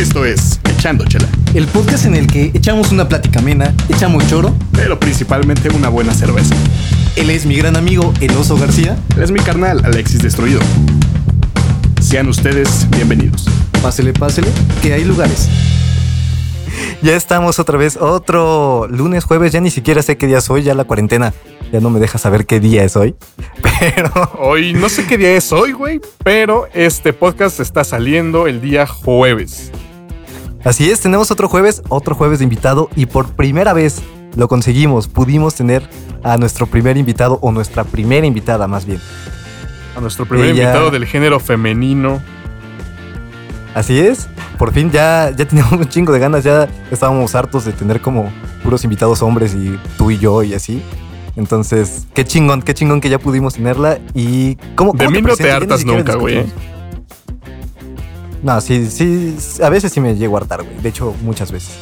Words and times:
Esto 0.00 0.24
es 0.24 0.58
Echando 0.64 1.04
Chela, 1.04 1.28
El 1.52 1.66
podcast 1.66 2.06
en 2.06 2.14
el 2.14 2.26
que 2.26 2.44
echamos 2.54 2.90
una 2.90 3.06
plática 3.06 3.40
amena, 3.40 3.74
echamos 3.90 4.26
choro. 4.28 4.54
pero 4.72 4.98
principalmente 4.98 5.68
una 5.68 5.90
buena 5.90 6.14
cerveza. 6.14 6.54
Él 7.16 7.28
es 7.28 7.44
mi 7.44 7.56
gran 7.56 7.76
amigo, 7.76 8.14
el 8.22 8.34
oso 8.34 8.56
García. 8.56 8.96
Él 9.14 9.22
es 9.22 9.30
mi 9.30 9.40
carnal, 9.40 9.82
Alexis 9.84 10.22
Destruido. 10.22 10.60
Sean 12.00 12.28
ustedes 12.28 12.88
bienvenidos. 12.88 13.44
Pásele, 13.82 14.14
pásele, 14.14 14.48
que 14.80 14.94
hay 14.94 15.04
lugares. 15.04 15.50
Ya 17.02 17.14
estamos 17.14 17.58
otra 17.58 17.76
vez, 17.76 17.98
otro 17.98 18.88
lunes, 18.88 19.24
jueves, 19.24 19.52
ya 19.52 19.60
ni 19.60 19.70
siquiera 19.70 20.00
sé 20.00 20.16
qué 20.16 20.26
día 20.26 20.38
es 20.38 20.48
hoy, 20.48 20.62
ya 20.62 20.72
la 20.72 20.84
cuarentena 20.84 21.34
ya 21.70 21.80
no 21.80 21.90
me 21.90 22.00
deja 22.00 22.16
saber 22.16 22.46
qué 22.46 22.58
día 22.58 22.84
es 22.84 22.96
hoy. 22.96 23.14
Pero 23.80 24.10
Hoy 24.38 24.72
no 24.72 24.88
sé 24.88 25.06
qué 25.06 25.18
día 25.18 25.36
es 25.36 25.52
hoy, 25.52 25.72
güey, 25.72 26.00
pero 26.22 26.68
este 26.74 27.12
podcast 27.12 27.60
está 27.60 27.84
saliendo 27.84 28.46
el 28.46 28.60
día 28.60 28.86
jueves. 28.86 29.70
Así 30.64 30.90
es, 30.90 31.00
tenemos 31.00 31.30
otro 31.30 31.48
jueves, 31.48 31.82
otro 31.88 32.14
jueves 32.14 32.38
de 32.38 32.44
invitado 32.44 32.88
y 32.96 33.06
por 33.06 33.28
primera 33.32 33.72
vez 33.72 34.00
lo 34.36 34.48
conseguimos, 34.48 35.08
pudimos 35.08 35.54
tener 35.54 35.82
a 36.22 36.36
nuestro 36.36 36.66
primer 36.66 36.96
invitado 36.96 37.38
o 37.42 37.50
nuestra 37.52 37.84
primera 37.84 38.26
invitada 38.26 38.68
más 38.68 38.84
bien. 38.86 39.00
A 39.96 40.00
nuestro 40.00 40.26
primer 40.26 40.46
Ella- 40.50 40.64
invitado 40.64 40.90
del 40.90 41.06
género 41.06 41.40
femenino. 41.40 42.20
Así 43.74 43.98
es, 43.98 44.28
por 44.58 44.72
fin 44.72 44.90
ya, 44.90 45.30
ya 45.36 45.46
teníamos 45.46 45.72
un 45.80 45.88
chingo 45.88 46.12
de 46.12 46.18
ganas, 46.18 46.44
ya 46.44 46.68
estábamos 46.90 47.34
hartos 47.34 47.64
de 47.64 47.72
tener 47.72 48.00
como 48.00 48.30
puros 48.62 48.84
invitados 48.84 49.22
hombres 49.22 49.54
y 49.54 49.78
tú 49.96 50.10
y 50.10 50.18
yo 50.18 50.42
y 50.42 50.54
así. 50.54 50.82
Entonces, 51.36 52.06
qué 52.12 52.24
chingón, 52.24 52.60
qué 52.62 52.74
chingón 52.74 53.00
que 53.00 53.08
ya 53.08 53.18
pudimos 53.18 53.54
tenerla 53.54 53.98
y 54.14 54.56
cómo... 54.74 54.92
De 54.92 55.04
cómo 55.04 55.16
mí 55.16 55.22
no 55.22 55.36
te 55.36 55.50
hartas 55.50 55.84
nunca, 55.84 56.16
güey. 56.16 56.44
No, 58.42 58.60
sí, 58.60 58.86
sí, 58.90 59.36
a 59.62 59.68
veces 59.68 59.92
sí 59.92 60.00
me 60.00 60.14
llego 60.16 60.36
a 60.36 60.40
hartar, 60.40 60.62
güey. 60.62 60.76
De 60.80 60.88
hecho, 60.88 61.14
muchas 61.22 61.52
veces. 61.52 61.74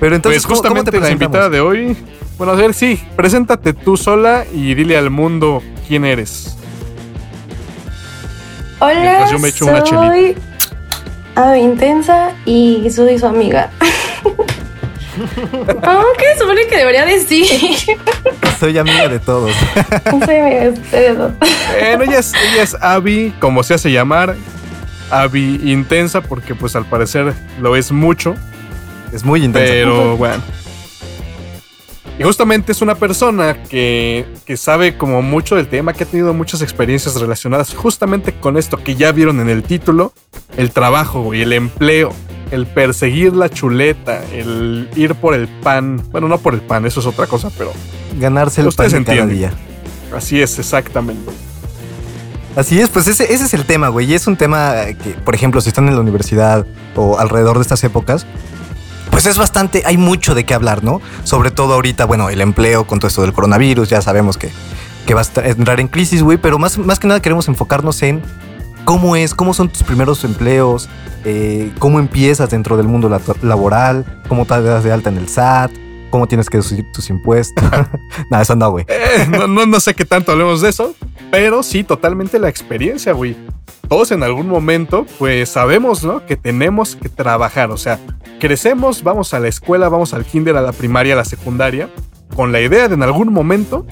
Pero 0.00 0.16
entonces, 0.16 0.46
Pues 0.46 0.60
¿cómo- 0.60 0.68
cómo 0.68 0.84
te 0.84 0.90
justamente 0.92 1.00
la 1.00 1.10
invitada 1.10 1.48
de 1.50 1.60
hoy. 1.60 1.96
Bueno, 2.38 2.54
a 2.54 2.56
ver, 2.56 2.72
sí, 2.72 2.98
preséntate 3.16 3.74
tú 3.74 3.96
sola 3.96 4.44
y 4.52 4.74
dile 4.74 4.96
al 4.96 5.10
mundo 5.10 5.62
quién 5.86 6.04
eres. 6.06 6.56
Hola, 8.78 8.94
Mientras 9.00 9.30
yo 9.30 9.38
me 9.38 9.48
echo 9.48 9.66
una 9.66 9.84
soy 9.84 10.34
Ave 11.34 11.58
Intensa 11.60 12.30
y 12.46 12.88
soy 12.90 13.18
su 13.18 13.26
amiga. 13.26 13.70
Oh, 15.82 16.04
¿Qué 16.18 16.24
se 16.34 16.40
supone 16.40 16.66
que 16.66 16.76
debería 16.76 17.04
decir? 17.04 17.46
Soy 18.58 18.78
amiga 18.78 19.08
de 19.08 19.18
todos. 19.18 19.52
soy 20.24 20.36
amiga 20.36 20.70
de. 20.70 21.12
Bueno, 21.12 22.04
ella 22.04 22.18
es, 22.18 22.32
ella 22.34 22.62
es 22.62 22.74
Abby, 22.80 23.34
como 23.40 23.62
se 23.62 23.74
hace 23.74 23.90
llamar. 23.90 24.36
Abby 25.10 25.60
intensa, 25.64 26.20
porque 26.20 26.54
pues 26.54 26.76
al 26.76 26.84
parecer 26.84 27.34
lo 27.60 27.76
es 27.76 27.90
mucho. 27.90 28.36
Es 29.12 29.24
muy 29.24 29.44
intensa. 29.44 29.72
Pero 29.72 30.16
bueno. 30.16 30.42
Y 32.18 32.22
justamente 32.22 32.72
es 32.72 32.82
una 32.82 32.96
persona 32.96 33.62
que, 33.62 34.26
que 34.44 34.56
sabe 34.58 34.98
como 34.98 35.22
mucho 35.22 35.56
del 35.56 35.68
tema, 35.68 35.94
que 35.94 36.04
ha 36.04 36.06
tenido 36.06 36.34
muchas 36.34 36.60
experiencias 36.60 37.18
relacionadas 37.18 37.74
justamente 37.74 38.34
con 38.34 38.58
esto 38.58 38.76
que 38.76 38.94
ya 38.94 39.10
vieron 39.10 39.40
en 39.40 39.48
el 39.48 39.62
título, 39.62 40.12
el 40.58 40.70
trabajo 40.70 41.32
y 41.32 41.40
el 41.40 41.54
empleo, 41.54 42.12
el 42.50 42.66
perseguir 42.66 43.32
la 43.34 43.48
chuleta, 43.48 44.22
el 44.32 44.88
ir 44.96 45.14
por 45.14 45.34
el 45.34 45.48
pan. 45.48 46.02
Bueno, 46.10 46.28
no 46.28 46.38
por 46.38 46.54
el 46.54 46.60
pan, 46.60 46.86
eso 46.86 47.00
es 47.00 47.06
otra 47.06 47.26
cosa, 47.26 47.50
pero 47.56 47.72
Ganarse 48.18 48.60
el 48.60 48.68
pan 48.68 48.86
cada 48.86 48.96
entienden. 48.98 49.28
día. 49.36 49.52
así 50.16 50.40
es 50.40 50.58
exactamente. 50.58 51.30
Así 52.56 52.80
es, 52.80 52.88
pues 52.88 53.06
ese, 53.06 53.32
ese 53.32 53.44
es 53.44 53.54
el 53.54 53.64
tema, 53.64 53.88
güey. 53.88 54.10
Y 54.10 54.14
es 54.14 54.26
un 54.26 54.36
tema 54.36 54.74
que, 55.02 55.10
por 55.24 55.34
ejemplo, 55.36 55.60
si 55.60 55.68
están 55.68 55.86
en 55.88 55.94
la 55.94 56.00
universidad 56.00 56.66
o 56.96 57.18
alrededor 57.18 57.56
de 57.58 57.62
estas 57.62 57.84
épocas, 57.84 58.26
pues 59.12 59.26
es 59.26 59.38
bastante, 59.38 59.82
hay 59.86 59.96
mucho 59.96 60.34
de 60.34 60.44
qué 60.44 60.54
hablar, 60.54 60.82
¿no? 60.82 61.00
Sobre 61.22 61.52
todo 61.52 61.74
ahorita, 61.74 62.04
bueno, 62.06 62.28
el 62.28 62.40
empleo 62.40 62.86
con 62.86 62.98
todo 62.98 63.06
esto 63.08 63.22
del 63.22 63.32
coronavirus, 63.32 63.88
ya 63.88 64.02
sabemos 64.02 64.36
que, 64.36 64.50
que 65.06 65.14
va 65.14 65.22
a 65.22 65.48
entrar 65.48 65.78
en 65.80 65.86
crisis, 65.88 66.22
güey, 66.24 66.38
pero 66.38 66.58
más, 66.58 66.76
más 66.78 66.98
que 66.98 67.06
nada 67.06 67.20
queremos 67.22 67.46
enfocarnos 67.46 68.02
en 68.02 68.20
cómo 68.84 69.16
es, 69.16 69.34
cómo 69.34 69.54
son 69.54 69.68
tus 69.68 69.82
primeros 69.82 70.24
empleos, 70.24 70.88
eh, 71.24 71.70
cómo 71.78 71.98
empiezas 71.98 72.50
dentro 72.50 72.76
del 72.76 72.88
mundo 72.88 73.08
la- 73.08 73.20
laboral, 73.42 74.22
cómo 74.28 74.44
te 74.46 74.60
das 74.62 74.84
de 74.84 74.92
alta 74.92 75.10
en 75.10 75.18
el 75.18 75.28
SAT, 75.28 75.70
cómo 76.10 76.26
tienes 76.26 76.48
que 76.48 76.58
deducir 76.58 76.84
tus 76.92 77.08
impuestos. 77.10 77.64
Nada, 78.30 78.42
eso 78.42 78.56
no, 78.56 78.70
güey. 78.70 78.84
Eh, 78.88 79.26
no, 79.30 79.46
no, 79.46 79.66
no 79.66 79.80
sé 79.80 79.94
qué 79.94 80.04
tanto 80.04 80.32
hablemos 80.32 80.60
de 80.60 80.70
eso, 80.70 80.94
pero 81.30 81.62
sí, 81.62 81.84
totalmente 81.84 82.38
la 82.38 82.48
experiencia, 82.48 83.12
güey. 83.12 83.36
Todos 83.88 84.10
en 84.12 84.22
algún 84.22 84.48
momento, 84.48 85.04
pues 85.18 85.48
sabemos, 85.48 86.04
¿no? 86.04 86.24
Que 86.24 86.36
tenemos 86.36 86.94
que 86.96 87.08
trabajar. 87.08 87.70
O 87.72 87.76
sea, 87.76 87.98
crecemos, 88.38 89.02
vamos 89.02 89.34
a 89.34 89.40
la 89.40 89.48
escuela, 89.48 89.88
vamos 89.88 90.14
al 90.14 90.24
kinder, 90.24 90.56
a 90.56 90.60
la 90.62 90.72
primaria, 90.72 91.14
a 91.14 91.16
la 91.16 91.24
secundaria, 91.24 91.88
con 92.36 92.52
la 92.52 92.60
idea 92.60 92.86
de 92.88 92.94
en 92.94 93.02
algún 93.02 93.32
momento 93.32 93.84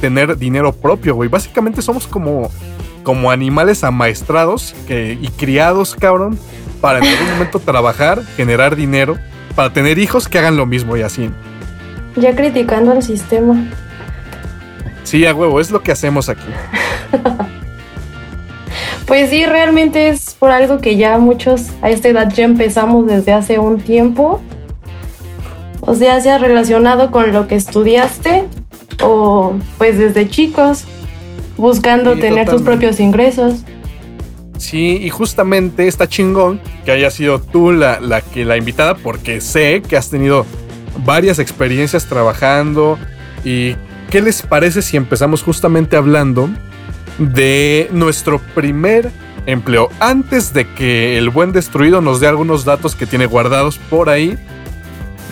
tener 0.00 0.38
dinero 0.38 0.72
propio, 0.72 1.14
güey. 1.14 1.28
Básicamente 1.28 1.82
somos 1.82 2.06
como, 2.06 2.50
como 3.04 3.30
animales 3.30 3.84
amaestrados 3.84 4.74
que, 4.88 5.16
y 5.20 5.28
criados, 5.28 5.94
cabrón, 5.94 6.36
para 6.80 6.98
en 6.98 7.04
algún 7.04 7.30
momento 7.30 7.60
trabajar, 7.60 8.24
generar 8.36 8.74
dinero, 8.74 9.16
para 9.54 9.72
tener 9.72 9.98
hijos 9.98 10.26
que 10.26 10.38
hagan 10.38 10.56
lo 10.56 10.66
mismo 10.66 10.96
y 10.96 11.02
así. 11.02 11.30
Ya 12.16 12.34
criticando 12.34 12.90
al 12.90 13.02
sistema. 13.02 13.70
Sí, 15.04 15.24
a 15.24 15.34
huevo, 15.34 15.60
es 15.60 15.70
lo 15.70 15.82
que 15.82 15.92
hacemos 15.92 16.28
aquí. 16.28 16.48
Pues 19.06 19.28
sí, 19.28 19.44
realmente 19.44 20.08
es 20.08 20.34
por 20.34 20.50
algo 20.50 20.78
que 20.78 20.96
ya 20.96 21.18
muchos 21.18 21.68
a 21.82 21.90
esta 21.90 22.08
edad 22.08 22.32
ya 22.32 22.44
empezamos 22.44 23.06
desde 23.06 23.32
hace 23.32 23.58
un 23.58 23.78
tiempo. 23.78 24.40
O 25.80 25.94
sea, 25.94 26.20
sea 26.22 26.38
relacionado 26.38 27.10
con 27.10 27.32
lo 27.32 27.46
que 27.46 27.54
estudiaste 27.54 28.44
o 29.02 29.52
pues 29.76 29.98
desde 29.98 30.28
chicos 30.28 30.84
buscando 31.56 32.14
Sí, 32.14 32.20
tener 32.20 32.48
tus 32.48 32.62
propios 32.62 33.00
ingresos. 33.00 33.62
Sí, 34.58 34.98
y 35.02 35.10
justamente 35.10 35.88
está 35.88 36.08
chingón 36.08 36.60
que 36.84 36.92
haya 36.92 37.10
sido 37.10 37.40
tú 37.40 37.72
la, 37.72 38.00
la 38.00 38.20
que 38.20 38.44
la 38.44 38.56
invitada, 38.56 38.94
porque 38.94 39.40
sé 39.40 39.82
que 39.82 39.96
has 39.96 40.10
tenido 40.10 40.46
varias 41.04 41.38
experiencias 41.38 42.06
trabajando. 42.06 42.98
¿Y 43.44 43.74
qué 44.10 44.22
les 44.22 44.42
parece 44.42 44.82
si 44.82 44.96
empezamos 44.96 45.42
justamente 45.42 45.96
hablando 45.96 46.48
de 47.18 47.88
nuestro 47.92 48.38
primer 48.54 49.10
empleo? 49.46 49.90
Antes 50.00 50.54
de 50.54 50.66
que 50.66 51.18
el 51.18 51.30
buen 51.30 51.52
destruido 51.52 52.00
nos 52.00 52.20
dé 52.20 52.28
algunos 52.28 52.64
datos 52.64 52.94
que 52.94 53.06
tiene 53.06 53.26
guardados 53.26 53.78
por 53.90 54.08
ahí. 54.08 54.38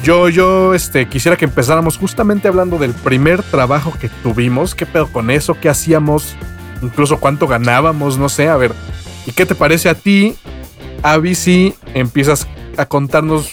Yo, 0.03 0.29
yo, 0.29 0.75
este, 0.75 1.09
quisiera 1.09 1.37
que 1.37 1.45
empezáramos 1.45 1.97
justamente 1.97 2.49
hablando 2.49 2.79
del 2.79 2.93
primer 2.93 3.43
trabajo 3.43 3.93
que 4.01 4.09
tuvimos. 4.09 4.75
¿Qué 4.75 4.87
pedo 4.87 5.07
con 5.07 5.31
eso? 5.31 5.57
¿Qué 5.61 5.69
hacíamos? 5.69 6.37
Incluso 6.83 7.21
cuánto 7.21 7.47
ganábamos, 7.47 8.19
no 8.19 8.29
sé. 8.29 8.49
A 8.49 8.57
ver, 8.57 8.73
¿Y 9.27 9.33
qué 9.33 9.47
te 9.47 9.55
parece 9.55 9.89
a 9.89 9.95
ti, 9.95 10.35
Avi, 11.03 11.35
si 11.35 11.75
empiezas 11.95 12.47
a 12.77 12.87
contarnos 12.87 13.51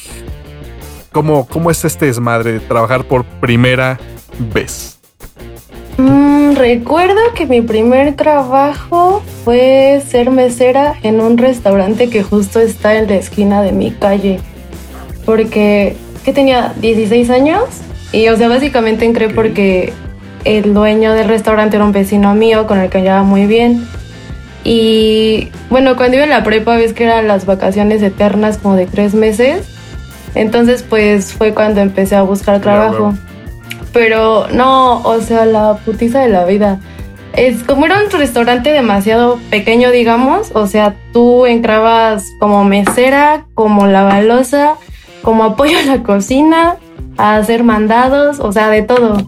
cómo, 1.11 1.47
cómo 1.47 1.69
es 1.69 1.85
este 1.85 2.07
desmadre 2.07 2.53
de 2.53 2.59
trabajar 2.59 3.05
por 3.05 3.23
primera 3.23 3.99
vez? 4.53 4.99
Mm, 5.97 6.55
recuerdo 6.55 7.19
que 7.35 7.45
mi 7.45 7.61
primer 7.61 8.15
trabajo 8.15 9.21
fue 9.43 10.01
ser 10.07 10.31
mesera 10.31 10.95
en 11.03 11.21
un 11.21 11.37
restaurante 11.37 12.09
que 12.09 12.23
justo 12.23 12.59
está 12.59 12.95
en 12.95 13.07
la 13.07 13.15
esquina 13.15 13.61
de 13.61 13.71
mi 13.71 13.91
calle. 13.91 14.39
Porque, 15.25 15.95
que 16.29 16.33
tenía 16.35 16.73
16 16.79 17.29
años 17.31 17.63
y, 18.11 18.27
o 18.29 18.37
sea, 18.37 18.47
básicamente 18.49 19.03
entré 19.05 19.27
Ok. 19.27 19.33
porque 19.33 19.93
el 20.45 20.75
dueño 20.75 21.13
del 21.13 21.27
restaurante 21.27 21.75
era 21.77 21.85
un 21.85 21.91
vecino 21.91 22.35
mío 22.35 22.67
con 22.67 22.79
el 22.79 22.89
que 22.89 23.01
llevaba 23.01 23.23
muy 23.23 23.47
bien. 23.47 23.87
Y 24.63 25.49
bueno, 25.71 25.95
cuando 25.95 26.17
iba 26.17 26.25
en 26.25 26.29
la 26.29 26.43
prepa, 26.43 26.75
ves 26.75 26.93
que 26.93 27.05
eran 27.05 27.27
las 27.27 27.47
vacaciones 27.47 28.03
eternas 28.03 28.59
como 28.59 28.75
de 28.75 28.85
tres 28.85 29.15
meses. 29.15 29.67
Entonces, 30.35 30.85
pues 30.87 31.33
fue 31.33 31.55
cuando 31.55 31.81
empecé 31.81 32.15
a 32.15 32.21
buscar 32.21 32.61
trabajo. 32.61 32.93
huevo. 33.05 33.17
Pero 33.91 34.47
no, 34.53 35.01
o 35.01 35.19
sea, 35.21 35.45
la 35.45 35.77
putiza 35.83 36.19
de 36.19 36.29
la 36.29 36.45
vida. 36.45 36.79
Es 37.33 37.63
como 37.63 37.85
era 37.87 37.97
un 38.03 38.11
restaurante 38.11 38.71
demasiado 38.71 39.39
pequeño, 39.49 39.89
digamos. 39.89 40.51
O 40.53 40.67
sea, 40.67 40.93
tú 41.11 41.47
entrabas 41.47 42.23
como 42.39 42.63
mesera, 42.65 43.45
como 43.55 43.87
lavalosa, 43.87 44.75
como 45.21 45.43
apoyo 45.43 45.77
a 45.77 45.83
la 45.83 46.03
cocina, 46.03 46.77
a 47.17 47.35
hacer 47.37 47.63
mandados, 47.63 48.39
o 48.39 48.51
sea, 48.51 48.69
de 48.69 48.81
todo. 48.83 49.25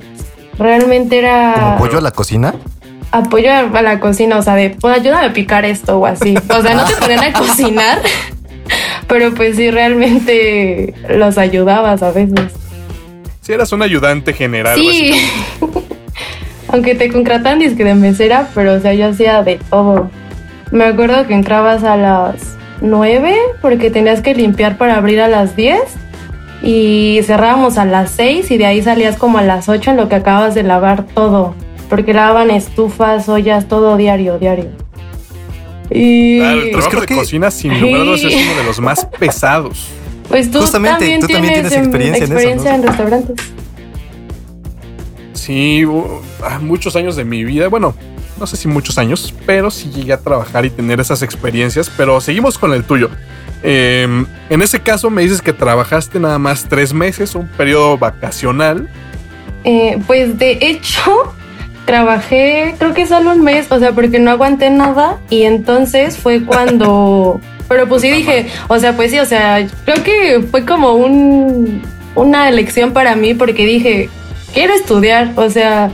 Realmente 0.57 1.17
era 1.19 1.53
¿Como 1.55 1.77
pollo 1.79 1.97
a 1.97 2.01
la 2.01 2.11
cocina? 2.11 2.53
apoyo 3.11 3.51
a 3.51 3.81
la 3.81 3.99
cocina, 3.99 4.37
o 4.37 4.41
sea, 4.41 4.55
de 4.55 4.69
pues 4.79 4.97
ayúdame 4.99 5.27
a 5.27 5.33
picar 5.33 5.65
esto 5.65 5.99
o 5.99 6.05
así. 6.05 6.35
O 6.49 6.61
sea, 6.61 6.73
no 6.75 6.85
te 6.85 6.95
ponían 6.95 7.23
a 7.23 7.33
cocinar, 7.37 7.99
pero 9.07 9.33
pues 9.33 9.57
sí, 9.57 9.69
realmente 9.69 10.93
los 11.09 11.37
ayudabas 11.37 12.01
a 12.03 12.11
veces. 12.11 12.51
Si 13.41 13.51
eras 13.53 13.71
un 13.73 13.81
ayudante 13.81 14.33
general, 14.33 14.77
Sí. 14.79 15.13
Aunque 16.69 16.95
te 16.95 17.11
contratan 17.11 17.59
disque 17.59 17.83
de 17.83 17.95
mesera, 17.95 18.47
pero 18.55 18.75
o 18.75 18.79
sea, 18.79 18.93
yo 18.93 19.09
hacía 19.09 19.43
de 19.43 19.59
todo. 19.69 20.09
me 20.71 20.85
acuerdo 20.85 21.27
que 21.27 21.33
entrabas 21.33 21.83
a 21.83 21.97
las 21.97 22.55
9 22.81 23.35
porque 23.61 23.89
tenías 23.89 24.21
que 24.21 24.33
limpiar 24.33 24.77
para 24.77 24.97
abrir 24.97 25.21
a 25.21 25.27
las 25.27 25.55
10 25.55 25.79
y 26.63 27.19
cerrábamos 27.23 27.77
a 27.77 27.85
las 27.85 28.11
6 28.11 28.51
y 28.51 28.57
de 28.57 28.65
ahí 28.65 28.81
salías 28.81 29.17
como 29.17 29.37
a 29.37 29.41
las 29.41 29.69
8 29.69 29.91
en 29.91 29.97
lo 29.97 30.09
que 30.09 30.15
acabas 30.15 30.53
de 30.55 30.63
lavar 30.63 31.05
todo, 31.05 31.55
porque 31.89 32.13
lavaban 32.13 32.51
estufas, 32.51 33.29
ollas, 33.29 33.67
todo 33.67 33.97
diario, 33.97 34.37
diario. 34.37 34.69
Y 35.89 36.39
claro, 36.39 36.61
el 36.61 36.71
trabajo 36.71 37.01
de 37.01 37.07
cocina 37.07 37.51
sin 37.51 37.79
lugar 37.81 38.01
a 38.01 38.03
dudas 38.05 38.23
es 38.23 38.33
uno 38.33 38.55
de 38.55 38.63
los 38.63 38.79
más 38.79 39.05
pesados. 39.19 39.87
Pues 40.29 40.49
tú 40.49 40.63
también, 40.65 41.19
tú 41.19 41.27
tienes, 41.27 41.51
tienes 41.51 41.73
experiencia, 41.73 42.25
en, 42.25 42.37
eso, 42.37 42.69
en 42.69 42.83
restaurantes. 42.83 43.35
Sí, 45.33 45.83
ah, 46.43 46.59
muchos 46.61 46.95
años 46.95 47.17
de 47.17 47.25
mi 47.25 47.43
vida, 47.43 47.67
bueno, 47.67 47.93
no 48.41 48.47
sé 48.47 48.57
si 48.57 48.67
muchos 48.67 48.97
años, 48.97 49.33
pero 49.45 49.69
sí 49.69 49.89
llegué 49.91 50.13
a 50.13 50.17
trabajar 50.17 50.65
y 50.65 50.71
tener 50.71 50.99
esas 50.99 51.21
experiencias, 51.21 51.91
pero 51.95 52.19
seguimos 52.19 52.57
con 52.57 52.73
el 52.73 52.83
tuyo. 52.83 53.11
Em, 53.61 54.25
en 54.49 54.61
ese 54.63 54.79
caso 54.79 55.11
me 55.11 55.21
dices 55.21 55.43
que 55.43 55.53
trabajaste 55.53 56.19
nada 56.19 56.39
más 56.39 56.65
tres 56.67 56.91
meses, 56.91 57.35
un 57.35 57.47
periodo 57.47 57.99
vacacional. 57.99 58.89
Eh, 59.63 59.99
pues 60.07 60.39
de 60.39 60.57
hecho, 60.59 61.35
trabajé 61.85 62.73
creo 62.79 62.95
que 62.95 63.05
solo 63.05 63.31
un 63.31 63.43
mes, 63.43 63.71
o 63.71 63.77
sea, 63.77 63.91
porque 63.91 64.17
no 64.17 64.31
aguanté 64.31 64.71
nada 64.71 65.19
y 65.29 65.43
entonces 65.43 66.17
fue 66.17 66.43
cuando... 66.43 67.39
Pero 67.69 67.87
pues 67.87 68.01
sí 68.01 68.09
dije, 68.09 68.47
o 68.67 68.79
sea, 68.79 68.97
pues 68.97 69.11
sí, 69.11 69.19
o 69.19 69.25
sea, 69.25 69.65
creo 69.85 70.03
que 70.03 70.45
fue 70.49 70.65
como 70.65 70.93
un, 70.93 71.81
una 72.15 72.49
elección 72.49 72.91
para 72.91 73.15
mí 73.15 73.33
porque 73.33 73.65
dije, 73.65 74.09
quiero 74.53 74.73
estudiar, 74.73 75.31
o 75.37 75.49
sea, 75.49 75.89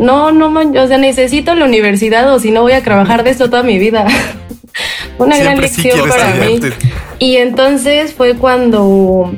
no, 0.00 0.32
no, 0.32 0.48
o 0.80 0.86
sea, 0.86 0.98
necesito 0.98 1.54
la 1.54 1.64
universidad 1.64 2.32
o 2.32 2.40
si 2.40 2.50
no 2.50 2.62
voy 2.62 2.72
a 2.72 2.82
trabajar 2.82 3.22
de 3.22 3.30
esto 3.30 3.50
toda 3.50 3.62
mi 3.62 3.78
vida. 3.78 4.06
una 5.18 5.38
gran 5.38 5.60
lección 5.60 6.08
para 6.08 6.34
mí. 6.34 6.60
Y 7.18 7.36
entonces 7.36 8.14
fue 8.14 8.34
cuando 8.34 9.32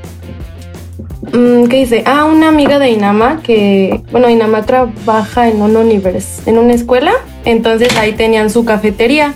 Mm, 1.33 1.65
¿Qué 1.69 1.77
dice? 1.79 2.03
Ah, 2.05 2.25
una 2.25 2.49
amiga 2.49 2.79
de 2.79 2.91
Inama 2.91 3.41
que, 3.43 4.03
bueno, 4.11 4.29
Inama 4.29 4.63
trabaja 4.67 5.49
en 5.49 5.63
un 5.63 5.77
univers, 5.77 6.47
en 6.47 6.59
una 6.59 6.75
escuela, 6.75 7.13
entonces 7.45 7.97
ahí 7.97 8.13
tenían 8.13 8.51
su 8.51 8.65
cafetería 8.65 9.33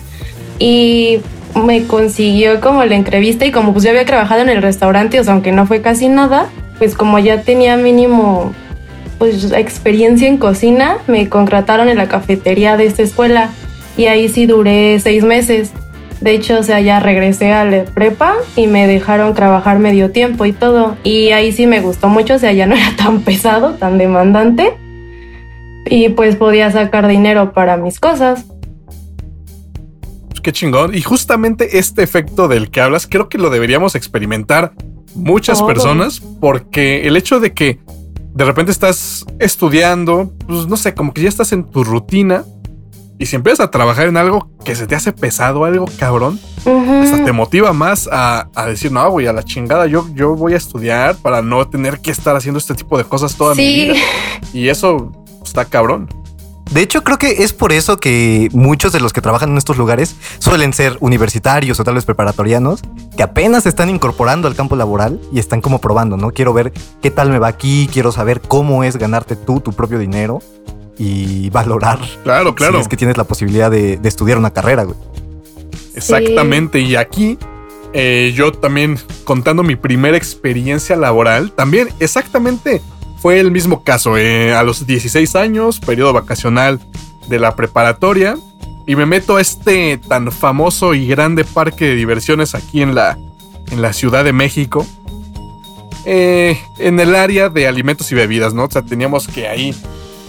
y 0.59 1.21
me 1.55 1.87
consiguió 1.87 2.61
como 2.61 2.85
la 2.85 2.97
entrevista 2.97 3.47
y 3.47 3.53
como 3.53 3.73
pues 3.73 3.85
ya 3.85 3.91
había 3.91 4.05
trabajado 4.05 4.43
en 4.43 4.51
el 4.51 4.61
restaurante, 4.61 5.21
o 5.21 5.25
sea, 5.25 5.33
aunque 5.33 5.53
no 5.53 5.67
fue 5.67 5.81
casi 5.81 6.09
nada, 6.09 6.51
pues 6.79 6.95
como 6.95 7.19
ya 7.19 7.41
tenía 7.43 7.79
mínimo 7.79 8.53
pues 9.19 9.53
experiencia 9.53 10.29
en 10.29 10.37
cocina, 10.37 10.99
me 11.07 11.29
contrataron 11.29 11.89
en 11.89 11.97
la 11.97 12.09
cafetería 12.09 12.77
de 12.77 12.87
esta 12.87 13.03
escuela 13.03 13.51
y 13.97 14.07
ahí 14.07 14.29
sí 14.29 14.47
duré 14.47 14.99
seis 15.01 15.25
meses. 15.25 15.73
De 16.21 16.33
hecho, 16.33 16.59
o 16.59 16.63
sea, 16.63 16.81
ya 16.81 16.99
regresé 17.01 17.53
a 17.53 17.65
la 17.65 17.85
prepa 17.85 18.35
y 18.57 18.67
me 18.67 18.87
dejaron 18.87 19.35
trabajar 19.35 19.79
medio 19.79 20.11
tiempo 20.11 20.47
y 20.47 20.53
todo. 20.53 20.97
Y 21.05 21.31
ahí 21.31 21.53
sí 21.53 21.67
me 21.67 21.81
gustó 21.81 22.09
mucho, 22.09 22.35
o 22.35 22.39
sea, 22.39 22.53
ya 22.53 22.67
no 22.67 22.75
era 22.75 22.95
tan 22.97 23.21
pesado, 23.23 23.75
tan 23.75 23.99
demandante. 23.99 24.75
Y 25.89 26.09
pues 26.11 26.37
podía 26.37 26.71
sacar 26.71 27.07
dinero 27.07 27.53
para 27.53 27.77
mis 27.77 28.01
cosas. 28.01 28.45
Pues 30.29 30.41
qué 30.41 30.53
chingón. 30.53 30.95
Y 30.95 31.03
justamente 31.03 31.79
este 31.79 32.03
efecto 32.03 32.49
del 32.49 32.71
que 32.71 32.81
hablas, 32.81 33.07
creo 33.07 33.29
que 33.29 33.39
lo 33.39 33.51
deberíamos 33.51 33.95
experimentar 33.95 34.73
muchas 35.15 35.63
personas, 35.63 36.21
porque 36.41 37.07
el 37.07 37.17
hecho 37.17 37.41
de 37.41 37.53
que 37.55 37.79
de 38.37 38.45
repente 38.45 38.71
estás 38.71 39.25
estudiando, 39.39 40.31
pues 40.47 40.67
no 40.67 40.77
sé, 40.77 40.95
como 40.95 41.15
que 41.15 41.23
ya 41.23 41.29
estás 41.31 41.53
en 41.53 41.65
tu 41.65 41.85
rutina 41.85 42.45
y 43.19 43.25
si 43.25 43.35
empiezas 43.35 43.61
a 43.61 43.71
trabajar 43.71 44.09
en 44.09 44.19
algo 44.19 44.51
que 44.63 44.75
se 44.75 44.87
te 44.87 44.95
hace 44.95 45.11
pesado, 45.13 45.65
algo 45.65 45.87
cabrón, 45.99 46.39
hasta 46.59 47.25
te 47.25 47.33
motiva 47.33 47.73
más 47.73 48.11
a, 48.13 48.51
decir, 48.67 48.93
no, 48.93 49.11
güey, 49.11 49.27
a 49.27 49.33
la 49.33 49.43
chingada, 49.43 49.87
yo, 49.87 50.07
yo 50.13 50.37
voy 50.37 50.53
a 50.53 50.59
estudiar 50.59 51.17
para 51.17 51.41
no 51.41 51.67
tener 51.67 52.01
que 52.01 52.11
estar 52.11 52.37
haciendo 52.37 52.59
este 52.59 52.75
tipo 52.75 52.99
de 52.99 53.05
cosas 53.05 53.37
toda 53.37 53.55
mi 53.55 53.65
vida. 53.67 53.95
Y 54.53 54.69
eso 54.69 55.13
está 55.43 55.65
cabrón. 55.65 56.07
De 56.71 56.83
hecho, 56.83 57.05
creo 57.05 57.17
que 57.17 57.45
es 57.45 57.53
por 57.53 57.73
eso 57.73 57.97
que 57.99 58.49
muchos 58.53 58.93
de 58.93 59.01
los 59.01 59.13
que 59.13 59.21
trabajan 59.21 59.51
en 59.51 59.57
estos 59.57 59.79
lugares 59.79 60.17
suelen 60.41 60.73
ser 60.73 60.97
universitarios 61.01 61.79
o 61.79 61.85
tal 61.85 61.95
vez 61.95 62.05
preparatorianos, 62.05 62.83
que 63.17 63.23
apenas 63.23 63.63
se 63.63 63.69
están 63.69 63.89
incorporando 63.89 64.49
al 64.49 64.57
campo 64.57 64.75
laboral 64.75 65.21
y 65.33 65.39
están 65.39 65.61
como 65.61 65.81
probando, 65.81 66.17
¿no? 66.17 66.33
Quiero 66.33 66.53
ver 66.53 66.73
qué 67.01 67.11
tal 67.11 67.31
me 67.31 67.39
va 67.39 67.49
aquí, 67.49 67.89
quiero 67.93 68.11
saber 68.11 68.41
cómo 68.41 68.83
es 68.83 68.97
ganarte 68.97 69.37
tú 69.37 69.61
tu 69.61 69.73
propio 69.73 69.99
dinero 69.99 70.43
y 70.99 71.51
valorar. 71.51 72.01
Claro, 72.25 72.55
claro. 72.55 72.81
es 72.81 72.89
que 72.89 72.97
tienes 72.97 73.17
la 73.17 73.25
posibilidad 73.25 73.71
de, 73.71 74.01
estudiar 74.03 74.37
una 74.37 74.51
carrera, 74.51 74.83
güey. 74.83 74.99
Exactamente. 75.95 76.81
Y 76.81 76.97
aquí 76.97 77.39
eh, 77.93 78.33
yo 78.35 78.53
también 78.53 78.99
contando 79.25 79.63
mi 79.63 79.77
primera 79.77 80.17
experiencia 80.17 80.97
laboral, 80.97 81.53
también 81.53 81.89
exactamente 82.01 82.83
fue 83.27 83.41
el 83.41 83.51
mismo 83.51 83.83
caso. 83.83 84.17
Eh, 84.17 84.55
a 84.55 84.63
los 84.63 84.87
16 84.87 85.35
años, 85.35 85.81
periodo 85.81 86.13
vacacional 86.13 86.79
de 87.27 87.41
la 87.41 87.57
preparatoria, 87.57 88.39
y 88.87 88.95
me 88.95 89.05
meto 89.05 89.35
a 89.35 89.41
este 89.41 89.99
tan 89.99 90.31
famoso 90.31 90.95
y 90.95 91.09
grande 91.09 91.43
parque 91.43 91.87
de 91.87 91.97
diversiones 91.97 92.55
aquí 92.55 92.83
en 92.83 92.95
la, 92.95 93.19
en 93.73 93.83
la 93.83 93.93
Ciudad 93.93 94.23
de 94.23 94.33
México. 94.33 94.87
Eh, 96.05 96.57
en 96.79 97.01
el 97.01 97.17
área 97.17 97.49
de 97.49 97.67
alimentos 97.67 98.13
y 98.13 98.15
bebidas, 98.15 98.55
¿no? 98.55 98.67
O 98.67 98.71
sea, 98.71 98.83
teníamos 98.83 99.27
que 99.27 99.49
ahí 99.49 99.75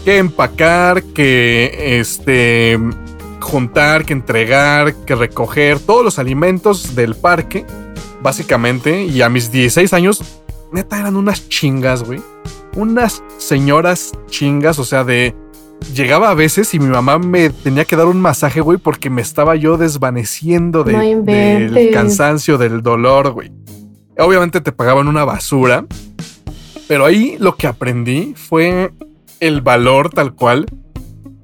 que 0.04 0.18
empacar, 0.18 1.04
que 1.04 2.00
este 2.00 2.80
juntar, 3.42 4.06
que 4.06 4.14
entregar, 4.14 4.96
que 5.06 5.14
recoger 5.14 5.80
todos 5.80 6.04
los 6.04 6.18
alimentos 6.18 6.96
del 6.96 7.14
parque, 7.14 7.64
básicamente. 8.24 9.04
Y 9.04 9.22
a 9.22 9.30
mis 9.30 9.52
16 9.52 9.94
años, 9.94 10.24
neta, 10.72 10.98
eran 11.00 11.16
unas 11.16 11.48
chingas, 11.48 12.02
güey. 12.02 12.24
Unas 12.78 13.24
señoras 13.40 14.12
chingas, 14.30 14.78
o 14.78 14.86
sea, 14.86 15.04
de... 15.04 15.36
Llegaba 15.96 16.30
a 16.30 16.36
veces 16.36 16.74
y 16.76 16.80
mi 16.80 16.86
mamá 16.88 17.18
me 17.18 17.50
tenía 17.50 17.86
que 17.86 17.96
dar 17.96 18.06
un 18.06 18.22
masaje, 18.22 18.62
güey, 18.62 18.78
porque 18.78 19.10
me 19.10 19.22
estaba 19.22 19.56
yo 19.56 19.78
desvaneciendo 19.78 20.84
de, 20.84 21.22
del 21.24 21.92
cansancio, 21.92 22.60
del 22.60 22.84
dolor, 22.84 23.32
güey. 23.32 23.52
Obviamente 24.18 24.62
te 24.62 24.72
pagaban 24.72 25.08
una 25.08 25.24
basura, 25.24 25.86
pero 26.88 27.06
ahí 27.06 27.38
lo 27.40 27.56
que 27.56 27.68
aprendí 27.68 28.34
fue 28.36 28.92
el 29.40 29.62
valor 29.62 30.12
tal 30.12 30.34
cual 30.34 30.66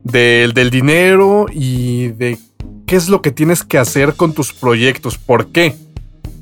del, 0.04 0.54
del 0.54 0.70
dinero 0.70 1.46
y 1.52 2.10
de 2.10 2.38
qué 2.86 2.96
es 2.96 3.10
lo 3.10 3.22
que 3.22 3.32
tienes 3.32 3.64
que 3.64 3.78
hacer 3.80 4.14
con 4.14 4.34
tus 4.34 4.54
proyectos. 4.54 5.18
¿Por 5.18 5.48
qué? 5.48 5.76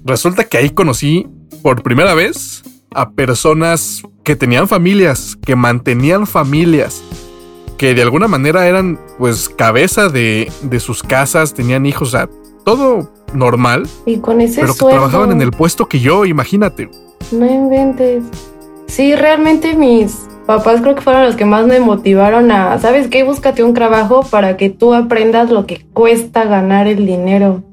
Resulta 0.04 0.46
que 0.46 0.58
ahí 0.58 0.70
conocí 0.70 1.28
por 1.62 1.84
primera 1.84 2.14
vez 2.14 2.64
a 2.94 3.12
personas 3.12 4.04
que 4.24 4.36
tenían 4.36 4.68
familias, 4.68 5.38
que 5.46 5.56
mantenían 5.56 6.28
familias, 6.28 7.04
que 7.78 7.94
de 7.94 8.02
alguna 8.02 8.28
manera 8.28 8.68
eran 8.68 9.00
pues 9.18 9.50
cabeza 9.50 10.10
de, 10.10 10.52
de 10.62 10.80
sus 10.80 11.04
casas, 11.04 11.54
tenían 11.54 11.86
hijos, 11.86 12.10
o 12.10 12.12
sea, 12.12 12.30
todo 12.64 13.12
normal. 13.34 13.88
Y 14.06 14.18
con 14.18 14.42
ese 14.42 14.62
Pero 14.62 14.74
que 14.74 14.86
trabajaban 14.86 15.32
en 15.32 15.42
el 15.42 15.52
puesto 15.52 15.88
que 15.88 16.00
yo, 16.00 16.26
imagínate. 16.26 16.90
No 17.32 17.46
inventes. 17.46 18.24
Sí, 18.88 19.16
realmente 19.16 19.74
mis 19.74 20.28
papás 20.46 20.82
creo 20.82 20.96
que 20.96 21.02
fueron 21.02 21.24
los 21.24 21.36
que 21.36 21.46
más 21.46 21.66
me 21.66 21.80
motivaron 21.80 22.52
a, 22.52 22.78
¿sabes 22.80 23.08
qué? 23.08 23.24
Búscate 23.24 23.64
un 23.64 23.74
trabajo 23.74 24.24
para 24.30 24.58
que 24.58 24.70
tú 24.70 24.94
aprendas 24.94 25.50
lo 25.50 25.66
que 25.66 25.86
cuesta 25.94 26.44
ganar 26.46 26.88
el 26.88 27.06
dinero. 27.06 27.64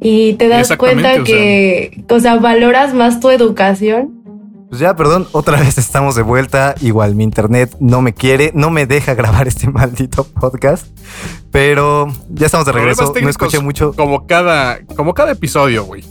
Y 0.00 0.34
te 0.34 0.48
das 0.48 0.76
cuenta 0.76 1.22
que, 1.22 2.04
o 2.10 2.20
sea, 2.20 2.36
valoras 2.36 2.92
más 2.92 3.20
tu 3.20 3.30
educación. 3.30 4.21
Pues 4.72 4.80
ya, 4.80 4.96
perdón, 4.96 5.28
otra 5.32 5.60
vez 5.60 5.76
estamos 5.76 6.14
de 6.14 6.22
vuelta. 6.22 6.74
Igual 6.80 7.14
mi 7.14 7.24
internet 7.24 7.76
no 7.78 8.00
me 8.00 8.14
quiere, 8.14 8.52
no 8.54 8.70
me 8.70 8.86
deja 8.86 9.12
grabar 9.12 9.46
este 9.46 9.68
maldito 9.70 10.24
podcast. 10.24 10.86
Pero 11.50 12.10
ya 12.30 12.46
estamos 12.46 12.64
de 12.64 12.72
regreso. 12.72 13.12
No 13.20 13.28
escuché 13.28 13.60
mucho. 13.60 13.92
Como 13.92 14.26
cada, 14.26 14.80
como 14.96 15.12
cada 15.12 15.32
episodio, 15.32 15.84
güey. 15.84 16.02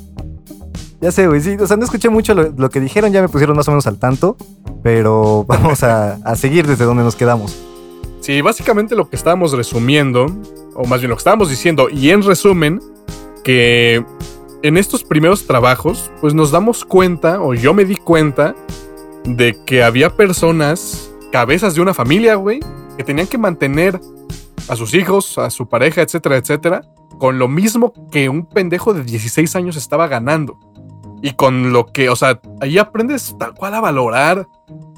Ya 1.02 1.12
sé, 1.12 1.26
güey, 1.26 1.42
sí. 1.42 1.58
O 1.60 1.66
sea, 1.66 1.76
no 1.76 1.86
escuché 1.86 2.10
mucho 2.10 2.36
lo, 2.36 2.70
que 2.70 2.80
dijeron, 2.80 3.12
ya 3.12 3.24
me 3.24 3.30
pusieron 3.30 3.58
más 3.58 3.68
o 3.68 3.72
menos 3.72 3.88
al 3.88 3.98
tanto. 3.98 4.38
Pero 4.84 5.44
vamos 5.48 5.82
a, 5.82 6.20
seguir 6.36 6.68
desde 6.68 6.86
donde 6.86 7.02
nos 7.02 7.16
quedamos. 7.16 7.58
Sí, 8.20 8.42
básicamente 8.42 8.96
lo 8.96 9.10
que 9.10 9.16
estábamos 9.16 9.54
resumiendo, 9.54 10.28
o 10.76 10.86
más 10.86 11.00
bien 11.02 11.10
lo 11.10 11.16
que 11.16 11.22
estábamos 11.22 11.50
diciendo, 11.50 11.90
y 11.90 12.12
en 12.12 12.22
resumen, 12.22 12.80
que 13.44 14.06
en 14.64 14.78
estos 14.78 15.04
primeros 15.04 15.48
trabajos, 15.48 16.12
pues 16.22 16.34
nos 16.34 16.52
damos 16.52 16.86
cuenta, 16.86 17.42
o 17.42 17.54
yo 17.54 17.74
me 17.74 17.86
di 17.86 17.96
cuenta, 17.96 18.56
de 19.24 19.58
que 19.66 19.84
había 19.84 20.12
personas, 20.12 21.12
cabezas 21.32 21.76
de 21.76 21.82
una 21.82 21.94
familia, 21.94 22.36
güey, 22.36 22.60
que 22.98 23.04
tenían 23.04 23.28
que 23.28 23.38
mantener 23.38 24.00
a 24.68 24.76
sus 24.76 24.94
hijos, 24.94 25.38
a 25.38 25.50
su 25.50 25.68
pareja, 25.68 26.02
etcétera, 26.02 26.38
etcétera, 26.38 26.82
con 27.18 27.40
lo 27.40 27.48
mismo 27.48 27.94
que 28.12 28.30
un 28.30 28.46
pendejo 28.46 28.94
de 28.94 29.04
16 29.04 29.56
años 29.56 29.76
estaba 29.76 30.08
ganando. 30.08 30.60
Y 31.24 31.34
con 31.34 31.72
lo 31.72 31.86
que, 31.86 32.10
o 32.10 32.16
sea, 32.16 32.40
ahí 32.62 32.80
aprendes 32.80 33.36
tal 33.38 33.54
cual 33.54 33.76
a 33.76 33.80
valorar, 33.80 34.48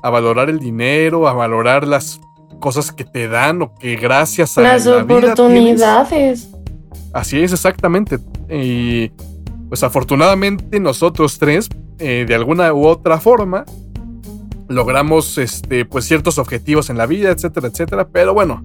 a 0.01 0.09
valorar 0.09 0.49
el 0.49 0.59
dinero, 0.59 1.27
a 1.27 1.33
valorar 1.33 1.85
las 1.85 2.21
cosas 2.61 2.93
que 2.93 3.03
te 3.03 3.27
dan 3.27 3.61
o 3.61 3.75
que 3.75 3.97
gracias 3.97 4.57
a 4.57 4.61
las 4.61 4.87
oportunidades. 4.87 6.49
Así 7.11 7.41
es, 7.41 7.51
exactamente. 7.51 8.19
Y 8.49 9.11
pues 9.73 9.81
afortunadamente 9.81 10.79
nosotros 10.79 11.39
tres, 11.39 11.67
eh, 11.97 12.25
de 12.27 12.35
alguna 12.35 12.71
u 12.75 12.85
otra 12.85 13.19
forma, 13.19 13.65
logramos 14.67 15.39
este, 15.39 15.83
pues 15.83 16.05
ciertos 16.05 16.37
objetivos 16.37 16.91
en 16.91 16.97
la 16.99 17.07
vida, 17.07 17.31
etcétera, 17.31 17.69
etcétera. 17.69 18.07
Pero 18.09 18.35
bueno, 18.35 18.63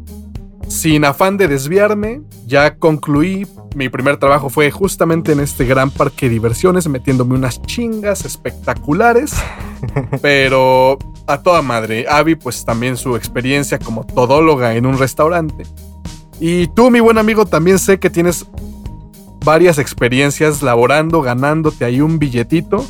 sin 0.68 1.06
afán 1.06 1.38
de 1.38 1.48
desviarme, 1.48 2.20
ya 2.46 2.76
concluí. 2.76 3.46
Mi 3.74 3.88
primer 3.88 4.18
trabajo 4.18 4.50
fue 4.50 4.70
justamente 4.70 5.32
en 5.32 5.40
este 5.40 5.64
gran 5.64 5.90
parque 5.90 6.26
de 6.26 6.34
diversiones, 6.34 6.86
metiéndome 6.88 7.36
unas 7.36 7.62
chingas 7.62 8.26
espectaculares. 8.26 9.32
pero 10.20 10.98
a 11.26 11.40
toda 11.40 11.62
madre. 11.62 12.04
Avi, 12.06 12.34
pues 12.34 12.66
también 12.66 12.98
su 12.98 13.16
experiencia 13.16 13.78
como 13.78 14.04
todóloga 14.04 14.74
en 14.74 14.84
un 14.84 14.98
restaurante. 14.98 15.64
Y 16.38 16.66
tú, 16.66 16.90
mi 16.90 17.00
buen 17.00 17.16
amigo, 17.16 17.46
también 17.46 17.78
sé 17.78 17.98
que 17.98 18.10
tienes 18.10 18.44
varias 19.48 19.78
experiencias 19.78 20.62
laborando, 20.62 21.22
ganándote 21.22 21.86
ahí 21.86 22.02
un 22.02 22.18
billetito. 22.18 22.84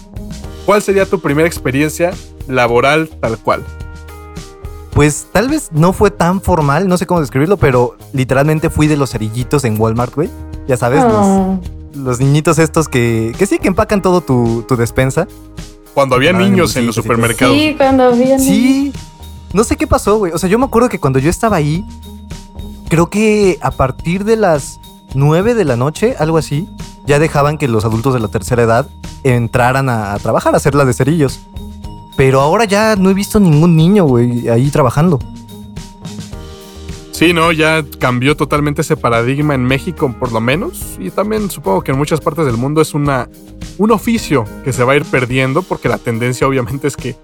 ¿Cuál 0.67 0.83
sería 0.83 1.07
tu 1.07 1.21
primera 1.21 1.47
experiencia 1.47 2.11
laboral 2.49 3.09
tal 3.21 3.39
cual? 3.39 3.63
Pues 4.93 5.29
tal 5.33 5.49
vez 5.49 5.69
no 5.71 5.93
fue 5.93 6.11
tan 6.11 6.41
formal, 6.41 6.89
no 6.89 6.99
sé 6.99 7.07
cómo 7.07 7.21
describirlo, 7.21 7.59
pero 7.59 7.97
literalmente 8.13 8.71
fui 8.71 8.89
de 8.89 8.97
los 8.97 9.11
cerillitos 9.13 9.63
en 9.65 9.81
Walmart, 9.81 10.13
güey. 10.17 10.29
Ya 10.67 10.77
sabes, 10.77 11.05
Oh. 11.07 11.61
los, 11.95 11.97
los 12.05 12.19
niñitos 12.21 12.59
estos 12.59 12.89
que, 12.89 13.33
que 13.39 13.47
sí, 13.47 13.61
que 13.61 13.69
empacan 13.69 14.03
todo 14.03 14.21
tu, 14.21 14.65
tu 14.67 14.75
despensa. 14.77 15.29
Cuando 15.95 16.17
había 16.17 16.31
Ah, 16.31 16.41
niños 16.41 16.75
en 16.75 16.87
los 16.87 16.97
supermercados. 16.97 17.55
Sí, 17.57 17.75
cuando 17.79 18.11
vi 18.13 18.37
Sí, 18.41 18.93
no 19.53 19.63
sé 19.63 19.77
qué 19.77 19.87
pasó, 19.87 20.19
güey. 20.19 20.33
O 20.33 20.39
sea, 20.39 20.49
yo 20.51 20.59
me 20.59 20.65
acuerdo 20.65 20.89
que 20.89 20.99
cuando 20.99 21.21
yo 21.21 21.31
estaba 21.31 21.55
ahí, 21.57 21.85
creo 22.89 23.09
que 23.09 23.59
a 23.63 23.71
partir 23.71 24.25
de 24.25 24.35
las 24.37 24.81
9 25.15 25.55
de 25.55 25.65
la 25.65 25.77
noche, 25.77 26.15
algo 26.19 26.39
así, 26.39 26.69
ya 27.07 27.19
dejaban 27.19 27.59
que 27.59 27.69
los 27.69 27.85
adultos 27.85 28.15
de 28.15 28.21
la 28.21 28.29
tercera 28.29 28.63
edad 28.63 28.89
entraran 29.25 29.89
a, 29.89 30.17
trabajar, 30.19 30.55
a 30.55 30.59
hacer 30.59 30.75
la 30.75 30.85
de 30.85 30.93
cerillos. 30.93 31.41
Pero 32.17 32.41
ahora 32.41 32.65
ya 32.65 32.97
no 32.97 33.11
he 33.11 33.15
visto 33.15 33.41
ningún 33.41 33.77
niño, 33.77 34.05
güey, 34.05 34.49
ahí 34.49 34.71
trabajando. 34.71 35.19
Sí, 37.13 37.33
no, 37.33 37.51
ya 37.51 37.85
cambió 37.99 38.37
totalmente 38.37 38.83
ese 38.83 38.97
paradigma 38.97 39.55
en 39.55 39.65
México, 39.65 40.15
por 40.21 40.31
lo 40.31 40.41
menos. 40.41 40.97
Y 41.01 41.11
también 41.11 41.51
supongo 41.51 41.83
que 41.83 41.91
en 41.91 41.99
muchas 41.99 42.21
partes 42.21 42.47
del 42.47 42.57
mundo 42.57 42.81
es 42.81 42.95
una, 42.95 43.29
un 43.77 43.91
oficio 43.91 44.45
que 44.63 44.73
se 44.73 44.85
va 44.85 44.93
a 44.93 44.97
ir 44.97 45.05
perdiendo, 45.05 45.63
porque 45.63 45.89
la 45.89 45.99
tendencia 45.99 46.47
obviamente 46.47 46.87
es 46.87 46.97
que 46.97 47.17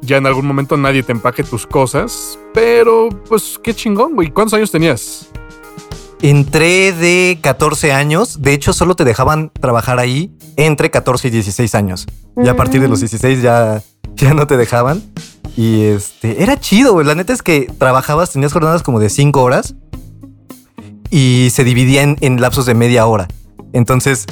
ya 0.00 0.16
en 0.16 0.26
algún 0.26 0.46
momento 0.46 0.76
nadie 0.76 1.04
te 1.04 1.12
empaque 1.12 1.44
tus 1.44 1.66
cosas. 1.66 2.36
Pero, 2.52 3.10
pues, 3.28 3.60
qué 3.62 3.74
chingón, 3.74 4.16
güey. 4.16 4.30
¿Cuántos 4.30 4.54
años 4.54 4.72
tenías? 4.72 5.28
Entré 6.20 6.92
de 6.92 7.38
14 7.40 7.92
años, 7.92 8.42
de 8.42 8.52
hecho 8.52 8.72
solo 8.72 8.96
te 8.96 9.04
dejaban 9.04 9.50
trabajar 9.50 10.00
ahí 10.00 10.36
entre 10.56 10.90
14 10.90 11.28
y 11.28 11.30
16 11.30 11.74
años. 11.76 12.06
Y 12.36 12.48
a 12.48 12.56
partir 12.56 12.80
de 12.80 12.88
los 12.88 13.00
16 13.00 13.40
ya, 13.40 13.82
ya 14.14 14.34
no 14.34 14.46
te 14.46 14.56
dejaban. 14.56 15.02
Y 15.56 15.82
este, 15.82 16.42
era 16.42 16.58
chido, 16.58 16.92
güey. 16.92 17.06
La 17.06 17.14
neta 17.14 17.32
es 17.32 17.42
que 17.42 17.72
trabajabas, 17.78 18.32
tenías 18.32 18.52
jornadas 18.52 18.82
como 18.82 19.00
de 19.00 19.10
5 19.10 19.42
horas 19.42 19.74
y 21.10 21.48
se 21.52 21.64
dividían 21.64 22.16
en 22.20 22.40
lapsos 22.40 22.66
de 22.66 22.74
media 22.74 23.06
hora. 23.06 23.28
Entonces, 23.72 24.26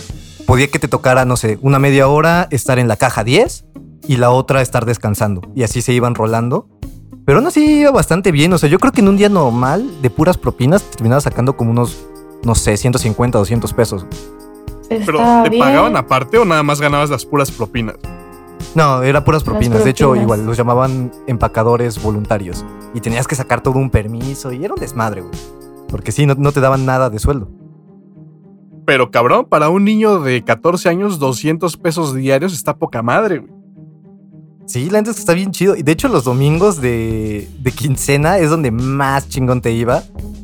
podía 0.46 0.68
que 0.68 0.78
te 0.78 0.88
tocara, 0.88 1.24
no 1.24 1.36
sé, 1.36 1.58
una 1.62 1.78
media 1.78 2.08
hora 2.08 2.48
estar 2.50 2.78
en 2.78 2.88
la 2.88 2.96
caja 2.96 3.24
10 3.24 3.64
y 4.08 4.16
la 4.16 4.30
otra 4.30 4.62
estar 4.62 4.86
descansando. 4.86 5.42
Y 5.54 5.62
así 5.62 5.82
se 5.82 5.92
iban 5.92 6.14
rolando. 6.14 6.68
Pero 7.26 7.38
aún 7.38 7.46
así 7.48 7.80
iba 7.80 7.90
bastante 7.90 8.30
bien. 8.30 8.52
O 8.52 8.58
sea, 8.58 8.68
yo 8.68 8.78
creo 8.78 8.92
que 8.92 9.00
en 9.00 9.08
un 9.08 9.16
día 9.16 9.28
normal, 9.28 10.00
de 10.00 10.10
puras 10.10 10.38
propinas, 10.38 10.82
te 10.84 10.96
terminaba 10.96 11.20
sacando 11.20 11.56
como 11.56 11.72
unos, 11.72 12.06
no 12.44 12.54
sé, 12.54 12.76
150, 12.76 13.36
200 13.36 13.72
pesos. 13.74 14.06
¿Pero 14.88 15.18
te 15.42 15.50
bien. 15.50 15.60
pagaban 15.60 15.96
aparte 15.96 16.38
o 16.38 16.44
nada 16.44 16.62
más 16.62 16.80
ganabas 16.80 17.10
las 17.10 17.26
puras 17.26 17.50
propinas? 17.50 17.96
No, 18.76 19.02
era 19.02 19.24
puras 19.24 19.42
propinas. 19.42 19.82
De 19.82 19.90
hecho, 19.90 20.14
igual 20.14 20.46
los 20.46 20.56
llamaban 20.56 21.10
empacadores 21.26 22.00
voluntarios. 22.00 22.64
Y 22.94 23.00
tenías 23.00 23.26
que 23.26 23.34
sacar 23.34 23.60
todo 23.60 23.80
un 23.80 23.90
permiso 23.90 24.52
y 24.52 24.64
era 24.64 24.74
un 24.74 24.80
desmadre, 24.80 25.22
güey. 25.22 25.34
Porque 25.88 26.12
sí, 26.12 26.26
no, 26.26 26.36
no 26.36 26.52
te 26.52 26.60
daban 26.60 26.86
nada 26.86 27.10
de 27.10 27.18
sueldo. 27.18 27.50
Pero 28.86 29.10
cabrón, 29.10 29.46
para 29.46 29.68
un 29.68 29.84
niño 29.84 30.20
de 30.20 30.44
14 30.44 30.88
años, 30.88 31.18
200 31.18 31.76
pesos 31.78 32.14
diarios 32.14 32.52
está 32.52 32.76
poca 32.76 33.02
madre, 33.02 33.38
güey. 33.38 33.55
Sí, 34.66 34.90
la 34.90 34.98
neta 34.98 35.10
es 35.10 35.16
que 35.16 35.20
está 35.20 35.34
bien 35.34 35.52
chido. 35.52 35.76
Y 35.76 35.82
de 35.82 35.92
hecho, 35.92 36.08
los 36.08 36.24
domingos 36.24 36.80
de, 36.80 37.48
de 37.60 37.72
quincena 37.72 38.38
es 38.38 38.50
donde 38.50 38.70
más 38.70 39.28
chingón 39.28 39.60
te 39.60 39.72
iba. 39.72 40.02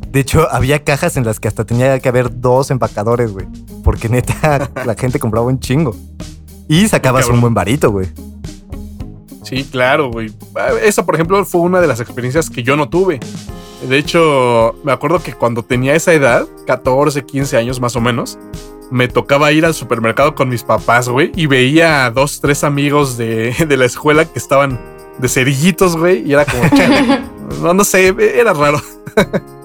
De 0.09 0.21
hecho, 0.21 0.47
había 0.51 0.85
cajas 0.85 1.17
en 1.17 1.25
las 1.25 1.41
que 1.41 1.49
hasta 1.49 1.65
tenía 1.65 1.99
que 1.99 2.09
haber 2.09 2.41
dos 2.41 2.71
empacadores, 2.71 3.33
güey. 3.33 3.47
Porque 3.83 4.09
neta, 4.09 4.71
la 4.87 4.95
gente 4.95 5.19
compraba 5.19 5.47
un 5.47 5.59
chingo. 5.59 5.97
Y 6.69 6.87
sacabas 6.87 7.29
un 7.29 7.41
buen 7.41 7.53
varito, 7.55 7.91
güey. 7.91 8.09
Sí, 9.43 9.65
claro, 9.65 10.11
güey. 10.11 10.33
Esa, 10.83 11.05
por 11.05 11.17
ejemplo, 11.17 11.45
fue 11.45 11.61
una 11.61 11.81
de 11.81 11.87
las 11.87 12.01
experiencias 12.01 12.49
que 12.49 12.63
yo 12.63 12.77
no 12.77 12.89
tuve. 12.89 13.19
De 13.89 13.99
hecho, 13.99 14.77
me 14.85 14.93
acuerdo 14.93 15.21
que 15.21 15.33
cuando 15.33 15.65
tenía 15.65 15.95
esa 15.95 16.13
edad, 16.13 16.47
14, 16.67 17.25
15 17.25 17.57
años 17.57 17.81
más 17.81 17.97
o 17.97 18.01
menos, 18.01 18.39
me 18.93 19.09
tocaba 19.09 19.51
ir 19.53 19.65
al 19.65 19.73
supermercado 19.73 20.35
con 20.35 20.51
mis 20.51 20.63
papás, 20.63 21.09
güey, 21.09 21.33
y 21.35 21.47
veía 21.47 22.05
a 22.05 22.11
dos, 22.11 22.41
tres 22.41 22.63
amigos 22.63 23.17
de, 23.17 23.55
de 23.69 23.77
la 23.77 23.87
escuela 23.87 24.25
que 24.27 24.39
estaban 24.39 24.79
de 25.19 25.29
cerillitos, 25.29 25.97
güey, 25.97 26.23
y 26.29 26.33
era 26.35 26.45
como, 26.45 26.63
no, 27.63 27.75
no 27.75 27.85
sé, 27.85 28.15
era 28.19 28.53
raro. 28.53 28.81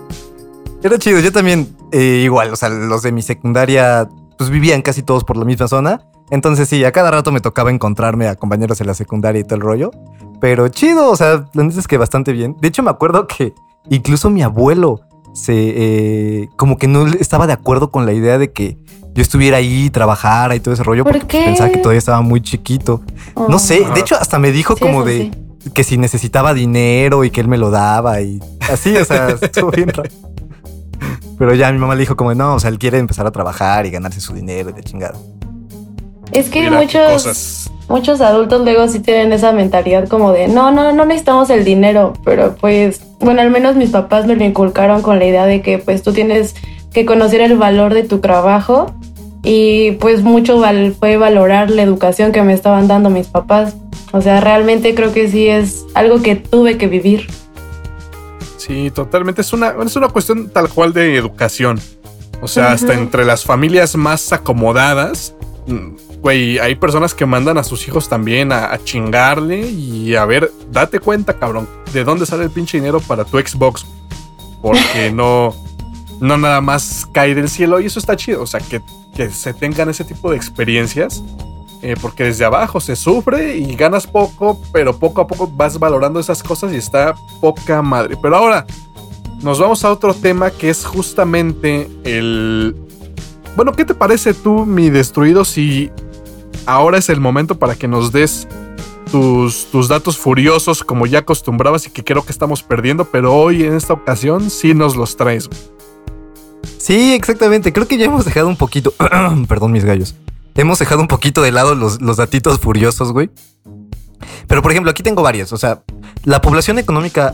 Era 0.84 1.00
chido, 1.00 1.20
yo 1.20 1.32
también 1.32 1.76
eh, 1.92 2.22
igual, 2.24 2.54
o 2.54 2.56
sea, 2.56 2.70
los 2.70 3.02
de 3.02 3.12
mi 3.12 3.24
secundaria 3.24 4.08
pues 4.38 4.52
vivían 4.52 4.84
casi 4.84 5.02
todos 5.02 5.24
por 5.24 5.36
la 5.36 5.44
misma 5.44 5.68
zona. 5.68 6.02
Entonces 6.30 6.70
sí, 6.70 6.86
a 6.86 6.92
cada 6.92 7.10
rato 7.10 7.32
me 7.32 7.42
tocaba 7.42 7.72
encontrarme 7.72 8.28
a 8.28 8.36
compañeros 8.36 8.80
en 8.80 8.88
la 8.88 8.94
secundaria 8.94 9.42
y 9.42 9.44
todo 9.44 9.56
el 9.56 9.62
rollo. 9.62 9.92
Pero 10.40 10.68
chido, 10.68 11.10
o 11.10 11.16
sea, 11.16 11.46
la 11.54 11.64
neta 11.64 11.80
es 11.80 11.88
que 11.88 11.98
bastante 11.98 12.32
bien. 12.32 12.56
De 12.62 12.68
hecho, 12.68 12.84
me 12.84 12.92
acuerdo 12.92 13.26
que 13.26 13.56
incluso 13.90 14.30
mi 14.30 14.44
abuelo 14.44 15.02
se 15.38 15.54
eh, 15.56 16.50
como 16.58 16.78
que 16.78 16.88
no 16.88 17.06
estaba 17.08 17.48
de 17.48 17.54
acuerdo 17.54 17.92
con 17.92 18.06
la 18.06 18.14
idea 18.14 18.38
de 18.38 18.52
que 18.52 18.78
yo 19.14 19.22
estuviera 19.22 19.58
ahí, 19.58 19.90
trabajara 19.90 20.56
y 20.56 20.60
todo 20.60 20.74
ese 20.74 20.84
rollo, 20.84 21.04
¿Por 21.04 21.14
porque 21.14 21.28
qué? 21.40 21.46
pensaba 21.46 21.70
que 21.70 21.78
todavía 21.78 22.00
estaba 22.00 22.22
muy 22.22 22.42
chiquito. 22.42 23.02
Oh. 23.36 23.48
No 23.50 23.58
sé, 23.60 23.84
de 23.94 24.00
hecho, 24.00 24.16
hasta 24.16 24.38
me 24.40 24.52
dijo 24.52 24.76
Sí, 24.76 24.82
como 24.82 25.04
de 25.04 25.32
sí. 25.64 25.70
que 25.72 25.84
si 25.84 25.98
necesitaba 25.98 26.54
dinero 26.54 27.24
y 27.24 27.32
que 27.32 27.42
él 27.42 27.48
me 27.48 27.58
lo 27.58 27.72
daba 27.72 28.22
y 28.22 28.40
así, 28.72 28.96
o 28.96 29.06
sea, 29.06 29.30
estuvo 29.42 29.72
bien 29.72 29.90
raro. 29.90 30.10
Pero 31.38 31.54
ya 31.54 31.72
mi 31.72 31.78
mamá 31.78 31.94
le 31.96 32.02
dijo 32.02 32.16
como, 32.16 32.34
no, 32.34 32.56
o 32.56 32.60
sea, 32.60 32.70
él 32.70 32.80
quiere 32.80 32.98
empezar 32.98 33.28
a 33.28 33.32
trabajar 33.32 33.86
y 33.86 33.92
ganarse 33.92 34.20
su 34.22 34.34
dinero 34.34 34.72
y 34.72 34.74
de 34.74 34.84
chingada. 34.84 35.16
Es 36.32 36.50
que 36.50 36.70
muchos, 36.70 37.12
cosas. 37.12 37.72
muchos 37.88 38.22
adultos 38.22 38.62
luego 38.62 38.88
sí 38.88 39.00
tienen 39.00 39.32
esa 39.34 39.52
mentalidad 39.52 40.08
como 40.08 40.32
de, 40.32 40.48
no, 40.48 40.72
no, 40.72 40.92
no 40.92 41.06
necesitamos 41.06 41.50
el 41.50 41.64
dinero, 41.64 42.14
pero 42.24 42.56
pues, 42.60 43.02
bueno, 43.20 43.42
al 43.42 43.50
menos 43.50 43.76
mis 43.76 43.90
papás 43.92 44.26
me 44.28 44.36
lo 44.36 44.44
inculcaron 44.44 45.02
con 45.02 45.20
la 45.20 45.26
idea 45.26 45.46
de 45.46 45.62
que 45.62 45.78
pues 45.78 46.04
tú 46.04 46.14
tienes 46.14 46.56
que 46.94 47.06
conocer 47.06 47.42
el 47.42 47.58
valor 47.58 47.94
de 47.94 48.04
tu 48.04 48.20
trabajo 48.20 48.94
y 49.44 49.92
pues 49.94 50.24
mucho 50.24 50.60
val- 50.60 50.96
fue 51.00 51.18
valorar 51.18 51.70
la 51.72 51.82
educación 51.84 52.32
que 52.32 52.42
me 52.44 52.54
estaban 52.54 52.88
dando 52.88 53.10
mis 53.10 53.28
papás. 53.28 53.76
O 54.12 54.22
sea, 54.22 54.40
realmente 54.42 54.96
creo 54.96 55.14
que 55.14 55.30
sí 55.30 55.48
es 55.48 55.86
algo 55.94 56.22
que 56.22 56.36
tuve 56.36 56.78
que 56.78 56.88
vivir. 56.88 57.28
Sí, 58.58 58.92
totalmente. 58.92 59.42
Es 59.42 59.54
una, 59.54 59.74
es 59.86 59.96
una 59.96 60.10
cuestión 60.10 60.50
tal 60.50 60.70
cual 60.70 60.92
de 60.94 61.16
educación. 61.16 61.80
O 62.42 62.48
sea, 62.48 62.72
hasta 62.72 62.94
entre 62.94 63.26
las 63.26 63.44
familias 63.46 63.96
más 63.96 64.32
acomodadas, 64.34 65.34
güey, 66.22 66.60
hay 66.60 66.76
personas 66.76 67.14
que 67.14 67.26
mandan 67.26 67.58
a 67.58 67.64
sus 67.64 67.88
hijos 67.88 68.10
también 68.10 68.52
a, 68.52 68.72
a 68.74 68.84
chingarle 68.84 69.62
y 69.70 70.16
a 70.16 70.26
ver, 70.26 70.52
date 70.72 71.00
cuenta, 71.00 71.34
cabrón, 71.34 71.68
de 71.94 72.04
dónde 72.04 72.26
sale 72.26 72.44
el 72.44 72.52
pinche 72.52 72.78
dinero 72.78 73.00
para 73.00 73.24
tu 73.26 73.38
Xbox. 73.38 73.86
Porque 74.62 75.12
no, 75.14 75.54
no 76.20 76.38
nada 76.38 76.62
más 76.62 77.08
cae 77.14 77.36
del 77.36 77.50
cielo 77.50 77.80
y 77.80 77.86
eso 77.86 78.00
está 78.00 78.16
chido. 78.16 78.42
O 78.42 78.48
sea, 78.48 78.60
que, 78.60 78.82
que 79.16 79.30
se 79.30 79.54
tengan 79.54 79.90
ese 79.90 80.04
tipo 80.04 80.32
de 80.32 80.38
experiencias. 80.38 81.24
eh, 81.82 81.96
porque 82.02 82.24
desde 82.24 82.46
abajo 82.46 82.80
se 82.80 82.96
sufre 82.96 83.58
y 83.58 83.76
ganas 83.76 84.08
poco, 84.08 84.60
pero 84.72 84.98
poco 84.98 85.22
a 85.22 85.28
poco 85.28 85.48
vas 85.48 85.78
valorando 85.78 86.20
esas 86.20 86.42
cosas 86.42 86.74
y 86.74 86.78
está 86.78 87.16
poca 87.40 87.82
madre. 87.82 88.18
Pero 88.22 88.36
ahora 88.36 88.66
nos 89.42 89.60
vamos 89.60 89.86
a 89.86 89.92
otro 89.92 90.14
tema 90.14 90.50
que 90.50 90.70
es 90.70 90.86
justamente 90.86 91.88
el... 92.04 92.76
Bueno, 93.56 93.74
¿qué 93.74 93.86
te 93.86 93.94
parece 93.94 94.34
tú, 94.34 94.66
mi 94.66 94.90
destruido, 94.90 95.46
si 95.46 95.92
ahora 96.68 97.00
es 97.00 97.10
el 97.10 97.20
momento 97.20 97.58
para 97.58 97.76
que 97.76 97.88
nos 97.88 98.12
des 98.12 98.48
tus, 99.12 99.66
tus 99.72 99.88
datos 99.88 100.18
furiosos 100.18 100.84
como 100.84 101.08
ya 101.08 101.20
acostumbrabas 101.20 101.88
y 101.88 101.90
que 101.90 102.04
creo 102.04 102.24
que 102.24 102.32
estamos 102.32 102.62
perdiendo, 102.62 103.06
pero 103.06 103.34
hoy 103.34 103.64
en 103.64 103.74
esta 103.74 103.94
ocasión 103.94 104.52
sí 104.52 104.76
nos 104.76 104.96
los 104.96 105.18
traes. 105.18 105.50
Sí, 106.78 107.14
exactamente. 107.14 107.74
Creo 107.74 107.88
que 107.88 107.98
ya 107.98 108.06
hemos 108.06 108.26
dejado 108.26 108.48
un 108.48 108.58
poquito. 108.58 108.94
Perdón, 109.48 109.72
mis 109.72 109.86
gallos. 109.86 110.16
Hemos 110.56 110.80
dejado 110.80 111.02
un 111.02 111.08
poquito 111.08 111.42
de 111.42 111.52
lado 111.52 111.76
los, 111.76 112.02
los 112.02 112.18
datitos 112.18 112.60
furiosos, 112.60 113.12
güey. 113.12 113.30
Pero, 114.48 114.62
por 114.62 114.72
ejemplo, 114.72 114.92
aquí 114.92 115.04
tengo 115.04 115.22
varios. 115.22 115.54
O 115.54 115.58
sea, 115.58 115.84
la 116.24 116.42
población 116.42 116.80
económica, 116.80 117.34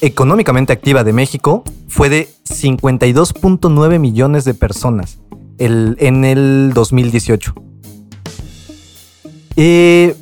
económicamente 0.00 0.72
activa 0.72 1.04
de 1.04 1.12
México 1.12 1.64
fue 1.88 2.08
de 2.08 2.28
52.9 2.48 3.98
millones 3.98 4.44
de 4.44 4.54
personas. 4.54 5.18
el, 5.58 5.96
en 5.98 6.24
el 6.24 6.72
2018. 6.74 7.69
Eh, 9.56 10.14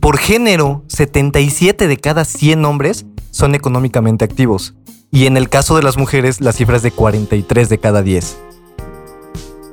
por 0.00 0.18
género, 0.18 0.84
77 0.88 1.88
de 1.88 1.96
cada 1.96 2.24
100 2.24 2.64
hombres 2.64 3.06
son 3.30 3.54
económicamente 3.54 4.24
activos. 4.24 4.74
Y 5.10 5.26
en 5.26 5.36
el 5.36 5.48
caso 5.48 5.76
de 5.76 5.82
las 5.82 5.96
mujeres, 5.96 6.40
la 6.40 6.52
cifra 6.52 6.76
es 6.76 6.82
de 6.82 6.90
43 6.90 7.68
de 7.68 7.78
cada 7.78 8.02
10. 8.02 8.38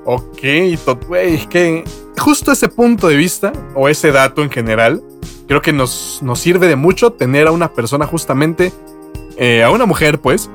Ok, 0.06 0.40
güey, 1.08 1.48
que 1.48 1.84
justo 2.18 2.52
ese 2.52 2.70
punto 2.70 3.08
de 3.08 3.16
vista, 3.16 3.52
o 3.74 3.90
ese 3.90 4.12
dato 4.12 4.44
en 4.44 4.50
general, 4.50 5.04
creo 5.48 5.62
que 5.62 5.74
nos, 5.74 6.20
nos 6.22 6.40
sirve 6.40 6.68
de 6.68 6.76
mucho 6.76 7.12
tener 7.12 7.48
a 7.48 7.52
una 7.52 7.74
persona 7.74 8.06
justamente, 8.06 8.72
eh, 9.38 9.64
a 9.64 9.72
una 9.72 9.86
mujer, 9.86 10.22
pues, 10.22 10.50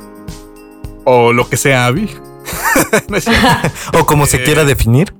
o 1.04 1.32
lo 1.32 1.49
que 1.49 1.56
sea, 1.56 1.87
Abby. 1.87 2.09
o 3.99 4.06
como 4.06 4.26
se 4.26 4.42
quiera 4.42 4.62
eh, 4.62 4.66
definir. 4.66 5.14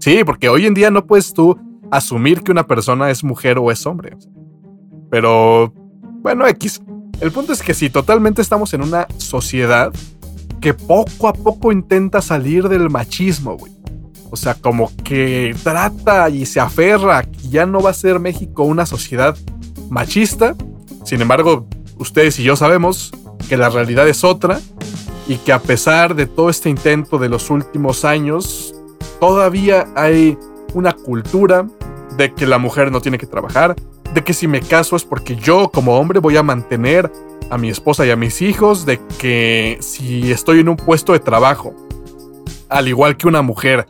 sí, 0.00 0.22
porque 0.24 0.48
hoy 0.48 0.66
en 0.66 0.74
día 0.74 0.90
no 0.90 1.06
puedes 1.06 1.32
tú 1.32 1.58
asumir 1.90 2.42
que 2.42 2.52
una 2.52 2.66
persona 2.66 3.10
es 3.10 3.24
mujer 3.24 3.58
o 3.58 3.70
es 3.70 3.86
hombre. 3.86 4.16
Pero, 5.10 5.72
bueno, 6.22 6.46
X. 6.46 6.82
El 7.20 7.32
punto 7.32 7.52
es 7.52 7.62
que 7.62 7.72
si 7.72 7.88
totalmente 7.88 8.42
estamos 8.42 8.74
en 8.74 8.82
una 8.82 9.06
sociedad 9.16 9.92
que 10.60 10.74
poco 10.74 11.28
a 11.28 11.32
poco 11.32 11.72
intenta 11.72 12.20
salir 12.20 12.68
del 12.68 12.90
machismo, 12.90 13.56
güey. 13.56 13.72
O 14.30 14.36
sea, 14.36 14.54
como 14.54 14.90
que 15.04 15.54
trata 15.62 16.28
y 16.28 16.46
se 16.46 16.60
aferra 16.60 17.22
que 17.22 17.48
ya 17.48 17.64
no 17.64 17.80
va 17.80 17.90
a 17.90 17.94
ser 17.94 18.18
México 18.18 18.64
una 18.64 18.84
sociedad 18.84 19.36
machista. 19.88 20.54
Sin 21.04 21.22
embargo, 21.22 21.68
ustedes 21.98 22.38
y 22.40 22.42
yo 22.42 22.56
sabemos 22.56 23.12
que 23.48 23.56
la 23.56 23.68
realidad 23.68 24.08
es 24.08 24.24
otra 24.24 24.60
y 25.28 25.36
que 25.36 25.52
a 25.52 25.60
pesar 25.60 26.14
de 26.14 26.26
todo 26.26 26.50
este 26.50 26.68
intento 26.68 27.18
de 27.18 27.28
los 27.28 27.50
últimos 27.50 28.04
años, 28.04 28.74
todavía 29.20 29.86
hay 29.94 30.36
una 30.76 30.92
cultura 30.92 31.66
de 32.16 32.34
que 32.34 32.46
la 32.46 32.58
mujer 32.58 32.92
no 32.92 33.00
tiene 33.00 33.18
que 33.18 33.26
trabajar, 33.26 33.74
de 34.12 34.22
que 34.22 34.34
si 34.34 34.46
me 34.46 34.60
caso 34.60 34.94
es 34.94 35.04
porque 35.04 35.36
yo 35.36 35.70
como 35.70 35.98
hombre 35.98 36.20
voy 36.20 36.36
a 36.36 36.42
mantener 36.42 37.10
a 37.50 37.58
mi 37.58 37.70
esposa 37.70 38.04
y 38.04 38.10
a 38.10 38.16
mis 38.16 38.42
hijos, 38.42 38.84
de 38.84 39.00
que 39.18 39.78
si 39.80 40.30
estoy 40.30 40.60
en 40.60 40.68
un 40.68 40.76
puesto 40.76 41.12
de 41.12 41.20
trabajo, 41.20 41.74
al 42.68 42.88
igual 42.88 43.16
que 43.16 43.26
una 43.26 43.40
mujer, 43.42 43.86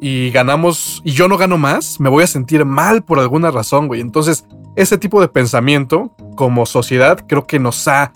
y 0.00 0.30
ganamos, 0.32 1.00
y 1.04 1.12
yo 1.12 1.28
no 1.28 1.38
gano 1.38 1.56
más, 1.56 2.00
me 2.00 2.08
voy 2.08 2.24
a 2.24 2.26
sentir 2.26 2.64
mal 2.64 3.04
por 3.04 3.20
alguna 3.20 3.50
razón, 3.50 3.86
güey. 3.86 4.00
Entonces, 4.00 4.44
ese 4.76 4.98
tipo 4.98 5.20
de 5.20 5.28
pensamiento 5.28 6.14
como 6.36 6.66
sociedad 6.66 7.24
creo 7.28 7.46
que 7.46 7.60
nos 7.60 7.86
ha, 7.86 8.12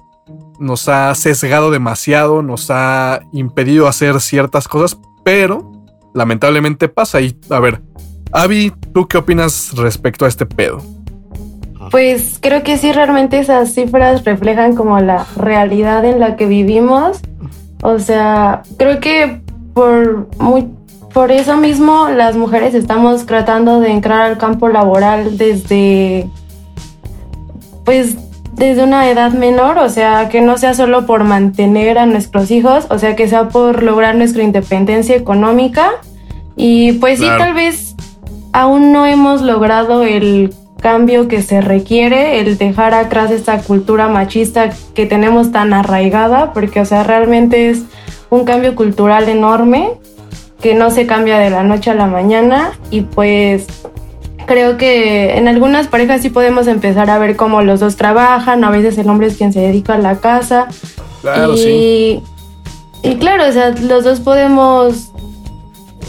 nos 0.59 0.89
ha 0.89 1.15
sesgado 1.15 1.71
demasiado, 1.71 2.43
nos 2.43 2.71
ha 2.71 3.21
impedido 3.33 3.87
hacer 3.87 4.21
ciertas 4.21 4.67
cosas, 4.67 4.99
pero 5.25 5.71
lamentablemente 6.15 6.89
pasa. 6.89 7.21
Y 7.21 7.39
a 7.49 7.61
ver, 7.61 7.81
Avi, 8.33 8.73
¿tú 8.93 9.09
qué 9.09 9.19
opinas 9.19 9.73
respecto 9.77 10.25
a 10.25 10.29
este 10.29 10.47
pedo? 10.47 10.83
Pues 11.91 12.39
creo 12.41 12.63
que 12.63 12.77
sí, 12.77 12.93
realmente 12.93 13.39
esas 13.39 13.73
cifras 13.73 14.25
reflejan 14.25 14.75
como 14.75 15.01
la 15.01 15.27
realidad 15.37 16.05
en 16.05 16.21
la 16.21 16.37
que 16.37 16.47
vivimos. 16.47 17.21
O 17.83 17.99
sea, 17.99 18.63
creo 18.77 19.01
que 19.01 19.41
por, 19.73 20.29
muy, 20.39 20.69
por 21.15 21.31
eso 21.31 21.57
mismo 21.57 22.09
las 22.09 22.37
mujeres 22.37 22.75
estamos 22.75 23.25
tratando 23.25 23.81
de 23.81 23.93
entrar 23.93 24.23
al 24.23 24.39
campo 24.39 24.69
laboral 24.69 25.39
desde, 25.39 26.29
pues, 27.85 28.17
desde 28.53 28.83
una 28.83 29.09
edad 29.09 29.33
menor, 29.33 29.79
o 29.79 29.89
sea, 29.89 30.29
que 30.29 30.41
no 30.41 30.59
sea 30.59 30.75
solo 30.75 31.07
por 31.07 31.25
mantener 31.25 31.97
a 31.97 32.07
nuestros 32.07 32.51
hijos, 32.51 32.87
o 32.91 32.99
sea, 32.99 33.15
que 33.15 33.29
sea 33.29 33.49
por 33.49 33.83
lograr 33.83 34.17
nuestra 34.17 34.43
independencia 34.43 35.17
económica. 35.17 35.93
Y 36.57 36.93
pues 36.95 37.21
sí, 37.21 37.27
tal 37.39 37.55
vez 37.55 37.95
aún 38.53 38.93
no 38.93 39.07
hemos 39.07 39.43
logrado 39.43 40.03
el 40.03 40.55
cambio 40.81 41.29
que 41.29 41.43
se 41.43 41.61
requiere, 41.61 42.41
el 42.41 42.57
dejar 42.57 42.95
atrás 42.95 43.31
esta 43.31 43.59
cultura 43.59 44.09
machista 44.09 44.71
que 44.95 45.07
tenemos 45.07 45.51
tan 45.51 45.73
arraigada, 45.73 46.53
porque, 46.53 46.81
o 46.81 46.85
sea, 46.85 47.03
realmente 47.03 47.71
es 47.71 47.83
un 48.31 48.45
cambio 48.45 48.75
cultural 48.75 49.29
enorme 49.29 49.91
que 50.61 50.75
no 50.75 50.91
se 50.91 51.07
cambia 51.07 51.39
de 51.39 51.51
la 51.51 51.63
noche 51.63 51.91
a 51.91 51.95
la 51.95 52.07
mañana 52.07 52.73
y 52.91 53.03
pues 53.03 53.67
creo 54.47 54.77
que 54.77 55.37
en 55.37 55.47
algunas 55.47 55.89
parejas 55.89 56.23
sí 56.23 56.31
podemos 56.31 56.67
empezar 56.67 57.11
a 57.11 57.19
ver 57.19 57.37
cómo 57.37 57.63
los 57.63 57.81
dos 57.81 57.97
trabajan, 57.97 58.65
a 58.65 58.71
veces 58.71 58.99
el 58.99 59.09
hombre 59.09 59.29
es 59.29 59.37
quien 59.37 59.53
se 59.53 59.61
dedica 59.61 59.95
a 59.95 59.99
la 59.99 60.21
casa. 60.21 60.69
Claro, 61.21 61.55
y, 61.55 61.59
sí. 61.59 62.23
Y 63.03 63.17
claro, 63.17 63.47
o 63.49 63.53
sea, 63.53 63.71
los 63.71 64.05
dos 64.05 64.21
podemos 64.21 65.13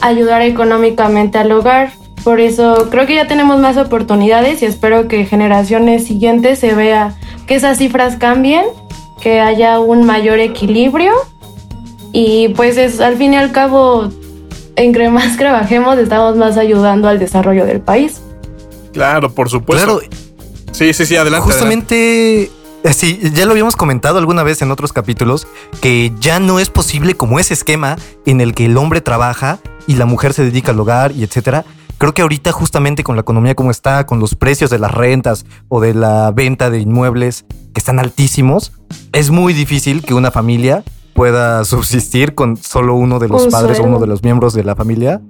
ayudar 0.01 0.41
económicamente 0.41 1.37
al 1.37 1.51
hogar. 1.51 1.91
Por 2.23 2.39
eso 2.39 2.89
creo 2.89 3.05
que 3.07 3.15
ya 3.15 3.27
tenemos 3.27 3.59
más 3.59 3.77
oportunidades 3.77 4.61
y 4.61 4.65
espero 4.65 5.07
que 5.07 5.25
generaciones 5.25 6.05
siguientes 6.05 6.59
se 6.59 6.73
vea 6.73 7.15
que 7.47 7.55
esas 7.55 7.77
cifras 7.77 8.17
cambien, 8.17 8.65
que 9.21 9.39
haya 9.39 9.79
un 9.79 10.05
mayor 10.05 10.39
equilibrio 10.39 11.13
y 12.11 12.49
pues 12.49 12.77
es 12.77 12.99
al 12.99 13.17
fin 13.17 13.33
y 13.33 13.37
al 13.37 13.51
cabo, 13.51 14.09
entre 14.75 15.09
más 15.09 15.37
trabajemos, 15.37 15.97
estamos 15.97 16.35
más 16.35 16.57
ayudando 16.57 17.07
al 17.07 17.19
desarrollo 17.19 17.65
del 17.65 17.81
país. 17.81 18.21
Claro, 18.93 19.31
por 19.31 19.49
supuesto. 19.49 19.99
Claro. 19.99 20.15
Sí, 20.71 20.93
sí, 20.93 21.05
sí, 21.05 21.15
adelante. 21.15 21.45
Justamente, 21.45 22.43
eh, 22.83 22.93
sí, 22.93 23.19
ya 23.33 23.45
lo 23.45 23.51
habíamos 23.51 23.75
comentado 23.75 24.17
alguna 24.17 24.43
vez 24.43 24.61
en 24.61 24.71
otros 24.71 24.93
capítulos, 24.93 25.47
que 25.81 26.11
ya 26.19 26.39
no 26.39 26.59
es 26.59 26.69
posible 26.69 27.15
como 27.15 27.39
ese 27.39 27.53
esquema 27.53 27.97
en 28.25 28.41
el 28.41 28.53
que 28.53 28.65
el 28.65 28.77
hombre 28.77 29.01
trabaja 29.01 29.59
y 29.87 29.95
la 29.95 30.05
mujer 30.05 30.33
se 30.33 30.43
dedica 30.43 30.71
al 30.71 30.79
hogar 30.79 31.11
y 31.11 31.23
etcétera 31.23 31.65
Creo 31.99 32.13
que 32.13 32.21
ahorita 32.21 32.53
justamente 32.53 33.03
con 33.03 33.17
la 33.17 33.21
economía 33.21 33.55
como 33.55 33.71
está, 33.71 34.05
con 34.05 34.19
los 34.19 34.33
precios 34.33 34.69
de 34.69 34.79
las 34.79 34.91
rentas 34.91 35.45
o 35.67 35.81
de 35.81 35.93
la 35.93 36.31
venta 36.31 36.69
de 36.69 36.79
inmuebles 36.79 37.45
que 37.73 37.79
están 37.79 37.99
altísimos, 37.99 38.71
es 39.11 39.31
muy 39.31 39.53
difícil 39.53 40.01
que 40.01 40.13
una 40.13 40.31
familia 40.31 40.85
pueda 41.13 41.65
subsistir 41.65 42.35
con 42.35 42.55
solo 42.55 42.95
uno 42.95 43.19
de 43.19 43.27
los 43.27 43.47
padres 43.47 43.79
o 43.79 43.83
uno 43.83 43.99
de 43.99 44.07
los 44.07 44.23
miembros 44.23 44.53
de 44.53 44.63
la 44.63 44.77
familia 44.77 45.21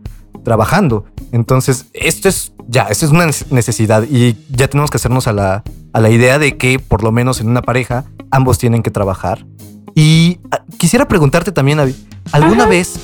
trabajando. 0.43 1.05
Entonces, 1.31 1.87
esto 1.93 2.29
es 2.29 2.53
ya, 2.67 2.83
esto 2.83 3.07
es 3.07 3.11
una 3.11 3.25
necesidad 3.49 4.03
y 4.03 4.37
ya 4.51 4.67
tenemos 4.67 4.91
que 4.91 4.97
hacernos 4.97 5.27
a 5.27 5.33
la, 5.33 5.63
a 5.91 5.99
la 5.99 6.11
idea 6.11 6.37
de 6.37 6.55
que 6.55 6.77
por 6.77 7.01
lo 7.01 7.11
menos 7.11 7.41
en 7.41 7.49
una 7.49 7.63
pareja 7.63 8.05
ambos 8.29 8.59
tienen 8.59 8.83
que 8.83 8.91
trabajar. 8.91 9.43
Y 9.95 10.39
ah, 10.51 10.61
quisiera 10.77 11.07
preguntarte 11.07 11.51
también, 11.51 11.79
¿alguna 12.31 12.67
vez 12.67 12.99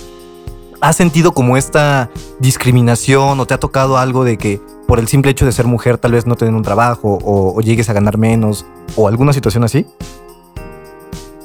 ¿Has 0.85 0.97
sentido 0.97 1.31
como 1.31 1.57
esta 1.57 2.11
discriminación 2.37 3.39
o 3.39 3.47
te 3.47 3.55
ha 3.55 3.59
tocado 3.59 3.97
algo 3.97 4.23
de 4.23 4.37
que 4.37 4.61
por 4.87 4.99
el 4.99 5.07
simple 5.07 5.31
hecho 5.31 5.43
de 5.43 5.51
ser 5.51 5.65
mujer 5.65 5.97
tal 5.97 6.11
vez 6.11 6.27
no 6.27 6.35
te 6.35 6.45
den 6.45 6.53
un 6.53 6.61
trabajo 6.61 7.17
o, 7.23 7.59
llegues 7.59 7.89
a 7.89 7.93
ganar 7.93 8.19
menos 8.19 8.67
o 8.95 9.07
alguna 9.07 9.33
situación 9.33 9.63
así? 9.63 9.87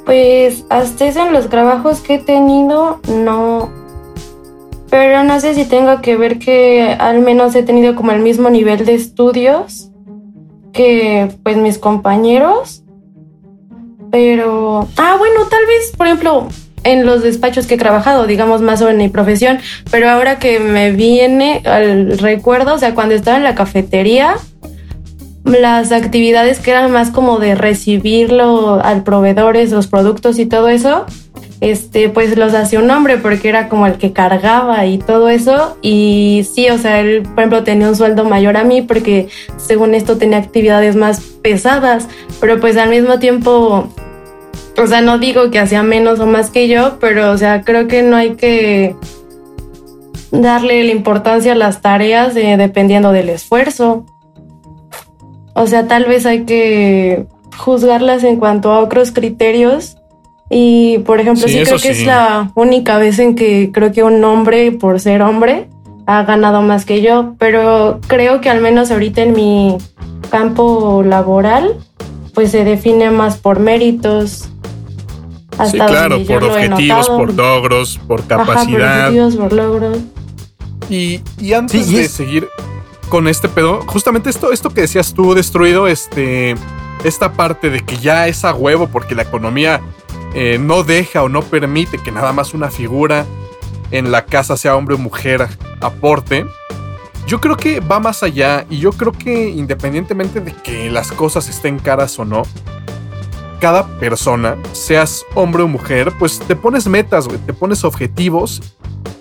Pues 0.04 0.66
hasta 0.68 1.06
eso 1.06 1.26
en 1.26 1.32
los 1.32 1.48
trabajos 1.48 2.00
que 2.00 2.16
he 2.16 2.18
tenido 2.18 3.00
no. 3.08 3.70
Pero 4.90 5.24
no 5.24 5.40
sé 5.40 5.54
si 5.54 5.64
tengo 5.64 6.02
que 6.02 6.18
ver 6.18 6.38
que 6.38 6.94
al 7.00 7.22
menos 7.22 7.54
he 7.54 7.62
tenido 7.62 7.96
como 7.96 8.12
el 8.12 8.20
mismo 8.20 8.50
nivel 8.50 8.84
de 8.84 8.94
estudios 8.94 9.90
que 10.74 11.34
pues 11.42 11.56
mis 11.56 11.78
compañeros. 11.78 12.84
Pero, 14.10 14.86
ah, 14.98 15.16
bueno, 15.18 15.46
tal 15.48 15.64
vez, 15.66 15.96
por 15.96 16.08
ejemplo, 16.08 16.48
en 16.84 17.06
los 17.06 17.22
despachos 17.22 17.66
que 17.66 17.74
he 17.74 17.78
trabajado, 17.78 18.26
digamos 18.26 18.60
más 18.60 18.78
sobre 18.78 18.94
mi 18.94 19.08
profesión, 19.08 19.58
pero 19.90 20.08
ahora 20.08 20.38
que 20.38 20.60
me 20.60 20.92
viene 20.92 21.62
al 21.64 22.18
recuerdo, 22.18 22.74
o 22.74 22.78
sea, 22.78 22.94
cuando 22.94 23.14
estaba 23.14 23.36
en 23.36 23.44
la 23.44 23.54
cafetería, 23.54 24.36
las 25.44 25.92
actividades 25.92 26.60
que 26.60 26.70
eran 26.70 26.90
más 26.90 27.10
como 27.10 27.38
de 27.38 27.54
recibirlo 27.54 28.80
al 28.82 29.02
proveedores, 29.02 29.70
los 29.70 29.86
productos 29.86 30.38
y 30.38 30.46
todo 30.46 30.68
eso, 30.68 31.06
este, 31.60 32.08
pues 32.08 32.36
los 32.38 32.54
hacía 32.54 32.78
un 32.78 32.90
hombre 32.90 33.18
porque 33.18 33.48
era 33.48 33.68
como 33.68 33.86
el 33.86 33.94
que 33.94 34.12
cargaba 34.12 34.86
y 34.86 34.98
todo 34.98 35.28
eso. 35.28 35.76
Y 35.82 36.46
sí, 36.54 36.70
o 36.70 36.78
sea, 36.78 37.00
él, 37.00 37.22
por 37.22 37.40
ejemplo, 37.40 37.64
tenía 37.64 37.88
un 37.88 37.96
sueldo 37.96 38.24
mayor 38.24 38.56
a 38.56 38.64
mí 38.64 38.82
porque 38.82 39.28
según 39.56 39.94
esto 39.94 40.16
tenía 40.16 40.38
actividades 40.38 40.96
más 40.96 41.20
pesadas, 41.42 42.08
pero 42.40 42.60
pues 42.60 42.76
al 42.76 42.90
mismo 42.90 43.18
tiempo 43.18 43.88
o 44.82 44.86
sea, 44.86 45.00
no 45.00 45.18
digo 45.18 45.50
que 45.50 45.58
hacía 45.58 45.82
menos 45.82 46.20
o 46.20 46.26
más 46.26 46.50
que 46.50 46.68
yo, 46.68 46.98
pero 47.00 47.30
o 47.30 47.38
sea, 47.38 47.62
creo 47.62 47.88
que 47.88 48.02
no 48.02 48.16
hay 48.16 48.36
que 48.36 48.94
darle 50.30 50.84
la 50.84 50.92
importancia 50.92 51.52
a 51.52 51.56
las 51.56 51.80
tareas 51.80 52.34
dependiendo 52.34 53.12
del 53.12 53.28
esfuerzo. 53.28 54.06
O 55.54 55.66
sea, 55.66 55.86
tal 55.86 56.04
vez 56.04 56.26
hay 56.26 56.44
que 56.44 57.26
juzgarlas 57.56 58.24
en 58.24 58.36
cuanto 58.36 58.70
a 58.72 58.80
otros 58.80 59.12
criterios. 59.12 59.96
Y, 60.48 60.98
por 61.00 61.20
ejemplo, 61.20 61.46
sí, 61.46 61.62
creo 61.62 61.78
que 61.78 61.90
es 61.90 62.06
la 62.06 62.50
única 62.54 62.98
vez 62.98 63.18
en 63.18 63.34
que 63.36 63.70
creo 63.72 63.92
que 63.92 64.02
un 64.02 64.22
hombre, 64.24 64.72
por 64.72 64.98
ser 64.98 65.22
hombre, 65.22 65.68
ha 66.06 66.22
ganado 66.24 66.62
más 66.62 66.84
que 66.84 67.02
yo. 67.02 67.34
Pero 67.38 68.00
creo 68.06 68.40
que 68.40 68.50
al 68.50 68.60
menos 68.60 68.90
ahorita 68.90 69.22
en 69.22 69.32
mi 69.32 69.78
campo 70.30 71.02
laboral, 71.04 71.76
pues 72.34 72.50
se 72.50 72.64
define 72.64 73.10
más 73.10 73.36
por 73.36 73.60
méritos 73.60 74.48
Hasta 75.60 75.70
Sí, 75.70 75.78
donde 75.78 75.92
claro, 75.92 76.16
yo 76.18 76.26
por 76.26 76.42
lo 76.42 76.58
he 76.58 76.66
objetivos, 76.68 77.08
por 77.08 77.34
logros, 77.34 78.00
por 78.06 78.20
Ajá, 78.20 78.28
por 78.28 78.46
capacidad. 78.46 79.08
objetivos, 79.08 79.36
por 79.36 79.52
logros. 79.52 79.98
Y, 80.88 81.20
y 81.38 81.52
antes 81.52 81.86
Sí, 81.86 81.94
y 81.94 81.98
de 81.98 82.08
seguir 82.08 82.48
con 83.08 83.28
este 83.28 83.48
pedo, 83.48 83.82
justamente 83.86 84.30
esto, 84.30 84.52
esto 84.52 84.70
que 84.70 84.82
decías 84.82 85.14
tú, 85.14 85.34
destruido, 85.34 85.86
este, 85.88 86.54
esta 87.04 87.32
parte 87.32 87.70
de 87.70 87.80
que 87.80 87.96
ya 87.96 88.26
es 88.28 88.44
a 88.44 88.54
huevo 88.54 88.88
porque 88.88 89.14
la 89.14 89.22
economía 89.22 89.80
eh, 90.34 90.58
no 90.60 90.82
deja 90.84 91.22
o 91.22 91.28
no 91.28 91.42
permite 91.42 91.98
que 91.98 92.12
nada 92.12 92.32
más 92.32 92.54
una 92.54 92.70
figura 92.70 93.26
en 93.90 94.12
la 94.12 94.24
casa, 94.26 94.56
sea 94.56 94.76
hombre 94.76 94.94
o 94.94 94.98
mujer, 94.98 95.48
aporte. 95.80 96.46
Yo 97.26 97.40
creo 97.40 97.56
que 97.56 97.80
va 97.80 98.00
más 98.00 98.22
allá 98.22 98.64
y 98.70 98.78
yo 98.78 98.92
creo 98.92 99.12
que 99.12 99.48
independientemente 99.48 100.40
de 100.40 100.52
que 100.52 100.90
las 100.90 101.12
cosas 101.12 101.48
estén 101.48 101.78
caras 101.78 102.18
o 102.18 102.24
no, 102.24 102.42
cada 103.60 103.86
persona, 103.98 104.56
seas 104.72 105.24
hombre 105.34 105.62
o 105.62 105.68
mujer, 105.68 106.12
pues 106.18 106.38
te 106.40 106.56
pones 106.56 106.88
metas, 106.88 107.28
güey, 107.28 107.38
te 107.38 107.52
pones 107.52 107.84
objetivos 107.84 108.60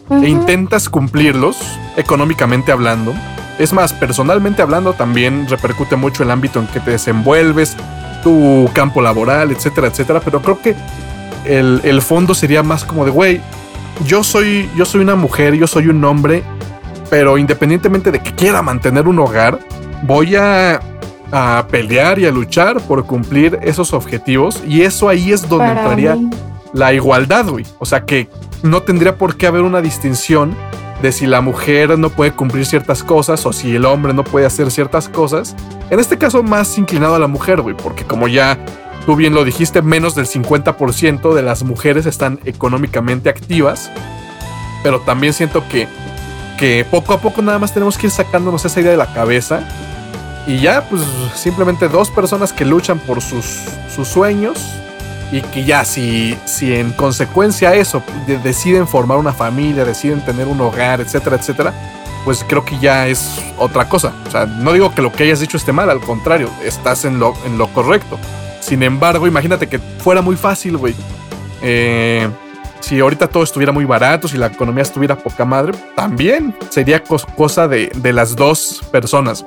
e 0.09 0.27
intentas 0.27 0.89
cumplirlos 0.89 1.57
económicamente 1.97 2.71
hablando. 2.71 3.13
Es 3.59 3.73
más, 3.73 3.93
personalmente 3.93 4.61
hablando 4.61 4.93
también 4.93 5.47
repercute 5.47 5.95
mucho 5.95 6.23
el 6.23 6.31
ámbito 6.31 6.59
en 6.59 6.67
que 6.67 6.79
te 6.79 6.91
desenvuelves, 6.91 7.75
tu 8.23 8.69
campo 8.73 9.01
laboral, 9.01 9.51
etcétera, 9.51 9.87
etcétera. 9.87 10.21
Pero 10.23 10.41
creo 10.41 10.61
que 10.61 10.75
el, 11.45 11.81
el 11.83 12.01
fondo 12.01 12.33
sería 12.33 12.63
más 12.63 12.85
como 12.85 13.05
de, 13.05 13.11
güey, 13.11 13.41
yo 14.05 14.23
soy, 14.23 14.69
yo 14.75 14.85
soy 14.85 15.01
una 15.01 15.15
mujer, 15.15 15.55
yo 15.55 15.67
soy 15.67 15.87
un 15.87 16.03
hombre, 16.05 16.43
pero 17.09 17.37
independientemente 17.37 18.11
de 18.11 18.19
que 18.19 18.33
quiera 18.33 18.61
mantener 18.61 19.07
un 19.07 19.19
hogar, 19.19 19.59
voy 20.03 20.35
a, 20.35 20.79
a 21.31 21.65
pelear 21.69 22.19
y 22.19 22.25
a 22.25 22.31
luchar 22.31 22.81
por 22.81 23.05
cumplir 23.05 23.59
esos 23.61 23.93
objetivos. 23.93 24.61
Y 24.67 24.81
eso 24.81 25.09
ahí 25.09 25.31
es 25.31 25.47
donde 25.47 25.65
Para 25.67 25.81
entraría 25.81 26.15
mí. 26.15 26.29
la 26.73 26.93
igualdad, 26.93 27.47
güey. 27.47 27.65
O 27.79 27.85
sea 27.85 28.05
que 28.05 28.29
no 28.63 28.81
tendría 28.81 29.17
por 29.17 29.35
qué 29.37 29.47
haber 29.47 29.61
una 29.61 29.81
distinción 29.81 30.55
de 31.01 31.11
si 31.13 31.25
la 31.27 31.39
mujer 31.41 31.97
no 31.97 32.09
puede 32.09 32.31
cumplir 32.31 32.65
ciertas 32.65 33.03
cosas 33.03 33.45
o 33.45 33.53
si 33.53 33.75
el 33.75 33.85
hombre 33.85 34.13
no 34.13 34.23
puede 34.23 34.45
hacer 34.45 34.69
ciertas 34.69 35.07
cosas. 35.07 35.55
En 35.89 35.99
este 35.99 36.17
caso, 36.17 36.43
más 36.43 36.77
inclinado 36.77 37.15
a 37.15 37.19
la 37.19 37.27
mujer, 37.27 37.61
güey, 37.61 37.75
porque 37.75 38.03
como 38.03 38.27
ya 38.27 38.57
tú 39.05 39.15
bien 39.15 39.33
lo 39.33 39.45
dijiste, 39.45 39.81
menos 39.81 40.13
del 40.15 40.25
50% 40.25 41.33
de 41.33 41.41
las 41.41 41.63
mujeres 41.63 42.05
están 42.05 42.39
económicamente 42.45 43.29
activas. 43.29 43.89
Pero 44.83 44.99
también 44.99 45.33
siento 45.33 45.63
que, 45.69 45.87
que 46.57 46.85
poco 46.89 47.13
a 47.13 47.19
poco 47.19 47.41
nada 47.41 47.59
más 47.59 47.73
tenemos 47.73 47.97
que 47.97 48.07
ir 48.07 48.11
sacándonos 48.11 48.65
esa 48.65 48.79
idea 48.81 48.91
de 48.91 48.97
la 48.97 49.13
cabeza. 49.13 49.67
Y 50.49 50.59
ya, 50.59 50.83
pues 50.89 51.01
simplemente 51.35 51.87
dos 51.87 52.09
personas 52.09 52.51
que 52.51 52.65
luchan 52.65 52.97
por 52.99 53.21
sus, 53.21 53.45
sus 53.95 54.07
sueños 54.07 54.57
y 55.31 55.41
que 55.41 55.63
ya 55.63 55.85
si, 55.85 56.35
si 56.45 56.73
en 56.73 56.91
consecuencia 56.91 57.69
a 57.69 57.75
eso 57.75 58.01
de- 58.25 58.39
deciden 58.39 58.87
formar 58.87 59.17
una 59.19 59.31
familia, 59.31 59.85
deciden 59.85 60.25
tener 60.25 60.47
un 60.47 60.59
hogar, 60.59 61.01
etcétera, 61.01 61.35
etcétera, 61.35 61.71
pues 62.25 62.43
creo 62.47 62.65
que 62.65 62.79
ya 62.79 63.07
es 63.07 63.39
otra 63.59 63.87
cosa. 63.87 64.11
O 64.27 64.31
sea, 64.31 64.47
no 64.47 64.73
digo 64.73 64.93
que 64.95 65.03
lo 65.03 65.11
que 65.11 65.23
hayas 65.25 65.39
dicho 65.39 65.55
esté 65.55 65.71
mal, 65.71 65.87
al 65.89 65.99
contrario, 65.99 66.49
estás 66.65 67.05
en 67.05 67.19
lo, 67.19 67.35
en 67.45 67.59
lo 67.59 67.67
correcto. 67.67 68.17
Sin 68.59 68.81
embargo, 68.81 69.27
imagínate 69.27 69.67
que 69.67 69.77
fuera 69.77 70.23
muy 70.23 70.35
fácil, 70.35 70.77
güey. 70.77 70.95
Eh, 71.61 72.27
si 72.79 72.99
ahorita 72.99 73.27
todo 73.27 73.43
estuviera 73.43 73.71
muy 73.71 73.85
barato, 73.85 74.27
si 74.27 74.37
la 74.37 74.47
economía 74.47 74.81
estuviera 74.81 75.15
poca 75.15 75.45
madre, 75.45 75.73
también 75.95 76.55
sería 76.69 77.03
cos- 77.03 77.25
cosa 77.35 77.67
de, 77.67 77.91
de 77.95 78.13
las 78.13 78.35
dos 78.35 78.81
personas. 78.91 79.45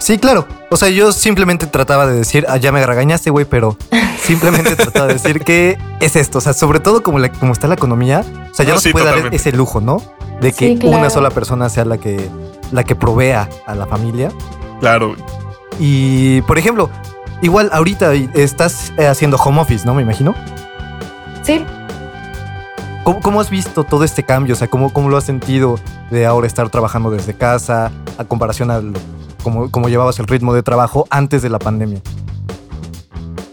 Sí, 0.00 0.18
claro. 0.18 0.46
O 0.70 0.76
sea, 0.76 0.88
yo 0.88 1.12
simplemente 1.12 1.66
trataba 1.66 2.06
de 2.06 2.16
decir, 2.16 2.46
ah, 2.48 2.56
ya 2.56 2.72
me 2.72 2.84
regañaste, 2.84 3.30
güey, 3.30 3.44
pero 3.44 3.76
simplemente 4.22 4.74
trataba 4.74 5.06
de 5.08 5.12
decir 5.14 5.40
que 5.44 5.78
es 6.00 6.16
esto. 6.16 6.38
O 6.38 6.40
sea, 6.40 6.52
sobre 6.54 6.80
todo 6.80 7.02
como, 7.02 7.18
la- 7.18 7.30
como 7.30 7.52
está 7.52 7.68
la 7.68 7.74
economía, 7.74 8.24
o 8.50 8.54
sea, 8.54 8.64
ya 8.64 8.70
No, 8.70 8.74
no, 8.76 8.80
sí, 8.80 8.88
se 8.88 8.92
puede 8.92 9.04
dar 9.04 9.34
ese 9.34 9.52
lujo, 9.52 9.80
¿no? 9.80 10.02
De 10.40 10.52
que 10.52 10.68
Sí, 10.68 10.78
claro. 10.78 10.98
una 10.98 11.10
sola 11.10 11.30
persona 11.30 11.68
sea 11.68 11.84
la 11.84 11.98
que, 11.98 12.28
la 12.72 12.82
que 12.82 12.96
provea 12.96 13.48
a 13.66 13.74
la 13.74 13.86
familia. 13.86 14.32
Claro. 14.80 15.14
Y, 15.78 16.40
por 16.42 16.58
ejemplo, 16.58 16.88
igual 17.42 17.68
ahorita 17.72 18.14
estás 18.14 18.92
eh, 18.96 19.06
haciendo 19.06 19.36
home 19.36 19.60
office, 19.60 19.84
¿no? 19.84 19.94
Me 19.94 20.02
imagino. 20.02 20.34
Sí, 21.42 21.62
¿Cómo, 23.04 23.20
cómo 23.20 23.40
has 23.40 23.50
visto 23.50 23.84
todo 23.84 24.04
este 24.04 24.22
cambio? 24.24 24.54
O 24.54 24.56
sea, 24.58 24.68
¿cómo, 24.68 24.92
¿cómo 24.92 25.08
lo 25.08 25.16
has 25.16 25.24
sentido 25.24 25.78
de 26.10 26.26
ahora 26.26 26.46
estar 26.46 26.68
trabajando 26.70 27.10
desde 27.10 27.34
casa 27.34 27.90
a 28.18 28.24
comparación 28.24 28.70
a 28.70 28.80
cómo, 29.40 29.70
cómo 29.70 29.88
llevabas 29.88 30.18
el 30.18 30.26
ritmo 30.26 30.54
de 30.54 30.62
trabajo 30.62 31.06
antes 31.10 31.42
de 31.42 31.50
la 31.50 31.58
pandemia? 31.58 32.00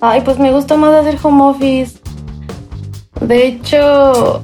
Ay, 0.02 0.22
pues 0.22 0.40
me 0.40 0.52
gusta 0.52 0.78
más 0.78 0.94
hacer 0.94 1.18
home 1.22 1.44
office. 1.44 2.00
De 3.22 3.48
hecho, 3.48 4.44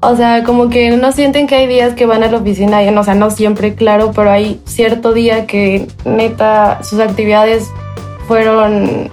o 0.00 0.16
sea, 0.16 0.44
como 0.44 0.68
que 0.68 0.96
no 0.96 1.10
sienten 1.12 1.46
que 1.46 1.56
hay 1.56 1.66
días 1.66 1.94
que 1.94 2.06
van 2.06 2.22
a 2.22 2.30
la 2.30 2.38
oficina, 2.38 2.82
y, 2.84 2.88
o 2.88 3.02
sea, 3.02 3.14
no 3.14 3.30
siempre, 3.30 3.74
claro, 3.74 4.12
pero 4.14 4.30
hay 4.30 4.60
cierto 4.64 5.12
día 5.12 5.46
que 5.46 5.88
neta 6.04 6.82
sus 6.84 7.00
actividades 7.00 7.68
fueron 8.28 9.10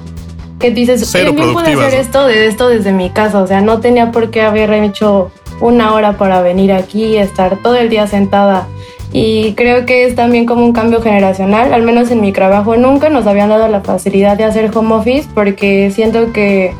que 0.60 0.72
dices, 0.72 1.08
Cero 1.12 1.34
"Bien, 1.34 1.52
pude 1.54 1.74
hacer 1.74 2.00
esto 2.00 2.26
de 2.26 2.48
esto 2.48 2.70
desde 2.70 2.94
mi 2.94 3.10
casa, 3.10 3.42
o 3.42 3.48
sea, 3.48 3.62
no 3.62 3.80
tenía 3.80 4.12
por 4.12 4.30
qué 4.30 4.44
haber 4.44 4.72
hecho 4.74 5.32
una 5.60 5.94
hora 5.94 6.18
para 6.18 6.42
venir 6.42 6.72
aquí 6.72 7.04
y 7.06 7.18
estar 7.18 7.58
todo 7.62 7.76
el 7.76 7.90
día 7.90 8.08
sentada. 8.08 8.68
Y 9.12 9.54
creo 9.54 9.86
que 9.86 10.06
es 10.06 10.16
también 10.16 10.46
como 10.46 10.66
un 10.66 10.74
cambio 10.74 11.02
generacional, 11.02 11.74
al 11.74 11.84
menos 11.84 12.10
en 12.10 12.22
mi 12.22 12.32
trabajo 12.32 12.76
nunca 12.78 13.10
nos 13.10 13.28
habían 13.28 13.50
dado 13.50 13.68
la 13.68 13.82
facilidad 13.82 14.38
de 14.38 14.46
hacer 14.46 14.72
home 14.76 14.96
office 14.96 15.28
porque 15.36 15.92
siento 15.92 16.34
que 16.34 16.74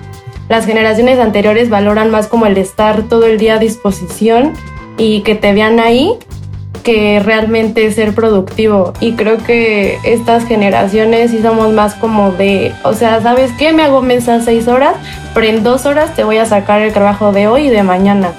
las 0.50 0.66
generaciones 0.66 1.20
anteriores 1.20 1.70
valoran 1.70 2.10
más 2.10 2.28
como 2.28 2.46
el 2.46 2.58
estar 2.58 3.04
todo 3.04 3.26
el 3.26 3.38
día 3.38 3.56
a 3.56 3.60
disposición 3.60 4.54
y 4.98 5.22
que 5.22 5.36
te 5.36 5.54
vean 5.54 5.80
ahí 5.80 6.18
que 6.84 7.22
realmente 7.24 7.90
ser 7.92 8.14
productivo. 8.14 8.94
Y 9.00 9.14
creo 9.14 9.38
que 9.38 9.98
estas 10.04 10.46
generaciones 10.46 11.32
sí 11.32 11.42
somos 11.42 11.72
más 11.72 11.96
como 11.96 12.32
de, 12.34 12.74
o 12.84 12.94
sea, 12.94 13.22
¿sabes 13.22 13.52
qué? 13.58 13.72
Me 13.72 13.84
hago 13.84 14.02
mesas 14.02 14.46
seis 14.46 14.68
horas, 14.68 14.96
pero 15.34 15.48
en 15.48 15.64
dos 15.64 15.86
horas 15.86 16.14
te 16.14 16.24
voy 16.24 16.38
a 16.38 16.46
sacar 16.46 16.82
el 16.82 16.94
trabajo 16.94 17.32
de 17.32 17.48
hoy 17.48 17.68
y 17.68 17.70
de 17.70 17.84
mañana. 17.84 18.34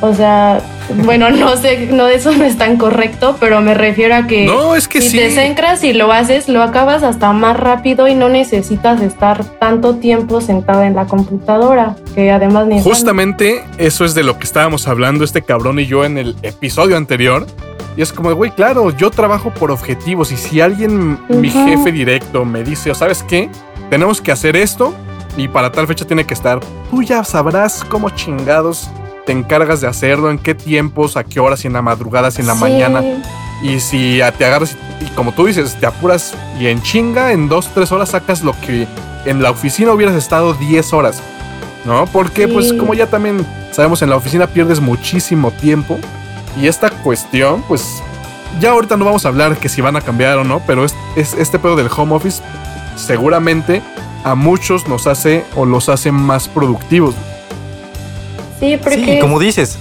O 0.00 0.14
sea, 0.14 0.60
bueno, 1.04 1.30
no 1.30 1.56
sé, 1.56 1.86
no, 1.90 2.08
eso 2.08 2.32
no 2.32 2.44
es 2.44 2.56
tan 2.56 2.76
correcto, 2.76 3.36
pero 3.40 3.60
me 3.60 3.74
refiero 3.74 4.14
a 4.14 4.26
que 4.26 4.46
No, 4.46 4.74
es 4.74 4.88
que 4.88 5.00
si 5.00 5.10
sí. 5.10 5.16
te 5.18 5.30
centras 5.30 5.84
y 5.84 5.92
lo 5.92 6.12
haces, 6.12 6.48
lo 6.48 6.62
acabas 6.62 7.02
hasta 7.02 7.32
más 7.32 7.58
rápido 7.58 8.08
y 8.08 8.14
no 8.14 8.28
necesitas 8.28 9.00
estar 9.00 9.44
tanto 9.58 9.96
tiempo 9.96 10.40
sentada 10.40 10.86
en 10.86 10.94
la 10.94 11.06
computadora, 11.06 11.96
que 12.14 12.30
además 12.30 12.66
ni 12.66 12.80
Justamente 12.82 13.64
eso 13.78 14.04
es 14.04 14.14
de 14.14 14.22
lo 14.22 14.38
que 14.38 14.44
estábamos 14.44 14.88
hablando 14.88 15.24
este 15.24 15.42
cabrón 15.42 15.78
y 15.78 15.86
yo 15.86 16.04
en 16.04 16.18
el 16.18 16.36
episodio 16.42 16.96
anterior. 16.96 17.46
Y 17.96 18.02
es 18.02 18.12
como, 18.12 18.32
güey, 18.32 18.52
claro, 18.52 18.96
yo 18.96 19.10
trabajo 19.10 19.50
por 19.50 19.72
objetivos 19.72 20.30
y 20.30 20.36
si 20.36 20.60
alguien, 20.60 21.18
mi 21.28 21.50
jefe 21.50 21.90
directo, 21.90 22.44
me 22.44 22.62
dice, 22.62 22.94
¿sabes 22.94 23.24
qué? 23.24 23.50
Tenemos 23.90 24.20
que 24.20 24.30
hacer 24.30 24.54
esto 24.56 24.94
y 25.36 25.48
para 25.48 25.72
tal 25.72 25.86
fecha 25.88 26.04
tiene 26.04 26.24
que 26.24 26.34
estar. 26.34 26.60
Tú 26.90 27.02
ya 27.02 27.24
sabrás 27.24 27.84
cómo 27.88 28.10
chingados 28.10 28.88
te 29.28 29.32
encargas 29.32 29.82
de 29.82 29.86
hacerlo, 29.88 30.30
en 30.30 30.38
qué 30.38 30.54
tiempos, 30.54 31.18
a 31.18 31.22
qué 31.24 31.38
horas, 31.38 31.60
si 31.60 31.66
en 31.66 31.74
la 31.74 31.82
madrugada, 31.82 32.30
si 32.30 32.40
en 32.40 32.46
la 32.46 32.54
Sí. 32.54 32.60
mañana. 32.60 33.02
Y 33.62 33.78
si 33.78 34.20
te 34.38 34.44
agarras 34.46 34.74
y 35.02 35.04
como 35.10 35.32
tú 35.32 35.44
dices, 35.44 35.76
te 35.78 35.84
apuras 35.84 36.32
y 36.58 36.68
en 36.68 36.80
chinga, 36.80 37.32
en 37.32 37.46
dos, 37.46 37.68
tres 37.74 37.92
horas 37.92 38.08
sacas 38.08 38.42
lo 38.42 38.58
que 38.62 38.86
en 39.26 39.42
la 39.42 39.50
oficina 39.50 39.92
hubieras 39.92 40.14
estado 40.14 40.54
10 40.54 40.94
horas. 40.94 41.20
¿No? 41.84 42.06
Porque 42.06 42.48
pues 42.48 42.72
como 42.72 42.94
ya 42.94 43.06
también 43.06 43.44
sabemos, 43.70 44.00
en 44.00 44.08
la 44.08 44.16
oficina 44.16 44.46
pierdes 44.46 44.80
muchísimo 44.80 45.50
tiempo. 45.50 45.98
Y 46.58 46.66
esta 46.66 46.88
cuestión, 46.88 47.62
pues 47.68 48.02
ya 48.60 48.70
ahorita 48.70 48.96
no 48.96 49.04
vamos 49.04 49.26
a 49.26 49.28
hablar 49.28 49.58
que 49.58 49.68
si 49.68 49.82
van 49.82 49.96
a 49.96 50.00
cambiar 50.00 50.38
o 50.38 50.44
no, 50.44 50.62
pero 50.66 50.86
es, 50.86 50.94
es- 51.16 51.34
este 51.34 51.58
pedo 51.58 51.76
del 51.76 51.88
home 51.94 52.14
office 52.14 52.40
seguramente 52.96 53.82
a 54.24 54.34
muchos 54.34 54.88
nos 54.88 55.06
hace 55.06 55.44
o 55.54 55.64
los 55.66 55.88
hace 55.90 56.12
más 56.12 56.48
productivos. 56.48 57.14
Sí, 58.60 58.78
porque 58.82 59.04
Sí, 59.04 59.18
como 59.20 59.38
dices. 59.38 59.78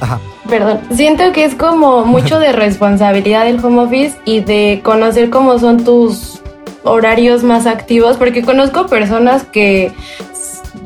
Ajá. 0.00 0.20
Perdón, 0.48 0.80
siento 0.92 1.32
que 1.32 1.44
es 1.44 1.54
como 1.54 2.04
mucho 2.04 2.38
de 2.38 2.52
responsabilidad 2.64 3.44
del 3.44 3.64
home 3.64 3.82
office 3.82 4.16
y 4.24 4.40
de 4.40 4.80
conocer 4.84 5.30
cómo 5.30 5.58
son 5.58 5.84
tus 5.84 6.40
horarios 6.82 7.42
más 7.42 7.66
activos, 7.66 8.16
porque 8.16 8.42
conozco 8.42 8.86
personas 8.86 9.44
que 9.44 9.92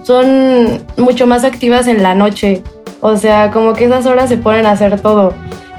son 0.04 0.82
mucho 0.96 1.26
más 1.26 1.44
activas 1.44 1.86
en 1.86 2.02
la 2.02 2.14
noche, 2.14 2.62
o 3.00 3.16
sea, 3.16 3.50
como 3.50 3.74
que 3.74 3.84
esas 3.86 4.06
horas 4.06 4.28
se 4.28 4.38
ponen 4.38 4.64
a 4.66 4.72
hacer 4.72 5.00
todo. 5.00 5.34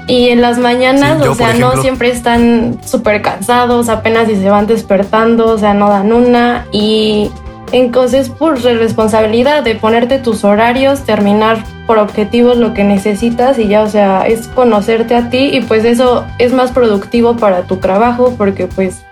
Y 0.06 0.28
en 0.30 0.40
las 0.40 0.58
mañanas, 0.58 1.18
Sí, 1.18 1.24
yo, 1.24 1.32
o 1.32 1.34
sea, 1.34 1.54
no 1.54 1.80
siempre 1.80 2.10
están 2.10 2.78
súper 2.84 3.22
cansados, 3.22 3.88
apenas 3.88 4.28
si 4.28 4.36
se 4.36 4.50
van 4.50 4.66
despertando, 4.66 5.46
o 5.46 5.58
sea, 5.58 5.72
no 5.72 5.88
dan 5.88 6.12
una. 6.12 6.66
Y 6.72 7.30
entonces, 7.72 8.28
por 8.28 8.60
responsabilidad 8.60 9.62
de 9.62 9.74
ponerte 9.74 10.18
tus 10.18 10.44
horarios, 10.44 11.00
terminar 11.00 11.64
por 11.86 11.98
objetivos 11.98 12.56
lo 12.56 12.74
que 12.74 12.84
necesitas 12.84 13.58
y 13.58 13.68
ya, 13.68 13.82
o 13.82 13.88
sea, 13.88 14.26
es 14.26 14.48
conocerte 14.48 15.14
a 15.14 15.30
ti 15.30 15.50
y 15.52 15.60
pues 15.60 15.84
eso 15.84 16.24
es 16.38 16.52
más 16.52 16.72
productivo 16.72 17.36
para 17.36 17.62
tu 17.62 17.76
trabajo 17.76 18.34
porque 18.36 18.66
pues, 18.66 19.02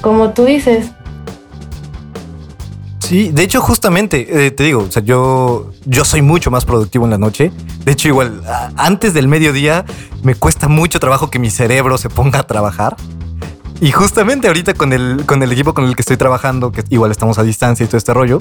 como 0.00 0.30
tú 0.30 0.44
dices, 0.44 0.90
Sí, 3.06 3.30
de 3.30 3.44
hecho, 3.44 3.60
justamente, 3.60 4.46
eh, 4.46 4.50
te 4.50 4.64
digo, 4.64 4.80
o 4.80 4.90
sea, 4.90 5.00
yo, 5.00 5.70
yo 5.84 6.04
soy 6.04 6.22
mucho 6.22 6.50
más 6.50 6.64
productivo 6.64 7.04
en 7.04 7.12
la 7.12 7.18
noche. 7.18 7.52
De 7.84 7.92
hecho, 7.92 8.08
igual, 8.08 8.42
antes 8.76 9.14
del 9.14 9.28
mediodía 9.28 9.84
me 10.24 10.34
cuesta 10.34 10.66
mucho 10.66 10.98
trabajo 10.98 11.30
que 11.30 11.38
mi 11.38 11.48
cerebro 11.48 11.98
se 11.98 12.10
ponga 12.10 12.40
a 12.40 12.46
trabajar. 12.48 12.96
Y 13.80 13.92
justamente 13.92 14.48
ahorita 14.48 14.74
con 14.74 14.92
el, 14.92 15.24
con 15.26 15.42
el 15.42 15.52
equipo 15.52 15.74
con 15.74 15.84
el 15.84 15.94
que 15.94 16.02
estoy 16.02 16.16
trabajando, 16.16 16.72
que 16.72 16.82
igual 16.88 17.10
estamos 17.10 17.38
a 17.38 17.42
distancia 17.42 17.84
y 17.84 17.86
todo 17.86 17.98
este 17.98 18.14
rollo, 18.14 18.38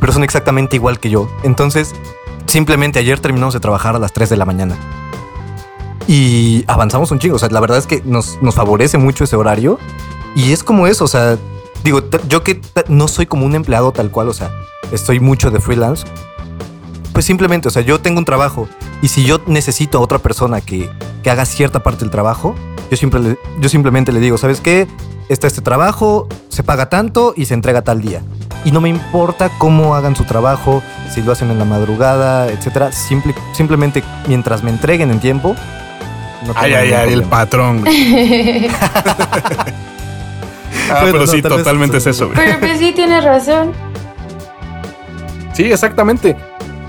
pero 0.00 0.12
son 0.12 0.24
exactamente 0.24 0.76
igual 0.76 0.98
que 0.98 1.10
yo. 1.10 1.28
Entonces, 1.42 1.94
simplemente 2.46 2.98
ayer 2.98 3.20
terminamos 3.20 3.54
de 3.54 3.60
trabajar 3.60 3.94
a 3.94 3.98
las 3.98 4.12
3 4.12 4.30
de 4.30 4.36
la 4.36 4.46
mañana. 4.46 4.76
Y 6.06 6.64
avanzamos 6.68 7.10
un 7.10 7.18
chingo. 7.18 7.36
O 7.36 7.38
sea, 7.38 7.50
la 7.50 7.60
verdad 7.60 7.76
es 7.76 7.86
que 7.86 8.02
nos, 8.04 8.40
nos 8.40 8.54
favorece 8.54 8.96
mucho 8.96 9.24
ese 9.24 9.36
horario. 9.36 9.78
Y 10.34 10.52
es 10.52 10.64
como 10.64 10.86
eso, 10.86 11.04
o 11.04 11.08
sea, 11.08 11.36
digo, 11.84 12.02
yo 12.28 12.42
que 12.42 12.60
no 12.88 13.08
soy 13.08 13.26
como 13.26 13.44
un 13.44 13.54
empleado 13.54 13.92
tal 13.92 14.10
cual, 14.10 14.28
o 14.28 14.32
sea, 14.32 14.50
estoy 14.90 15.20
mucho 15.20 15.50
de 15.50 15.60
freelance. 15.60 16.06
Pues 17.12 17.26
simplemente, 17.26 17.68
o 17.68 17.70
sea, 17.70 17.82
yo 17.82 18.00
tengo 18.00 18.18
un 18.18 18.24
trabajo 18.24 18.68
y 19.02 19.08
si 19.08 19.24
yo 19.24 19.40
necesito 19.46 19.98
a 19.98 20.00
otra 20.00 20.18
persona 20.18 20.60
que, 20.60 20.88
que 21.22 21.30
haga 21.30 21.44
cierta 21.44 21.82
parte 21.82 22.00
del 22.00 22.10
trabajo, 22.10 22.54
yo, 22.90 22.96
siempre 22.96 23.20
le- 23.20 23.38
yo 23.60 23.68
simplemente 23.68 24.12
le 24.12 24.20
digo, 24.20 24.38
¿sabes 24.38 24.60
qué? 24.60 24.86
Está 25.28 25.46
este 25.46 25.60
trabajo, 25.60 26.26
se 26.48 26.62
paga 26.62 26.88
tanto 26.88 27.34
y 27.36 27.44
se 27.44 27.54
entrega 27.54 27.82
tal 27.82 28.00
día. 28.00 28.22
Y 28.64 28.72
no 28.72 28.80
me 28.80 28.88
importa 28.88 29.50
cómo 29.58 29.94
hagan 29.94 30.16
su 30.16 30.24
trabajo, 30.24 30.82
si 31.14 31.22
lo 31.22 31.32
hacen 31.32 31.50
en 31.50 31.58
la 31.58 31.64
madrugada, 31.64 32.48
etcétera. 32.48 32.90
Simple, 32.92 33.34
simplemente 33.52 34.02
mientras 34.26 34.62
me 34.64 34.70
entreguen 34.70 35.10
en 35.10 35.20
tiempo. 35.20 35.54
no 36.46 36.52
Ay, 36.56 36.72
ay, 36.74 36.92
ay, 36.92 37.12
el 37.12 37.22
patrón. 37.24 37.80
güey. 37.82 38.68
Ah, 40.90 41.00
pero 41.04 41.18
no, 41.18 41.26
sí, 41.26 41.42
totalmente 41.42 41.98
es 41.98 42.06
eso-. 42.06 42.30
Pero 42.34 42.58
pues 42.60 42.78
sí 42.78 42.92
tienes 42.92 43.22
razón. 43.22 43.72
Sí, 45.52 45.64
exactamente. 45.70 46.36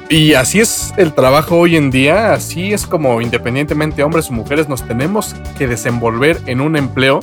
Y 0.10 0.34
así 0.36 0.60
es 0.62 0.89
el 1.00 1.14
trabajo 1.14 1.56
hoy 1.56 1.78
en 1.78 1.92
día, 1.92 2.34
así 2.34 2.74
es 2.74 2.86
como 2.86 3.22
independientemente 3.22 4.04
hombres 4.04 4.30
o 4.30 4.34
mujeres 4.34 4.68
nos 4.68 4.86
tenemos 4.86 5.34
que 5.58 5.66
desenvolver 5.66 6.42
en 6.46 6.60
un 6.60 6.76
empleo, 6.76 7.22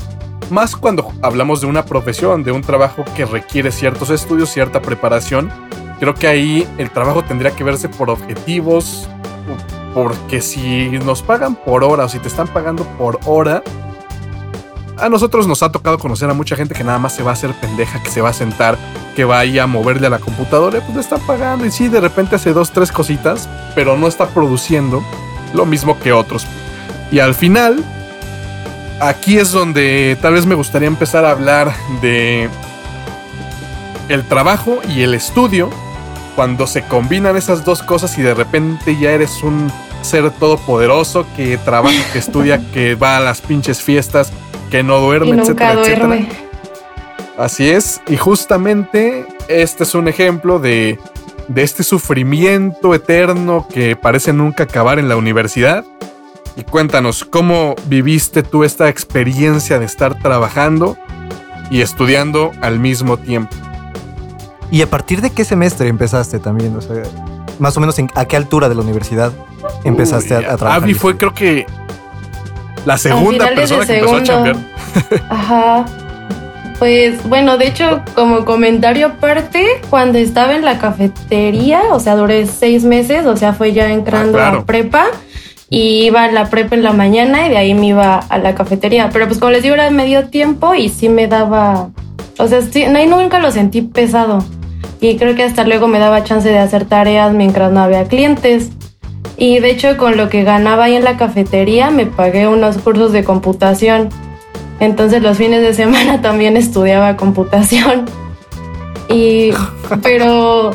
más 0.48 0.74
cuando 0.74 1.12
hablamos 1.20 1.60
de 1.60 1.66
una 1.66 1.84
profesión, 1.84 2.42
de 2.42 2.52
un 2.52 2.62
trabajo 2.62 3.04
que 3.14 3.26
requiere 3.26 3.70
ciertos 3.70 4.08
estudios, 4.08 4.48
cierta 4.48 4.80
preparación. 4.80 5.50
Creo 6.00 6.14
que 6.14 6.26
ahí 6.26 6.66
el 6.78 6.90
trabajo 6.90 7.22
tendría 7.22 7.50
que 7.50 7.64
verse 7.64 7.90
por 7.90 8.08
objetivos, 8.08 9.06
porque 9.92 10.40
si 10.40 10.88
nos 11.04 11.20
pagan 11.20 11.54
por 11.54 11.84
hora 11.84 12.04
o 12.04 12.08
si 12.08 12.18
te 12.18 12.28
están 12.28 12.48
pagando 12.48 12.84
por 12.96 13.20
hora, 13.26 13.62
a 14.98 15.08
nosotros 15.08 15.46
nos 15.46 15.62
ha 15.62 15.70
tocado 15.70 15.98
conocer 15.98 16.28
a 16.30 16.34
mucha 16.34 16.56
gente 16.56 16.74
que 16.74 16.84
nada 16.84 16.98
más 16.98 17.14
se 17.14 17.22
va 17.22 17.30
a 17.30 17.34
hacer 17.34 17.52
pendeja, 17.54 18.02
que 18.02 18.10
se 18.10 18.20
va 18.20 18.30
a 18.30 18.32
sentar, 18.32 18.78
que 19.14 19.24
vaya 19.24 19.64
a 19.64 19.66
moverle 19.66 20.06
a 20.06 20.10
la 20.10 20.18
computadora, 20.18 20.80
pues 20.80 20.94
le 20.94 21.00
está 21.00 21.18
pagando 21.18 21.66
y 21.66 21.70
sí, 21.70 21.88
de 21.88 22.00
repente 22.00 22.36
hace 22.36 22.52
dos, 22.52 22.70
tres 22.70 22.92
cositas, 22.92 23.48
pero 23.74 23.96
no 23.96 24.08
está 24.08 24.28
produciendo 24.28 25.02
lo 25.54 25.66
mismo 25.66 25.98
que 25.98 26.12
otros. 26.12 26.46
Y 27.10 27.18
al 27.18 27.34
final, 27.34 27.84
aquí 29.00 29.38
es 29.38 29.52
donde 29.52 30.16
tal 30.20 30.34
vez 30.34 30.46
me 30.46 30.54
gustaría 30.54 30.88
empezar 30.88 31.24
a 31.24 31.30
hablar 31.30 31.74
de 32.00 32.48
el 34.08 34.24
trabajo 34.24 34.80
y 34.88 35.02
el 35.02 35.14
estudio, 35.14 35.70
cuando 36.34 36.66
se 36.66 36.82
combinan 36.82 37.36
esas 37.36 37.64
dos 37.64 37.82
cosas 37.82 38.16
y 38.18 38.22
de 38.22 38.34
repente 38.34 38.96
ya 38.98 39.10
eres 39.12 39.42
un 39.42 39.72
ser 40.02 40.30
todopoderoso 40.30 41.26
que 41.34 41.58
trabaja, 41.58 42.12
que 42.12 42.18
estudia, 42.18 42.60
que 42.72 42.94
va 42.94 43.16
a 43.16 43.20
las 43.20 43.40
pinches 43.40 43.82
fiestas, 43.82 44.32
que 44.70 44.82
no 44.82 44.98
duerme, 45.00 45.28
Y 45.28 45.32
nunca 45.32 45.72
etcétera, 45.72 45.72
etcétera. 45.72 46.06
duerme. 46.06 46.28
Así 47.38 47.68
es, 47.68 48.00
y 48.08 48.16
justamente 48.16 49.26
este 49.48 49.82
es 49.82 49.94
un 49.94 50.08
ejemplo 50.08 50.58
de, 50.58 50.98
de 51.48 51.62
este 51.62 51.82
sufrimiento 51.82 52.94
eterno 52.94 53.66
que 53.72 53.94
parece 53.94 54.32
nunca 54.32 54.64
acabar 54.64 54.98
en 54.98 55.08
la 55.08 55.16
universidad. 55.16 55.84
Y 56.56 56.62
cuéntanos, 56.62 57.24
¿cómo 57.24 57.74
viviste 57.86 58.42
tú 58.42 58.64
esta 58.64 58.88
experiencia 58.88 59.78
de 59.78 59.84
estar 59.84 60.18
trabajando 60.22 60.96
y 61.70 61.82
estudiando 61.82 62.52
al 62.62 62.80
mismo 62.80 63.18
tiempo? 63.18 63.54
¿Y 64.70 64.80
a 64.80 64.88
partir 64.88 65.20
de 65.20 65.28
qué 65.28 65.44
semestre 65.44 65.88
empezaste 65.88 66.38
también? 66.38 66.74
O 66.74 66.80
sea, 66.80 67.02
más 67.58 67.76
o 67.76 67.80
menos 67.80 67.98
en, 67.98 68.08
a 68.14 68.24
qué 68.24 68.36
altura 68.36 68.70
de 68.70 68.74
la 68.74 68.80
universidad 68.80 69.32
empezaste 69.84 70.34
Uy, 70.38 70.44
a, 70.44 70.54
a 70.54 70.56
trabajar. 70.56 70.82
Abby 70.82 70.94
fue 70.94 71.18
creo 71.18 71.34
que 71.34 71.66
la 72.86 72.96
segunda 72.96 73.48
persona 73.54 73.84
que 73.86 73.98
empezó 73.98 74.16
a 74.16 74.24
segundo. 74.24 74.24
chambear. 74.24 74.56
Ajá. 75.28 75.84
Pues 76.78 77.26
bueno, 77.28 77.56
de 77.56 77.68
hecho, 77.68 78.02
como 78.14 78.44
comentario 78.44 79.06
aparte, 79.06 79.64
cuando 79.88 80.18
estaba 80.18 80.54
en 80.54 80.64
la 80.64 80.78
cafetería, 80.78 81.80
o 81.92 82.00
sea, 82.00 82.16
duré 82.16 82.46
seis 82.46 82.84
meses, 82.84 83.24
o 83.26 83.36
sea, 83.36 83.52
fue 83.54 83.72
ya 83.72 83.90
entrando 83.90 84.38
Ah, 84.38 84.42
claro. 84.42 84.58
a 84.60 84.64
prepa 84.66 85.06
y 85.70 86.04
iba 86.04 86.24
a 86.24 86.30
la 86.32 86.50
prepa 86.50 86.74
en 86.76 86.82
la 86.82 86.92
mañana 86.92 87.46
y 87.46 87.50
de 87.50 87.56
ahí 87.56 87.72
me 87.74 87.86
iba 87.88 88.18
a 88.18 88.38
la 88.38 88.54
cafetería. 88.54 89.08
Pero 89.10 89.26
pues 89.26 89.38
como 89.38 89.52
les 89.52 89.62
digo, 89.62 89.74
era 89.74 89.88
medio 89.90 90.28
tiempo 90.28 90.74
y 90.74 90.90
sí 90.90 91.08
me 91.08 91.26
daba, 91.28 91.88
o 92.38 92.46
sea, 92.46 92.60
sí, 92.60 92.84
nunca 93.08 93.38
lo 93.40 93.50
sentí 93.50 93.80
pesado. 93.82 94.44
Y 95.00 95.16
creo 95.16 95.34
que 95.34 95.44
hasta 95.44 95.64
luego 95.64 95.88
me 95.88 95.98
daba 95.98 96.24
chance 96.24 96.48
de 96.48 96.58
hacer 96.58 96.84
tareas 96.84 97.32
mientras 97.32 97.72
no 97.72 97.80
había 97.80 98.04
clientes. 98.04 98.70
Y 99.36 99.58
de 99.58 99.70
hecho, 99.70 99.96
con 99.96 100.16
lo 100.16 100.28
que 100.28 100.44
ganaba 100.44 100.84
ahí 100.84 100.96
en 100.96 101.04
la 101.04 101.16
cafetería, 101.16 101.90
me 101.90 102.06
pagué 102.06 102.48
unos 102.48 102.78
cursos 102.78 103.12
de 103.12 103.24
computación. 103.24 104.08
Entonces 104.80 105.22
los 105.22 105.36
fines 105.36 105.62
de 105.62 105.74
semana 105.74 106.20
también 106.22 106.56
estudiaba 106.56 107.16
computación. 107.16 108.06
Y 109.08 109.50
pero 110.02 110.72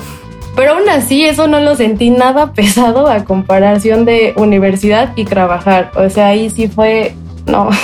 pero 0.56 0.74
aún 0.74 0.89
así 0.89 1.26
eso 1.26 1.47
no 1.47 1.60
lo 1.60 1.76
sentí 1.76 2.10
nada 2.10 2.54
pesado 2.54 3.08
a 3.08 3.26
comparación 3.26 4.06
de 4.06 4.34
universidad 4.38 5.13
y 5.15 5.26
trabajar. 5.26 5.91
O 5.95 6.10
sea, 6.10 6.28
ahí 6.28 6.50
sí 6.50 6.67
fue 6.67 7.15
no. 7.45 7.69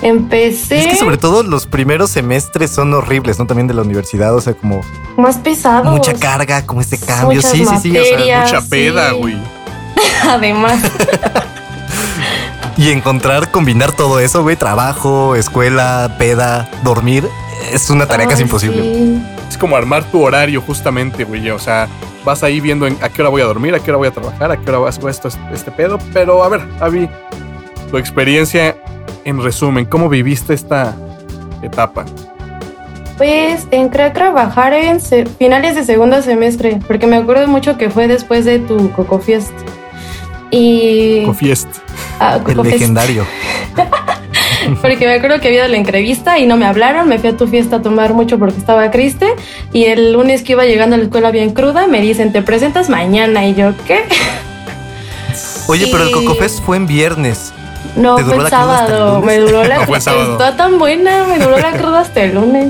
Empecé 0.00 0.78
Es 0.78 0.86
que 0.86 0.96
sobre 0.96 1.16
todo 1.16 1.42
los 1.42 1.66
primeros 1.66 2.10
semestres 2.10 2.70
son 2.70 2.94
horribles, 2.94 3.40
¿no? 3.40 3.46
También 3.46 3.66
de 3.66 3.74
la 3.74 3.82
universidad, 3.82 4.32
o 4.32 4.40
sea, 4.40 4.54
como 4.54 4.80
más 5.16 5.38
pesado. 5.38 5.90
mucha 5.90 6.14
carga, 6.14 6.64
como 6.64 6.80
este 6.80 6.98
cambio. 6.98 7.38
Muchas 7.38 7.50
Sí, 7.50 7.66
sí, 7.66 7.78
sí. 7.82 7.98
O 7.98 8.04
sea. 8.04 8.42
Mucha 8.42 8.60
sí. 8.60 8.68
peda, 8.70 9.10
güey. 9.10 9.36
Además, 10.28 10.80
y 12.76 12.90
encontrar, 12.90 13.50
combinar 13.50 13.92
todo 13.92 14.20
eso, 14.20 14.42
güey, 14.42 14.56
trabajo, 14.56 15.34
escuela, 15.34 16.14
peda, 16.18 16.68
dormir, 16.84 17.28
es 17.72 17.90
una 17.90 18.06
tarea 18.06 18.26
casi 18.26 18.42
ay, 18.42 18.46
imposible. 18.46 18.82
sí. 18.82 19.22
Es 19.48 19.56
como 19.56 19.76
armar 19.76 20.04
tu 20.04 20.22
horario 20.22 20.60
justamente, 20.60 21.24
güey. 21.24 21.50
O 21.50 21.58
sea, 21.58 21.88
vas 22.24 22.42
ahí 22.42 22.60
viendo 22.60 22.86
en- 22.86 22.98
a 23.02 23.08
qué 23.08 23.22
hora 23.22 23.30
voy 23.30 23.42
a 23.42 23.46
dormir, 23.46 23.74
a 23.74 23.80
qué 23.80 23.90
hora 23.90 23.98
voy 23.98 24.08
a 24.08 24.10
trabajar, 24.10 24.52
a 24.52 24.56
qué 24.58 24.70
hora 24.70 24.88
hago 24.90 25.08
esto, 25.08 25.28
este 25.52 25.70
pedo. 25.70 25.98
Pero 26.12 26.44
a 26.44 26.48
ver, 26.50 26.60
Avi, 26.80 27.08
tu 27.90 27.96
experiencia 27.96 28.76
en 29.24 29.42
resumen, 29.42 29.86
¿cómo 29.86 30.08
viviste 30.08 30.52
esta 30.54 30.94
etapa? 31.62 32.04
Pues 33.16 33.66
entré 33.72 34.04
a 34.04 34.12
trabajar 34.12 34.72
en 34.74 35.00
finales 35.00 35.74
de 35.74 35.84
segundo 35.84 36.22
semestre, 36.22 36.78
porque 36.86 37.06
me 37.06 37.16
acuerdo 37.16 37.48
mucho 37.48 37.76
que 37.76 37.90
fue 37.90 38.06
después 38.06 38.44
de 38.44 38.60
tu 38.60 38.92
Coco 38.92 39.18
Fiest. 39.18 39.50
Y. 40.50 41.22
Cofiest. 41.24 41.68
ah, 42.20 42.38
El 42.46 42.62
legendario. 42.62 43.24
Porque 44.82 45.06
me 45.06 45.14
acuerdo 45.14 45.40
que 45.40 45.48
había 45.48 45.66
la 45.68 45.76
entrevista 45.76 46.38
y 46.38 46.46
no 46.46 46.56
me 46.56 46.66
hablaron. 46.66 47.08
Me 47.08 47.18
fui 47.18 47.30
a 47.30 47.36
tu 47.36 47.46
fiesta 47.46 47.76
a 47.76 47.82
tomar 47.82 48.12
mucho 48.12 48.38
porque 48.38 48.58
estaba 48.58 48.90
triste. 48.90 49.26
Y 49.72 49.84
el 49.84 50.12
lunes 50.12 50.42
que 50.42 50.52
iba 50.52 50.64
llegando 50.64 50.94
a 50.94 50.98
la 50.98 51.04
escuela 51.04 51.30
bien 51.30 51.50
cruda, 51.54 51.86
me 51.86 52.00
dicen, 52.02 52.32
te 52.32 52.42
presentas 52.42 52.90
mañana. 52.90 53.46
Y 53.46 53.54
yo, 53.54 53.72
¿qué? 53.86 54.04
Oye, 55.68 55.88
pero 55.90 56.02
el 56.04 56.10
Y- 56.10 56.12
Coco 56.12 56.34
Fest 56.34 56.60
fue 56.64 56.76
en 56.76 56.86
viernes. 56.86 57.52
No, 57.96 58.16
¿Te 58.16 58.24
fue 58.24 58.34
el 58.34 58.40
cruda 58.40 58.48
el 58.48 58.50
sábado. 58.50 59.20
Me 59.22 59.38
duró 59.38 59.64
la 59.64 59.86
No, 59.86 60.00
sábado. 60.00 60.32
Está 60.32 60.56
tan 60.56 60.78
buena, 60.78 61.24
me 61.24 61.38
duró 61.38 61.58
la 61.58 61.72
cruda 61.72 62.00
hasta 62.00 62.22
el 62.24 62.34
lunes. 62.34 62.68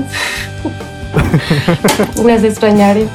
Las 2.23 2.43
extrañaré. 2.43 3.07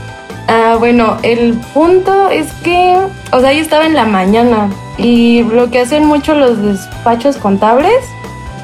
Ah, 0.47 0.77
bueno, 0.79 1.17
el 1.23 1.55
punto 1.73 2.29
es 2.29 2.53
que, 2.63 2.99
o 3.33 3.41
sea, 3.41 3.53
yo 3.53 3.61
estaba 3.61 3.87
en 3.87 3.95
la 3.95 4.05
mañana 4.05 4.69
y 4.99 5.43
lo 5.43 5.71
que 5.71 5.81
hacen 5.81 6.05
mucho 6.05 6.35
los 6.35 6.63
despachos 6.63 7.37
contables 7.37 8.05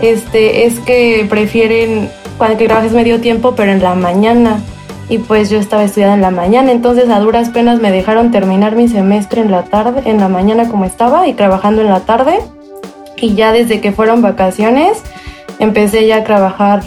este, 0.00 0.66
es 0.66 0.78
que 0.80 1.26
prefieren 1.28 2.10
cuando 2.38 2.58
que 2.58 2.66
trabajes 2.66 2.92
medio 2.92 3.20
tiempo, 3.20 3.54
pero 3.54 3.72
en 3.72 3.82
la 3.82 3.94
mañana. 3.94 4.60
Y 5.08 5.18
pues 5.18 5.50
yo 5.50 5.58
estaba 5.58 5.82
estudiando 5.82 6.14
en 6.14 6.22
la 6.22 6.30
mañana, 6.30 6.70
entonces 6.70 7.10
a 7.10 7.18
duras 7.18 7.50
penas 7.50 7.80
me 7.80 7.90
dejaron 7.90 8.30
terminar 8.30 8.76
mi 8.76 8.86
semestre 8.86 9.40
en 9.40 9.50
la 9.50 9.64
tarde, 9.64 10.02
en 10.04 10.18
la 10.18 10.28
mañana 10.28 10.68
como 10.68 10.84
estaba 10.84 11.26
y 11.26 11.34
trabajando 11.34 11.82
en 11.82 11.88
la 11.88 12.00
tarde. 12.00 12.38
Y 13.16 13.34
ya 13.34 13.52
desde 13.52 13.80
que 13.80 13.90
fueron 13.92 14.22
vacaciones, 14.22 15.02
empecé 15.58 16.06
ya 16.06 16.18
a 16.18 16.24
trabajar 16.24 16.82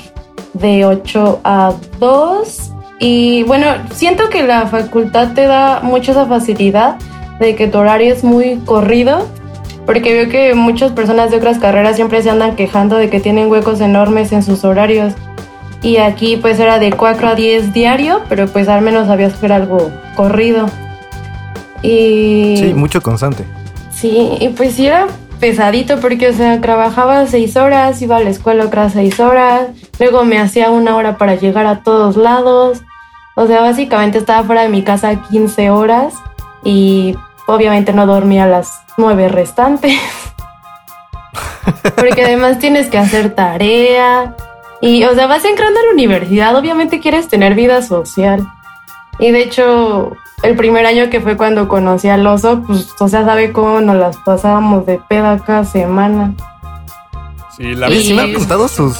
de 0.53 0.85
8 0.85 1.41
a 1.43 1.73
2. 1.99 2.72
Y 2.99 3.43
bueno, 3.43 3.67
siento 3.93 4.29
que 4.29 4.43
la 4.43 4.67
facultad 4.67 5.33
te 5.33 5.45
da 5.45 5.81
mucha 5.81 6.11
esa 6.11 6.25
facilidad 6.25 6.95
de 7.39 7.55
que 7.55 7.67
tu 7.67 7.79
horario 7.79 8.13
es 8.13 8.23
muy 8.23 8.59
corrido, 8.65 9.27
porque 9.85 10.13
veo 10.13 10.29
que 10.29 10.53
muchas 10.53 10.91
personas 10.91 11.31
de 11.31 11.37
otras 11.37 11.59
carreras 11.59 11.95
siempre 11.95 12.21
se 12.21 12.29
andan 12.29 12.55
quejando 12.55 12.97
de 12.97 13.09
que 13.09 13.19
tienen 13.19 13.49
huecos 13.49 13.81
enormes 13.81 14.31
en 14.31 14.43
sus 14.43 14.63
horarios. 14.63 15.13
Y 15.81 15.97
aquí 15.97 16.37
pues 16.37 16.59
era 16.59 16.79
de 16.79 16.93
4 16.93 17.27
a 17.27 17.35
10 17.35 17.73
diario, 17.73 18.21
pero 18.29 18.47
pues 18.47 18.69
al 18.69 18.81
menos 18.81 19.07
sabías 19.07 19.33
que 19.33 19.47
era 19.47 19.57
algo 19.57 19.91
corrido. 20.15 20.67
Y... 21.81 22.55
Sí, 22.57 22.73
mucho 22.73 23.01
constante. 23.01 23.43
Sí, 23.91 24.29
y 24.39 24.49
pues 24.49 24.75
sí 24.75 24.87
era 24.87 25.07
pesadito 25.41 25.99
porque, 25.99 26.29
o 26.29 26.33
sea, 26.33 26.61
trabajaba 26.61 27.27
seis 27.27 27.57
horas, 27.57 28.01
iba 28.01 28.15
a 28.15 28.21
la 28.21 28.29
escuela 28.29 28.63
otras 28.65 28.93
seis 28.93 29.19
horas, 29.19 29.67
luego 30.03 30.25
me 30.25 30.37
hacía 30.37 30.69
una 30.69 30.97
hora 30.97 31.17
para 31.17 31.35
llegar 31.35 31.65
a 31.65 31.81
todos 31.81 32.17
lados. 32.17 32.81
O 33.35 33.47
sea, 33.47 33.61
básicamente 33.61 34.17
estaba 34.17 34.43
fuera 34.43 34.63
de 34.63 34.69
mi 34.69 34.83
casa 34.83 35.15
15 35.15 35.69
horas 35.69 36.13
y 36.63 37.15
obviamente 37.47 37.93
no 37.93 38.05
dormía 38.05 38.45
las 38.45 38.81
nueve 38.97 39.29
restantes. 39.29 39.97
porque 41.95 42.23
además 42.23 42.59
tienes 42.59 42.89
que 42.89 42.97
hacer 42.97 43.33
tarea. 43.33 44.35
Y, 44.81 45.05
o 45.05 45.15
sea, 45.15 45.27
vas 45.27 45.45
entrando 45.45 45.79
a 45.79 45.83
la 45.83 45.91
universidad, 45.93 46.53
obviamente 46.55 46.99
quieres 46.99 47.29
tener 47.29 47.55
vida 47.55 47.81
social. 47.81 48.45
Y 49.19 49.31
de 49.31 49.41
hecho, 49.41 50.17
el 50.43 50.57
primer 50.57 50.85
año 50.85 51.09
que 51.09 51.21
fue 51.21 51.37
cuando 51.37 51.69
conocí 51.69 52.09
al 52.09 52.27
oso, 52.27 52.61
pues, 52.67 52.89
o 52.99 53.07
sea, 53.07 53.23
sabe 53.23 53.53
cómo 53.53 53.79
nos 53.79 53.95
las 53.95 54.17
pasábamos 54.17 54.85
de 54.85 54.99
peda 55.07 55.39
cada 55.39 55.63
semana. 55.63 56.33
Sí, 57.55 57.73
la 57.75 57.87
vez 57.87 58.03
sí 58.03 58.13
me 58.13 58.23
han 58.23 58.33
contado 58.33 58.67
sus, 58.67 58.97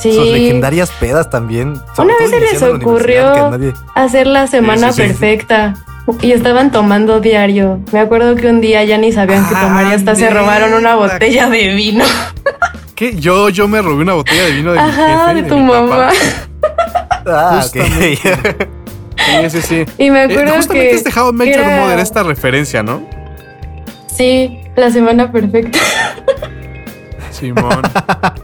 Sí. 0.00 0.12
sus 0.12 0.26
legendarias 0.28 0.90
pedas 0.98 1.28
también. 1.30 1.80
Una 1.98 2.14
vez 2.18 2.30
se 2.30 2.40
les 2.40 2.62
ocurrió 2.62 3.50
nadie- 3.50 3.74
hacer 3.94 4.26
la 4.26 4.46
semana 4.46 4.92
Sí, 4.92 5.02
sí, 5.02 5.08
sí. 5.08 5.08
perfecta. 5.08 5.74
Y 6.20 6.32
estaban 6.32 6.72
tomando 6.72 7.20
diario. 7.20 7.78
Me 7.92 8.00
acuerdo 8.00 8.34
que 8.34 8.48
un 8.48 8.60
día 8.60 8.82
ya 8.84 8.98
ni 8.98 9.12
sabían 9.12 9.48
que 9.48 9.54
Ah, 9.54 9.60
tomar 9.62 9.86
y 9.86 9.94
hasta 9.94 10.14
se 10.16 10.28
robaron 10.30 10.74
una 10.74 10.96
botella 10.96 11.48
de 11.48 11.74
vino. 11.74 12.04
¿Qué? 12.96 13.14
Yo, 13.14 13.48
yo 13.50 13.68
me 13.68 13.80
robé 13.82 14.02
una 14.02 14.14
botella 14.14 14.44
de 14.44 14.50
vino 14.52 14.72
de 14.72 14.78
mi 14.80 14.84
Ajá, 14.88 15.26
jefe 15.28 15.38
y 15.38 15.42
de 15.42 15.48
tu 15.48 15.58
mi 15.58 15.70
papá. 15.70 15.86
mamá. 15.86 16.08
Ah, 17.26 17.62
ok. 17.64 17.80
Justamente. 17.80 18.68
Sí, 19.22 19.50
sí, 19.50 19.62
sí. 19.62 19.86
Y 19.98 20.10
me 20.10 20.22
Eh, 20.22 20.24
acuerdo 20.24 20.54
justamente 20.56 20.88
que. 20.90 20.96
este 20.96 21.10
How 21.20 21.30
Your 21.32 21.46
era- 21.46 21.80
Mother 21.82 22.00
esta 22.00 22.24
referencia, 22.24 22.82
¿no? 22.82 23.02
Sí, 24.08 24.58
la 24.74 24.90
semana 24.90 25.30
perfecta. 25.30 25.78
Simón. 27.30 27.82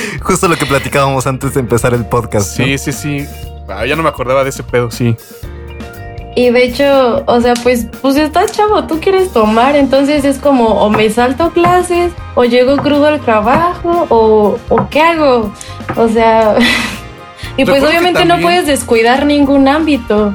Justo 0.22 0.48
lo 0.48 0.56
que 0.56 0.66
platicábamos 0.66 1.26
antes 1.26 1.54
de 1.54 1.60
empezar 1.60 1.94
el 1.94 2.04
podcast. 2.04 2.58
¿no? 2.58 2.64
Sí, 2.64 2.78
sí, 2.78 2.92
sí. 2.92 3.26
Ah, 3.68 3.86
ya 3.86 3.96
no 3.96 4.02
me 4.02 4.08
acordaba 4.08 4.44
de 4.44 4.50
ese 4.50 4.62
pedo, 4.62 4.90
sí. 4.90 5.16
Y 6.34 6.50
de 6.50 6.64
hecho, 6.64 7.24
o 7.26 7.40
sea, 7.40 7.54
pues, 7.54 7.86
pues 8.00 8.16
estás 8.16 8.52
chavo, 8.52 8.84
tú 8.84 9.00
quieres 9.00 9.32
tomar, 9.32 9.74
entonces 9.74 10.24
es 10.24 10.38
como 10.38 10.66
o 10.66 10.88
me 10.88 11.10
salto 11.10 11.50
clases, 11.50 12.12
o 12.36 12.44
llego 12.44 12.76
crudo 12.76 13.06
al 13.06 13.20
trabajo, 13.20 14.06
o, 14.08 14.58
o 14.68 14.88
qué 14.88 15.00
hago. 15.00 15.52
O 15.96 16.08
sea, 16.08 16.54
y 17.56 17.64
pues 17.64 17.66
Recuerdo 17.66 17.88
obviamente 17.88 18.24
no 18.24 18.38
puedes 18.40 18.66
descuidar 18.66 19.26
ningún 19.26 19.66
ámbito. 19.66 20.32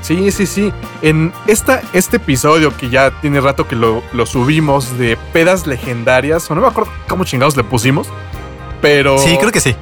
Sí, 0.00 0.30
sí, 0.30 0.46
sí. 0.46 0.72
En 1.02 1.32
esta, 1.46 1.82
este 1.92 2.16
episodio 2.16 2.74
que 2.74 2.88
ya 2.88 3.10
tiene 3.20 3.42
rato 3.42 3.68
que 3.68 3.76
lo, 3.76 4.02
lo 4.14 4.24
subimos 4.24 4.96
de 4.96 5.18
pedas 5.34 5.66
legendarias, 5.66 6.50
o 6.50 6.54
no 6.54 6.62
me 6.62 6.68
acuerdo 6.68 6.90
cómo 7.06 7.24
chingados 7.24 7.54
le 7.56 7.64
pusimos, 7.64 8.08
pero... 8.80 9.18
Sí, 9.18 9.36
creo 9.38 9.52
que 9.52 9.60
sí. 9.60 9.74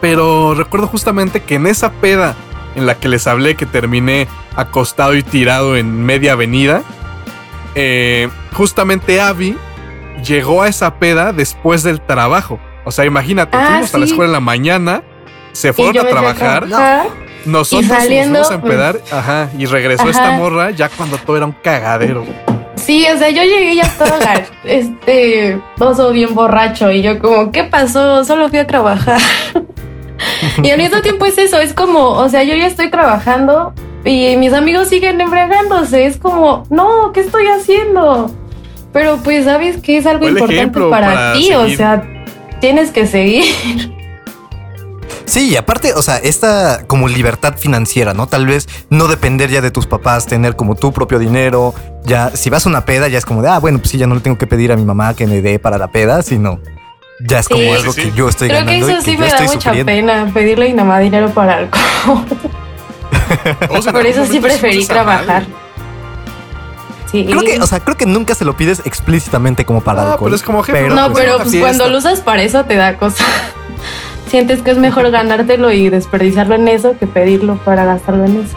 Pero 0.00 0.54
recuerdo 0.54 0.86
justamente 0.88 1.40
que 1.42 1.56
en 1.56 1.66
esa 1.66 1.92
peda 1.92 2.34
en 2.74 2.86
la 2.86 2.96
que 2.96 3.08
les 3.08 3.26
hablé 3.26 3.54
que 3.54 3.66
terminé 3.66 4.28
acostado 4.56 5.14
y 5.14 5.22
tirado 5.22 5.76
en 5.76 6.04
media 6.04 6.32
avenida, 6.32 6.82
eh, 7.74 8.28
justamente 8.54 9.20
Abby 9.20 9.56
llegó 10.24 10.62
a 10.62 10.68
esa 10.68 10.94
peda 10.94 11.32
después 11.32 11.82
del 11.82 12.00
trabajo. 12.00 12.58
O 12.84 12.90
sea, 12.90 13.04
imagínate, 13.04 13.56
Ah, 13.56 13.66
fuimos 13.68 13.94
a 13.94 13.98
la 13.98 14.04
escuela 14.04 14.26
en 14.26 14.32
la 14.32 14.40
mañana, 14.40 15.02
se 15.52 15.72
fueron 15.72 16.04
a 16.04 16.08
trabajar, 16.08 16.66
nosotros 17.44 17.86
saliendo, 17.88 18.38
nos 18.40 18.48
fuimos 18.48 18.50
a 18.50 18.54
empedar, 18.54 19.00
ajá, 19.12 19.50
y 19.56 19.66
regresó 19.66 20.02
Ajá. 20.02 20.10
esta 20.10 20.30
morra 20.32 20.70
ya 20.70 20.88
cuando 20.88 21.16
todo 21.18 21.36
era 21.36 21.46
un 21.46 21.52
cagadero. 21.52 22.24
Sí, 22.84 23.06
o 23.14 23.16
sea, 23.16 23.30
yo 23.30 23.42
llegué 23.42 23.76
ya 23.76 23.88
toda 23.96 24.18
la, 24.18 24.42
este 24.64 25.60
oso 25.78 26.12
bien 26.12 26.34
borracho 26.34 26.90
y 26.90 27.02
yo 27.02 27.18
como, 27.20 27.52
¿qué 27.52 27.64
pasó? 27.64 28.24
Solo 28.24 28.48
fui 28.48 28.58
a 28.58 28.66
trabajar. 28.66 29.20
y 30.62 30.70
al 30.70 30.78
mismo 30.78 31.00
tiempo 31.00 31.26
es 31.26 31.38
eso, 31.38 31.58
es 31.58 31.74
como, 31.74 32.10
o 32.10 32.28
sea, 32.28 32.42
yo 32.42 32.54
ya 32.54 32.66
estoy 32.66 32.90
trabajando 32.90 33.72
y 34.04 34.36
mis 34.36 34.52
amigos 34.52 34.88
siguen 34.88 35.20
embriagándose, 35.20 36.06
es 36.06 36.16
como, 36.16 36.64
no, 36.70 37.12
¿qué 37.12 37.20
estoy 37.20 37.46
haciendo? 37.46 38.30
Pero 38.92 39.18
pues 39.22 39.44
sabes 39.44 39.80
que 39.80 39.98
es 39.98 40.06
algo 40.06 40.28
importante 40.28 40.56
ejemplo 40.56 40.90
para, 40.90 41.14
para 41.14 41.32
ti, 41.34 41.52
o 41.54 41.68
sea, 41.68 42.02
tienes 42.60 42.90
que 42.90 43.06
seguir. 43.06 43.91
Sí, 45.32 45.48
y 45.48 45.56
aparte, 45.56 45.94
o 45.94 46.02
sea, 46.02 46.18
esta 46.18 46.84
como 46.86 47.08
libertad 47.08 47.54
financiera, 47.56 48.12
¿no? 48.12 48.26
Tal 48.26 48.44
vez 48.44 48.68
no 48.90 49.08
depender 49.08 49.48
ya 49.50 49.62
de 49.62 49.70
tus 49.70 49.86
papás, 49.86 50.26
tener 50.26 50.56
como 50.56 50.74
tu 50.74 50.92
propio 50.92 51.18
dinero. 51.18 51.72
Ya, 52.04 52.30
si 52.36 52.50
vas 52.50 52.66
a 52.66 52.68
una 52.68 52.84
peda, 52.84 53.08
ya 53.08 53.16
es 53.16 53.24
como 53.24 53.40
de, 53.40 53.48
ah, 53.48 53.58
bueno, 53.58 53.78
pues 53.78 53.90
sí, 53.90 53.96
ya 53.96 54.06
no 54.06 54.14
le 54.14 54.20
tengo 54.20 54.36
que 54.36 54.46
pedir 54.46 54.72
a 54.72 54.76
mi 54.76 54.84
mamá 54.84 55.14
que 55.14 55.26
me 55.26 55.40
dé 55.40 55.58
para 55.58 55.78
la 55.78 55.88
peda, 55.88 56.22
sino 56.22 56.60
ya 57.26 57.38
es 57.38 57.48
como 57.48 57.62
Sí. 57.62 57.68
algo 57.70 57.92
Sí, 57.94 58.02
sí. 58.02 58.10
que 58.10 58.16
yo 58.16 58.28
estoy 58.28 58.48
Creo 58.48 58.60
que 58.60 58.64
ganando 58.66 58.88
eso 58.88 58.98
y 58.98 59.04
sí 59.04 59.12
que 59.12 59.18
me 59.18 59.26
da 59.28 59.40
mucha 59.40 59.52
sufriendo. 59.54 59.86
pena, 59.86 60.30
pedirle 60.34 60.66
a 60.66 60.68
mi 60.68 60.74
mamá 60.74 60.98
dinero 60.98 61.30
para 61.30 61.56
alcohol. 61.56 62.24
En 63.70 63.82
Por 63.92 64.06
eso 64.06 64.26
sí 64.26 64.38
preferí 64.38 64.84
trabajar. 64.84 65.46
Sí. 67.10 67.24
Creo 67.26 67.40
que, 67.40 67.58
o 67.58 67.66
sea, 67.66 67.80
creo 67.80 67.96
que 67.96 68.04
nunca 68.04 68.34
se 68.34 68.44
lo 68.44 68.54
pides 68.56 68.82
explícitamente 68.84 69.64
como 69.64 69.80
para 69.80 70.02
Ah, 70.02 70.04
alcohol. 70.12 70.24
pero 70.28 70.36
es 70.36 70.42
como 70.42 70.62
jefe, 70.62 70.88
no, 70.88 71.10
pues, 71.10 71.24
pero 71.24 71.38
pues 71.38 71.56
cuando 71.56 71.88
lo 71.88 71.96
usas 71.98 72.20
para 72.20 72.42
eso 72.42 72.64
te 72.64 72.74
da 72.76 72.98
cosa. 72.98 73.24
Sientes 74.32 74.62
que 74.62 74.70
es 74.70 74.78
mejor 74.78 75.10
ganártelo 75.10 75.70
y 75.72 75.90
desperdiciarlo 75.90 76.54
en 76.54 76.66
eso 76.66 76.96
que 76.98 77.06
pedirlo 77.06 77.56
para 77.66 77.84
gastarlo 77.84 78.24
en 78.24 78.38
eso. 78.40 78.56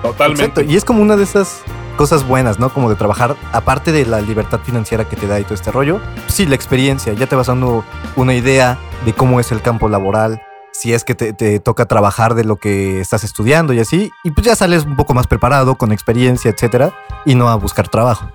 Totalmente. 0.00 0.42
Exacto, 0.44 0.60
y 0.62 0.76
es 0.76 0.84
como 0.84 1.02
una 1.02 1.16
de 1.16 1.24
esas 1.24 1.62
cosas 1.96 2.24
buenas, 2.28 2.60
¿no? 2.60 2.72
Como 2.72 2.88
de 2.88 2.94
trabajar, 2.94 3.34
aparte 3.50 3.90
de 3.90 4.06
la 4.06 4.20
libertad 4.20 4.60
financiera 4.62 5.08
que 5.08 5.16
te 5.16 5.26
da 5.26 5.40
y 5.40 5.42
todo 5.42 5.54
este 5.54 5.72
rollo, 5.72 6.00
sí, 6.28 6.46
la 6.46 6.54
experiencia, 6.54 7.12
ya 7.14 7.26
te 7.26 7.34
vas 7.34 7.48
dando 7.48 7.84
una 8.14 8.32
idea 8.32 8.78
de 9.04 9.12
cómo 9.12 9.40
es 9.40 9.50
el 9.50 9.60
campo 9.60 9.88
laboral, 9.88 10.40
si 10.72 10.92
es 10.92 11.02
que 11.02 11.16
te, 11.16 11.32
te 11.32 11.58
toca 11.58 11.86
trabajar 11.86 12.36
de 12.36 12.44
lo 12.44 12.54
que 12.54 13.00
estás 13.00 13.24
estudiando 13.24 13.72
y 13.72 13.80
así, 13.80 14.12
y 14.22 14.30
pues 14.30 14.46
ya 14.46 14.54
sales 14.54 14.84
un 14.84 14.94
poco 14.94 15.14
más 15.14 15.26
preparado, 15.26 15.74
con 15.74 15.90
experiencia, 15.90 16.48
etcétera, 16.52 16.92
y 17.24 17.34
no 17.34 17.48
a 17.48 17.56
buscar 17.56 17.88
trabajo. 17.88 18.30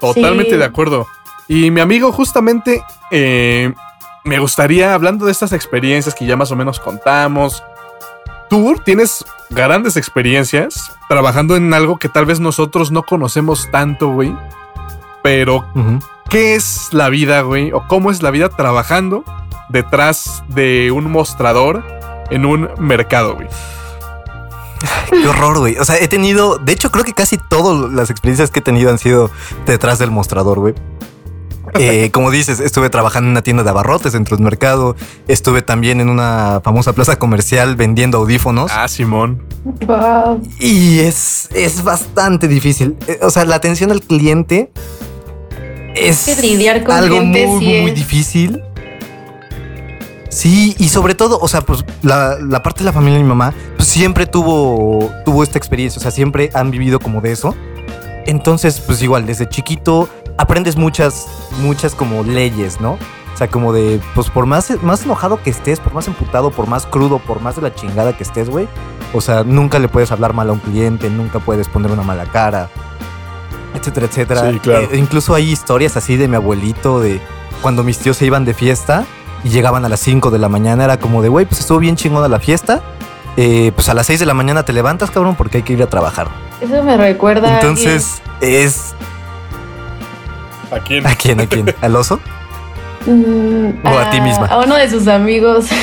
Totalmente 0.00 0.50
Sí. 0.50 0.56
de 0.56 0.64
acuerdo. 0.64 1.06
Y 1.46 1.70
mi 1.70 1.80
amigo, 1.80 2.10
justamente, 2.10 2.82
eh, 3.12 3.72
me 4.24 4.38
gustaría, 4.38 4.94
hablando 4.94 5.26
de 5.26 5.32
estas 5.32 5.52
experiencias 5.52 6.14
que 6.14 6.26
ya 6.26 6.36
más 6.36 6.50
o 6.50 6.56
menos 6.56 6.80
contamos, 6.80 7.62
tú 8.50 8.76
tienes 8.84 9.24
grandes 9.50 9.96
experiencias 9.96 10.92
trabajando 11.08 11.56
en 11.56 11.72
algo 11.72 11.98
que 11.98 12.08
tal 12.08 12.26
vez 12.26 12.40
nosotros 12.40 12.90
no 12.90 13.02
conocemos 13.02 13.70
tanto, 13.70 14.08
güey. 14.08 14.34
Pero. 15.22 15.64
¿qué 16.28 16.54
es 16.54 16.88
la 16.92 17.08
vida, 17.08 17.40
güey? 17.42 17.72
¿O 17.72 17.86
cómo 17.88 18.10
es 18.10 18.22
la 18.22 18.30
vida 18.30 18.48
trabajando 18.48 19.24
detrás 19.68 20.42
de 20.48 20.90
un 20.92 21.10
mostrador 21.10 21.84
en 22.30 22.44
un 22.44 22.68
mercado, 22.78 23.34
güey? 23.34 23.48
Qué 25.10 25.26
horror, 25.26 25.58
güey. 25.58 25.76
O 25.78 25.84
sea, 25.84 25.96
he 25.96 26.08
tenido, 26.08 26.58
de 26.58 26.72
hecho, 26.72 26.90
creo 26.90 27.04
que 27.04 27.14
casi 27.14 27.38
todas 27.38 27.90
las 27.92 28.10
experiencias 28.10 28.50
que 28.50 28.60
he 28.60 28.62
tenido 28.62 28.90
han 28.90 28.98
sido 28.98 29.30
detrás 29.66 29.98
del 29.98 30.10
mostrador, 30.10 30.58
güey. 30.60 30.74
Eh, 31.78 32.10
como 32.10 32.30
dices, 32.30 32.60
estuve 32.60 32.90
trabajando 32.90 33.26
en 33.28 33.32
una 33.32 33.42
tienda 33.42 33.62
de 33.62 33.70
abarrotes 33.70 34.12
dentro 34.12 34.36
del 34.36 34.44
mercado. 34.44 34.96
Estuve 35.28 35.62
también 35.62 36.00
en 36.00 36.08
una 36.08 36.60
famosa 36.64 36.92
plaza 36.92 37.16
comercial 37.16 37.76
vendiendo 37.76 38.18
audífonos. 38.18 38.70
Ah, 38.74 38.88
Simón. 38.88 39.42
Wow. 39.86 40.40
Y 40.60 41.00
es, 41.00 41.48
es 41.54 41.82
bastante 41.84 42.48
difícil. 42.48 42.96
Eh, 43.06 43.18
O 43.22 43.30
sea, 43.30 43.44
la 43.44 43.56
atención 43.56 43.90
al 43.90 44.00
cliente 44.02 44.70
es 45.94 46.24
que 46.26 46.40
lidiar 46.42 46.84
con 46.84 46.94
algo 46.96 47.16
gente 47.16 47.46
muy, 47.46 47.60
sí 47.60 47.80
muy 47.82 47.90
es- 47.90 47.94
difícil. 47.96 48.62
Sí, 50.30 50.76
y 50.78 50.88
sobre 50.90 51.14
todo, 51.14 51.38
o 51.40 51.48
sea, 51.48 51.62
pues 51.62 51.84
la, 52.02 52.36
la 52.38 52.62
parte 52.62 52.80
de 52.80 52.84
la 52.84 52.92
familia 52.92 53.16
de 53.16 53.22
mi 53.24 53.28
mamá, 53.28 53.54
pues 53.76 53.88
siempre 53.88 54.26
tuvo, 54.26 55.10
tuvo 55.24 55.42
esta 55.42 55.56
experiencia, 55.58 55.98
o 55.98 56.02
sea, 56.02 56.10
siempre 56.10 56.50
han 56.54 56.70
vivido 56.70 57.00
como 57.00 57.20
de 57.22 57.32
eso. 57.32 57.54
Entonces, 58.26 58.78
pues 58.80 59.02
igual, 59.02 59.24
desde 59.24 59.48
chiquito 59.48 60.06
aprendes 60.38 60.76
muchas, 60.76 61.28
muchas 61.60 61.94
como 61.94 62.22
leyes, 62.24 62.80
¿no? 62.80 62.92
O 62.92 63.36
sea, 63.36 63.48
como 63.48 63.72
de, 63.72 64.00
pues 64.14 64.30
por 64.30 64.46
más, 64.46 64.82
más 64.82 65.04
enojado 65.04 65.40
que 65.42 65.50
estés, 65.50 65.78
por 65.78 65.94
más 65.94 66.08
emputado, 66.08 66.50
por 66.50 66.66
más 66.66 66.86
crudo, 66.86 67.18
por 67.18 67.40
más 67.40 67.56
de 67.56 67.62
la 67.62 67.74
chingada 67.74 68.16
que 68.16 68.24
estés, 68.24 68.48
güey. 68.48 68.66
O 69.12 69.20
sea, 69.20 69.44
nunca 69.44 69.78
le 69.78 69.88
puedes 69.88 70.10
hablar 70.10 70.32
mal 70.32 70.48
a 70.48 70.52
un 70.52 70.58
cliente, 70.58 71.08
nunca 71.08 71.38
puedes 71.38 71.68
poner 71.68 71.92
una 71.92 72.02
mala 72.02 72.24
cara, 72.26 72.68
etcétera, 73.74 74.06
etcétera. 74.06 74.50
Sí, 74.50 74.58
claro. 74.58 74.88
Eh, 74.90 74.98
incluso 74.98 75.34
hay 75.34 75.50
historias 75.50 75.96
así 75.96 76.16
de 76.16 76.26
mi 76.26 76.36
abuelito, 76.36 77.00
de 77.00 77.20
cuando 77.62 77.84
mis 77.84 77.98
tíos 77.98 78.16
se 78.16 78.26
iban 78.26 78.44
de 78.44 78.54
fiesta 78.54 79.04
y 79.44 79.50
llegaban 79.50 79.84
a 79.84 79.88
las 79.88 80.00
5 80.00 80.30
de 80.30 80.38
la 80.38 80.48
mañana, 80.48 80.84
era 80.84 80.98
como 80.98 81.22
de, 81.22 81.28
güey, 81.28 81.46
pues 81.46 81.60
estuvo 81.60 81.78
bien 81.78 81.96
chingona 81.96 82.28
la 82.28 82.40
fiesta. 82.40 82.82
Eh, 83.36 83.70
pues 83.72 83.88
a 83.88 83.94
las 83.94 84.06
6 84.06 84.18
de 84.18 84.26
la 84.26 84.34
mañana 84.34 84.64
te 84.64 84.72
levantas, 84.72 85.12
cabrón, 85.12 85.36
porque 85.36 85.58
hay 85.58 85.62
que 85.62 85.74
ir 85.74 85.82
a 85.82 85.86
trabajar. 85.86 86.26
Eso 86.60 86.82
me 86.82 86.96
recuerda. 86.96 87.54
a 87.54 87.60
Entonces, 87.60 88.20
es. 88.40 88.96
¿A 90.70 90.78
quién? 90.80 91.06
¿A 91.06 91.14
quién? 91.14 91.40
¿A 91.40 91.46
quién? 91.46 91.74
¿Al 91.80 91.96
oso? 91.96 92.20
mm, 93.06 93.86
o 93.86 93.98
a 93.98 94.10
ti 94.10 94.20
misma. 94.20 94.46
A 94.46 94.58
uno 94.64 94.76
de 94.76 94.88
sus 94.90 95.06
amigos. 95.08 95.66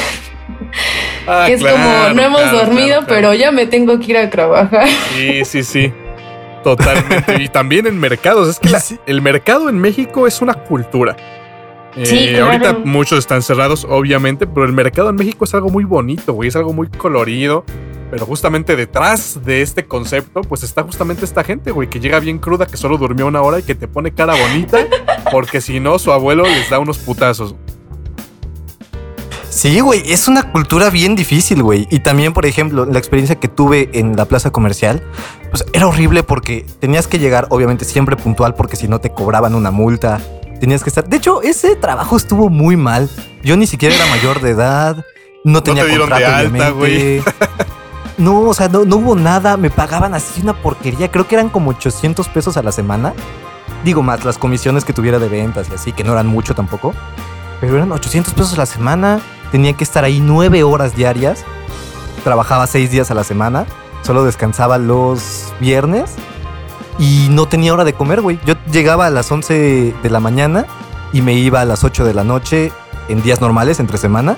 Ah, 1.28 1.46
que 1.48 1.54
es 1.54 1.62
claro, 1.62 1.78
como, 1.78 2.14
no 2.14 2.22
hemos 2.22 2.42
claro, 2.42 2.58
dormido, 2.60 2.88
claro, 2.88 3.06
claro. 3.08 3.22
pero 3.22 3.34
ya 3.34 3.52
me 3.52 3.66
tengo 3.66 3.98
que 4.00 4.12
ir 4.12 4.18
a 4.18 4.30
trabajar. 4.30 4.88
Sí, 5.16 5.44
sí, 5.44 5.64
sí. 5.64 5.92
Totalmente. 6.64 7.42
y 7.42 7.48
también 7.50 7.88
en 7.88 8.00
mercados. 8.00 8.48
Es 8.50 8.60
que 8.60 8.70
la- 8.70 8.82
el 9.08 9.22
mercado 9.24 9.70
en 9.70 9.80
México 9.80 10.28
es 10.28 10.42
una 10.44 10.54
cultura. 10.54 11.16
Eh, 11.96 12.06
Sí, 12.06 12.28
claro. 12.30 12.46
Ahorita 12.52 12.74
muchos 12.84 13.18
están 13.20 13.42
cerrados, 13.42 13.88
obviamente, 13.90 14.46
pero 14.46 14.66
el 14.68 14.74
mercado 14.74 15.10
en 15.10 15.16
México 15.16 15.46
es 15.46 15.54
algo 15.56 15.70
muy 15.70 15.84
bonito, 15.84 16.34
güey. 16.34 16.50
Es 16.50 16.56
algo 16.56 16.74
muy 16.74 16.90
colorido. 16.90 17.66
Pero 18.12 18.26
justamente 18.26 18.76
detrás 18.76 19.44
de 19.44 19.62
este 19.62 19.86
concepto, 19.86 20.42
pues 20.42 20.64
está 20.64 20.84
justamente 20.84 21.26
esta 21.26 21.44
gente, 21.44 21.72
güey, 21.72 21.90
que 21.90 22.00
llega 22.00 22.20
bien 22.20 22.38
cruda, 22.38 22.66
que 22.66 22.78
solo 22.78 22.98
durmió 22.98 23.28
una 23.28 23.42
hora 23.42 23.60
y 23.60 23.64
que 23.64 23.76
te 23.76 23.88
pone 23.88 24.14
cara 24.14 24.36
bonita, 24.36 24.80
porque 25.32 25.60
si 25.62 25.80
no, 25.80 25.98
su 26.00 26.12
abuelo 26.12 26.44
les 26.44 26.70
da 26.70 26.80
unos 26.80 26.98
putazos. 27.00 27.56
Sí, 29.56 29.80
güey, 29.80 30.04
es 30.12 30.28
una 30.28 30.52
cultura 30.52 30.90
bien 30.90 31.16
difícil, 31.16 31.64
güey. 31.64 31.88
Y 31.90 32.00
también, 32.00 32.34
por 32.34 32.46
ejemplo, 32.46 32.86
la 32.86 33.00
experiencia 33.00 33.38
que 33.38 33.48
tuve 33.48 33.90
en 33.94 34.18
la 34.18 34.26
plaza 34.26 34.52
comercial, 34.52 35.02
pues 35.50 35.64
era 35.72 35.88
horrible 35.88 36.24
porque 36.24 36.66
tenías 36.80 37.08
que 37.08 37.20
llegar, 37.20 37.48
obviamente, 37.50 37.86
siempre 37.86 38.18
puntual, 38.18 38.54
porque 38.56 38.76
si 38.76 38.90
no 38.90 39.00
te 39.00 39.12
cobraban 39.12 39.56
una 39.56 39.72
multa. 39.72 40.20
Tenías 40.60 40.84
que 40.84 40.90
estar. 40.90 41.08
De 41.08 41.16
hecho, 41.16 41.42
ese 41.42 41.78
trabajo 41.78 42.18
estuvo 42.18 42.50
muy 42.50 42.76
mal. 42.76 43.10
Yo 43.44 43.56
ni 43.56 43.66
siquiera 43.66 43.96
era 43.96 44.06
mayor 44.08 44.42
de 44.42 44.50
edad. 44.50 45.06
No 45.46 45.64
tenía 45.64 45.84
te 45.86 45.92
de 45.92 45.98
contrato, 46.00 46.26
alta, 46.26 46.74
obviamente. 46.74 47.24
No, 48.18 48.42
o 48.42 48.54
sea, 48.54 48.68
no, 48.70 48.86
no 48.86 48.98
hubo 48.98 49.16
nada. 49.16 49.58
Me 49.58 49.70
pagaban 49.70 50.14
así 50.14 50.42
una 50.42 50.54
porquería. 50.54 51.12
Creo 51.12 51.28
que 51.28 51.36
eran 51.36 51.50
como 51.50 51.72
800 51.72 52.28
pesos 52.30 52.58
a 52.58 52.64
la 52.64 52.72
semana. 52.72 53.14
Digo, 53.84 54.02
más 54.02 54.26
las 54.26 54.38
comisiones 54.38 54.86
que 54.86 54.94
tuviera 54.94 55.20
de 55.20 55.28
ventas 55.28 55.68
y 55.70 55.76
así, 55.76 55.92
que 55.92 56.04
no 56.04 56.14
eran 56.14 56.28
mucho 56.28 56.56
tampoco. 56.56 56.94
Pero 57.62 57.76
eran 57.76 57.92
800 57.92 58.34
pesos 58.34 58.54
a 58.54 58.58
la 58.58 58.66
semana. 58.66 59.20
Tenía 59.52 59.74
que 59.74 59.84
estar 59.84 60.04
ahí 60.04 60.20
nueve 60.22 60.64
horas 60.64 60.96
diarias. 60.96 61.44
Trabajaba 62.24 62.68
seis 62.68 62.90
días 62.92 63.12
a 63.12 63.14
la 63.14 63.24
semana. 63.24 63.66
Solo 64.02 64.24
descansaba 64.24 64.78
los 64.78 65.54
viernes. 65.60 66.16
Y 66.98 67.28
no 67.30 67.48
tenía 67.48 67.74
hora 67.74 67.84
de 67.84 67.94
comer, 67.94 68.22
güey. 68.22 68.40
Yo 68.46 68.56
llegaba 68.72 69.08
a 69.08 69.10
las 69.10 69.30
11 69.32 69.94
de 70.02 70.10
la 70.10 70.20
mañana 70.20 70.66
y 71.12 71.22
me 71.22 71.34
iba 71.34 71.62
a 71.62 71.66
las 71.66 71.84
8 71.84 72.06
de 72.06 72.14
la 72.14 72.24
noche 72.24 72.72
en 73.10 73.22
días 73.22 73.42
normales, 73.42 73.80
entre 73.80 73.98
semana. 73.98 74.38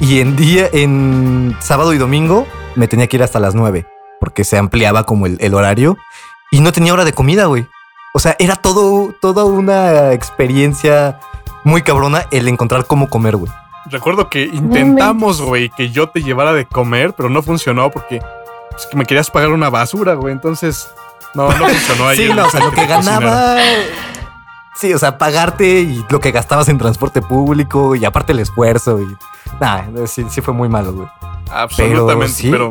Y 0.00 0.20
en 0.20 0.34
día, 0.34 0.68
en 0.72 1.56
sábado 1.60 1.92
y 1.92 1.98
domingo, 1.98 2.46
me 2.74 2.88
tenía 2.88 3.06
que 3.06 3.16
ir 3.16 3.22
hasta 3.22 3.40
las 3.40 3.54
9 3.54 3.86
porque 4.20 4.44
se 4.44 4.56
ampliaba 4.56 5.04
como 5.04 5.26
el, 5.26 5.36
el 5.40 5.54
horario 5.54 5.96
y 6.50 6.60
no 6.60 6.72
tenía 6.72 6.92
hora 6.92 7.04
de 7.04 7.12
comida, 7.12 7.46
güey. 7.46 7.66
O 8.14 8.18
sea, 8.18 8.36
era 8.38 8.56
todo, 8.56 9.14
toda 9.20 9.44
una 9.44 10.12
experiencia 10.12 11.18
muy 11.64 11.82
cabrona 11.82 12.26
el 12.30 12.46
encontrar 12.48 12.86
cómo 12.86 13.08
comer, 13.08 13.36
güey. 13.36 13.50
Recuerdo 13.86 14.28
que 14.28 14.44
intentamos, 14.44 15.40
güey, 15.40 15.70
que 15.70 15.90
yo 15.90 16.08
te 16.08 16.22
llevara 16.22 16.52
de 16.52 16.66
comer, 16.66 17.14
pero 17.14 17.30
no 17.30 17.42
funcionó 17.42 17.90
porque 17.90 18.20
pues, 18.70 18.88
me 18.94 19.06
querías 19.06 19.30
pagar 19.30 19.50
una 19.50 19.70
basura, 19.70 20.14
güey. 20.14 20.32
Entonces, 20.32 20.88
no, 21.34 21.48
no 21.48 21.68
funcionó 21.68 22.08
ahí. 22.08 22.16
Sí, 22.18 22.32
no, 22.32 22.46
o 22.46 22.50
sea, 22.50 22.60
lo 22.60 22.70
que 22.70 22.86
ganaba. 22.86 23.56
Sí, 24.74 24.92
o 24.94 24.98
sea, 24.98 25.18
pagarte 25.18 25.80
y 25.80 26.04
lo 26.08 26.20
que 26.20 26.32
gastabas 26.32 26.68
en 26.68 26.78
transporte 26.78 27.20
público 27.20 27.94
y 27.94 28.04
aparte 28.04 28.32
el 28.32 28.38
esfuerzo 28.38 29.00
y. 29.00 29.16
Nah, 29.60 30.06
sí, 30.06 30.24
sí 30.28 30.40
fue 30.40 30.54
muy 30.54 30.68
malo, 30.68 30.92
güey. 30.92 31.08
Absolutamente, 31.50 32.32
sí. 32.32 32.50
pero, 32.50 32.70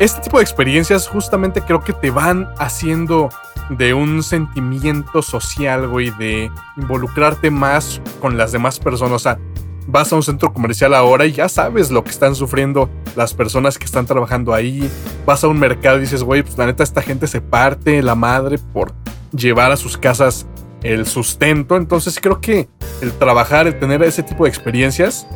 este 0.00 0.20
tipo 0.20 0.38
de 0.38 0.42
experiencias 0.42 1.06
justamente 1.06 1.62
creo 1.62 1.80
que 1.80 1.92
te 1.92 2.10
van 2.10 2.48
haciendo 2.58 3.28
de 3.70 3.94
un 3.94 4.22
sentimiento 4.22 5.22
social, 5.22 5.86
güey, 5.86 6.10
de 6.10 6.50
involucrarte 6.76 7.50
más 7.50 8.00
con 8.20 8.36
las 8.36 8.50
demás 8.50 8.80
personas. 8.80 9.14
O 9.14 9.18
sea, 9.20 9.38
vas 9.86 10.12
a 10.12 10.16
un 10.16 10.22
centro 10.22 10.52
comercial 10.52 10.94
ahora 10.94 11.26
y 11.26 11.32
ya 11.32 11.48
sabes 11.48 11.90
lo 11.90 12.02
que 12.04 12.10
están 12.10 12.34
sufriendo 12.34 12.90
las 13.16 13.34
personas 13.34 13.78
que 13.78 13.84
están 13.84 14.06
trabajando 14.06 14.54
ahí. 14.54 14.90
Vas 15.24 15.44
a 15.44 15.48
un 15.48 15.58
mercado 15.58 15.98
y 15.98 16.00
dices, 16.00 16.22
güey, 16.22 16.42
pues 16.42 16.58
la 16.58 16.66
neta 16.66 16.82
esta 16.82 17.02
gente 17.02 17.26
se 17.26 17.40
parte 17.40 18.02
la 18.02 18.14
madre 18.14 18.58
por 18.58 18.92
llevar 19.32 19.72
a 19.72 19.76
sus 19.76 19.96
casas 19.96 20.46
el 20.82 21.06
sustento. 21.06 21.76
Entonces 21.76 22.18
creo 22.20 22.40
que 22.40 22.68
el 23.00 23.12
trabajar, 23.12 23.66
el 23.66 23.78
tener 23.78 24.02
ese 24.02 24.22
tipo 24.22 24.44
de 24.44 24.50
experiencias, 24.50 25.26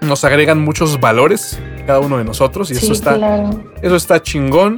nos 0.00 0.24
agregan 0.24 0.60
muchos 0.60 1.00
valores 1.00 1.58
cada 1.86 2.00
uno 2.00 2.18
de 2.18 2.24
nosotros 2.24 2.70
y 2.70 2.74
Sí, 2.74 2.84
eso 2.84 2.92
está 2.92 3.16
claro. 3.16 3.64
eso 3.82 3.96
está 3.96 4.22
chingón. 4.22 4.76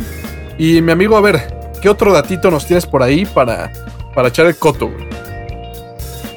Y 0.58 0.80
mi 0.82 0.92
amigo, 0.92 1.16
a 1.16 1.20
ver, 1.20 1.72
¿qué 1.82 1.88
otro 1.88 2.12
datito 2.12 2.50
nos 2.50 2.66
tienes 2.66 2.86
por 2.86 3.02
ahí 3.02 3.26
para, 3.26 3.72
para 4.14 4.28
echar 4.28 4.46
el 4.46 4.56
coto? 4.56 4.90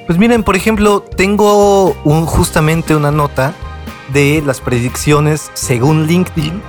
Pues 0.05 0.17
miren, 0.17 0.43
por 0.43 0.55
ejemplo, 0.55 1.01
tengo 1.01 1.95
un, 2.03 2.25
justamente 2.25 2.95
una 2.95 3.11
nota 3.11 3.53
de 4.11 4.43
las 4.45 4.59
predicciones 4.59 5.49
según 5.53 6.07
LinkedIn. 6.07 6.61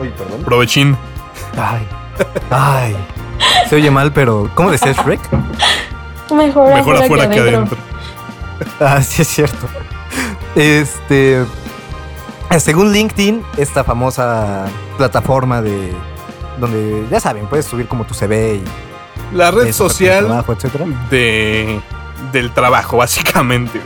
Oye, 0.00 0.10
perdón. 0.10 0.42
Provechín. 0.44 0.96
Ay, 1.56 1.86
ay. 2.50 2.96
Se 3.68 3.76
oye 3.76 3.90
mal, 3.90 4.12
pero 4.12 4.50
¿cómo 4.54 4.70
decía 4.70 4.92
Shrek? 4.92 5.20
Mejor, 6.30 6.74
Mejor 6.74 6.96
afuera 6.96 7.28
que 7.28 7.40
adentro. 7.40 7.76
Ah, 8.80 9.02
sí 9.02 9.22
es 9.22 9.28
cierto. 9.28 9.66
Este, 10.54 11.40
eh, 12.50 12.60
según 12.60 12.92
LinkedIn, 12.92 13.42
esta 13.56 13.82
famosa 13.82 14.66
plataforma 14.96 15.62
de 15.62 15.92
donde 16.60 17.04
ya 17.10 17.18
saben, 17.18 17.46
puedes 17.46 17.66
subir 17.66 17.88
como 17.88 18.04
tu 18.04 18.14
CV 18.14 18.56
y 18.56 19.36
La 19.36 19.50
red 19.50 19.66
eso, 19.66 19.88
social 19.88 20.26
trabajo, 20.26 20.52
etcétera. 20.52 20.84
de, 21.10 21.80
del 22.30 22.52
trabajo, 22.52 22.96
básicamente. 22.98 23.80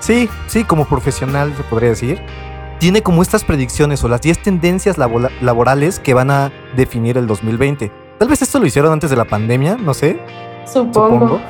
Sí, 0.00 0.28
sí, 0.48 0.64
como 0.64 0.84
profesional 0.86 1.54
se 1.56 1.62
podría 1.62 1.90
decir. 1.90 2.20
Tiene 2.78 3.02
como 3.02 3.22
estas 3.22 3.44
predicciones 3.44 4.04
o 4.04 4.08
las 4.08 4.20
10 4.20 4.42
tendencias 4.42 4.98
labo- 4.98 5.30
laborales 5.40 5.98
que 5.98 6.12
van 6.12 6.30
a 6.30 6.52
definir 6.76 7.16
el 7.16 7.26
2020. 7.26 7.90
Tal 8.18 8.28
vez 8.28 8.42
esto 8.42 8.58
lo 8.58 8.66
hicieron 8.66 8.92
antes 8.92 9.08
de 9.10 9.16
la 9.16 9.24
pandemia, 9.24 9.76
no 9.80 9.94
sé, 9.94 10.20
Supongo. 10.66 11.14
supongo. 11.20 11.40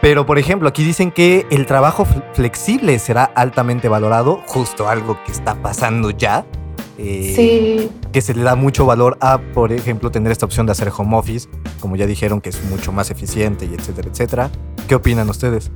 Pero, 0.00 0.26
por 0.26 0.38
ejemplo, 0.38 0.68
aquí 0.68 0.84
dicen 0.84 1.10
que 1.10 1.46
el 1.50 1.64
trabajo 1.66 2.04
fl- 2.04 2.22
flexible 2.34 2.98
será 2.98 3.24
altamente 3.24 3.88
valorado, 3.88 4.42
justo 4.46 4.88
algo 4.88 5.18
que 5.24 5.32
está 5.32 5.54
pasando 5.54 6.10
ya. 6.10 6.44
eh, 6.98 7.32
Sí, 7.34 7.90
Que 8.12 8.20
se 8.20 8.34
le 8.34 8.42
da 8.42 8.54
mucho 8.54 8.84
valor 8.86 9.16
a, 9.20 9.38
por 9.38 9.72
ejemplo, 9.72 10.10
tener 10.10 10.30
esta 10.30 10.44
opción 10.46 10.66
de 10.66 10.72
hacer 10.72 10.92
home 10.96 11.16
office, 11.16 11.48
como 11.80 11.96
ya 11.96 12.06
dijeron, 12.06 12.40
que 12.40 12.50
es 12.50 12.62
mucho 12.64 12.92
más 12.92 13.10
eficiente 13.10 13.64
y 13.64 13.74
etcétera, 13.74 14.08
etcétera. 14.12 14.50
¿Qué 14.86 14.94
opinan 14.94 15.28
ustedes? 15.30 15.70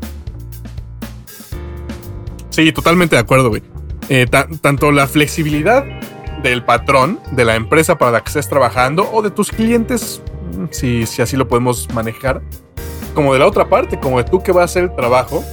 Sí, 2.51 2.71
totalmente 2.73 3.17
de 3.17 3.21
acuerdo, 3.21 3.49
güey. 3.49 3.63
Eh, 4.09 4.27
ta- 4.31 4.47
tanto 4.61 4.91
la 4.93 5.07
flexibilidad 5.07 5.85
del 6.43 6.65
patrón, 6.65 7.19
de 7.33 7.45
la 7.45 7.57
empresa 7.57 7.99
para 7.99 8.11
la 8.13 8.21
que 8.23 8.29
estés 8.29 8.49
trabajando, 8.49 9.09
o 9.13 9.23
de 9.23 9.31
tus 9.31 9.51
clientes, 9.51 10.23
si, 10.71 11.07
si 11.07 11.23
así 11.23 11.37
lo 11.37 11.49
podemos 11.49 11.89
manejar, 11.95 12.41
como 13.15 13.33
de 13.33 13.39
la 13.41 13.47
otra 13.47 13.69
parte, 13.69 13.99
como 13.99 14.19
de 14.19 14.25
tú 14.25 14.43
que 14.43 14.53
vas 14.53 14.63
a 14.63 14.65
hacer 14.65 14.85
el 14.85 14.95
trabajo. 14.95 15.45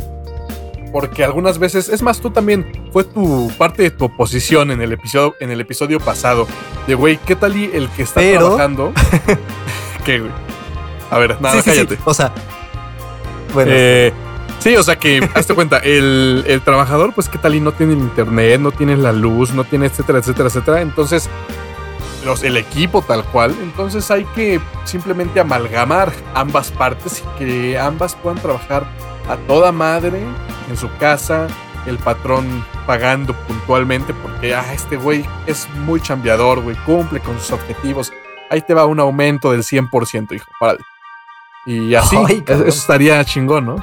Porque 0.91 1.25
algunas 1.25 1.57
veces, 1.59 1.89
es 1.89 2.01
más, 2.01 2.21
tú 2.21 2.29
también, 2.29 2.65
fue 2.93 3.03
tu 3.03 3.51
parte 3.57 3.83
de 3.83 3.91
tu 3.91 4.05
oposición 4.05 4.71
en 4.71 4.81
el 4.81 4.93
episodio, 4.93 5.35
en 5.41 5.51
el 5.51 5.59
episodio 5.59 5.99
pasado. 5.99 6.47
De 6.87 6.95
güey, 6.95 7.17
¿qué 7.25 7.35
tal 7.35 7.55
y 7.57 7.69
el 7.73 7.89
que 7.89 8.03
está 8.03 8.21
Pero- 8.21 8.39
trabajando? 8.55 8.93
¿Qué, 10.05 10.19
güey? 10.19 10.31
A 11.11 11.17
ver, 11.17 11.39
nada, 11.41 11.55
Sí, 11.55 11.61
sí, 11.63 11.71
sí. 11.71 11.75
cállate. 11.85 11.99
O 12.05 12.13
sea, 12.13 12.31
bueno, 13.53 13.71
Eh, 13.73 14.13
sí, 14.59 14.75
o 14.77 14.83
sea 14.83 14.95
que, 14.97 15.27
hazte 15.33 15.53
cuenta, 15.55 15.79
el, 15.79 16.45
el 16.47 16.61
trabajador, 16.61 17.13
pues, 17.13 17.27
¿qué 17.27 17.37
tal 17.39 17.55
y 17.55 17.59
no 17.59 17.73
tiene 17.73 17.93
el 17.93 17.99
internet, 17.99 18.61
no 18.61 18.71
tiene 18.71 18.95
la 18.95 19.11
luz, 19.11 19.53
no 19.53 19.65
tiene, 19.65 19.87
etcétera, 19.87 20.19
etcétera, 20.19 20.47
etcétera? 20.47 20.81
Entonces, 20.81 21.29
los, 22.25 22.43
el 22.43 22.57
equipo 22.57 23.01
tal 23.01 23.23
cual, 23.25 23.55
entonces 23.61 24.09
hay 24.11 24.25
que 24.35 24.59
simplemente 24.83 25.39
amalgamar 25.39 26.11
ambas 26.33 26.71
partes 26.71 27.23
y 27.23 27.39
que 27.39 27.79
ambas 27.79 28.15
puedan 28.15 28.39
trabajar 28.41 28.85
a 29.29 29.37
toda 29.47 29.71
madre 29.71 30.21
en 30.69 30.77
su 30.77 30.89
casa, 30.97 31.47
el 31.85 31.97
patrón 31.99 32.65
pagando 32.87 33.33
puntualmente 33.47 34.13
porque, 34.13 34.55
ah, 34.55 34.73
este 34.73 34.97
güey 34.97 35.23
es 35.45 35.69
muy 35.85 36.01
chambeador, 36.01 36.61
güey, 36.61 36.75
cumple 36.85 37.19
con 37.19 37.37
sus 37.39 37.51
objetivos. 37.51 38.11
Ahí 38.49 38.61
te 38.61 38.73
va 38.73 38.85
un 38.85 38.99
aumento 38.99 39.51
del 39.51 39.61
100%, 39.63 40.33
hijo, 40.35 40.45
párale. 40.59 40.79
Y 41.67 41.95
así, 41.95 42.15
Ay, 42.27 42.43
eso 42.47 42.63
estaría 42.65 43.23
chingón, 43.25 43.65
¿no? 43.65 43.75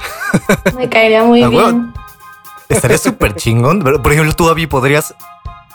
me 0.77 0.87
caería 0.89 1.23
muy 1.23 1.43
Ah, 1.43 1.49
bien. 1.49 1.61
bueno. 1.61 1.93
estaría 2.69 2.97
súper 2.97 3.35
chingón. 3.35 3.81
Pero, 3.83 4.01
Por 4.01 4.11
ejemplo, 4.13 4.33
tú, 4.33 4.49
Abby, 4.49 4.67
podrías 4.67 5.13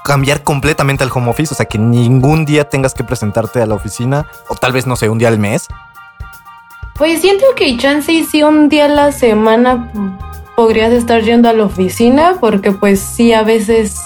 cambiar 0.09 0.43
completamente 0.43 1.05
al 1.05 1.11
home 1.13 1.29
office, 1.29 1.53
o 1.53 1.57
sea, 1.57 1.67
que 1.67 1.77
ningún 1.77 2.47
día 2.47 2.65
tengas 2.65 2.95
que 2.95 3.05
presentarte 3.05 3.61
a 3.61 3.67
la 3.67 3.75
oficina, 3.75 4.27
o 4.49 4.55
tal 4.55 4.73
vez, 4.73 4.87
no 4.87 4.97
sé, 4.97 5.11
un 5.11 5.19
día 5.19 5.29
al 5.29 5.39
mes. 5.39 5.69
Pues 6.97 7.21
siento 7.21 7.45
que 7.55 7.77
chance 7.77 8.11
y 8.11 8.25
sí 8.25 8.43
un 8.43 8.71
día 8.71 8.87
a 8.87 8.89
la 8.89 9.13
semana 9.13 9.93
podrías 10.57 10.93
estar 10.93 11.23
yendo 11.23 11.51
a 11.51 11.53
la 11.53 11.67
oficina 11.67 12.39
porque 12.41 12.73
pues 12.73 13.01
sí 13.01 13.35
a 13.35 13.43
veces 13.43 14.01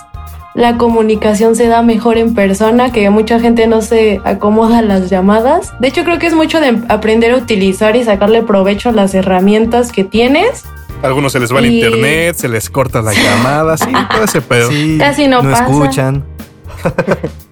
la 0.55 0.77
comunicación 0.77 1.55
se 1.55 1.69
da 1.69 1.83
mejor 1.83 2.19
en 2.19 2.35
persona, 2.35 2.91
que 2.91 3.09
mucha 3.09 3.39
gente 3.39 3.69
no 3.69 3.81
se 3.81 4.21
acomoda 4.25 4.79
a 4.79 4.83
las 4.83 5.09
llamadas. 5.09 5.73
De 5.79 5.89
hecho 5.89 6.03
creo 6.03 6.19
que 6.19 6.27
es 6.27 6.35
mucho 6.35 6.61
de 6.61 6.83
aprender 6.89 7.33
a 7.33 7.37
utilizar 7.37 7.95
y 7.95 8.05
sacarle 8.05 8.43
provecho 8.43 8.89
a 8.89 8.93
las 8.93 9.15
herramientas 9.15 9.93
que 9.93 10.05
tienes 10.05 10.65
Algunos 11.03 11.33
se 11.33 11.41
les 11.41 11.53
va 11.53 11.59
el 11.59 11.67
internet, 11.67 12.37
se 12.37 12.49
les 12.49 12.71
corta 12.71 13.03
la 13.03 13.13
llamada, 13.13 13.77
sí, 13.77 13.91
todo 14.11 14.25
ese 14.25 14.41
pedo. 14.41 14.71
Sí, 14.71 14.97
Casi 15.01 15.27
no 15.27 15.43
pasa. 15.43 15.65
escuchan. 15.65 16.25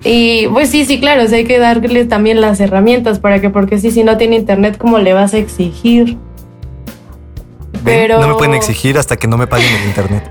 Y 0.04 0.46
pues 0.48 0.70
sí, 0.70 0.84
sí, 0.84 0.98
claro, 0.98 1.24
o 1.24 1.26
sea, 1.26 1.38
hay 1.38 1.44
que 1.44 1.58
darle 1.58 2.04
también 2.04 2.40
las 2.40 2.58
herramientas 2.60 3.18
para 3.20 3.40
que, 3.40 3.50
porque 3.50 3.78
sí, 3.78 3.90
si 3.90 4.02
no 4.04 4.16
tiene 4.16 4.36
internet, 4.36 4.76
¿cómo 4.78 4.98
le 4.98 5.12
vas 5.12 5.34
a 5.34 5.38
exigir? 5.38 6.16
Pero- 7.84 8.20
No 8.20 8.28
me 8.28 8.34
pueden 8.34 8.54
exigir 8.54 8.98
hasta 8.98 9.16
que 9.16 9.26
no 9.26 9.38
me 9.38 9.46
paguen 9.46 9.68
el 9.74 9.86
internet. 9.88 10.30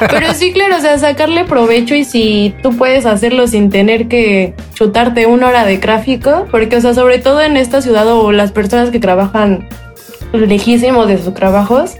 Pero 0.10 0.32
sí, 0.34 0.52
claro, 0.52 0.76
o 0.76 0.80
sea, 0.80 0.98
sacarle 0.98 1.44
provecho 1.44 1.94
y 1.94 2.04
si 2.04 2.54
tú 2.62 2.76
puedes 2.76 3.04
hacerlo 3.06 3.46
sin 3.48 3.68
tener 3.70 4.08
que 4.08 4.54
chutarte 4.74 5.26
una 5.26 5.48
hora 5.48 5.64
de 5.64 5.76
tráfico, 5.78 6.46
porque, 6.50 6.76
o 6.76 6.80
sea, 6.80 6.94
sobre 6.94 7.18
todo 7.18 7.42
en 7.42 7.56
esta 7.56 7.82
ciudad 7.82 8.06
o 8.08 8.32
las 8.32 8.52
personas 8.52 8.90
que 8.90 8.98
trabajan 9.00 9.68
lejísimos 10.32 11.06
de 11.08 11.18
sus 11.22 11.34
trabajos, 11.34 11.96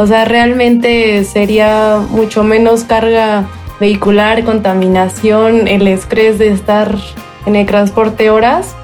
o 0.00 0.06
sea, 0.06 0.24
realmente 0.24 1.24
sería 1.24 1.98
mucho 2.08 2.42
menos 2.42 2.84
carga 2.84 3.44
vehicular, 3.80 4.44
contaminación, 4.44 5.68
el 5.68 5.86
estrés 5.86 6.38
de 6.38 6.48
estar 6.48 6.96
en 7.44 7.54
el 7.54 7.66
transporte 7.66 8.30
horas. 8.30 8.74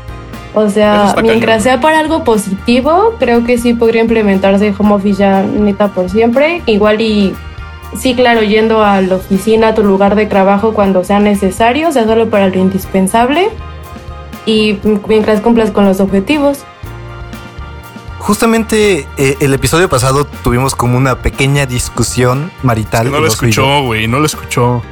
O 0.55 0.69
sea, 0.69 1.14
mientras 1.23 1.62
cañón. 1.62 1.62
sea 1.62 1.81
para 1.81 2.01
algo 2.01 2.23
positivo, 2.23 3.14
creo 3.19 3.45
que 3.45 3.57
sí 3.57 3.73
podría 3.73 4.03
implementarse 4.03 4.75
home 4.79 4.93
office 4.93 5.21
ya 5.21 5.43
neta 5.43 5.89
por 5.89 6.11
siempre. 6.11 6.61
Igual 6.67 7.01
y 7.01 7.35
Sí, 7.97 8.14
claro, 8.14 8.43
yendo 8.43 8.85
a 8.85 9.01
la 9.01 9.14
oficina, 9.14 9.69
a 9.69 9.75
tu 9.75 9.83
lugar 9.83 10.17
de 10.17 10.27
trabajo 10.27 10.75
cuando 10.75 11.03
sea 11.03 11.19
necesario, 11.19 11.89
o 11.89 11.93
sea, 11.93 12.05
solo 12.05 12.29
para 12.29 12.49
lo 12.49 12.59
indispensable 12.59 13.49
y 14.45 14.79
mientras 15.09 15.41
cumplas 15.41 15.71
con 15.71 15.87
los 15.87 16.01
objetivos. 16.01 16.67
Justamente 18.27 19.07
eh, 19.18 19.37
el 19.39 19.55
episodio 19.55 19.89
pasado 19.89 20.24
tuvimos 20.27 20.74
como 20.74 20.99
una 20.99 21.22
pequeña 21.22 21.64
discusión 21.64 22.51
marital. 22.64 23.05
Que 23.07 23.12
no 23.12 23.20
lo 23.20 23.29
escuchó, 23.29 23.85
güey, 23.85 24.09
no 24.09 24.18
lo 24.18 24.27
escuchó. 24.27 24.83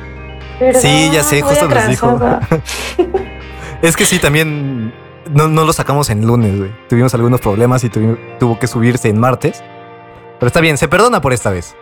Sí, 0.80 1.10
ya 1.12 1.24
sé, 1.24 1.42
justo 1.42 1.66
nos 1.68 1.88
dijo. 1.88 2.16
Es 3.82 3.96
que 3.96 4.04
sí, 4.06 4.20
también 4.20 4.94
no, 5.32 5.48
no 5.48 5.64
lo 5.64 5.72
sacamos 5.72 6.10
en 6.10 6.24
lunes, 6.24 6.56
güey. 6.56 6.70
Tuvimos 6.88 7.12
algunos 7.14 7.40
problemas 7.40 7.82
y 7.82 7.90
tuvi- 7.90 8.16
tuvo 8.38 8.56
que 8.56 8.68
subirse 8.68 9.08
en 9.08 9.18
martes. 9.18 9.64
Pero 10.38 10.46
está 10.46 10.60
bien, 10.60 10.78
se 10.78 10.86
perdona 10.86 11.20
por 11.20 11.32
esta 11.32 11.50
vez. 11.50 11.74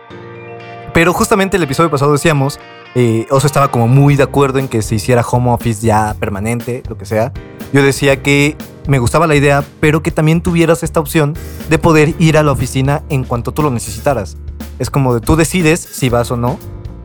Pero 0.91 1.13
justamente 1.13 1.57
el 1.57 1.63
episodio 1.63 1.91
pasado 1.91 2.11
decíamos, 2.13 2.59
eh, 2.95 3.27
Oso 3.29 3.45
estaba 3.45 3.69
como 3.69 3.87
muy 3.87 4.15
de 4.15 4.23
acuerdo 4.23 4.57
en 4.57 4.67
que 4.67 4.81
se 4.81 4.95
hiciera 4.95 5.21
home 5.21 5.51
office 5.51 5.85
ya 5.85 6.15
permanente, 6.19 6.81
lo 6.89 6.97
que 6.97 7.05
sea. 7.05 7.31
Yo 7.71 7.83
decía 7.83 8.23
que 8.23 8.57
me 8.87 8.99
gustaba 8.99 9.27
la 9.27 9.35
idea, 9.35 9.63
pero 9.79 10.03
que 10.03 10.11
también 10.11 10.41
tuvieras 10.41 10.83
esta 10.83 10.99
opción 10.99 11.35
de 11.69 11.79
poder 11.79 12.13
ir 12.19 12.37
a 12.37 12.43
la 12.43 12.51
oficina 12.51 13.03
en 13.09 13.23
cuanto 13.23 13.51
tú 13.51 13.61
lo 13.61 13.71
necesitaras. 13.71 14.37
Es 14.79 14.89
como 14.89 15.13
de 15.13 15.21
tú 15.21 15.35
decides 15.35 15.79
si 15.79 16.09
vas 16.09 16.31
o 16.31 16.37
no, 16.37 16.59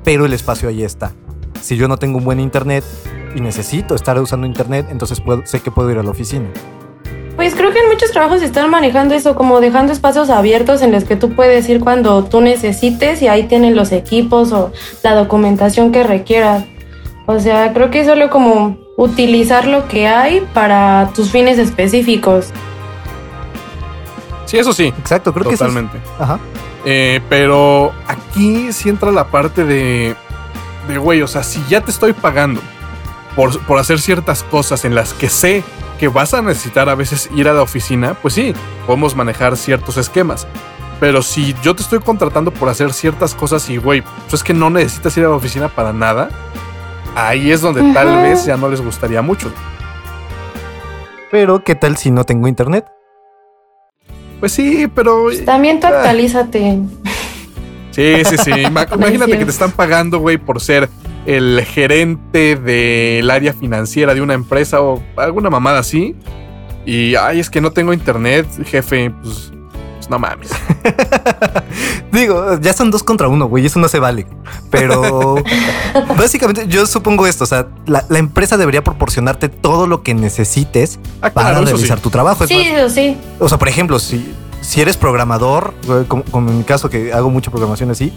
pero 0.05 0.27
el 0.27 0.33
espacio 0.33 0.69
ahí 0.69 0.83
está. 0.83 1.13
Si 1.61 1.77
yo 1.77 1.89
no 1.89 1.97
tengo 1.97 2.19
un 2.19 2.25
buen 2.25 2.41
internet 2.41 2.85
y 3.35 3.41
necesito 3.41 3.95
estar 3.95 4.19
usando 4.21 4.47
internet, 4.47 4.87
entonces 4.91 5.23
sé 5.45 5.61
que 5.61 5.71
puedo 5.71 5.91
ir 5.91 5.99
a 5.99 6.03
la 6.03 6.11
oficina. 6.11 6.49
Pues 7.37 7.55
creo 7.55 7.73
que 7.73 7.79
en 7.79 7.89
muchos 7.89 8.11
trabajos 8.11 8.43
están 8.43 8.69
manejando 8.69 9.15
eso, 9.15 9.37
como 9.37 9.61
dejando 9.61 9.93
espacios 9.93 10.29
abiertos 10.29 10.83
en 10.83 10.91
los 10.91 11.05
que 11.05 11.15
tú 11.15 11.37
puedes 11.37 11.69
ir 11.69 11.79
cuando 11.79 12.25
tú 12.25 12.41
necesites 12.41 13.23
y 13.23 13.29
ahí 13.29 13.45
tienen 13.45 13.77
los 13.77 13.93
equipos 13.93 14.53
o 14.53 14.73
la 15.05 15.15
documentación 15.15 15.93
que 15.93 16.03
requieras. 16.03 16.65
O 17.31 17.39
sea, 17.39 17.75
creo 17.75 17.91
que 17.91 18.01
es 18.01 18.07
solo 18.07 18.31
como 18.31 18.79
utilizar 18.97 19.67
lo 19.67 19.87
que 19.87 20.09
hay 20.09 20.41
para 20.55 21.11
tus 21.15 21.31
fines 21.31 21.59
específicos. 21.59 22.47
Sí, 24.47 24.57
eso 24.57 24.73
sí, 24.73 24.87
Exacto, 24.99 25.35
creo 25.35 25.45
que 25.51 25.57
totalmente. 25.59 25.99
eso 25.99 26.07
es- 26.15 26.21
Ajá. 26.23 26.39
Eh, 26.87 27.21
pero 27.29 27.93
aquí 28.07 28.73
sí 28.73 28.89
entra 28.89 29.11
la 29.11 29.27
parte 29.27 29.65
de, 29.65 30.17
de, 30.89 30.97
güey, 30.99 31.21
o 31.21 31.27
sea, 31.27 31.43
si 31.43 31.63
ya 31.69 31.83
te 31.83 31.91
estoy 31.91 32.15
pagando 32.15 32.63
por, 33.37 33.59
por 33.67 33.79
hacer 33.79 34.01
ciertas 34.01 34.43
cosas 34.45 34.87
en 34.87 34.95
las 34.95 35.13
que 35.13 35.29
sé 35.29 35.63
que 35.99 36.09
vas 36.09 36.33
a 36.33 36.41
necesitar 36.41 36.89
a 36.89 36.95
veces 36.95 37.29
ir 37.35 37.47
a 37.49 37.53
la 37.53 37.61
oficina, 37.61 38.15
pues 38.15 38.33
sí, 38.33 38.55
podemos 38.87 39.15
manejar 39.17 39.57
ciertos 39.59 39.99
esquemas. 39.99 40.47
Pero 40.99 41.21
si 41.21 41.55
yo 41.63 41.77
te 41.77 41.83
estoy 41.83 41.99
contratando 41.99 42.53
por 42.53 42.71
hacer 42.71 42.93
ciertas 42.95 43.35
cosas 43.35 43.69
y, 43.69 43.77
güey, 43.77 44.01
pues 44.01 44.35
es 44.35 44.43
que 44.43 44.55
no 44.55 44.71
necesitas 44.71 45.15
ir 45.19 45.25
a 45.27 45.29
la 45.29 45.35
oficina 45.37 45.69
para 45.69 45.93
nada, 45.93 46.31
ahí 47.27 47.51
es 47.51 47.61
donde 47.61 47.93
tal 47.93 48.23
vez 48.23 48.45
ya 48.45 48.57
no 48.57 48.69
les 48.69 48.81
gustaría 48.81 49.23
mucho. 49.23 49.53
Pero, 51.31 51.63
¿qué 51.63 51.75
tal 51.75 51.97
si 51.97 52.11
no 52.11 52.25
tengo 52.25 52.49
internet? 52.49 52.87
Pues 54.41 54.53
sí, 54.53 54.87
pero... 54.95 55.25
Pues 55.25 55.45
también 55.45 55.81
tú 55.81 55.87
Ah. 55.89 55.91
actualízate. 55.97 56.79
Sí, 57.91 58.23
sí, 58.25 58.37
sí. 58.39 58.51
Imagínate 58.67 59.39
que 59.39 59.45
te 59.45 59.51
están 59.51 59.73
pagando, 59.73 60.19
güey, 60.21 60.39
por 60.39 60.61
ser 60.61 60.89
el 61.27 61.63
gerente 61.65 62.57
del 62.57 63.31
área 63.31 63.53
financiera 63.53 64.15
de 64.15 64.23
una 64.23 64.35
empresa 64.35 64.81
o 64.81 65.03
alguna 65.17 65.51
mamada 65.51 65.81
así. 65.81 66.15
Y, 66.87 67.17
ay, 67.17 67.41
es 67.41 67.51
que 67.51 67.61
no 67.61 67.73
tengo 67.73 67.93
internet, 67.93 68.47
jefe. 68.65 69.11
Pues, 69.11 69.53
pues 70.09 70.11
no 70.11 70.19
mames. 70.19 70.51
Digo, 72.13 72.59
ya 72.61 72.73
son 72.73 72.91
dos 72.91 73.03
contra 73.03 73.29
uno, 73.29 73.47
güey, 73.47 73.67
eso 73.67 73.79
no 73.79 73.89
se 73.89 73.99
vale. 73.99 74.27
Pero 74.71 75.37
básicamente 76.17 76.67
yo 76.69 76.87
supongo 76.87 77.27
esto, 77.27 77.45
o 77.45 77.47
sea, 77.47 77.69
la, 77.87 78.05
la 78.09 78.19
empresa 78.19 78.57
debería 78.57 78.83
proporcionarte 78.83 79.49
todo 79.49 79.87
lo 79.87 80.03
que 80.03 80.15
necesites 80.15 80.99
Ah, 81.21 81.31
para 81.31 81.51
claro, 81.51 81.65
eso 81.65 81.67
sí. 81.77 81.83
realizar 81.83 82.01
tu 82.01 82.11
trabajo. 82.11 82.47
Sí, 82.47 82.55
más, 82.55 82.67
eso 82.67 82.95
sí. 82.95 83.17
O 83.39 83.49
sea, 83.49 83.59
por 83.59 83.69
ejemplo, 83.69 83.99
si, 83.99 84.33
si 84.61 84.81
eres 84.81 84.97
programador, 84.97 85.75
como, 86.09 86.23
como 86.25 86.51
en 86.51 86.59
mi 86.59 86.65
caso 86.65 86.89
que 86.91 87.13
hago 87.13 87.31
mucha 87.31 87.51
programación 87.51 87.91
así, 87.91 88.13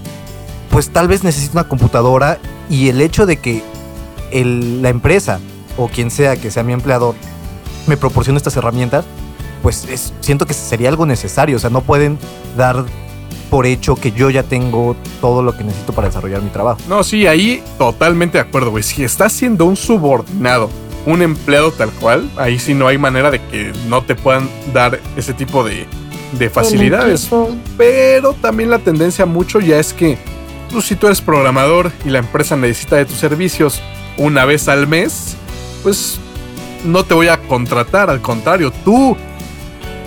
pues 0.70 0.90
tal 0.90 1.08
vez 1.08 1.24
necesito 1.24 1.54
una 1.54 1.68
computadora 1.68 2.38
y 2.70 2.88
el 2.90 3.02
hecho 3.02 3.26
de 3.26 3.38
que 3.38 3.62
el- 4.32 4.82
la 4.82 4.90
empresa 4.90 5.40
o 5.78 5.88
quien 5.90 6.10
sea 6.12 6.38
que 6.38 6.50
sea 6.52 6.64
mi 6.64 6.74
empleador 6.74 7.16
me 7.88 7.98
proporcione 7.98 8.38
estas 8.38 8.56
herramientas, 8.56 9.04
pues 9.62 9.86
es- 9.86 10.14
siento 10.22 10.46
que 10.46 10.54
sería 10.54 10.90
algo 10.90 11.06
necesario. 11.06 11.58
O 11.58 11.60
sea, 11.60 11.70
no 11.70 11.82
pueden 11.82 12.18
dar 12.58 12.86
por 13.50 13.66
hecho 13.66 13.96
que 13.96 14.12
yo 14.14 14.30
ya 14.30 14.44
tengo 14.44 14.96
todo 15.20 15.44
lo 15.44 15.56
que 15.58 15.64
necesito 15.64 15.92
para 15.94 16.08
desarrollar 16.08 16.42
mi 16.42 16.50
trabajo. 16.50 16.80
No, 16.88 17.04
sí, 17.04 17.28
ahí 17.28 17.62
totalmente 17.78 18.38
de 18.38 18.44
acuerdo, 18.44 18.72
güey. 18.72 18.84
Si 18.84 19.04
estás 19.04 19.34
siendo 19.34 19.66
un 19.66 19.76
subordinado, 19.76 20.70
un 21.06 21.22
empleado 21.22 21.72
tal 21.72 21.90
cual, 21.92 22.30
ahí 22.38 22.60
sí 22.60 22.74
no 22.74 22.88
hay 22.88 22.98
manera 22.98 23.30
de 23.30 23.42
que 23.48 23.74
no 23.90 24.04
te 24.04 24.16
puedan 24.16 24.48
dar 24.74 25.00
ese 25.18 25.34
tipo 25.34 25.64
de, 25.66 25.86
de 26.40 26.50
facilidades. 26.50 27.28
Pero 27.78 28.34
también 28.34 28.70
la 28.70 28.80
tendencia 28.80 29.26
mucho 29.26 29.60
ya 29.60 29.78
es 29.80 29.94
que 29.94 30.18
pues, 30.72 30.86
si 30.86 30.96
tú 30.96 31.08
eres 31.08 31.20
programador 31.20 31.92
y 32.06 32.10
la 32.10 32.20
empresa 32.20 32.56
necesita 32.56 32.96
de 32.96 33.06
tus 33.06 33.18
servicios 33.18 33.82
una 34.18 34.46
vez 34.46 34.70
al 34.70 34.88
mes, 34.88 35.36
pues 35.84 36.20
no 36.86 37.04
te 37.04 37.14
voy 37.16 37.28
a 37.28 37.38
contratar, 37.38 38.10
al 38.10 38.22
contrario, 38.22 38.72
tú 38.86 39.18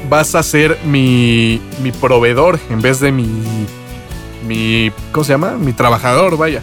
vas 0.08 0.34
a 0.34 0.42
ser 0.42 0.78
mi, 0.84 1.60
mi 1.82 1.92
proveedor 1.92 2.58
en 2.70 2.80
vez 2.80 3.00
de 3.00 3.12
mi, 3.12 3.26
mi, 4.46 4.92
¿cómo 5.12 5.24
se 5.24 5.32
llama? 5.32 5.52
Mi 5.52 5.72
trabajador, 5.72 6.36
vaya. 6.36 6.62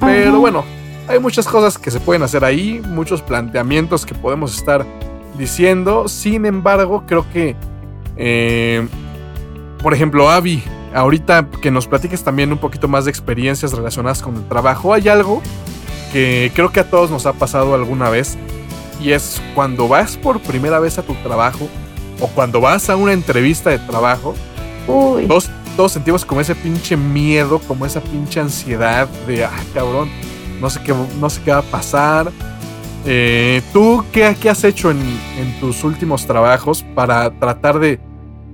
Pero 0.00 0.38
bueno, 0.38 0.64
hay 1.08 1.18
muchas 1.18 1.46
cosas 1.46 1.78
que 1.78 1.90
se 1.90 2.00
pueden 2.00 2.22
hacer 2.22 2.44
ahí, 2.44 2.80
muchos 2.84 3.22
planteamientos 3.22 4.06
que 4.06 4.14
podemos 4.14 4.56
estar 4.56 4.86
diciendo. 5.36 6.08
Sin 6.08 6.46
embargo, 6.46 7.04
creo 7.06 7.26
que, 7.32 7.56
eh, 8.16 8.86
por 9.82 9.94
ejemplo, 9.94 10.30
Avi, 10.30 10.62
ahorita 10.94 11.48
que 11.62 11.70
nos 11.70 11.86
platiques 11.86 12.22
también 12.22 12.52
un 12.52 12.58
poquito 12.58 12.88
más 12.88 13.04
de 13.06 13.10
experiencias 13.10 13.72
relacionadas 13.72 14.22
con 14.22 14.36
el 14.36 14.46
trabajo, 14.48 14.94
hay 14.94 15.08
algo 15.08 15.42
que 16.12 16.52
creo 16.54 16.70
que 16.70 16.80
a 16.80 16.90
todos 16.90 17.10
nos 17.10 17.26
ha 17.26 17.32
pasado 17.32 17.74
alguna 17.74 18.08
vez 18.10 18.38
y 19.00 19.12
es 19.12 19.40
cuando 19.54 19.88
vas 19.88 20.16
por 20.16 20.40
primera 20.40 20.78
vez 20.78 20.98
a 20.98 21.02
tu 21.02 21.14
trabajo 21.16 21.68
o 22.20 22.26
cuando 22.28 22.60
vas 22.60 22.88
a 22.90 22.96
una 22.96 23.12
entrevista 23.12 23.70
de 23.70 23.78
trabajo, 23.78 24.34
Uy. 24.86 25.26
todos, 25.26 25.50
todos 25.76 25.92
sentimos 25.92 26.24
como 26.24 26.40
ese 26.40 26.54
pinche 26.54 26.96
miedo, 26.96 27.60
como 27.60 27.86
esa 27.86 28.00
pinche 28.00 28.40
ansiedad 28.40 29.08
de, 29.26 29.44
ah, 29.44 29.50
cabrón, 29.74 30.08
no 30.60 30.70
sé 30.70 30.80
qué, 30.82 30.94
no 31.20 31.30
sé 31.30 31.40
qué 31.44 31.52
va 31.52 31.58
a 31.58 31.62
pasar. 31.62 32.30
Eh, 33.04 33.62
¿Tú 33.72 34.04
qué, 34.12 34.36
qué 34.40 34.50
has 34.50 34.64
hecho 34.64 34.90
en, 34.90 34.98
en 35.38 35.60
tus 35.60 35.84
últimos 35.84 36.26
trabajos 36.26 36.84
para 36.94 37.30
tratar 37.38 37.78
de, 37.78 38.00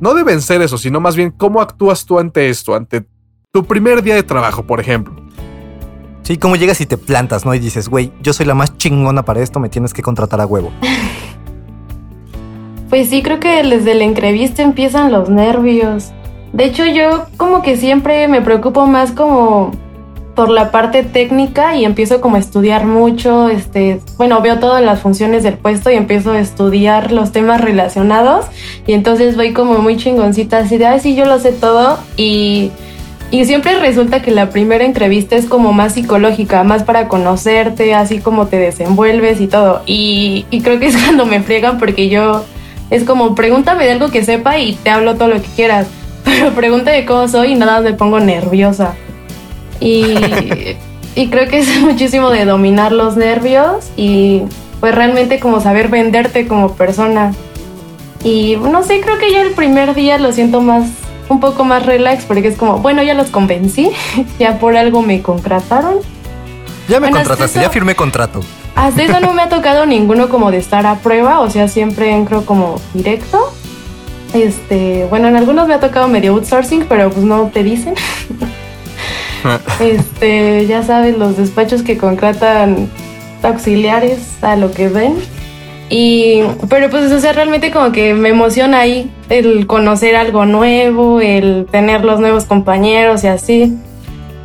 no 0.01 0.15
de 0.15 0.23
vencer 0.23 0.61
eso, 0.63 0.79
sino 0.79 1.01
más 1.01 1.17
bien 1.17 1.31
cómo 1.31 1.61
actúas 1.61 2.05
tú 2.05 2.19
ante 2.19 2.49
esto, 2.51 2.75
ante 2.75 3.07
tu 3.53 3.65
primer 3.65 4.03
día 4.03 4.15
de 4.15 4.23
trabajo, 4.23 4.65
por 4.67 4.81
ejemplo? 4.81 5.15
Sí, 6.23 6.39
como 6.39 6.57
llegas 6.57 6.81
y 6.81 6.87
te 6.87 6.97
plantas, 6.97 7.45
¿no? 7.45 7.55
Y 7.55 7.59
dices, 7.59 7.89
güey, 7.89 8.11
yo 8.23 8.33
soy 8.33 8.47
la 8.47 8.55
más 8.55 8.77
chingona 8.79 9.25
para 9.25 9.43
esto, 9.43 9.61
me 9.61 9.69
tienes 9.69 9.93
que 9.93 10.03
contratar 10.03 10.41
a 10.41 10.47
huevo. 10.47 10.73
Pues 12.95 13.11
sí, 13.11 13.23
creo 13.23 13.41
que 13.41 13.61
desde 13.65 13.93
la 13.97 14.05
entrevista 14.05 14.63
empiezan 14.63 15.11
los 15.11 15.29
nervios. 15.29 16.13
De 16.53 16.65
hecho, 16.65 16.87
yo 16.87 17.27
como 17.37 17.61
que 17.61 17.77
siempre 17.77 18.29
me 18.29 18.41
preocupo 18.41 18.87
más 18.87 19.11
como 19.11 19.73
por 20.37 20.49
la 20.49 20.71
parte 20.71 21.03
técnica 21.03 21.75
y 21.75 21.85
empiezo 21.85 22.21
como 22.21 22.37
a 22.37 22.39
estudiar 22.39 22.87
mucho, 22.87 23.49
este, 23.49 23.99
bueno, 24.17 24.41
veo 24.43 24.61
todas 24.61 24.81
las 24.81 25.01
funciones 25.01 25.43
del 25.43 25.55
puesto 25.55 25.91
y 25.91 25.95
empiezo 25.95 26.31
a 26.31 26.39
estudiar 26.39 27.11
los 27.11 27.33
temas 27.33 27.61
relacionados 27.61 28.47
y 28.87 28.93
entonces 28.93 29.35
voy 29.35 29.53
como 29.53 29.79
muy 29.79 29.97
chingoncita 29.97 30.59
así 30.59 30.79
de, 30.79 30.87
ay, 30.87 31.01
sí, 31.01 31.17
yo 31.17 31.25
lo 31.25 31.41
sé 31.41 31.51
todo 31.51 31.99
y 32.17 32.71
Y 33.33 33.45
siempre 33.47 33.77
resulta 33.81 34.23
que 34.23 34.31
la 34.31 34.51
primera 34.51 34.85
entrevista 34.85 35.35
es 35.35 35.47
como 35.47 35.73
más 35.73 35.95
psicológica, 35.95 36.63
más 36.63 36.85
para 36.85 37.09
conocerte, 37.09 37.93
así 37.93 38.21
como 38.21 38.47
te 38.47 38.59
desenvuelves 38.59 39.41
y 39.41 39.49
todo. 39.49 39.83
Y, 39.85 40.47
y 40.53 40.61
creo 40.61 40.79
que 40.79 40.87
es 40.87 40.97
cuando 41.05 41.27
me 41.27 41.43
friegan 41.43 41.79
porque 41.79 42.09
yo 42.09 42.45
es 42.91 43.05
como 43.05 43.35
pregúntame 43.35 43.85
de 43.85 43.93
algo 43.93 44.11
que 44.11 44.25
sepa 44.25 44.59
y 44.59 44.75
te 44.75 44.91
hablo 44.91 45.15
todo 45.15 45.29
lo 45.29 45.43
que 45.43 45.49
quieras. 45.57 45.87
Pero 46.25 46.53
pregúntame 46.53 47.05
cómo 47.05 47.29
soy 47.29 47.53
y 47.53 47.55
nada 47.55 47.81
me 47.81 47.93
pongo 47.93 48.21
nerviosa. 48.21 48.95
Y, 49.81 50.15
y 51.15 51.29
creo 51.29 51.49
que 51.49 51.59
es 51.59 51.77
muchísimo 51.81 52.31
de 52.31 52.45
dominar 52.45 52.93
los 52.93 53.17
nervios 53.17 53.91
y 53.97 54.43
pues 54.81 54.95
realmente 54.95 55.41
como 55.41 55.61
saber 55.61 55.89
venderte 55.89 56.47
como 56.47 56.75
persona. 56.75 57.33
Y 58.23 58.57
no 58.57 58.83
sé, 58.83 59.01
creo 59.01 59.19
que 59.19 59.31
ya 59.31 59.43
el 59.43 59.53
primer 59.53 59.95
día 59.95 60.19
lo 60.19 60.33
siento 60.33 60.63
más, 60.63 60.89
un 61.29 61.41
poco 61.41 61.65
más 61.65 61.85
relax 61.85 62.25
porque 62.25 62.49
es 62.49 62.57
como, 62.57 62.79
bueno, 62.79 63.03
ya 63.03 63.15
los 63.15 63.29
convencí, 63.29 63.91
ya 64.39 64.59
por 64.59 64.77
algo 64.77 65.03
me 65.03 65.21
contrataron. 65.23 65.97
Ya 66.89 67.01
me 67.01 67.09
Bueno, 67.09 67.19
contrataste, 67.19 67.61
ya 67.61 67.71
firmé 67.71 67.95
contrato. 67.95 68.41
Hasta 68.75 69.03
eso 69.03 69.21
no 69.21 69.33
me 69.33 69.43
ha 69.43 69.49
tocado 69.49 69.87
ninguno 69.87 70.29
como 70.29 70.51
de 70.51 70.59
estar 70.59 70.87
a 70.87 70.97
prueba, 70.97 71.41
o 71.41 71.51
sea, 71.51 71.69
siempre 71.69 72.13
entro 72.13 72.45
como 72.45 72.81
directo. 72.93 73.53
Este, 74.35 75.07
bueno, 75.09 75.29
en 75.29 75.37
algunos 75.37 75.69
me 75.69 75.75
ha 75.75 75.81
tocado 75.81 76.09
medio 76.09 76.33
outsourcing, 76.33 76.87
pero 76.89 77.11
pues 77.11 77.25
no 77.25 77.51
te 77.53 77.63
dicen. 77.63 77.95
Este, 79.79 80.67
ya 80.67 80.83
sabes, 80.83 81.19
los 81.19 81.37
despachos 81.37 81.83
que 81.83 81.99
contratan 81.99 82.89
auxiliares 83.43 84.43
a 84.43 84.57
lo 84.57 84.73
que 84.73 84.89
ven. 84.89 85.17
Y, 85.91 86.41
pero 86.71 86.89
pues, 86.89 87.13
o 87.13 87.21
sea, 87.21 87.33
realmente 87.35 87.71
como 87.71 87.93
que 87.93 88.15
me 88.15 88.31
emociona 88.31 88.81
ahí 88.81 89.11
el 89.29 89.67
conocer 89.67 90.17
algo 90.17 90.47
nuevo, 90.47 91.21
el 91.21 91.67
tener 91.71 92.05
los 92.05 92.21
nuevos 92.21 92.45
compañeros 92.45 93.23
y 93.25 93.27
así. 93.27 93.77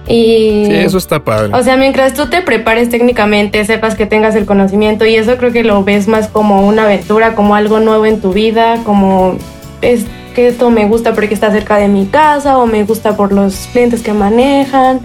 Y, 0.10 0.66
Sí, 0.66 0.74
eso 0.74 0.98
está 0.98 1.24
padre. 1.24 1.54
o 1.54 1.64
sea, 1.64 1.78
mientras 1.78 2.16
tú 2.16 2.30
te 2.30 2.42
prepares 2.42 2.90
técnicamente, 2.90 3.64
sepas 3.64 3.94
que 3.94 4.08
tengas 4.08 4.36
el 4.36 4.46
conocimiento 4.46 5.06
y 5.06 5.16
eso 5.16 5.38
creo 5.38 5.54
que 5.54 5.64
lo 5.64 5.84
ves 5.84 6.08
más 6.08 6.28
como 6.28 6.68
una 6.68 6.84
aventura, 6.86 7.36
como 7.36 7.54
algo 7.54 7.80
nuevo 7.80 8.08
en 8.08 8.20
tu 8.20 8.34
vida, 8.34 8.82
como 8.84 9.38
es 9.82 10.06
que 10.34 10.48
esto 10.48 10.72
me 10.72 10.88
gusta 10.88 11.14
porque 11.14 11.34
está 11.34 11.52
cerca 11.52 11.78
de 11.78 11.88
mi 11.88 12.08
casa 12.08 12.58
o 12.58 12.66
me 12.66 12.84
gusta 12.84 13.16
por 13.16 13.32
los 13.32 13.68
clientes 13.72 14.02
que 14.02 14.14
manejan, 14.14 15.00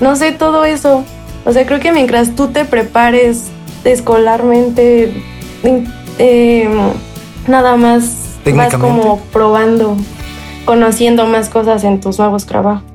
no 0.00 0.16
sé, 0.16 0.32
todo 0.32 0.64
eso. 0.64 1.04
O 1.44 1.52
sea, 1.52 1.64
creo 1.64 1.78
que 1.78 1.92
mientras 1.92 2.34
tú 2.34 2.48
te 2.48 2.64
prepares 2.64 3.50
escolarmente, 3.84 5.12
eh, 6.18 6.68
nada 7.46 7.76
más 7.76 8.36
vas 8.54 8.74
como 8.74 9.20
probando, 9.32 9.96
conociendo 10.64 11.26
más 11.26 11.48
cosas 11.48 11.84
en 11.84 12.00
tus 12.00 12.18
nuevos 12.18 12.44
trabajos. 12.44 12.87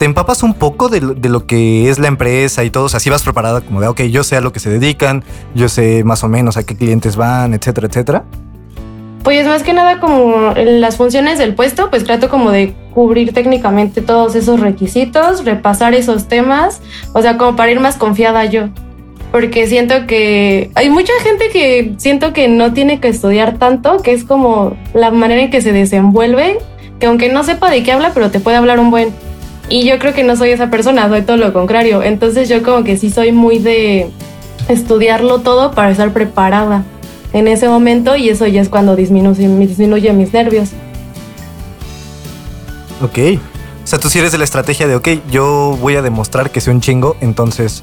Te 0.00 0.06
empapas 0.06 0.42
un 0.42 0.54
poco 0.54 0.88
de, 0.88 1.02
lo- 1.02 1.46
que 1.46 1.90
es 1.90 1.98
la 1.98 2.08
empresa 2.08 2.64
y 2.64 2.70
todo, 2.70 2.84
o 2.84 2.88
sea, 2.88 3.00
si 3.00 3.10
vas 3.10 3.22
preparada 3.22 3.60
como 3.60 3.82
de, 3.82 3.86
ok, 3.86 4.00
yo 4.04 4.24
sé 4.24 4.34
a 4.34 4.40
lo 4.40 4.50
que 4.50 4.58
se 4.58 4.70
dedican, 4.70 5.22
yo 5.54 5.68
sé 5.68 6.04
más 6.04 6.24
o 6.24 6.28
menos 6.28 6.56
a 6.56 6.62
qué 6.62 6.74
clientes 6.74 7.16
van, 7.16 7.52
etcétera, 7.52 7.86
etcétera. 7.86 8.24
Pues 9.22 9.46
más 9.46 9.62
que 9.62 9.74
nada 9.74 10.00
como 10.00 10.54
las 10.56 10.96
funciones 10.96 11.38
del 11.38 11.54
puesto, 11.54 11.90
pues 11.90 12.04
trato 12.04 12.30
como 12.30 12.50
de 12.50 12.72
cubrir 12.94 13.34
técnicamente 13.34 14.00
todos 14.00 14.34
esos 14.36 14.58
requisitos, 14.58 15.44
repasar 15.44 15.92
esos 15.92 16.28
temas, 16.28 16.80
o 17.12 17.20
sea, 17.20 17.36
como 17.36 17.54
para 17.54 17.70
ir 17.70 17.78
más 17.78 17.96
confiada 17.96 18.46
yo. 18.46 18.70
Porque 19.32 19.66
siento 19.66 20.06
que 20.06 20.70
hay 20.76 20.88
mucha 20.88 21.12
gente 21.22 21.50
que 21.52 21.92
siento 21.98 22.32
que 22.32 22.48
no 22.48 22.72
tiene 22.72 23.00
que 23.00 23.08
estudiar 23.08 23.58
tanto, 23.58 23.98
que 23.98 24.14
es 24.14 24.24
como 24.24 24.78
la 24.94 25.10
manera 25.10 25.42
en 25.42 25.50
que 25.50 25.60
se 25.60 25.72
desenvuelve, 25.74 26.58
que 26.98 27.04
aunque 27.04 27.30
no 27.30 27.44
sepa 27.44 27.68
de 27.70 27.82
qué 27.82 27.92
habla, 27.92 28.12
pero 28.14 28.30
te 28.30 28.40
puede 28.40 28.56
hablar 28.56 28.80
un 28.80 28.90
buen. 28.90 29.10
Y 29.70 29.84
yo 29.84 30.00
creo 30.00 30.12
que 30.12 30.24
no 30.24 30.36
soy 30.36 30.50
esa 30.50 30.68
persona, 30.68 31.08
soy 31.08 31.22
todo 31.22 31.36
lo 31.36 31.52
contrario. 31.52 32.02
Entonces 32.02 32.48
yo 32.48 32.62
como 32.62 32.82
que 32.82 32.98
sí 32.98 33.08
soy 33.08 33.30
muy 33.30 33.60
de 33.60 34.10
estudiarlo 34.68 35.38
todo 35.38 35.70
para 35.70 35.90
estar 35.92 36.12
preparada 36.12 36.84
en 37.32 37.46
ese 37.46 37.68
momento 37.68 38.16
y 38.16 38.28
eso 38.28 38.48
ya 38.48 38.60
es 38.60 38.68
cuando 38.68 38.96
disminuye, 38.96 39.46
disminuye 39.46 40.12
mis 40.12 40.32
nervios. 40.32 40.70
Ok. 43.00 43.38
O 43.84 43.86
sea, 43.86 44.00
tú 44.00 44.10
sí 44.10 44.18
eres 44.18 44.32
de 44.32 44.38
la 44.38 44.44
estrategia 44.44 44.88
de, 44.88 44.96
ok, 44.96 45.08
yo 45.30 45.78
voy 45.80 45.94
a 45.94 46.02
demostrar 46.02 46.50
que 46.50 46.60
soy 46.60 46.74
un 46.74 46.80
chingo, 46.80 47.16
entonces, 47.20 47.82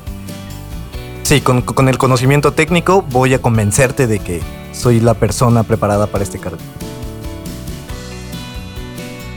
sí, 1.24 1.42
con, 1.42 1.62
con 1.62 1.90
el 1.90 1.98
conocimiento 1.98 2.52
técnico 2.54 3.02
voy 3.10 3.34
a 3.34 3.42
convencerte 3.42 4.08
de 4.08 4.20
que 4.20 4.42
soy 4.74 5.00
la 5.00 5.16
persona 5.16 5.64
preparada 5.64 6.08
para 6.08 6.24
este 6.24 6.38
cargo. 6.38 6.60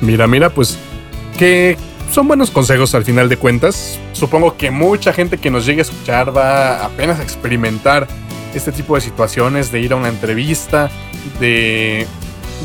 Mira, 0.01 0.27
mira, 0.27 0.51
pues 0.51 0.79
que 1.39 1.77
son 2.11 2.27
buenos 2.29 2.51
consejos 2.51 2.95
al 2.95 3.05
final 3.05 3.29
de 3.29 3.37
cuentas. 3.37 3.99
Supongo 4.13 4.57
que 4.57 4.71
mucha 4.71 5.13
gente 5.13 5.39
que 5.39 5.51
nos 5.51 5.67
llegue 5.67 5.81
a 5.81 5.83
escuchar 5.83 6.37
va 6.37 6.85
apenas 6.85 7.21
a 7.21 7.23
experimentar 7.23 8.07
este 8.55 8.73
tipo 8.73 8.95
de 8.97 9.01
situaciones, 9.01 9.71
de 9.71 9.81
ir 9.81 9.93
a 9.93 9.97
una 9.97 10.09
entrevista, 10.09 10.91
de, 11.39 12.07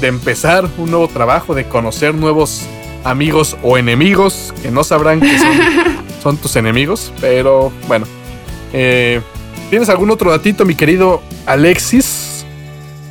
de 0.01 0.07
empezar 0.07 0.67
un 0.77 0.89
nuevo 0.89 1.07
trabajo, 1.07 1.53
de 1.53 1.65
conocer 1.65 2.15
nuevos 2.15 2.65
amigos 3.03 3.55
o 3.61 3.77
enemigos 3.77 4.53
que 4.63 4.71
no 4.71 4.83
sabrán 4.83 5.19
que 5.19 5.37
son, 5.37 5.57
son 6.23 6.37
tus 6.37 6.55
enemigos, 6.55 7.13
pero 7.21 7.71
bueno. 7.87 8.07
Eh, 8.73 9.21
¿Tienes 9.69 9.89
algún 9.89 10.11
otro 10.11 10.31
datito, 10.31 10.65
mi 10.65 10.75
querido 10.75 11.21
Alexis? 11.45 12.45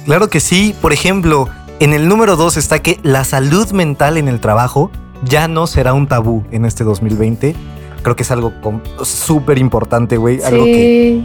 Claro 0.05 0.29
que 0.29 0.41
sí, 0.41 0.75
por 0.83 0.93
ejemplo, 0.93 1.49
en 1.81 1.93
el 1.95 2.09
número 2.09 2.37
2 2.37 2.57
está 2.57 2.81
que 2.81 2.99
la 3.03 3.25
salud 3.25 3.71
mental 3.71 4.17
en 4.17 4.29
el 4.29 4.41
trabajo 4.41 4.91
ya 5.25 5.49
no 5.49 5.67
será 5.67 5.93
un 5.95 6.07
tabú 6.07 6.45
en 6.51 6.65
este 6.65 6.85
2020. 6.85 7.55
Creo 8.03 8.17
que 8.17 8.23
es 8.23 8.31
algo 8.31 8.53
com- 8.61 8.81
súper 9.03 9.59
importante, 9.59 10.17
güey. 10.17 10.43
Algo 10.43 10.65
que 10.65 11.21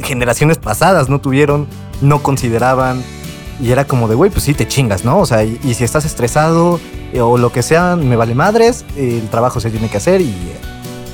generaciones 0.00 0.58
pasadas 0.58 1.08
no 1.08 1.20
tuvieron, 1.20 1.66
no 2.00 2.22
consideraban. 2.22 3.02
Y 3.60 3.70
era 3.70 3.84
como 3.84 4.08
de, 4.08 4.16
güey, 4.16 4.30
pues 4.30 4.42
sí, 4.44 4.52
te 4.54 4.66
chingas, 4.66 5.04
¿no? 5.04 5.18
O 5.18 5.26
sea, 5.26 5.44
y, 5.44 5.60
y 5.62 5.74
si 5.74 5.84
estás 5.84 6.04
estresado 6.04 6.80
eh, 7.12 7.20
o 7.20 7.38
lo 7.38 7.52
que 7.52 7.62
sea, 7.62 7.94
me 7.94 8.16
vale 8.16 8.34
madres, 8.34 8.84
eh, 8.96 9.20
el 9.22 9.28
trabajo 9.30 9.60
se 9.60 9.70
tiene 9.70 9.88
que 9.88 9.98
hacer 9.98 10.20
y 10.20 10.24
eh, 10.30 10.56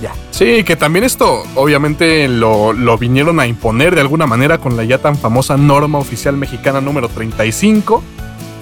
ya. 0.03 0.13
Sí, 0.31 0.65
que 0.65 0.75
también 0.75 1.05
esto 1.05 1.43
obviamente 1.55 2.27
lo, 2.29 2.73
lo 2.73 2.97
vinieron 2.97 3.41
a 3.41 3.47
imponer 3.47 3.95
de 3.95 4.01
alguna 4.01 4.27
manera 4.27 4.57
con 4.57 4.75
la 4.75 4.85
ya 4.85 4.97
tan 4.97 5.17
famosa 5.19 5.59
norma 5.59 5.99
oficial 5.99 6.35
mexicana 6.39 6.81
número 6.81 7.09
35, 7.11 8.03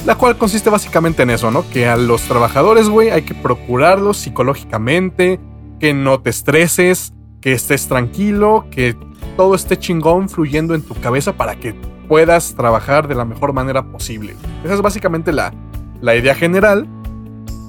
la 0.09 0.15
cual 0.15 0.39
consiste 0.39 0.71
básicamente 0.71 1.23
en 1.23 1.29
eso, 1.29 1.51
¿no? 1.51 1.69
Que 1.69 1.87
a 1.87 1.99
los 1.99 2.23
trabajadores, 2.23 2.89
güey, 2.89 3.11
hay 3.11 3.21
que 3.21 3.35
procurarlos 3.35 4.17
psicológicamente, 4.17 5.39
que 5.79 5.93
no 5.93 6.19
te 6.21 6.31
estreses, 6.31 7.13
que 7.43 7.53
estés 7.53 7.89
tranquilo, 7.89 8.65
que 8.71 8.97
todo 9.37 9.55
esté 9.55 9.79
chingón 9.79 10.31
fluyendo 10.31 10.75
en 10.75 10.81
tu 10.81 10.95
cabeza 10.95 11.35
para 11.35 11.57
que 11.57 11.75
puedas 12.09 12.55
trabajar 12.55 13.07
de 13.07 13.17
la 13.17 13.27
mejor 13.27 13.53
manera 13.53 13.83
posible. 13.83 14.35
Esa 14.65 14.73
es 14.73 14.81
básicamente 14.81 15.31
la, 15.31 15.53
la 16.01 16.17
idea 16.17 16.35
general, 16.35 16.89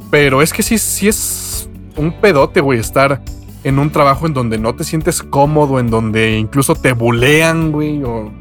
pero 0.10 0.42
es 0.42 0.54
que 0.54 0.64
sí, 0.64 0.76
es 1.10 1.70
un 1.98 2.22
pedote, 2.22 2.62
güey, 2.62 2.80
estar 2.80 3.22
en 3.66 3.80
un 3.80 3.90
trabajo 3.90 4.28
en 4.28 4.34
donde 4.34 4.58
no 4.58 4.74
te 4.76 4.86
sientes 4.86 5.22
cómodo, 5.22 5.78
en 5.78 5.90
donde 5.90 6.38
incluso 6.38 6.74
te 6.74 6.94
bulean, 6.94 7.74
güey, 7.74 8.02
o... 8.02 8.32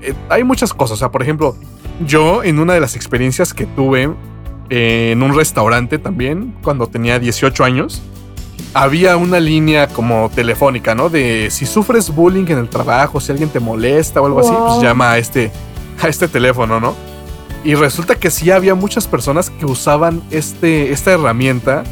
eh, 0.00 0.14
hay 0.28 0.44
muchas 0.44 0.72
cosas, 0.72 0.92
o 0.94 0.98
sea, 1.00 1.10
por 1.10 1.22
ejemplo, 1.22 1.56
yo 2.06 2.42
en 2.44 2.58
una 2.58 2.74
de 2.74 2.80
las 2.80 2.96
experiencias 2.96 3.52
que 3.54 3.66
tuve 3.66 4.10
eh, 4.70 5.10
en 5.12 5.22
un 5.22 5.34
restaurante 5.34 5.98
también, 5.98 6.54
cuando 6.62 6.86
tenía 6.86 7.18
18 7.18 7.64
años, 7.64 8.02
había 8.74 9.16
una 9.16 9.40
línea 9.40 9.88
como 9.88 10.30
telefónica, 10.34 10.94
¿no? 10.94 11.08
De 11.08 11.48
si 11.50 11.64
sufres 11.66 12.14
bullying 12.14 12.44
en 12.48 12.58
el 12.58 12.68
trabajo, 12.68 13.20
si 13.20 13.32
alguien 13.32 13.48
te 13.48 13.60
molesta 13.60 14.20
o 14.20 14.26
algo 14.26 14.40
así, 14.40 14.50
pues 14.50 14.74
Wow. 14.74 14.82
llama 14.82 15.12
a 15.12 15.18
este, 15.18 15.50
a 16.02 16.08
este 16.08 16.28
teléfono, 16.28 16.78
¿no? 16.80 16.94
Y 17.64 17.74
resulta 17.74 18.14
que 18.14 18.30
sí 18.30 18.50
había 18.50 18.74
muchas 18.74 19.08
personas 19.08 19.50
que 19.50 19.66
usaban 19.66 20.22
este, 20.30 20.92
esta 20.92 21.12
herramienta 21.12 21.82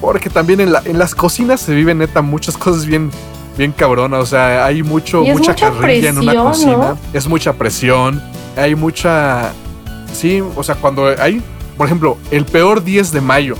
porque 0.00 0.28
también 0.28 0.60
en, 0.60 0.72
la- 0.72 0.82
en 0.84 0.98
las 0.98 1.14
cocinas 1.14 1.60
se 1.60 1.74
viven 1.74 1.98
neta 1.98 2.20
muchas 2.20 2.58
cosas 2.58 2.84
bien, 2.84 3.10
bien 3.56 3.72
cabronas. 3.72 4.20
O 4.22 4.26
sea, 4.26 4.66
hay 4.66 4.82
mucho, 4.82 5.22
mucha, 5.22 5.52
mucha 5.52 5.54
carrilla 5.54 6.10
en 6.10 6.18
una 6.18 6.32
presión, 6.32 6.46
cocina. 6.52 6.76
¿no? 6.76 6.98
Es 7.14 7.26
mucha 7.26 7.54
presión. 7.54 8.22
Hay 8.56 8.74
mucha. 8.74 9.52
Sí, 10.12 10.42
o 10.54 10.62
sea, 10.62 10.74
cuando 10.76 11.06
hay, 11.20 11.42
por 11.76 11.86
ejemplo, 11.86 12.16
el 12.30 12.44
peor 12.46 12.82
10 12.82 13.12
de 13.12 13.20
mayo 13.20 13.54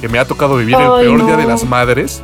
que 0.00 0.08
me 0.08 0.18
ha 0.18 0.26
tocado 0.26 0.56
vivir, 0.56 0.74
el 0.74 0.82
Ay, 0.82 1.06
peor 1.06 1.24
día 1.24 1.34
no. 1.36 1.40
de 1.40 1.46
las 1.46 1.64
madres, 1.64 2.20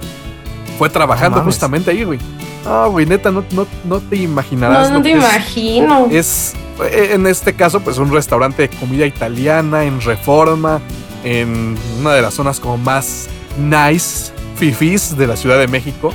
fue 0.79 0.91
trabajando 0.91 1.39
No 1.39 1.45
justamente 1.45 1.91
ahí, 1.91 2.05
güey. 2.05 2.19
Ah, 2.67 2.89
güey, 2.91 3.07
neta, 3.07 3.31
no, 3.31 3.43
no, 3.53 3.67
no 3.85 4.01
te 4.01 4.17
imaginarás. 4.17 4.89
no, 4.89 4.95
lo 4.95 4.99
no 4.99 5.03
te 5.03 5.13
que 5.13 5.19
es- 5.19 5.25
imagino. 5.25 6.07
es 6.11 6.53
eh, 6.93 7.11
en 7.15 7.27
este 7.27 7.55
caso 7.55 7.81
pues 7.81 7.97
un 7.99 8.13
restaurante 8.13 8.63
de 8.63 8.69
comida 8.69 9.07
italiana 9.07 9.85
en 9.85 10.01
Reforma 10.01 10.81
en 11.25 11.77
una 12.01 12.13
de 12.15 12.23
las 12.23 12.35
zonas 12.35 12.59
como 12.61 12.77
más 12.79 13.29
nice 13.59 14.33
fifis 14.57 15.17
de 15.17 15.27
la 15.27 15.37
Ciudad 15.37 15.59
de 15.59 15.69
México 15.69 16.11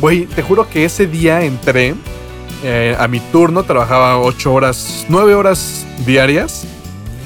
güey 0.00 0.26
te 0.26 0.42
juro 0.42 0.68
que 0.68 0.84
ese 0.84 1.06
día 1.08 1.42
entré 1.42 1.94
eh, 2.64 2.96
a 2.98 3.06
mi 3.06 3.20
turno 3.20 3.62
trabajaba 3.62 4.18
ocho 4.18 4.52
horas 4.52 5.06
nueve 5.08 5.34
horas 5.34 5.86
diarias 6.04 6.66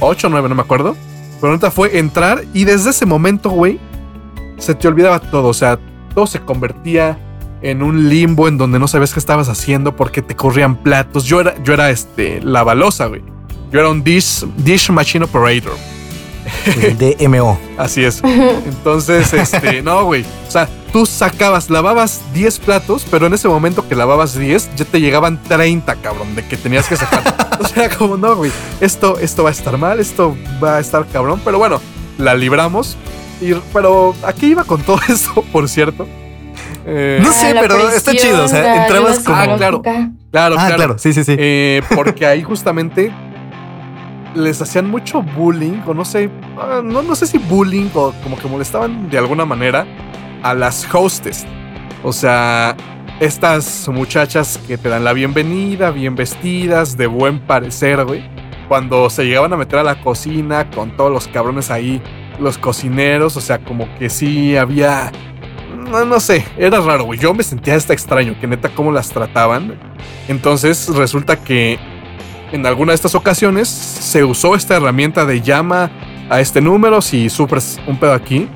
ocho 0.00 0.26
o 0.26 0.30
nueve 0.30 0.48
no 0.48 0.54
me 0.54 0.62
acuerdo 0.62 0.96
pero 1.40 1.52
neta 1.52 1.70
fue 1.70 1.98
entrar 1.98 2.44
y 2.52 2.64
desde 2.64 2.90
ese 2.90 3.06
momento 3.06 3.48
güey 3.50 3.80
se 4.58 4.74
te 4.74 4.88
olvidaba 4.88 5.20
todo, 5.20 5.48
o 5.48 5.54
sea, 5.54 5.78
todo 6.14 6.26
se 6.26 6.40
convertía 6.40 7.18
en 7.62 7.82
un 7.82 8.08
limbo 8.08 8.48
en 8.48 8.58
donde 8.58 8.78
no 8.78 8.86
sabías 8.88 9.12
qué 9.12 9.18
estabas 9.18 9.48
haciendo 9.48 9.96
porque 9.96 10.22
te 10.22 10.36
corrían 10.36 10.76
platos. 10.76 11.24
Yo 11.24 11.40
era, 11.40 11.54
yo 11.62 11.74
era 11.74 11.90
este, 11.90 12.40
la 12.42 12.62
balosa, 12.62 13.06
güey. 13.06 13.22
Yo 13.72 13.80
era 13.80 13.88
un 13.88 14.02
dish, 14.02 14.44
dish 14.58 14.90
machine 14.90 15.24
operator. 15.24 15.72
DMO. 16.98 17.58
Así 17.78 18.04
es. 18.04 18.22
Entonces, 18.24 19.32
este, 19.32 19.82
no, 19.82 20.04
güey. 20.04 20.24
O 20.46 20.50
sea, 20.50 20.68
tú 20.92 21.06
sacabas, 21.06 21.70
lavabas 21.70 22.20
10 22.34 22.58
platos, 22.60 23.06
pero 23.10 23.26
en 23.26 23.34
ese 23.34 23.48
momento 23.48 23.86
que 23.88 23.94
lavabas 23.94 24.34
10, 24.38 24.70
ya 24.76 24.84
te 24.84 25.00
llegaban 25.00 25.42
30, 25.42 25.94
cabrón, 25.96 26.34
de 26.34 26.46
que 26.46 26.56
tenías 26.56 26.88
que 26.88 26.96
sacar. 26.96 27.22
o 27.60 27.66
sea, 27.66 27.88
como 27.90 28.16
no, 28.16 28.36
güey. 28.36 28.50
Esto, 28.80 29.18
esto 29.18 29.42
va 29.42 29.50
a 29.50 29.52
estar 29.52 29.76
mal, 29.78 30.00
esto 30.00 30.36
va 30.62 30.76
a 30.76 30.80
estar 30.80 31.06
cabrón. 31.06 31.40
Pero 31.44 31.58
bueno, 31.58 31.80
la 32.18 32.34
libramos. 32.34 32.96
Y, 33.40 33.54
pero 33.72 34.14
aquí 34.26 34.46
iba 34.46 34.64
con 34.64 34.82
todo 34.82 34.98
eso, 35.08 35.42
por 35.52 35.68
cierto. 35.68 36.06
Eh, 36.86 37.20
no 37.22 37.32
sé, 37.32 37.50
Ah, 37.50 37.58
pero 37.60 37.90
está 37.90 38.12
chido. 38.12 38.44
O 38.44 38.48
sea, 38.48 38.62
la 38.62 38.82
entrabas 38.86 39.18
como. 39.20 39.36
Ah, 39.36 39.56
claro. 39.56 39.82
Claro, 39.82 40.56
Ah, 40.58 40.66
claro. 40.66 40.76
claro, 40.76 40.98
sí, 40.98 41.12
sí, 41.12 41.22
sí. 41.24 41.34
Eh, 41.38 41.82
porque 41.94 42.26
ahí 42.26 42.42
justamente 42.42 43.12
les 44.34 44.60
hacían 44.60 44.88
mucho 44.88 45.22
bullying, 45.22 45.80
o 45.86 45.94
no 45.94 46.04
sé, 46.04 46.30
ah, 46.58 46.80
no, 46.84 47.02
no 47.02 47.14
sé 47.16 47.26
si 47.26 47.38
bullying 47.38 47.88
o 47.94 48.12
como 48.22 48.38
que 48.38 48.46
molestaban 48.46 49.08
de 49.10 49.18
alguna 49.18 49.44
manera 49.44 49.86
a 50.42 50.54
las 50.54 50.86
hostes. 50.92 51.46
O 52.02 52.12
sea, 52.12 52.76
estas 53.20 53.88
muchachas 53.88 54.60
que 54.66 54.78
te 54.78 54.88
dan 54.88 55.04
la 55.04 55.12
bienvenida, 55.12 55.90
bien 55.90 56.14
vestidas, 56.14 56.96
de 56.96 57.06
buen 57.06 57.40
parecer, 57.40 58.04
güey. 58.04 58.24
Cuando 58.68 59.10
se 59.10 59.24
llegaban 59.24 59.52
a 59.52 59.56
meter 59.56 59.78
a 59.78 59.82
la 59.82 60.00
cocina 60.00 60.70
con 60.70 60.96
todos 60.96 61.10
los 61.10 61.26
cabrones 61.26 61.70
ahí, 61.70 62.02
los 62.38 62.58
cocineros, 62.58 63.36
o 63.36 63.40
sea, 63.40 63.58
como 63.58 63.92
que 63.98 64.10
sí 64.10 64.56
había... 64.56 65.10
No, 65.90 66.04
no 66.04 66.20
sé, 66.20 66.44
era 66.58 66.80
raro, 66.80 67.04
güey. 67.04 67.18
Yo 67.18 67.32
me 67.32 67.42
sentía 67.42 67.74
hasta 67.74 67.92
extraño, 67.92 68.36
que 68.38 68.46
neta 68.46 68.68
cómo 68.68 68.92
las 68.92 69.08
trataban. 69.08 69.74
Entonces 70.28 70.88
resulta 70.94 71.36
que 71.36 71.78
en 72.52 72.66
alguna 72.66 72.92
de 72.92 72.96
estas 72.96 73.14
ocasiones 73.14 73.68
se 73.68 74.24
usó 74.24 74.54
esta 74.54 74.76
herramienta 74.76 75.24
de 75.24 75.40
llama 75.40 75.90
a 76.30 76.40
este 76.40 76.60
número 76.60 77.00
si 77.00 77.28
sufres 77.30 77.80
un 77.86 77.98
pedo 77.98 78.12
aquí. 78.12 78.48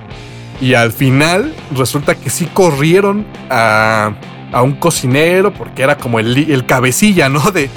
Y 0.60 0.74
al 0.74 0.92
final 0.92 1.54
resulta 1.74 2.14
que 2.14 2.30
sí 2.30 2.46
corrieron 2.46 3.26
a, 3.50 4.12
a 4.52 4.62
un 4.62 4.72
cocinero 4.72 5.52
porque 5.52 5.82
era 5.82 5.98
como 5.98 6.20
el, 6.20 6.50
el 6.50 6.66
cabecilla, 6.66 7.28
¿no? 7.28 7.50
De, 7.50 7.68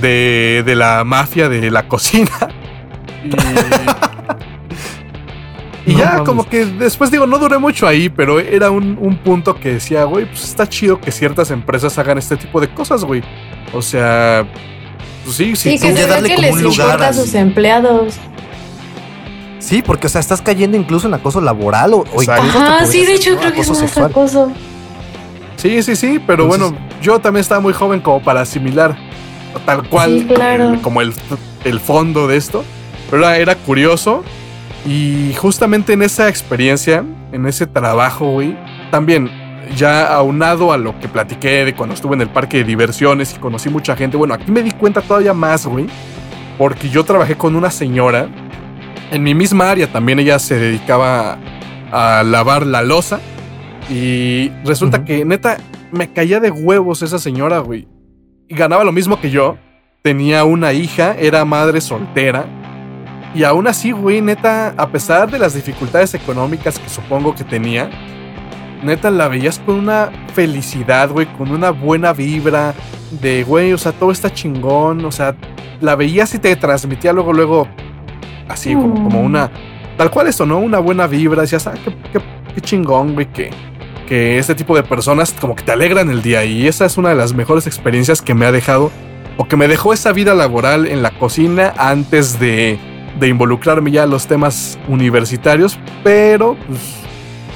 de, 0.00 0.62
de 0.64 0.74
la 0.74 1.04
mafia 1.04 1.48
de 1.48 1.70
la 1.70 1.86
cocina. 1.86 2.30
Y, 3.24 3.28
y 5.92 5.94
No 5.94 5.98
ya 5.98 6.24
como 6.24 6.48
que 6.48 6.64
después 6.64 7.10
digo, 7.10 7.26
no 7.26 7.38
duré 7.38 7.58
mucho 7.58 7.86
ahí, 7.86 8.08
pero 8.08 8.40
era 8.40 8.70
un, 8.70 8.96
un 9.00 9.16
punto 9.18 9.54
que 9.54 9.74
decía, 9.74 10.04
güey, 10.04 10.26
pues 10.26 10.44
está 10.44 10.68
chido 10.68 11.00
que 11.00 11.12
ciertas 11.12 11.50
empresas 11.50 11.98
hagan 11.98 12.18
este 12.18 12.36
tipo 12.36 12.60
de 12.60 12.72
cosas, 12.72 13.04
güey. 13.04 13.22
O 13.72 13.82
sea, 13.82 14.46
pues 15.24 15.36
sí, 15.36 15.56
sí. 15.56 15.78
Sí, 15.78 15.86
que 15.86 15.94
ya 15.94 16.06
darle 16.06 16.28
que 16.28 16.34
como 16.36 16.46
les 16.46 16.56
un 16.56 16.62
lugar 16.62 16.86
importa 16.86 17.08
a 17.08 17.12
sus 17.12 17.34
empleados. 17.34 18.14
Sí, 19.62 19.80
porque, 19.80 20.08
o 20.08 20.10
sea, 20.10 20.20
estás 20.20 20.42
cayendo 20.42 20.76
incluso 20.76 21.06
en 21.06 21.14
acoso 21.14 21.40
laboral 21.40 21.94
o, 21.94 21.98
o 22.12 22.22
incluso 22.22 22.58
Ah, 22.58 22.84
sí, 22.84 23.04
de 23.06 23.14
hecho 23.14 23.36
creo 23.38 23.52
que 23.52 23.60
es 23.60 23.66
acoso 23.68 23.70
más 23.70 23.78
sexual. 23.90 24.10
acoso. 24.10 24.52
Sí, 25.56 25.82
sí, 25.82 25.94
sí, 25.94 26.20
pero 26.26 26.44
Entonces- 26.44 26.70
bueno, 26.72 26.86
yo 27.00 27.18
también 27.20 27.42
estaba 27.42 27.60
muy 27.60 27.72
joven 27.72 28.00
como 28.00 28.20
para 28.22 28.40
asimilar 28.40 28.96
tal 29.64 29.88
cual 29.88 30.20
Sí, 30.28 30.34
claro. 30.34 30.70
el- 30.74 30.80
como 30.80 31.00
el, 31.00 31.14
el 31.64 31.78
fondo 31.78 32.26
de 32.26 32.36
esto. 32.36 32.64
Pero 33.10 33.22
era, 33.22 33.36
era 33.38 33.54
curioso 33.54 34.24
y 34.84 35.32
justamente 35.34 35.92
en 35.92 36.02
esa 36.02 36.28
experiencia, 36.28 37.04
en 37.30 37.46
ese 37.46 37.66
trabajo, 37.68 38.30
güey, 38.32 38.56
también 38.90 39.30
ya 39.76 40.06
aunado 40.12 40.72
a 40.72 40.76
lo 40.76 40.98
que 40.98 41.06
platiqué 41.08 41.64
de 41.64 41.74
cuando 41.74 41.94
estuve 41.94 42.14
en 42.16 42.22
el 42.22 42.28
parque 42.30 42.58
de 42.58 42.64
diversiones 42.64 43.32
y 43.34 43.38
conocí 43.38 43.68
mucha 43.68 43.94
gente, 43.94 44.16
bueno, 44.16 44.34
aquí 44.34 44.50
me 44.50 44.62
di 44.62 44.72
cuenta 44.72 45.00
todavía 45.02 45.32
más, 45.34 45.66
güey, 45.66 45.86
porque 46.58 46.88
yo 46.88 47.04
trabajé 47.04 47.36
con 47.36 47.54
una 47.54 47.70
señora 47.70 48.26
en 49.12 49.22
mi 49.22 49.34
misma 49.34 49.70
área, 49.70 49.92
también 49.92 50.18
ella 50.18 50.38
se 50.38 50.58
dedicaba 50.58 51.38
a 51.92 52.22
lavar 52.24 52.66
la 52.66 52.80
losa 52.80 53.20
y 53.90 54.50
resulta 54.64 55.04
que 55.04 55.26
neta 55.26 55.58
me 55.90 56.10
caía 56.12 56.40
de 56.40 56.50
huevos 56.50 57.02
esa 57.02 57.18
señora, 57.18 57.58
güey. 57.58 57.86
Y 58.48 58.54
ganaba 58.54 58.84
lo 58.84 58.92
mismo 58.92 59.20
que 59.20 59.30
yo. 59.30 59.58
Tenía 60.00 60.44
una 60.44 60.72
hija, 60.72 61.14
era 61.18 61.44
madre 61.44 61.82
soltera. 61.82 62.46
Y 63.34 63.44
aún 63.44 63.66
así, 63.66 63.92
güey, 63.92 64.22
neta, 64.22 64.74
a 64.76 64.88
pesar 64.88 65.30
de 65.30 65.38
las 65.38 65.54
dificultades 65.54 66.14
económicas 66.14 66.78
que 66.78 66.88
supongo 66.88 67.34
que 67.34 67.44
tenía, 67.44 67.90
neta 68.82 69.10
la 69.10 69.28
veías 69.28 69.58
con 69.58 69.74
una 69.74 70.10
felicidad, 70.34 71.10
güey, 71.10 71.26
con 71.34 71.50
una 71.50 71.70
buena 71.70 72.14
vibra 72.14 72.74
de, 73.20 73.44
güey, 73.44 73.74
o 73.74 73.78
sea, 73.78 73.92
todo 73.92 74.10
está 74.10 74.32
chingón, 74.32 75.04
o 75.04 75.12
sea, 75.12 75.36
la 75.80 75.96
veías 75.96 76.34
y 76.34 76.38
te 76.38 76.56
transmitía 76.56 77.12
luego, 77.12 77.32
luego, 77.32 77.68
así, 78.52 78.74
como, 78.74 78.88
Mm. 78.94 79.04
como 79.04 79.20
una, 79.22 79.50
tal 79.96 80.10
cual 80.10 80.26
eso, 80.28 80.46
¿no? 80.46 80.58
Una 80.58 80.78
buena 80.78 81.06
vibra, 81.06 81.42
decías, 81.42 81.66
ah, 81.66 81.74
qué, 81.84 81.94
qué- 82.12 82.24
qué 82.54 82.60
chingón, 82.60 83.14
güey, 83.14 83.26
que, 83.32 83.50
que 84.08 84.38
este 84.38 84.54
tipo 84.54 84.74
de 84.76 84.82
personas 84.82 85.34
como 85.40 85.54
que 85.56 85.62
te 85.64 85.72
alegran 85.72 86.10
el 86.10 86.22
día 86.22 86.44
y 86.44 86.66
esa 86.66 86.84
es 86.86 86.96
una 86.98 87.08
de 87.10 87.14
las 87.14 87.32
mejores 87.34 87.66
experiencias 87.66 88.20
que 88.22 88.34
me 88.34 88.46
ha 88.46 88.52
dejado 88.52 88.90
o 89.38 89.44
que 89.46 89.56
me 89.56 89.68
dejó 89.68 89.92
esa 89.92 90.12
vida 90.12 90.34
laboral 90.34 90.86
en 90.86 91.02
la 91.02 91.10
cocina 91.12 91.72
antes 91.78 92.38
de, 92.38 92.78
de 93.18 93.28
involucrarme 93.28 93.90
ya 93.90 94.02
en 94.04 94.10
los 94.10 94.26
temas 94.26 94.78
universitarios, 94.88 95.78
pero 96.04 96.56
pues, 96.66 96.80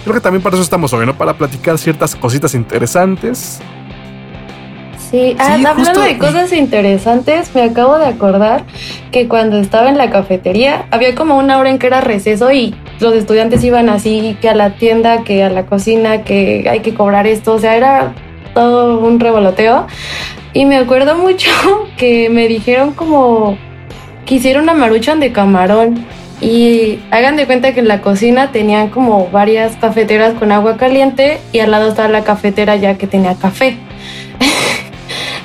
creo 0.05 0.15
que 0.15 0.21
también 0.21 0.43
para 0.43 0.55
eso 0.57 0.63
estamos 0.63 0.93
hoy, 0.95 1.05
¿no? 1.05 1.15
Para 1.15 1.35
platicar 1.35 1.77
ciertas 1.79 2.15
cositas 2.17 2.55
interesantes. 2.55 3.61
Sí, 5.17 5.35
ah, 5.39 5.57
Sí, 5.57 5.65
hablando 5.65 6.01
de 6.03 6.19
cosas 6.19 6.53
interesantes, 6.53 7.55
me 7.55 7.63
acabo 7.63 7.97
de 7.97 8.05
acordar 8.05 8.65
que 9.13 9.29
cuando 9.29 9.57
estaba 9.59 9.89
en 9.89 9.97
la 9.97 10.11
cafetería 10.11 10.85
había 10.91 11.15
como 11.15 11.39
una 11.39 11.57
hora 11.57 11.71
en 11.71 11.79
que 11.79 11.87
era 11.87 12.03
receso 12.03 12.53
y 12.53 12.75
los 13.01 13.15
estudiantes 13.15 13.65
iban 13.65 13.89
así 13.89 14.37
que 14.43 14.51
a 14.51 14.55
la 14.55 14.75
tienda, 14.75 15.25
que 15.25 15.43
a 15.43 15.49
la 15.49 15.65
cocina, 15.65 16.23
que 16.23 16.69
hay 16.69 16.81
que 16.81 16.93
cobrar 16.93 17.27
esto, 17.27 17.55
o 17.55 17.59
sea, 17.59 17.79
era 17.79 18.13
todo 18.53 19.01
un 19.01 19.19
revoloteo. 19.19 19.87
Y 20.53 20.67
me 20.67 20.77
acuerdo 20.77 21.17
mucho 21.27 21.51
que 21.97 22.29
me 22.29 22.47
dijeron 22.47 22.93
como 22.93 23.57
que 24.27 24.35
hicieron 24.35 24.65
una 24.65 24.75
maruchan 24.75 25.19
de 25.19 25.33
camarón. 25.33 26.05
Y 26.43 26.99
hagan 27.11 27.37
de 27.37 27.47
cuenta 27.47 27.73
que 27.73 27.81
en 27.81 27.89
la 27.89 28.03
cocina 28.03 28.53
tenían 28.53 28.91
como 28.91 29.31
varias 29.31 29.77
cafeteras 29.77 30.35
con 30.35 30.53
agua 30.53 30.77
caliente 30.77 31.41
y 31.51 31.61
al 31.61 31.71
lado 31.71 31.89
estaba 31.89 32.09
la 32.09 32.25
cafetera 32.25 32.77
ya 32.77 32.99
que 32.99 33.07
tenía 33.07 33.35
café. 33.37 33.79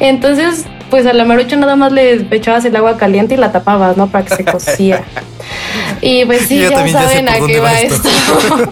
Entonces, 0.01 0.65
pues 0.89 1.05
a 1.05 1.13
la 1.13 1.25
marucha 1.25 1.55
nada 1.55 1.75
más 1.75 1.91
le 1.91 2.25
echabas 2.31 2.65
el 2.65 2.75
agua 2.75 2.97
caliente 2.97 3.35
y 3.35 3.37
la 3.37 3.51
tapabas, 3.51 3.97
¿no? 3.97 4.07
Para 4.07 4.25
que 4.25 4.35
se 4.35 4.43
cociera. 4.43 5.03
Y 6.01 6.23
pues 6.25 6.47
sí, 6.47 6.59
Yo 6.59 6.69
ya 6.69 6.87
saben 6.87 7.27
a 7.27 7.45
qué 7.45 7.59
va 7.59 7.79
esto. 7.81 8.07
esto. 8.07 8.55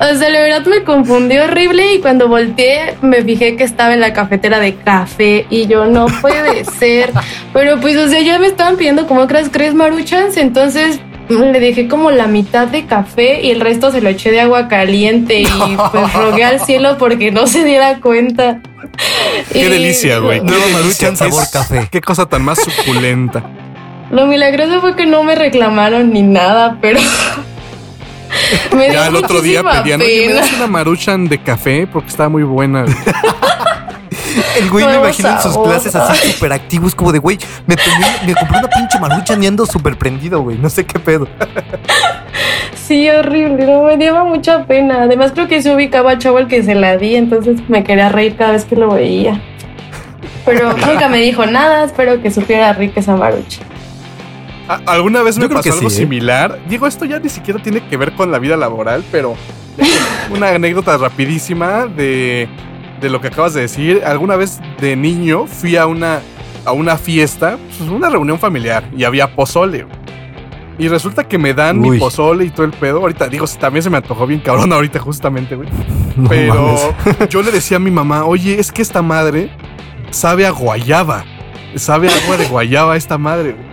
o 0.00 0.14
sea, 0.18 0.28
la 0.30 0.40
verdad 0.40 0.64
me 0.66 0.84
confundió 0.84 1.44
horrible 1.44 1.94
y 1.94 2.00
cuando 2.00 2.28
volteé 2.28 2.94
me 3.02 3.22
fijé 3.22 3.56
que 3.56 3.64
estaba 3.64 3.92
en 3.92 4.00
la 4.00 4.12
cafetera 4.12 4.60
de 4.60 4.76
café 4.76 5.46
y 5.50 5.66
yo 5.66 5.86
no 5.86 6.06
puede 6.20 6.64
ser. 6.78 7.12
Pero 7.52 7.80
pues, 7.80 7.96
o 7.96 8.08
sea, 8.08 8.20
ya 8.20 8.38
me 8.38 8.46
estaban 8.46 8.76
pidiendo 8.76 9.06
como 9.06 9.20
otras 9.20 9.50
tres 9.50 9.74
maruchans, 9.74 10.36
entonces 10.36 11.00
le 11.28 11.60
dejé 11.60 11.88
como 11.88 12.10
la 12.10 12.26
mitad 12.26 12.68
de 12.68 12.86
café 12.86 13.42
y 13.42 13.50
el 13.50 13.60
resto 13.60 13.90
se 13.90 14.00
lo 14.00 14.08
eché 14.08 14.30
de 14.30 14.40
agua 14.40 14.68
caliente 14.68 15.40
y 15.40 15.46
pues 15.92 16.12
rogué 16.12 16.44
al 16.44 16.60
cielo 16.60 16.96
porque 16.98 17.30
no 17.30 17.46
se 17.46 17.64
diera 17.64 18.00
cuenta. 18.00 18.60
Qué 19.52 19.60
Y 19.60 19.64
delicia, 19.64 20.18
güey. 20.18 20.40
Nueva 20.40 20.64
Qué 20.66 20.72
Maruchan 20.72 21.16
sabor 21.16 21.44
café. 21.52 21.88
Qué 21.90 22.00
cosa 22.00 22.26
tan 22.26 22.44
más 22.44 22.58
suculenta. 22.62 23.42
Lo 24.10 24.26
milagroso 24.26 24.80
fue 24.80 24.94
que 24.94 25.06
no 25.06 25.24
me 25.24 25.34
reclamaron 25.34 26.12
ni 26.12 26.22
nada, 26.22 26.78
pero 26.80 27.00
me 28.74 28.92
Ya 28.92 29.06
el 29.06 29.16
otro 29.16 29.40
día 29.40 29.62
pedían, 29.62 30.00
oye, 30.00 30.26
¿me 30.28 30.34
das 30.34 30.52
una 30.52 30.66
maruchan 30.66 31.28
de 31.28 31.42
café? 31.42 31.86
Porque 31.86 32.08
estaba 32.08 32.28
muy 32.28 32.42
buena. 32.42 32.82
güey". 32.82 32.94
El 34.58 34.70
güey 34.70 34.84
me 34.86 34.96
imagino 34.96 35.30
en 35.30 35.40
sus 35.40 35.56
clases 35.56 35.94
así 35.94 36.32
súper 36.32 36.52
activos, 36.52 36.94
como 36.94 37.12
de 37.12 37.18
güey, 37.18 37.38
me, 37.66 37.76
compré 37.76 38.58
una 38.58 38.68
pinche 38.68 38.98
maruchan 38.98 39.42
y 39.42 39.46
ando 39.46 39.66
súper 39.66 39.96
prendido, 39.96 40.40
güey. 40.40 40.58
No 40.58 40.68
sé 40.70 40.84
qué 40.84 40.98
pedo. 40.98 41.28
Sí, 42.86 43.10
horrible, 43.10 43.66
no, 43.66 43.82
me 43.82 43.96
dio 43.96 44.24
mucha 44.24 44.64
pena. 44.64 45.02
Además 45.02 45.32
creo 45.32 45.48
que 45.48 45.60
se 45.60 45.74
ubicaba 45.74 46.12
al 46.12 46.18
chavo 46.18 46.38
al 46.38 46.46
que 46.46 46.62
se 46.62 46.76
la 46.76 46.96
di, 46.96 47.16
entonces 47.16 47.68
me 47.68 47.82
quería 47.82 48.10
reír 48.10 48.36
cada 48.36 48.52
vez 48.52 48.64
que 48.64 48.76
lo 48.76 48.90
veía. 48.90 49.40
Pero 50.44 50.72
nunca 50.86 51.08
me 51.08 51.18
dijo 51.18 51.44
nada, 51.46 51.82
espero 51.82 52.22
que 52.22 52.30
supiera 52.30 52.72
rica 52.74 53.00
esa 53.00 53.16
marucha. 53.16 53.62
¿Alguna 54.68 55.22
vez 55.22 55.38
me 55.38 55.48
pasó 55.48 55.62
que 55.62 55.70
algo 55.70 55.90
sí, 55.90 55.96
¿eh? 55.96 55.98
similar? 56.00 56.58
Digo, 56.68 56.86
esto 56.86 57.04
ya 57.04 57.18
ni 57.18 57.28
siquiera 57.28 57.62
tiene 57.62 57.86
que 57.86 57.96
ver 57.96 58.14
con 58.14 58.30
la 58.32 58.38
vida 58.38 58.56
laboral, 58.56 59.04
pero 59.12 59.34
una 60.30 60.48
anécdota 60.50 60.96
rapidísima 60.98 61.86
de, 61.86 62.48
de 63.00 63.10
lo 63.10 63.20
que 63.20 63.28
acabas 63.28 63.54
de 63.54 63.62
decir. 63.62 64.02
Alguna 64.04 64.36
vez 64.36 64.60
de 64.80 64.96
niño 64.96 65.46
fui 65.46 65.76
a 65.76 65.86
una, 65.86 66.20
a 66.64 66.72
una 66.72 66.96
fiesta, 66.96 67.58
pues, 67.78 67.88
una 67.88 68.08
reunión 68.10 68.38
familiar, 68.38 68.88
y 68.96 69.04
había 69.04 69.34
pozole. 69.34 69.86
Y 70.78 70.88
resulta 70.88 71.24
que 71.24 71.38
me 71.38 71.54
dan 71.54 71.80
mi 71.80 71.98
pozole 71.98 72.44
y 72.44 72.50
todo 72.50 72.66
el 72.66 72.72
pedo. 72.72 73.00
Ahorita 73.00 73.28
digo, 73.28 73.46
también 73.58 73.82
se 73.82 73.88
me 73.88 73.96
antojó 73.96 74.26
bien 74.26 74.40
cabrón 74.40 74.72
ahorita 74.72 74.98
justamente, 74.98 75.56
güey. 75.56 75.68
No 76.16 76.30
Pero 76.30 76.54
mames. 76.54 77.28
yo 77.28 77.42
le 77.42 77.50
decía 77.50 77.76
a 77.76 77.80
mi 77.80 77.90
mamá, 77.90 78.24
oye, 78.24 78.58
es 78.58 78.72
que 78.72 78.80
esta 78.80 79.02
madre 79.02 79.50
sabe 80.10 80.46
a 80.46 80.50
guayaba. 80.50 81.24
Sabe 81.76 82.08
a 82.08 82.16
agua 82.16 82.38
de 82.38 82.46
guayaba 82.46 82.96
esta 82.96 83.18
madre. 83.18 83.52
güey". 83.52 83.65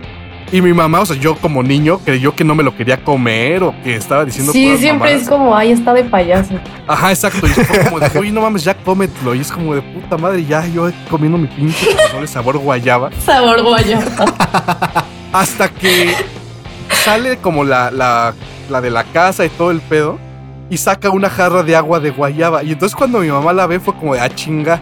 Y 0.52 0.60
mi 0.62 0.72
mamá, 0.72 1.00
o 1.00 1.06
sea, 1.06 1.16
yo 1.16 1.34
como 1.36 1.62
niño 1.62 1.98
creyó 2.04 2.34
que 2.34 2.44
no 2.44 2.54
me 2.54 2.62
lo 2.62 2.76
quería 2.76 3.02
comer 3.02 3.62
o 3.64 3.74
que 3.82 3.96
estaba 3.96 4.24
diciendo 4.24 4.52
Sí, 4.52 4.76
siempre 4.78 5.10
mamadas. 5.10 5.22
es 5.22 5.28
como, 5.28 5.56
ay, 5.56 5.72
está 5.72 5.92
de 5.92 6.04
payaso. 6.04 6.54
Ajá, 6.86 7.10
exacto. 7.10 7.46
Y 7.46 7.50
fue 7.50 7.84
como 7.84 7.98
de, 7.98 8.18
oye, 8.18 8.30
no 8.30 8.40
mames, 8.42 8.62
ya 8.62 8.74
cómetelo. 8.74 9.34
Y 9.34 9.40
es 9.40 9.50
como 9.50 9.74
de 9.74 9.82
puta 9.82 10.16
madre, 10.16 10.44
ya 10.44 10.64
yo 10.68 10.90
comiendo 11.10 11.38
mi 11.38 11.48
pinche 11.48 11.86
pozole 12.06 12.26
sabor 12.28 12.58
guayaba. 12.58 13.10
Sabor 13.24 13.62
guayo. 13.62 13.98
Hasta 15.32 15.68
que 15.68 16.14
sale 17.04 17.38
como 17.38 17.64
la, 17.64 17.90
la, 17.90 18.34
la 18.70 18.80
de 18.80 18.90
la 18.90 19.04
casa 19.04 19.44
y 19.44 19.48
todo 19.48 19.70
el 19.70 19.80
pedo. 19.80 20.18
Y 20.70 20.76
saca 20.76 21.10
una 21.10 21.28
jarra 21.28 21.62
de 21.62 21.76
agua 21.76 22.00
de 22.00 22.10
guayaba. 22.10 22.62
Y 22.62 22.72
entonces 22.72 22.94
cuando 22.96 23.18
mi 23.18 23.28
mamá 23.28 23.52
la 23.52 23.66
ve 23.66 23.80
fue 23.80 23.94
como 23.94 24.14
de, 24.14 24.20
ah, 24.20 24.28
chinga. 24.34 24.80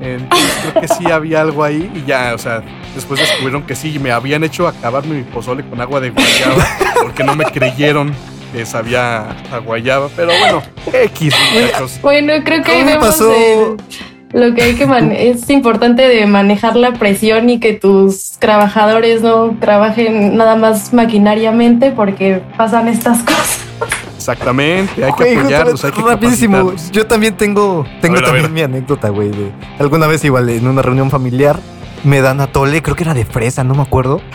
Entonces 0.00 0.58
creo 0.62 0.80
que 0.82 0.88
sí 0.88 1.10
había 1.10 1.40
algo 1.42 1.62
ahí. 1.64 1.90
Y 1.94 2.04
ya, 2.06 2.32
o 2.34 2.38
sea, 2.38 2.62
después 2.94 3.20
descubrieron 3.20 3.62
que 3.62 3.74
sí, 3.76 3.98
me 3.98 4.10
habían 4.12 4.44
hecho 4.44 4.66
acabarme 4.66 5.14
mi 5.16 5.22
pozole 5.22 5.64
con 5.64 5.80
agua 5.80 6.00
de 6.00 6.10
guayaba. 6.10 6.66
Porque 7.02 7.24
no 7.24 7.34
me 7.36 7.44
creyeron 7.44 8.12
que 8.52 8.64
sabía 8.66 9.30
a 9.52 9.58
guayaba. 9.58 10.08
Pero 10.16 10.30
bueno, 10.38 10.62
X, 10.92 11.34
muchachos. 11.54 11.98
Bueno, 12.02 12.32
creo 12.44 12.62
que 12.62 12.70
ahí 12.72 12.84
¿Cómo 12.84 13.00
pasó? 13.00 13.32
el- 13.34 13.76
lo 14.32 14.54
que 14.54 14.62
hay 14.62 14.74
que 14.76 14.86
es 15.32 15.50
importante 15.50 16.06
de 16.06 16.24
manejar 16.26 16.76
la 16.76 16.92
presión 16.92 17.50
y 17.50 17.58
que 17.58 17.72
tus 17.72 18.32
trabajadores 18.38 19.22
no 19.22 19.56
trabajen 19.60 20.36
nada 20.36 20.54
más 20.54 20.92
maquinariamente 20.92 21.90
porque 21.90 22.40
pasan 22.56 22.86
estas 22.86 23.22
cosas. 23.24 23.58
Exactamente, 24.20 25.04
hay 25.04 25.12
que 25.12 25.24
Güey, 25.24 25.36
apoyarlos, 25.38 25.84
hay 25.84 25.92
que 25.92 26.02
rapidísimo. 26.02 26.72
Yo 26.92 27.06
también 27.06 27.36
tengo, 27.36 27.86
tengo 28.00 28.16
ver, 28.16 28.24
también 28.24 28.52
mi 28.52 28.60
anécdota, 28.60 29.08
güey. 29.08 29.30
de- 29.30 29.50
Alguna 29.78 30.06
vez 30.06 30.22
igual 30.24 30.48
en 30.50 30.66
una 30.66 30.82
reunión 30.82 31.10
familiar 31.10 31.58
me 32.04 32.20
dan 32.20 32.40
atole, 32.40 32.82
creo 32.82 32.96
que 32.96 33.04
era 33.04 33.14
de 33.14 33.24
fresa, 33.24 33.64
no 33.64 33.74
me 33.74 33.82
acuerdo. 33.82 34.20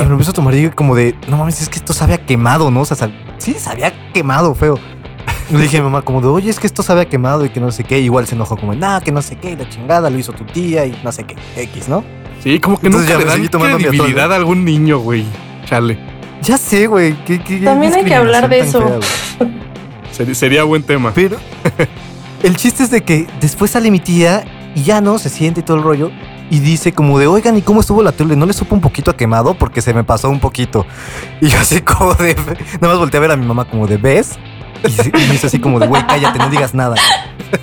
Y 0.00 0.04
me 0.06 0.12
empiezo 0.12 0.30
a 0.30 0.34
tomar 0.34 0.54
y 0.54 0.70
como 0.70 0.94
de, 0.94 1.14
no 1.28 1.36
mames, 1.36 1.60
es 1.60 1.68
que 1.68 1.76
esto 1.78 1.92
sabe 1.92 2.14
a 2.14 2.18
quemado, 2.18 2.70
¿no? 2.70 2.80
O 2.82 2.84
sea, 2.84 3.10
sí, 3.38 3.54
sabía 3.58 3.92
quemado, 4.12 4.54
feo. 4.54 4.78
Le 5.50 5.58
dije 5.60 5.76
a 5.78 5.80
mi 5.80 5.84
mamá 5.86 6.02
como 6.02 6.20
de, 6.20 6.28
oye, 6.28 6.48
es 6.50 6.58
que 6.58 6.66
esto 6.66 6.82
sabe 6.82 7.02
a 7.02 7.04
quemado 7.08 7.44
y 7.44 7.50
que 7.50 7.60
no 7.60 7.70
sé 7.70 7.84
qué. 7.84 7.98
Igual 8.00 8.26
se 8.26 8.34
enojó 8.34 8.56
como, 8.56 8.74
nada, 8.74 9.00
que 9.02 9.12
no 9.12 9.20
sé 9.20 9.36
qué, 9.36 9.56
la 9.56 9.68
chingada 9.68 10.08
lo 10.08 10.18
hizo 10.18 10.32
tu 10.32 10.44
tía 10.44 10.86
y 10.86 10.98
no 11.04 11.12
sé 11.12 11.24
qué, 11.24 11.34
X, 11.56 11.88
¿no? 11.88 12.02
Sí, 12.42 12.58
como 12.60 12.78
que 12.78 12.86
Entonces 12.86 13.10
nunca 13.10 13.24
ya 13.24 13.36
le 13.38 13.48
dan 13.48 13.78
credibilidad 13.78 14.32
a 14.32 14.36
algún 14.36 14.64
niño, 14.64 14.98
güey. 14.98 15.24
Chale. 15.66 15.98
Ya 16.44 16.58
sé, 16.58 16.86
güey. 16.86 17.14
¿qué- 17.24 17.42
qué- 17.42 17.58
qué 17.60 17.64
También 17.64 17.94
hay 17.94 18.04
que 18.04 18.14
hablar 18.14 18.48
de 18.48 18.60
eso. 18.60 18.80
fea. 19.38 19.48
Seri- 20.12 20.34
sería 20.34 20.64
buen 20.64 20.82
tema. 20.82 21.12
Pero 21.14 21.36
el 22.42 22.56
chiste 22.56 22.82
es 22.84 22.90
de 22.90 23.02
que 23.02 23.26
después 23.40 23.70
sale 23.72 23.90
mi 23.90 23.98
tía 24.00 24.44
y 24.74 24.82
ya 24.82 25.00
no 25.00 25.18
se 25.18 25.28
siente 25.28 25.60
y 25.60 25.62
todo 25.62 25.76
el 25.78 25.82
rollo. 25.82 26.10
Y 26.50 26.58
dice 26.58 26.92
como 26.92 27.18
de, 27.18 27.26
oigan, 27.26 27.56
¿y 27.56 27.62
cómo 27.62 27.80
estuvo 27.80 28.02
la 28.02 28.12
tele? 28.12 28.36
¿No 28.36 28.44
le 28.46 28.52
supo 28.52 28.74
un 28.74 28.80
poquito 28.82 29.10
a 29.10 29.16
quemado? 29.16 29.54
Porque 29.54 29.80
se 29.80 29.94
me 29.94 30.04
pasó 30.04 30.28
un 30.28 30.40
poquito. 30.40 30.86
Y 31.40 31.48
yo 31.48 31.58
así 31.58 31.80
como 31.80 32.12
de, 32.14 32.34
nada 32.34 32.88
más 32.88 32.98
volteé 32.98 33.18
a 33.18 33.20
ver 33.22 33.30
a 33.32 33.36
mi 33.36 33.46
mamá 33.46 33.64
como 33.64 33.86
de, 33.86 33.96
¿ves? 33.96 34.38
Y, 34.86 35.10
me 35.28 35.34
hizo 35.34 35.46
así 35.46 35.58
como 35.58 35.80
de, 35.80 35.86
güey, 35.86 36.06
cállate, 36.06 36.38
no 36.38 36.50
digas 36.50 36.74
nada. 36.74 36.96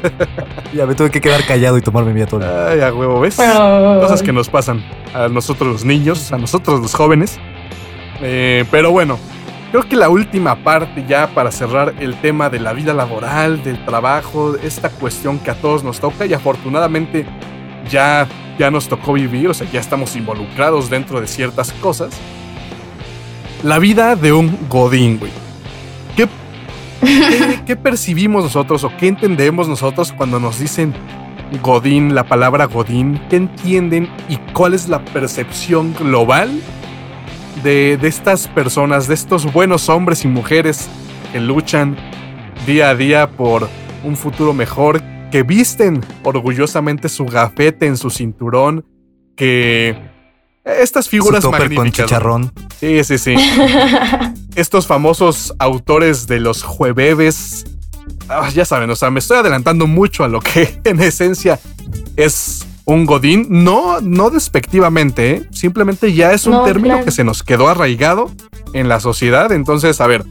ya 0.74 0.88
me 0.88 0.96
tuve 0.96 1.12
que 1.12 1.22
quedar 1.22 1.46
callado 1.46 1.78
y 1.78 1.82
tomarme 1.82 2.12
mi 2.14 2.22
atole. 2.22 2.46
Ay, 2.48 2.82
a 2.82 2.92
huevo, 2.92 3.20
¿ves? 3.20 3.36
Cosas 3.36 4.24
que 4.24 4.34
nos 4.34 4.50
pasan 4.50 4.84
a 5.14 5.28
nosotros 5.28 5.72
los 5.72 5.86
niños, 5.86 6.32
a 6.34 6.38
nosotros 6.40 6.82
los 6.82 6.96
jóvenes. 6.96 7.40
Eh, 8.22 8.66
pero 8.70 8.92
bueno, 8.92 9.18
creo 9.72 9.88
que 9.88 9.96
la 9.96 10.10
última 10.10 10.64
parte 10.64 11.06
ya 11.08 11.28
para 11.28 11.52
cerrar 11.52 11.96
el 12.00 12.16
tema 12.16 12.50
de 12.50 12.60
la 12.60 12.74
vida 12.74 12.94
laboral, 12.94 13.64
del 13.64 13.84
trabajo, 13.86 14.56
esta 14.58 14.90
cuestión 14.90 15.40
que 15.40 15.52
a 15.52 15.56
todos 15.56 15.84
nos 15.84 16.00
toca 16.00 16.26
y 16.26 16.34
afortunadamente 16.34 17.26
ya, 17.90 18.28
ya 18.60 18.70
nos 18.70 18.88
tocó 18.88 19.14
vivir, 19.14 19.50
o 19.50 19.54
sea, 19.54 19.70
ya 19.72 19.80
estamos 19.80 20.16
involucrados 20.16 20.90
dentro 20.90 21.20
de 21.20 21.28
ciertas 21.28 21.72
cosas. 21.74 22.12
La 23.64 23.80
vida 23.80 24.16
de 24.16 24.34
un 24.34 24.58
godín, 24.70 25.20
güey. 25.20 25.32
¿Qué, 26.16 26.28
qué, 27.02 27.62
qué 27.66 27.76
percibimos 27.76 28.44
nosotros 28.44 28.84
o 28.84 28.92
qué 28.98 29.08
entendemos 29.08 29.68
nosotros 29.68 30.12
cuando 30.12 30.40
nos 30.40 30.60
dicen 30.60 30.94
Godín, 31.62 32.16
la 32.16 32.24
palabra 32.24 32.66
Godín, 32.66 33.22
¿qué 33.30 33.36
entienden 33.36 34.10
y 34.30 34.38
cuál 34.54 34.74
es 34.74 34.88
la 34.88 35.04
percepción 35.04 35.94
global 35.94 36.50
de, 37.64 37.98
de 37.98 38.08
estas 38.08 38.48
personas, 38.48 39.08
de 39.08 39.14
estos 39.14 39.52
buenos 39.52 39.90
hombres 39.90 40.24
y 40.26 40.28
mujeres 40.28 40.88
que 41.32 41.40
luchan 41.40 41.96
día 42.66 42.90
a 42.90 42.96
día 42.96 43.30
por 43.32 43.70
un 44.04 44.16
futuro 44.18 44.54
mejor, 44.54 45.02
que 45.32 45.44
visten 45.44 46.02
orgullosamente 46.24 47.08
su 47.10 47.26
gafete 47.26 47.86
en 47.86 47.98
su 47.98 48.10
cinturón, 48.10 48.86
que 49.36 49.96
estas 50.66 51.06
Su 51.06 51.12
figuras 51.12 51.44
con 51.44 51.52
magníficas. 51.52 51.92
chicharrón. 52.08 52.52
Sí, 52.80 53.04
sí, 53.04 53.18
sí. 53.18 53.36
Estos 54.56 54.86
famosos 54.88 55.54
autores 55.60 56.28
de 56.28 56.40
los 56.40 56.64
jueves. 56.64 57.66
ah, 58.28 58.50
ya 58.50 58.66
saben, 58.66 58.90
o 58.90 58.96
sea, 58.96 59.10
me 59.10 59.20
estoy 59.20 59.38
adelantando 59.38 59.88
mucho 59.88 60.24
a 60.24 60.28
lo 60.28 60.40
que 60.42 60.80
en 60.84 61.00
esencia 61.00 61.60
es 62.18 62.68
un 62.92 63.06
godín. 63.06 63.48
No, 63.50 64.02
no 64.02 64.30
despectivamente, 64.30 65.32
¿eh? 65.32 65.48
simplemente 65.52 66.14
ya 66.14 66.32
es 66.34 66.46
un 66.46 66.54
No, 66.54 66.64
término 66.64 66.96
claro. 66.96 67.06
que 67.06 67.12
se 67.12 67.24
nos 67.24 67.44
quedó 67.44 67.70
arraigado 67.70 68.30
en 68.74 68.90
la 68.90 69.00
sociedad. 69.00 69.52
Entonces, 69.52 70.02
a 70.02 70.08
ver, 70.08 70.24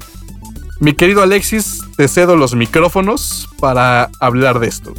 mi 0.78 0.94
querido 0.94 1.22
Alexis, 1.22 1.80
te 1.96 2.08
cedo 2.08 2.36
los 2.36 2.54
micrófonos 2.54 3.48
para 3.60 4.10
hablar 4.20 4.58
de 4.60 4.68
esto. 4.68 4.94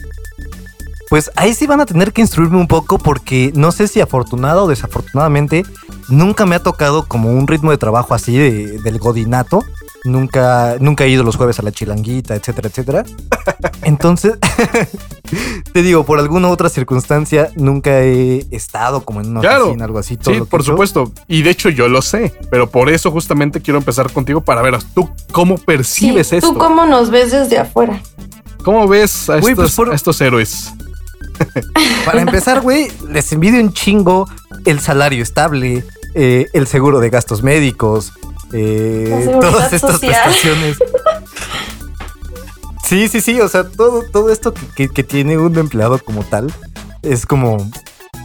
Pues 1.10 1.30
ahí 1.36 1.54
sí 1.54 1.68
van 1.68 1.82
a 1.82 1.86
tener 1.86 2.14
que 2.14 2.22
instruirme 2.22 2.58
un 2.58 2.68
poco 2.68 2.98
porque 2.98 3.52
no 3.54 3.72
sé 3.72 3.88
si 3.88 4.00
afortunado 4.00 4.64
o 4.64 4.68
desafortunadamente 4.68 5.66
nunca 6.12 6.46
me 6.46 6.56
ha 6.56 6.62
tocado 6.64 7.04
como 7.08 7.30
un 7.32 7.48
ritmo 7.48 7.72
de 7.72 7.78
trabajo 7.78 8.14
así 8.14 8.38
de- 8.38 8.80
del 8.80 9.00
godinato. 9.00 9.64
Nunca, 10.04 10.78
nunca 10.80 11.04
he 11.06 11.10
ido 11.10 11.24
los 11.24 11.36
jueves 11.36 11.60
a 11.60 11.62
la 11.62 11.72
chilanguita, 11.72 12.34
etcétera, 12.36 12.70
etcétera. 12.70 13.04
Entonces, 13.84 14.34
te 15.74 15.84
digo, 15.84 16.06
por 16.06 16.18
alguna 16.20 16.50
otra 16.50 16.70
circunstancia 16.70 17.52
nunca 17.56 18.00
he 18.02 18.46
estado 18.52 19.06
como 19.06 19.22
en 19.22 19.30
una 19.30 19.42
Claro. 19.42 19.66
oficina, 19.66 19.86
algo 19.86 20.00
así. 20.00 20.18
todo 20.18 20.34
Sí, 20.34 20.40
lo 20.40 20.46
que 20.46 20.50
por 20.52 20.64
supuesto. 20.64 21.12
Y 21.28 21.44
de 21.44 21.52
hecho 21.52 21.70
yo 21.70 21.88
lo 21.88 22.02
sé, 22.02 22.34
pero 22.50 22.70
por 22.70 22.90
eso 22.90 23.12
justamente 23.12 23.62
quiero 23.62 23.78
empezar 23.78 24.12
contigo 24.12 24.42
para 24.42 24.62
ver 24.64 24.76
tú 24.96 25.10
cómo 25.32 25.58
percibes 25.58 26.28
Sí, 26.30 26.38
esto. 26.38 26.52
¿Tú 26.54 26.58
cómo 26.58 26.86
nos 26.88 27.12
ves 27.12 27.32
desde 27.32 27.60
afuera? 27.60 28.02
¿Cómo 28.64 28.88
ves 28.88 29.30
a, 29.30 29.38
estos, 29.38 29.54
pues, 29.56 29.76
por- 29.76 29.92
a 29.92 29.96
estos 29.96 30.20
héroes? 30.22 30.74
Para 32.06 32.22
empezar, 32.22 32.62
güey, 32.62 32.92
les 33.10 33.32
envidio 33.32 33.60
un 33.62 33.74
chingo 33.74 34.28
el 34.66 34.80
salario 34.80 35.24
estable, 35.24 35.84
eh, 36.14 36.48
el 36.54 36.68
seguro 36.68 37.00
de 37.00 37.10
gastos 37.10 37.44
médicos, 37.44 38.14
eh, 38.54 39.30
todas 39.40 39.72
estas 39.74 39.94
social. 40.00 40.24
prestaciones. 40.26 40.78
Sí, 42.84 43.08
sí, 43.08 43.22
sí, 43.22 43.40
o 43.40 43.48
sea, 43.48 43.64
todo, 43.70 44.04
todo 44.12 44.30
esto 44.32 44.54
que, 44.54 44.66
que- 44.76 44.90
que 44.90 45.04
tiene 45.04 45.38
un 45.38 45.58
empleado 45.58 45.98
como 46.00 46.24
tal 46.24 46.52
es 47.04 47.26
como 47.26 47.70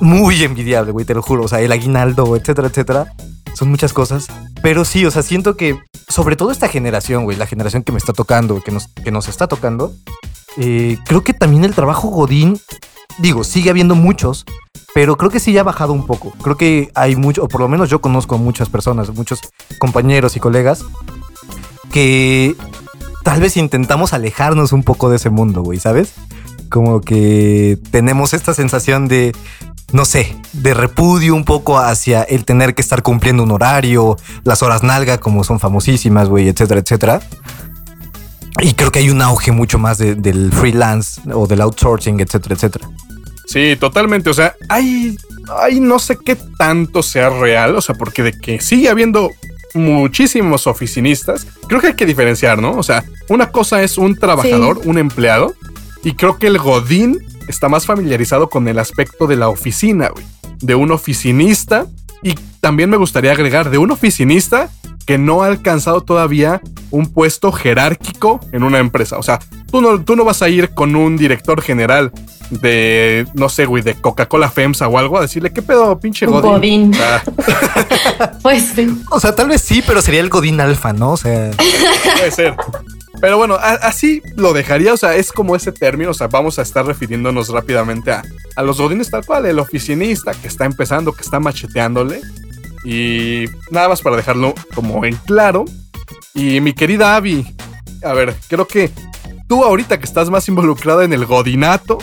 muy 0.00 0.42
envidiable, 0.42 0.90
güey, 0.92 1.06
te 1.06 1.14
lo 1.14 1.22
juro. 1.22 1.44
O 1.44 1.48
sea, 1.48 1.60
el 1.60 1.70
aguinaldo, 1.72 2.34
etcétera, 2.36 2.68
etcétera, 2.68 3.12
son 3.54 3.70
muchas 3.70 3.92
cosas. 3.92 4.26
Pero 4.62 4.84
sí, 4.84 5.06
o 5.06 5.10
sea, 5.10 5.22
siento 5.22 5.56
que 5.56 5.78
sobre 6.08 6.34
todo 6.36 6.50
esta 6.50 6.68
generación, 6.68 7.24
güey, 7.24 7.36
la 7.36 7.46
generación 7.46 7.82
que 7.84 7.92
me 7.92 7.98
está 7.98 8.12
tocando, 8.12 8.60
que 8.62 8.72
nos, 8.72 8.88
que 8.88 9.12
nos 9.12 9.28
está 9.28 9.46
tocando, 9.46 9.94
eh, 10.56 10.98
creo 11.06 11.22
que 11.22 11.32
también 11.32 11.64
el 11.64 11.74
trabajo 11.74 12.08
Godín, 12.08 12.58
digo, 13.18 13.44
sigue 13.44 13.70
habiendo 13.70 13.94
muchos, 13.94 14.44
pero 14.96 15.18
creo 15.18 15.30
que 15.30 15.40
sí 15.40 15.52
ya 15.52 15.60
ha 15.60 15.64
bajado 15.64 15.92
un 15.92 16.06
poco. 16.06 16.32
Creo 16.42 16.56
que 16.56 16.90
hay 16.94 17.16
mucho, 17.16 17.44
o 17.44 17.48
por 17.48 17.60
lo 17.60 17.68
menos 17.68 17.90
yo 17.90 18.00
conozco 18.00 18.36
a 18.36 18.38
muchas 18.38 18.70
personas, 18.70 19.12
muchos 19.14 19.40
compañeros 19.78 20.36
y 20.36 20.40
colegas, 20.40 20.82
que 21.92 22.56
tal 23.22 23.42
vez 23.42 23.58
intentamos 23.58 24.14
alejarnos 24.14 24.72
un 24.72 24.82
poco 24.82 25.10
de 25.10 25.16
ese 25.16 25.28
mundo, 25.28 25.60
güey, 25.60 25.78
¿sabes? 25.78 26.14
Como 26.70 27.02
que 27.02 27.78
tenemos 27.90 28.32
esta 28.32 28.54
sensación 28.54 29.06
de, 29.06 29.36
no 29.92 30.06
sé, 30.06 30.34
de 30.54 30.72
repudio 30.72 31.34
un 31.34 31.44
poco 31.44 31.78
hacia 31.78 32.22
el 32.22 32.46
tener 32.46 32.74
que 32.74 32.80
estar 32.80 33.02
cumpliendo 33.02 33.42
un 33.42 33.50
horario, 33.50 34.16
las 34.44 34.62
horas 34.62 34.82
nalga 34.82 35.18
como 35.18 35.44
son 35.44 35.60
famosísimas, 35.60 36.30
güey, 36.30 36.48
etcétera, 36.48 36.80
etcétera. 36.80 37.20
Y 38.62 38.72
creo 38.72 38.90
que 38.90 39.00
hay 39.00 39.10
un 39.10 39.20
auge 39.20 39.52
mucho 39.52 39.78
más 39.78 39.98
de- 39.98 40.14
del 40.14 40.50
freelance 40.54 41.20
o 41.34 41.46
del 41.46 41.60
outsourcing, 41.60 42.18
etcétera, 42.20 42.54
etcétera. 42.54 42.88
Sí, 43.46 43.76
totalmente. 43.78 44.30
O 44.30 44.34
sea, 44.34 44.54
hay, 44.68 45.16
hay 45.58 45.80
no 45.80 45.98
sé 45.98 46.18
qué 46.24 46.36
tanto 46.58 47.02
sea 47.02 47.30
real. 47.30 47.76
O 47.76 47.80
sea, 47.80 47.94
porque 47.94 48.22
de 48.22 48.32
que 48.32 48.60
sigue 48.60 48.88
habiendo 48.88 49.30
muchísimos 49.74 50.66
oficinistas, 50.66 51.46
creo 51.68 51.80
que 51.80 51.88
hay 51.88 51.94
que 51.94 52.06
diferenciar, 52.06 52.60
¿no? 52.60 52.72
O 52.72 52.82
sea, 52.82 53.04
una 53.28 53.50
cosa 53.50 53.82
es 53.82 53.98
un 53.98 54.16
trabajador, 54.16 54.80
un 54.84 54.98
empleado, 54.98 55.54
y 56.02 56.12
creo 56.12 56.38
que 56.38 56.46
el 56.46 56.58
Godín 56.58 57.18
está 57.48 57.68
más 57.68 57.86
familiarizado 57.86 58.48
con 58.48 58.68
el 58.68 58.78
aspecto 58.78 59.26
de 59.26 59.36
la 59.36 59.48
oficina, 59.48 60.08
güey. 60.08 60.24
De 60.58 60.74
un 60.74 60.92
oficinista. 60.92 61.86
Y 62.22 62.34
también 62.60 62.90
me 62.90 62.96
gustaría 62.96 63.32
agregar 63.32 63.70
de 63.70 63.78
un 63.78 63.90
oficinista 63.90 64.70
que 65.06 65.18
no 65.18 65.42
ha 65.42 65.46
alcanzado 65.46 66.02
todavía 66.02 66.60
un 66.90 67.06
puesto 67.06 67.52
jerárquico 67.52 68.40
en 68.52 68.64
una 68.64 68.78
empresa. 68.78 69.18
O 69.18 69.22
sea, 69.22 69.38
tú 69.70 69.80
no, 69.80 70.02
tú 70.02 70.16
no 70.16 70.24
vas 70.24 70.42
a 70.42 70.48
ir 70.48 70.70
con 70.70 70.96
un 70.96 71.16
director 71.16 71.62
general 71.62 72.12
de, 72.50 73.26
no 73.34 73.48
sé, 73.48 73.66
güey, 73.66 73.82
de 73.82 73.94
Coca-Cola 73.94 74.50
FEMSA 74.50 74.88
o 74.88 74.98
algo 74.98 75.18
a 75.18 75.22
decirle, 75.22 75.52
¿qué 75.52 75.62
pedo, 75.62 75.98
pinche 75.98 76.26
Godín? 76.26 76.90
Godín. 76.90 76.92
Ah, 77.00 77.22
Pues 78.42 78.72
sí. 78.74 79.02
O 79.10 79.20
sea, 79.20 79.34
tal 79.34 79.48
vez 79.48 79.62
sí, 79.62 79.82
pero 79.86 80.02
sería 80.02 80.20
el 80.20 80.28
Godín 80.28 80.60
Alfa, 80.60 80.92
¿no? 80.92 81.12
O 81.12 81.16
sea, 81.16 81.50
puede 82.16 82.30
ser. 82.30 82.54
Pero 83.20 83.38
bueno, 83.38 83.56
así 83.60 84.22
lo 84.36 84.52
dejaría, 84.52 84.92
o 84.92 84.96
sea, 84.96 85.16
es 85.16 85.32
como 85.32 85.56
ese 85.56 85.72
término, 85.72 86.10
o 86.10 86.14
sea, 86.14 86.26
vamos 86.26 86.58
a 86.58 86.62
estar 86.62 86.84
refiriéndonos 86.84 87.48
rápidamente 87.48 88.12
a, 88.12 88.22
a 88.56 88.62
los 88.62 88.78
godines 88.78 89.10
tal 89.10 89.24
cual, 89.24 89.46
el 89.46 89.58
oficinista 89.58 90.32
que 90.34 90.48
está 90.48 90.66
empezando, 90.66 91.12
que 91.12 91.22
está 91.22 91.40
macheteándole. 91.40 92.20
Y 92.88 93.46
nada 93.72 93.88
más 93.88 94.00
para 94.00 94.14
dejarlo 94.14 94.54
como 94.72 95.04
en 95.04 95.16
claro. 95.16 95.64
Y 96.34 96.60
mi 96.60 96.72
querida 96.72 97.16
Abby, 97.16 97.44
a 98.04 98.12
ver, 98.12 98.32
creo 98.48 98.68
que 98.68 98.90
tú 99.48 99.64
ahorita 99.64 99.98
que 99.98 100.04
estás 100.04 100.30
más 100.30 100.46
involucrada 100.48 101.02
en 101.04 101.12
el 101.12 101.26
godinato, 101.26 101.98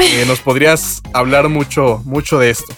eh, 0.00 0.24
nos 0.26 0.40
podrías 0.40 1.00
hablar 1.12 1.48
mucho, 1.48 2.02
mucho 2.04 2.40
de 2.40 2.50
esto. 2.50 2.74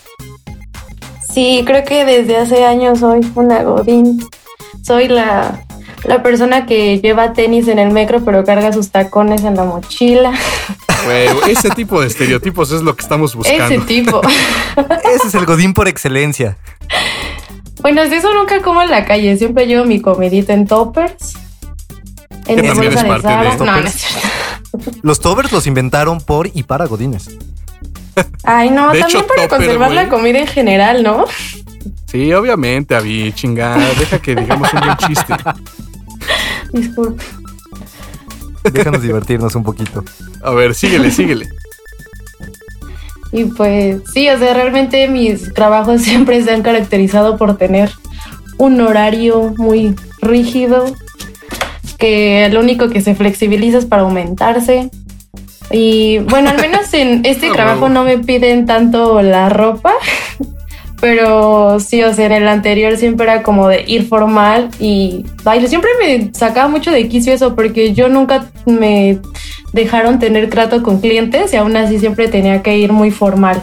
Sí, 1.33 1.63
creo 1.65 1.85
que 1.87 2.05
desde 2.05 2.37
hace 2.37 2.65
años 2.67 2.99
soy 2.99 3.21
una 3.35 3.63
Godín. 3.63 4.23
Soy 4.83 5.09
la, 5.09 5.65
la 6.05 6.23
persona 6.23 6.67
que 6.67 7.01
lleva 7.01 7.33
tenis 7.33 7.69
en 7.69 7.79
el 7.79 7.93
metro, 7.93 8.23
pero 8.27 8.45
carga 8.45 8.75
sus 8.75 8.91
tacones 8.91 9.43
en 9.45 9.57
la 9.57 9.65
mochila. 9.65 10.33
Güey, 11.07 11.29
ese 11.51 11.71
tipo 11.71 12.01
de 12.03 12.09
estereotipos 12.09 12.73
es 12.73 12.83
lo 12.83 12.95
que 12.95 13.03
estamos 13.03 13.31
Ese 13.31 13.39
buscando. 13.39 13.87
tipo. 13.87 14.21
ese 15.15 15.29
es 15.29 15.35
el 15.35 15.47
Godín 15.47 15.73
por 15.73 15.89
excelencia. 15.89 16.59
Bueno, 17.83 18.09
de 18.09 18.17
eso 18.17 18.33
nunca 18.35 18.61
como 18.63 18.83
en 18.83 18.91
la 18.91 19.05
calle. 19.05 19.37
Siempre 19.37 19.67
llevo 19.67 19.85
mi 19.85 20.01
comidita 20.01 20.53
en 20.53 20.67
toppers. 20.67 21.35
En 22.47 22.57
Que 22.57 22.69
también 22.69 22.93
es 22.93 23.05
parte 23.05 23.29
de 23.29 23.35
No, 23.35 23.45
no 23.45 23.57
toppers. 23.59 24.07
Los 25.03 25.21
Tovers 25.21 25.53
los 25.53 25.67
inventaron 25.67 26.21
por 26.21 26.51
y 26.53 26.63
para 26.63 26.87
Godines. 26.87 27.31
Ay, 28.43 28.71
no, 28.71 28.93
De 28.93 29.01
también 29.01 29.07
hecho, 29.07 29.27
para 29.27 29.43
topper, 29.43 29.59
conservar 29.59 29.93
la 29.93 30.09
comida 30.09 30.39
en 30.39 30.47
general, 30.47 31.03
¿no? 31.03 31.25
Sí, 32.07 32.33
obviamente, 32.33 32.95
Abby, 32.95 33.33
chingada. 33.35 33.89
Deja 33.99 34.19
que 34.19 34.35
digamos 34.35 34.73
un 34.73 34.81
buen 34.81 34.97
chiste. 34.97 35.35
Disculpe. 36.73 37.25
Déjanos 38.73 39.03
divertirnos 39.03 39.55
un 39.55 39.63
poquito. 39.63 40.05
A 40.43 40.51
ver, 40.51 40.75
síguele, 40.75 41.11
síguele. 41.11 41.49
Y 43.33 43.45
pues 43.45 44.03
sí, 44.13 44.29
o 44.29 44.39
sea, 44.39 44.55
realmente 44.55 45.09
mis 45.09 45.53
trabajos 45.55 46.03
siempre 46.03 46.43
se 46.43 46.53
han 46.53 46.63
caracterizado 46.63 47.37
por 47.37 47.57
tener 47.57 47.91
un 48.59 48.81
horario 48.81 49.55
muy 49.57 49.95
rígido, 50.21 50.87
que 51.99 52.49
lo 52.53 52.61
único 52.61 52.89
que 52.89 53.01
se 53.01 53.15
flexibiliza 53.15 53.79
es 53.79 53.87
para 53.87 54.03
aumentarse. 54.03 54.91
Y 55.71 56.19
bueno, 56.19 56.51
al 56.51 56.61
menos 56.61 56.93
en 56.95 57.21
este 57.25 57.49
Ah, 57.49 57.53
trabajo 57.53 57.89
no 57.89 58.05
me 58.05 58.19
piden 58.19 58.67
tanto 58.67 59.21
la 59.23 59.49
ropa, 59.49 59.93
pero 61.01 61.79
sí, 61.79 62.03
o 62.03 62.13
sea, 62.15 62.27
en 62.27 62.33
el 62.33 62.49
anterior 62.49 62.97
siempre 62.97 63.25
era 63.25 63.43
como 63.43 63.69
de 63.69 63.85
ir 63.87 64.07
formal 64.09 64.71
y 64.81 65.25
ay, 65.45 65.67
siempre 65.69 65.91
me 66.01 66.31
sacaba 66.35 66.69
mucho 66.69 66.91
de 66.91 67.09
quicio 67.09 67.33
eso 67.33 67.55
porque 67.55 67.93
yo 67.93 68.09
nunca 68.09 68.47
me 68.67 69.21
dejaron 69.73 70.19
tener 70.19 70.49
trato 70.51 70.83
con 70.83 71.01
clientes 71.01 71.53
y 71.53 71.57
aún 71.57 71.77
así 71.77 71.99
siempre 71.99 72.29
tenía 72.29 72.63
que 72.63 72.77
ir 72.79 72.93
muy 72.93 73.11
formal. 73.11 73.63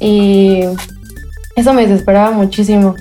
Y 0.00 0.60
eso 1.56 1.72
me 1.74 1.86
desesperaba 1.86 2.30
muchísimo. 2.30 2.94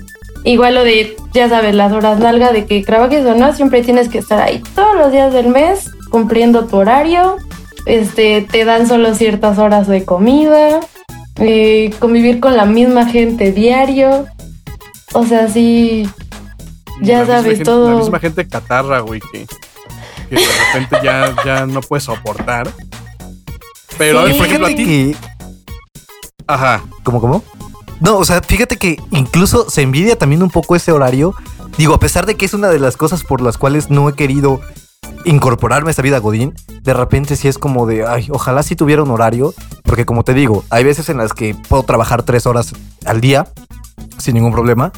Igual 0.44 0.76
lo 0.76 0.84
de, 0.84 1.16
ya 1.34 1.50
sabes, 1.50 1.76
las 1.76 1.92
horas 1.92 2.20
nalga 2.20 2.52
de 2.52 2.66
que 2.66 2.82
trabajes 2.84 3.26
o 3.26 3.36
no, 3.36 3.54
siempre 3.54 3.82
tienes 3.82 4.08
que 4.10 4.20
estar 4.20 4.42
ahí 4.42 4.62
todos 4.76 4.96
los 4.98 5.12
días 5.12 5.34
del 5.34 5.48
mes 5.48 5.90
cumpliendo 6.10 6.66
tu 6.66 6.78
horario. 6.78 7.38
Este, 7.86 8.42
te 8.50 8.66
dan 8.66 8.88
solo 8.88 9.14
ciertas 9.16 9.58
horas 9.58 9.88
de 9.88 10.06
comida, 10.06 10.80
eh, 11.38 11.92
convivir 12.00 12.40
con 12.40 12.56
la 12.56 12.66
misma 12.66 13.06
gente 13.06 13.52
diario. 13.52 14.28
O 15.14 15.26
sea, 15.26 15.48
sí, 15.50 16.08
Ya 17.02 17.22
La 17.22 17.26
sabes, 17.28 17.46
gente- 17.58 17.64
todo- 17.64 17.90
La 17.92 17.96
misma 18.00 18.20
gente 18.20 18.46
catarra, 18.46 19.00
güey, 19.00 19.22
que, 19.32 19.46
que 20.30 20.36
de 20.36 20.42
repente 20.74 20.98
ya, 21.04 21.36
ya 21.46 21.66
no 21.66 21.82
puedes 21.82 22.04
soportar. 22.04 22.72
Pero, 23.98 24.26
Sí. 24.28 24.34
por 24.34 24.46
ejemplo, 24.46 24.68
a 24.68 24.70
ti. 24.70 24.76
que. 24.86 25.16
Ajá. 26.48 26.82
¿Cómo, 27.04 27.20
cómo? 27.22 27.44
No, 28.00 28.18
o 28.18 28.26
sea, 28.26 28.42
fíjate 28.42 28.78
que 28.78 28.98
incluso 29.12 29.70
se 29.70 29.82
envidia 29.82 30.18
también 30.18 30.42
un 30.42 30.50
poco 30.50 30.76
ese 30.76 30.92
horario. 30.92 31.34
Digo, 31.78 31.94
a 31.94 32.00
pesar 32.00 32.26
de 32.26 32.36
que 32.36 32.46
es 32.46 32.54
una 32.54 32.70
de 32.70 32.80
las 32.80 32.96
cosas 32.98 33.24
por 33.24 33.42
las 33.42 33.58
cuales 33.58 33.90
no 33.90 34.08
he 34.10 34.14
querido 34.14 34.62
incorporarme 35.26 35.90
a 35.90 35.92
esta 35.92 36.02
vida 36.02 36.18
Godín, 36.20 36.54
de 36.82 36.94
repente 36.94 37.36
sí 37.36 37.48
es 37.50 37.58
como 37.58 37.86
de, 37.86 38.08
ay, 38.08 38.30
ojalá 38.32 38.64
sí 38.64 38.76
tuviera 38.76 39.04
un 39.04 39.12
horario, 39.12 39.54
porque 39.84 40.06
como 40.06 40.24
te 40.24 40.34
digo, 40.34 40.64
hay 40.70 40.84
veces 40.86 41.10
en 41.10 41.18
las 41.18 41.34
que 41.34 41.56
puedo 41.68 41.84
trabajar 41.84 42.24
tres 42.24 42.46
horas 42.46 42.74
al 43.06 43.20
día 43.20 43.48
sin 44.18 44.36
ningún 44.36 44.54
problema, 44.54 44.92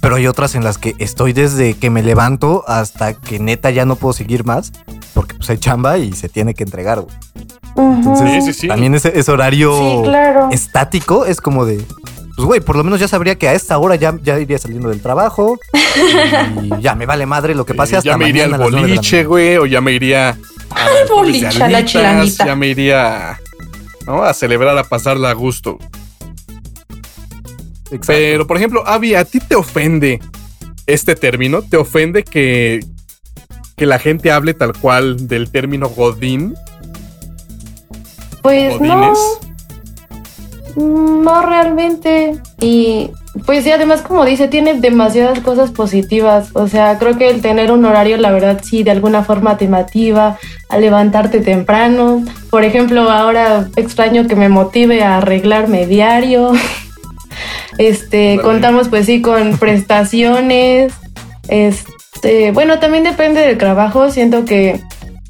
pero 0.00 0.16
hay 0.16 0.26
otras 0.26 0.54
en 0.54 0.64
las 0.64 0.78
que 0.78 0.94
estoy 0.98 1.32
desde 1.32 1.74
que 1.74 1.90
me 1.90 2.02
levanto 2.02 2.64
hasta 2.66 3.14
que 3.14 3.38
neta 3.38 3.70
ya 3.70 3.84
no 3.84 3.96
puedo 3.96 4.12
seguir 4.12 4.44
más, 4.44 4.72
porque 5.14 5.34
pues 5.34 5.48
hay 5.50 5.58
chamba 5.58 5.98
y 5.98 6.12
se 6.12 6.28
tiene 6.28 6.54
que 6.54 6.64
entregar. 6.64 7.00
güey. 7.00 7.14
Entonces, 7.76 8.44
Sí, 8.44 8.52
sí, 8.52 8.60
sí. 8.60 8.68
también 8.68 8.94
ese, 8.94 9.18
ese 9.18 9.30
horario 9.32 9.76
sí, 9.78 10.00
claro. 10.04 10.48
estático 10.50 11.26
es 11.26 11.40
como 11.40 11.66
de, 11.66 11.76
pues 12.36 12.46
güey, 12.46 12.60
por 12.60 12.76
lo 12.76 12.84
menos 12.84 13.00
ya 13.00 13.08
sabría 13.08 13.36
que 13.36 13.48
a 13.48 13.52
esta 13.54 13.76
hora 13.78 13.96
ya, 13.96 14.14
ya 14.22 14.38
iría 14.38 14.58
saliendo 14.58 14.88
del 14.88 15.00
trabajo 15.02 15.58
y 16.62 16.80
ya 16.80 16.94
me 16.94 17.04
vale 17.06 17.26
madre 17.26 17.54
lo 17.54 17.66
que 17.66 17.74
pase 17.74 17.96
hasta 17.96 18.10
ya 18.10 18.16
me 18.16 18.28
iría 18.28 18.44
al 18.44 18.56
boliche, 18.58 19.24
güey, 19.24 19.56
o 19.56 19.66
ya 19.66 19.80
me 19.80 19.92
iría 19.92 20.30
al 20.70 21.08
boliche, 21.08 21.62
a 21.62 21.68
la 21.68 21.84
chilanguita. 21.84 22.46
Ya 22.46 22.56
me 22.56 22.68
iría 22.68 23.38
¿no? 24.06 24.22
a 24.22 24.32
celebrar, 24.32 24.76
a 24.78 24.84
pasarla 24.84 25.30
a 25.30 25.34
gusto. 25.34 25.78
Exacto. 27.90 28.12
Pero, 28.12 28.46
por 28.46 28.56
ejemplo, 28.56 28.86
Avi, 28.86 29.14
¿a 29.14 29.24
ti 29.24 29.38
te 29.40 29.54
ofende 29.54 30.20
este 30.86 31.14
término? 31.14 31.62
¿Te 31.62 31.76
ofende 31.76 32.22
que, 32.22 32.80
que 33.76 33.86
la 33.86 33.98
gente 33.98 34.30
hable 34.30 34.54
tal 34.54 34.72
cual 34.72 35.28
del 35.28 35.50
término 35.50 35.88
Godín? 35.88 36.54
Pues 38.42 38.80
no, 38.80 38.96
Godines. 38.96 39.18
no 40.76 41.42
realmente. 41.42 42.40
Y 42.60 43.10
pues 43.44 43.64
sí, 43.64 43.70
además 43.70 44.02
como 44.02 44.24
dice, 44.24 44.48
tiene 44.48 44.74
demasiadas 44.74 45.40
cosas 45.40 45.70
positivas. 45.70 46.50
O 46.54 46.68
sea, 46.68 46.98
creo 46.98 47.18
que 47.18 47.28
el 47.28 47.42
tener 47.42 47.70
un 47.70 47.84
horario, 47.84 48.16
la 48.16 48.30
verdad, 48.30 48.60
sí, 48.62 48.82
de 48.82 48.92
alguna 48.92 49.24
forma 49.24 49.56
te 49.58 49.68
motiva 49.68 50.38
a 50.68 50.78
levantarte 50.78 51.40
temprano. 51.40 52.24
Por 52.50 52.64
ejemplo, 52.64 53.10
ahora 53.10 53.68
extraño 53.76 54.26
que 54.26 54.36
me 54.36 54.48
motive 54.48 55.02
a 55.02 55.18
arreglarme 55.18 55.86
diario. 55.86 56.52
Este, 57.78 58.38
contamos 58.42 58.88
pues 58.88 59.06
sí 59.06 59.22
con 59.22 59.56
prestaciones. 59.58 60.92
Este, 61.48 62.50
bueno, 62.52 62.78
también 62.78 63.04
depende 63.04 63.40
del 63.40 63.58
trabajo. 63.58 64.10
Siento 64.10 64.44
que 64.44 64.80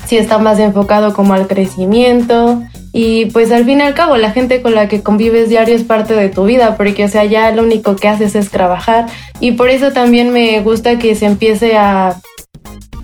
sí 0.07 0.16
está 0.16 0.38
más 0.38 0.59
enfocado 0.59 1.12
como 1.14 1.34
al 1.34 1.47
crecimiento. 1.47 2.62
Y 2.92 3.26
pues 3.26 3.53
al 3.53 3.66
fin 3.66 3.80
y 3.80 3.82
al 3.82 3.92
cabo 3.92 4.16
la 4.16 4.30
gente 4.30 4.62
con 4.62 4.74
la 4.74 4.88
que 4.88 5.03
convives 5.03 5.51
diario 5.51 5.74
es 5.74 5.82
parte 5.82 6.14
de 6.14 6.30
tu 6.30 6.47
vida, 6.47 6.78
porque 6.78 7.05
o 7.05 7.09
sea, 7.09 7.26
ya 7.26 7.51
lo 7.51 7.62
único 7.62 7.94
que 7.94 8.09
haces 8.09 8.34
es 8.34 8.51
trabajar. 8.51 9.07
Y 9.38 9.53
por 9.53 9.68
eso 9.68 9.92
también 9.92 10.32
me 10.32 10.61
gusta 10.61 10.99
que 10.99 11.14
se 11.14 11.26
empiece 11.26 11.76
a, 11.76 12.16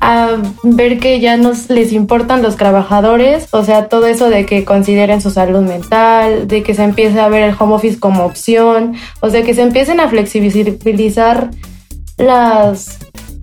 a 0.04 0.36
ver 0.64 0.98
que 0.98 1.20
ya 1.20 1.36
nos 1.36 1.70
les 1.70 1.92
importan 1.92 2.42
los 2.42 2.56
trabajadores, 2.56 3.46
o 3.52 3.62
sea, 3.62 3.88
todo 3.88 4.06
eso 4.08 4.30
de 4.30 4.44
que 4.46 4.64
consideren 4.64 5.20
su 5.20 5.30
salud 5.30 5.60
mental, 5.60 6.48
de 6.48 6.64
que 6.64 6.74
se 6.74 6.82
empiece 6.82 7.20
a 7.20 7.28
ver 7.28 7.44
el 7.44 7.54
home 7.56 7.74
office 7.74 8.00
como 8.00 8.24
opción, 8.24 8.96
o 9.20 9.30
sea, 9.30 9.44
que 9.44 9.54
se 9.54 9.62
empiecen 9.62 10.00
a 10.00 10.08
flexibilizar 10.08 11.50
las 12.18 12.98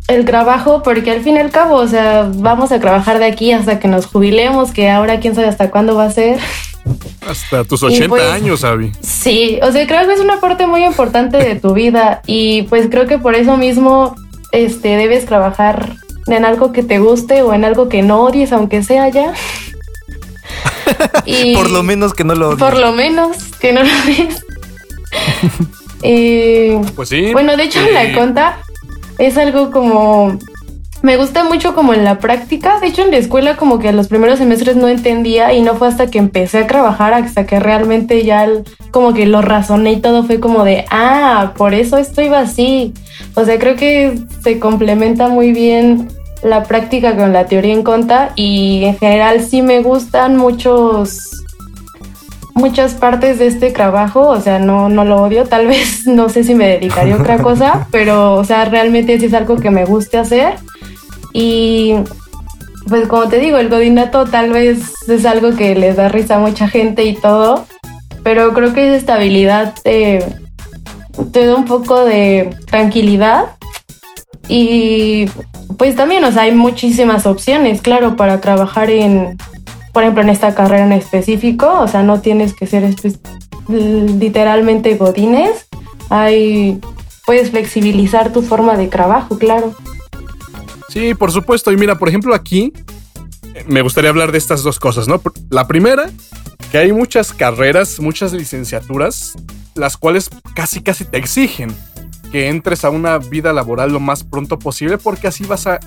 el 0.09 0.25
trabajo, 0.25 0.83
porque 0.83 1.11
al 1.11 1.21
fin 1.21 1.37
y 1.37 1.39
al 1.39 1.49
cabo, 1.49 1.75
o 1.75 1.87
sea, 1.87 2.29
vamos 2.35 2.73
a 2.73 2.79
trabajar 2.81 3.19
de 3.19 3.25
aquí 3.25 3.53
hasta 3.53 3.79
que 3.79 3.87
nos 3.87 4.07
jubilemos, 4.07 4.71
que 4.71 4.89
ahora 4.89 5.21
quién 5.21 5.35
sabe 5.35 5.47
hasta 5.47 5.71
cuándo 5.71 5.95
va 5.95 6.05
a 6.05 6.11
ser. 6.11 6.39
Hasta 7.25 7.63
tus 7.63 7.83
Y 7.83 7.85
80 7.85 8.09
pues- 8.09 8.23
años, 8.23 8.65
Avi. 8.65 8.91
Sí, 9.01 9.59
o 9.63 9.71
sea, 9.71 9.87
creo 9.87 10.05
que 10.07 10.13
es 10.13 10.19
una 10.19 10.41
parte 10.41 10.67
muy 10.67 10.83
importante 10.83 11.37
de 11.37 11.55
tu 11.55 11.73
vida 11.73 12.21
y 12.25 12.63
pues 12.63 12.87
creo 12.89 13.07
que 13.07 13.17
por 13.17 13.35
eso 13.35 13.55
mismo 13.55 14.15
este 14.51 14.97
debes 14.97 15.25
trabajar 15.25 15.95
en 16.31 16.45
algo 16.45 16.71
que 16.71 16.83
te 16.83 16.99
guste 16.99 17.41
o 17.41 17.53
en 17.53 17.65
algo 17.65 17.89
que 17.89 18.01
no 18.01 18.21
odies, 18.23 18.51
aunque 18.53 18.83
sea 18.83 19.09
ya. 19.09 19.33
Y- 21.25 21.55
Por 21.55 21.69
lo 21.69 21.83
menos 21.83 22.13
que 22.13 22.23
no 22.23 22.33
lo 22.35 22.57
por 22.57 22.77
lo 22.77 22.91
menos 22.93 23.37
que 23.59 23.71
no 23.73 23.81
lo 23.83 23.89
odies. 24.03 24.43
Eh, 26.01 26.79
Pues 26.95 27.09
sí. 27.09 27.33
bueno, 27.33 27.57
de 27.57 27.63
hecho, 27.63 27.79
Eh, 27.81 27.91
la 27.91 28.13
conta 28.17 28.57
es 29.17 29.37
algo 29.37 29.69
como 29.69 30.37
me 31.01 31.15
gusta 31.17 31.43
mucho 31.45 31.75
como 31.75 31.93
en 31.93 32.03
la 32.05 32.19
práctica. 32.19 32.79
De 32.79 32.87
hecho, 32.87 33.03
en 33.03 33.11
la 33.11 33.17
escuela 33.17 33.55
como 33.57 33.79
que 33.79 33.91
los 33.93 34.07
primeros 34.07 34.39
semestres 34.39 34.75
no 34.77 34.87
entendía 34.89 35.53
y 35.53 35.61
no 35.61 35.75
fue 35.75 35.87
hasta 35.89 36.07
que 36.07 36.17
empecé 36.19 36.59
a 36.59 36.67
trabajar, 36.67 37.13
hasta 37.13 37.45
que 37.45 37.59
realmente 37.59 38.23
ya 38.25 38.47
como 38.91 39.13
que 39.13 39.25
lo 39.25 39.41
razoné 39.41 39.93
y 39.93 40.01
todo 40.01 40.23
fue 40.23 40.39
como 40.41 40.63
de, 40.65 40.85
ah, 40.89 41.53
por 41.57 41.73
eso 41.73 41.97
esto 41.97 42.21
iba 42.21 42.39
así. 42.39 42.93
O 43.35 43.43
sea, 43.45 43.57
creo 43.59 43.75
que 43.77 44.19
se 44.43 44.59
complementa 44.59 45.27
muy 45.29 45.51
bien 45.53 46.09
la 46.43 46.63
práctica 46.63 47.15
con 47.15 47.33
la 47.33 47.45
teoría 47.45 47.73
en 47.73 47.83
conta 47.83 48.31
y 48.35 48.83
en 48.85 48.97
general 48.97 49.41
sí 49.41 49.61
me 49.61 49.81
gustan 49.81 50.37
muchos 50.37 51.43
muchas 52.53 52.93
partes 52.93 53.39
de 53.39 53.47
este 53.47 53.71
trabajo, 53.71 54.27
o 54.27 54.41
sea, 54.41 54.59
no, 54.59 54.89
no 54.89 55.05
lo 55.05 55.21
odio, 55.21 55.45
tal 55.45 55.67
vez 55.73 56.05
no 56.05 56.29
sé 56.29 56.43
si 56.43 56.55
me 56.55 56.67
dedicaría 56.67 57.15
a 57.15 57.19
otra 57.19 57.37
cosa, 57.41 57.87
pero, 57.91 58.35
o 58.35 58.43
sea, 58.43 58.65
realmente 58.65 59.19
sí 59.19 59.25
es 59.25 59.33
algo 59.33 59.57
que 59.57 59.71
me 59.71 59.85
guste 59.85 60.17
hacer 60.17 60.55
y 61.33 61.95
pues 62.87 63.07
como 63.07 63.27
te 63.27 63.39
digo, 63.39 63.57
el 63.57 63.69
godinato 63.69 64.25
tal 64.25 64.51
vez 64.51 64.93
es 65.07 65.25
algo 65.25 65.55
que 65.55 65.75
les 65.75 65.95
da 65.95 66.09
risa 66.09 66.35
a 66.35 66.39
mucha 66.39 66.67
gente 66.67 67.05
y 67.05 67.15
todo, 67.15 67.65
pero 68.23 68.51
creo 68.53 68.73
que 68.73 68.87
esa 68.87 68.97
estabilidad 68.97 69.75
te, 69.83 70.25
te 71.31 71.45
da 71.45 71.55
un 71.55 71.65
poco 71.65 72.03
de 72.03 72.49
tranquilidad 72.65 73.58
y 74.49 75.27
pues 75.77 75.95
también, 75.95 76.23
o 76.23 76.31
sea, 76.31 76.41
hay 76.43 76.51
muchísimas 76.51 77.27
opciones, 77.27 77.81
claro, 77.81 78.15
para 78.15 78.41
trabajar 78.41 78.89
en, 78.89 79.37
por 79.93 80.01
ejemplo, 80.01 80.23
en 80.23 80.29
esta 80.29 80.55
carrera 80.55 80.85
en 80.85 80.91
específico, 80.91 81.71
o 81.79 81.87
sea, 81.87 82.01
no 82.01 82.19
tienes 82.19 82.55
que 82.55 82.65
ser 82.65 82.95
literalmente 83.69 84.95
godines, 84.95 85.67
hay, 86.09 86.81
puedes 87.27 87.51
flexibilizar 87.51 88.33
tu 88.33 88.41
forma 88.41 88.75
de 88.75 88.87
trabajo, 88.87 89.37
claro. 89.37 89.75
Sí, 90.89 91.13
por 91.13 91.31
supuesto. 91.31 91.71
Y 91.71 91.77
mira, 91.77 91.99
por 91.99 92.09
ejemplo, 92.09 92.33
aquí 92.33 92.73
me 93.67 93.83
gustaría 93.83 94.09
hablar 94.09 94.31
de 94.31 94.39
estas 94.39 94.63
dos 94.63 94.79
cosas, 94.79 95.07
¿no? 95.07 95.21
La 95.51 95.67
primera, 95.67 96.09
que 96.71 96.79
hay 96.79 96.91
muchas 96.91 97.31
carreras, 97.33 97.99
muchas 97.99 98.33
licenciaturas, 98.33 99.35
las 99.75 99.95
cuales 99.95 100.31
casi 100.55 100.81
casi 100.81 101.05
te 101.05 101.19
exigen 101.19 101.75
que 102.31 102.49
entres 102.49 102.85
a 102.85 102.89
una 102.89 103.17
vida 103.17 103.53
laboral 103.53 103.91
lo 103.91 103.99
más 103.99 104.23
pronto 104.23 104.59
posible 104.59 104.97
porque 104.97 105.27
así 105.27 105.45
vas 105.45 105.67
a 105.67 105.79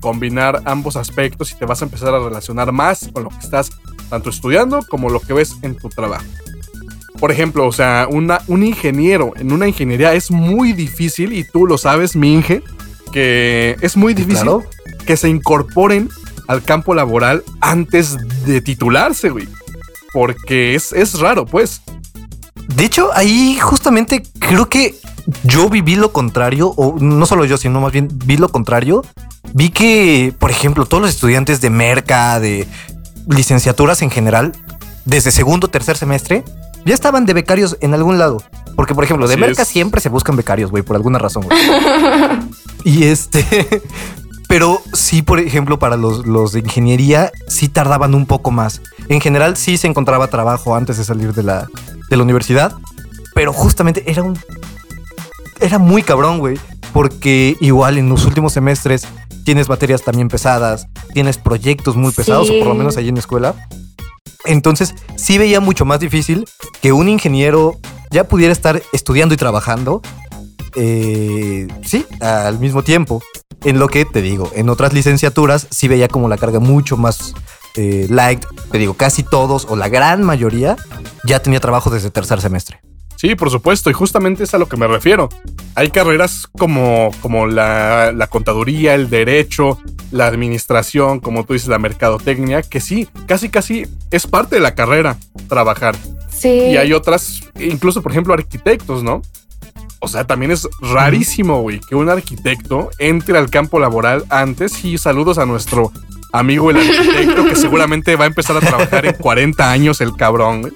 combinar 0.00 0.62
ambos 0.64 0.96
aspectos 0.96 1.52
y 1.52 1.54
te 1.54 1.64
vas 1.64 1.82
a 1.82 1.84
empezar 1.84 2.14
a 2.14 2.18
relacionar 2.18 2.72
más 2.72 3.08
con 3.12 3.24
lo 3.24 3.30
que 3.30 3.38
estás 3.38 3.70
tanto 4.08 4.30
estudiando 4.30 4.80
como 4.88 5.10
lo 5.10 5.20
que 5.20 5.32
ves 5.32 5.56
en 5.62 5.76
tu 5.76 5.88
trabajo. 5.88 6.24
Por 7.18 7.32
ejemplo, 7.32 7.66
o 7.66 7.72
sea, 7.72 8.06
una, 8.08 8.40
un 8.46 8.62
ingeniero 8.62 9.32
en 9.36 9.52
una 9.52 9.66
ingeniería 9.66 10.14
es 10.14 10.30
muy 10.30 10.72
difícil 10.72 11.32
y 11.32 11.42
tú 11.42 11.66
lo 11.66 11.76
sabes, 11.76 12.14
mi 12.14 12.32
Inge, 12.32 12.62
que 13.12 13.76
es 13.80 13.96
muy 13.96 14.14
difícil 14.14 14.48
que 15.04 15.16
se 15.16 15.28
incorporen 15.28 16.10
al 16.46 16.62
campo 16.62 16.94
laboral 16.94 17.42
antes 17.60 18.16
de 18.44 18.60
titularse, 18.60 19.30
güey. 19.30 19.48
Porque 20.12 20.74
es, 20.74 20.92
es 20.92 21.18
raro, 21.18 21.44
pues. 21.44 21.82
De 22.68 22.84
hecho, 22.84 23.10
ahí 23.14 23.58
justamente 23.60 24.22
creo 24.38 24.68
que 24.68 24.94
yo 25.42 25.68
viví 25.68 25.96
lo 25.96 26.12
contrario, 26.12 26.72
o 26.76 26.96
no 26.98 27.26
solo 27.26 27.44
yo, 27.44 27.56
sino 27.56 27.80
más 27.80 27.92
bien 27.92 28.08
vi 28.24 28.36
lo 28.36 28.48
contrario. 28.48 29.04
Vi 29.52 29.70
que, 29.70 30.32
por 30.38 30.50
ejemplo, 30.50 30.86
todos 30.86 31.02
los 31.02 31.10
estudiantes 31.10 31.60
de 31.60 31.70
merca, 31.70 32.40
de 32.40 32.66
licenciaturas 33.28 34.02
en 34.02 34.10
general, 34.10 34.52
desde 35.04 35.30
segundo 35.30 35.66
o 35.66 35.70
tercer 35.70 35.96
semestre, 35.96 36.44
ya 36.84 36.94
estaban 36.94 37.26
de 37.26 37.34
becarios 37.34 37.76
en 37.80 37.92
algún 37.92 38.18
lado. 38.18 38.42
Porque, 38.74 38.94
por 38.94 39.04
ejemplo, 39.04 39.28
de 39.28 39.36
merca 39.36 39.64
siempre 39.64 40.00
se 40.00 40.08
buscan 40.08 40.36
becarios, 40.36 40.70
güey, 40.70 40.82
por 40.82 40.96
alguna 40.96 41.18
razón, 41.18 41.44
güey. 41.44 41.58
y 42.84 43.04
este. 43.04 43.82
Pero 44.48 44.80
sí, 44.94 45.20
por 45.20 45.40
ejemplo, 45.40 45.78
para 45.78 45.98
los, 45.98 46.26
los, 46.26 46.52
de 46.52 46.60
ingeniería, 46.60 47.30
sí 47.48 47.68
tardaban 47.68 48.14
un 48.14 48.24
poco 48.24 48.50
más. 48.50 48.80
En 49.10 49.20
general, 49.20 49.58
sí 49.58 49.76
se 49.76 49.88
encontraba 49.88 50.28
trabajo 50.28 50.74
antes 50.74 50.96
de 50.96 51.04
salir 51.04 51.34
de 51.34 51.42
la, 51.42 51.68
de 52.08 52.16
la 52.16 52.22
universidad. 52.22 52.72
Pero 53.34 53.52
justamente 53.52 54.10
era 54.10 54.22
un 54.22 54.38
era 55.60 55.78
muy 55.78 56.02
cabrón, 56.02 56.38
güey. 56.38 56.58
Porque 56.92 57.56
igual 57.60 57.98
en 57.98 58.08
los 58.08 58.24
últimos 58.24 58.52
semestres 58.52 59.06
tienes 59.44 59.68
materias 59.68 60.02
también 60.02 60.28
pesadas, 60.28 60.88
tienes 61.12 61.38
proyectos 61.38 61.96
muy 61.96 62.12
pesados, 62.12 62.50
o 62.50 62.58
por 62.58 62.68
lo 62.68 62.74
menos 62.74 62.96
ahí 62.96 63.08
en 63.08 63.14
la 63.14 63.20
escuela. 63.20 63.54
Entonces, 64.44 64.94
sí 65.16 65.38
veía 65.38 65.60
mucho 65.60 65.84
más 65.84 66.00
difícil 66.00 66.46
que 66.80 66.92
un 66.92 67.08
ingeniero 67.08 67.78
ya 68.10 68.24
pudiera 68.24 68.52
estar 68.52 68.82
estudiando 68.92 69.34
y 69.34 69.36
trabajando, 69.36 70.00
eh, 70.74 71.68
sí, 71.84 72.06
al 72.20 72.58
mismo 72.58 72.82
tiempo. 72.82 73.22
En 73.64 73.78
lo 73.78 73.88
que 73.88 74.04
te 74.04 74.22
digo, 74.22 74.50
en 74.54 74.68
otras 74.68 74.92
licenciaturas 74.92 75.66
sí 75.70 75.88
veía 75.88 76.08
como 76.08 76.28
la 76.28 76.38
carga 76.38 76.60
mucho 76.60 76.96
más 76.96 77.34
eh, 77.74 78.06
light. 78.08 78.44
Te 78.70 78.78
digo, 78.78 78.94
casi 78.94 79.22
todos 79.22 79.66
o 79.68 79.76
la 79.76 79.88
gran 79.88 80.22
mayoría 80.22 80.76
ya 81.24 81.40
tenía 81.40 81.60
trabajo 81.60 81.90
desde 81.90 82.10
tercer 82.10 82.40
semestre. 82.40 82.80
Sí, 83.18 83.34
por 83.34 83.50
supuesto, 83.50 83.90
y 83.90 83.94
justamente 83.94 84.44
es 84.44 84.54
a 84.54 84.58
lo 84.58 84.68
que 84.68 84.76
me 84.76 84.86
refiero. 84.86 85.28
Hay 85.74 85.90
carreras 85.90 86.46
como, 86.56 87.10
como 87.20 87.48
la, 87.48 88.12
la, 88.12 88.28
contaduría, 88.28 88.94
el 88.94 89.10
derecho, 89.10 89.80
la 90.12 90.28
administración, 90.28 91.18
como 91.18 91.44
tú 91.44 91.54
dices, 91.54 91.66
la 91.66 91.80
mercadotecnia, 91.80 92.62
que 92.62 92.78
sí, 92.78 93.08
casi 93.26 93.48
casi 93.48 93.88
es 94.12 94.28
parte 94.28 94.54
de 94.54 94.60
la 94.60 94.76
carrera 94.76 95.18
trabajar. 95.48 95.96
Sí. 96.30 96.48
Y 96.48 96.76
hay 96.76 96.92
otras, 96.92 97.42
incluso 97.58 98.04
por 98.04 98.12
ejemplo 98.12 98.34
arquitectos, 98.34 99.02
¿no? 99.02 99.22
O 99.98 100.06
sea, 100.06 100.24
también 100.24 100.52
es 100.52 100.68
rarísimo, 100.80 101.60
güey, 101.60 101.80
que 101.80 101.96
un 101.96 102.08
arquitecto 102.08 102.90
entre 103.00 103.36
al 103.36 103.50
campo 103.50 103.80
laboral 103.80 104.26
antes 104.28 104.84
y 104.84 104.96
saludos 104.96 105.38
a 105.38 105.44
nuestro 105.44 105.90
amigo 106.32 106.70
el 106.70 106.76
arquitecto 106.76 107.46
que 107.46 107.56
seguramente 107.56 108.14
va 108.14 108.26
a 108.26 108.28
empezar 108.28 108.56
a 108.56 108.60
trabajar 108.60 109.06
en 109.06 109.14
40 109.14 109.68
años 109.68 110.00
el 110.00 110.14
cabrón, 110.14 110.60
güey. 110.60 110.72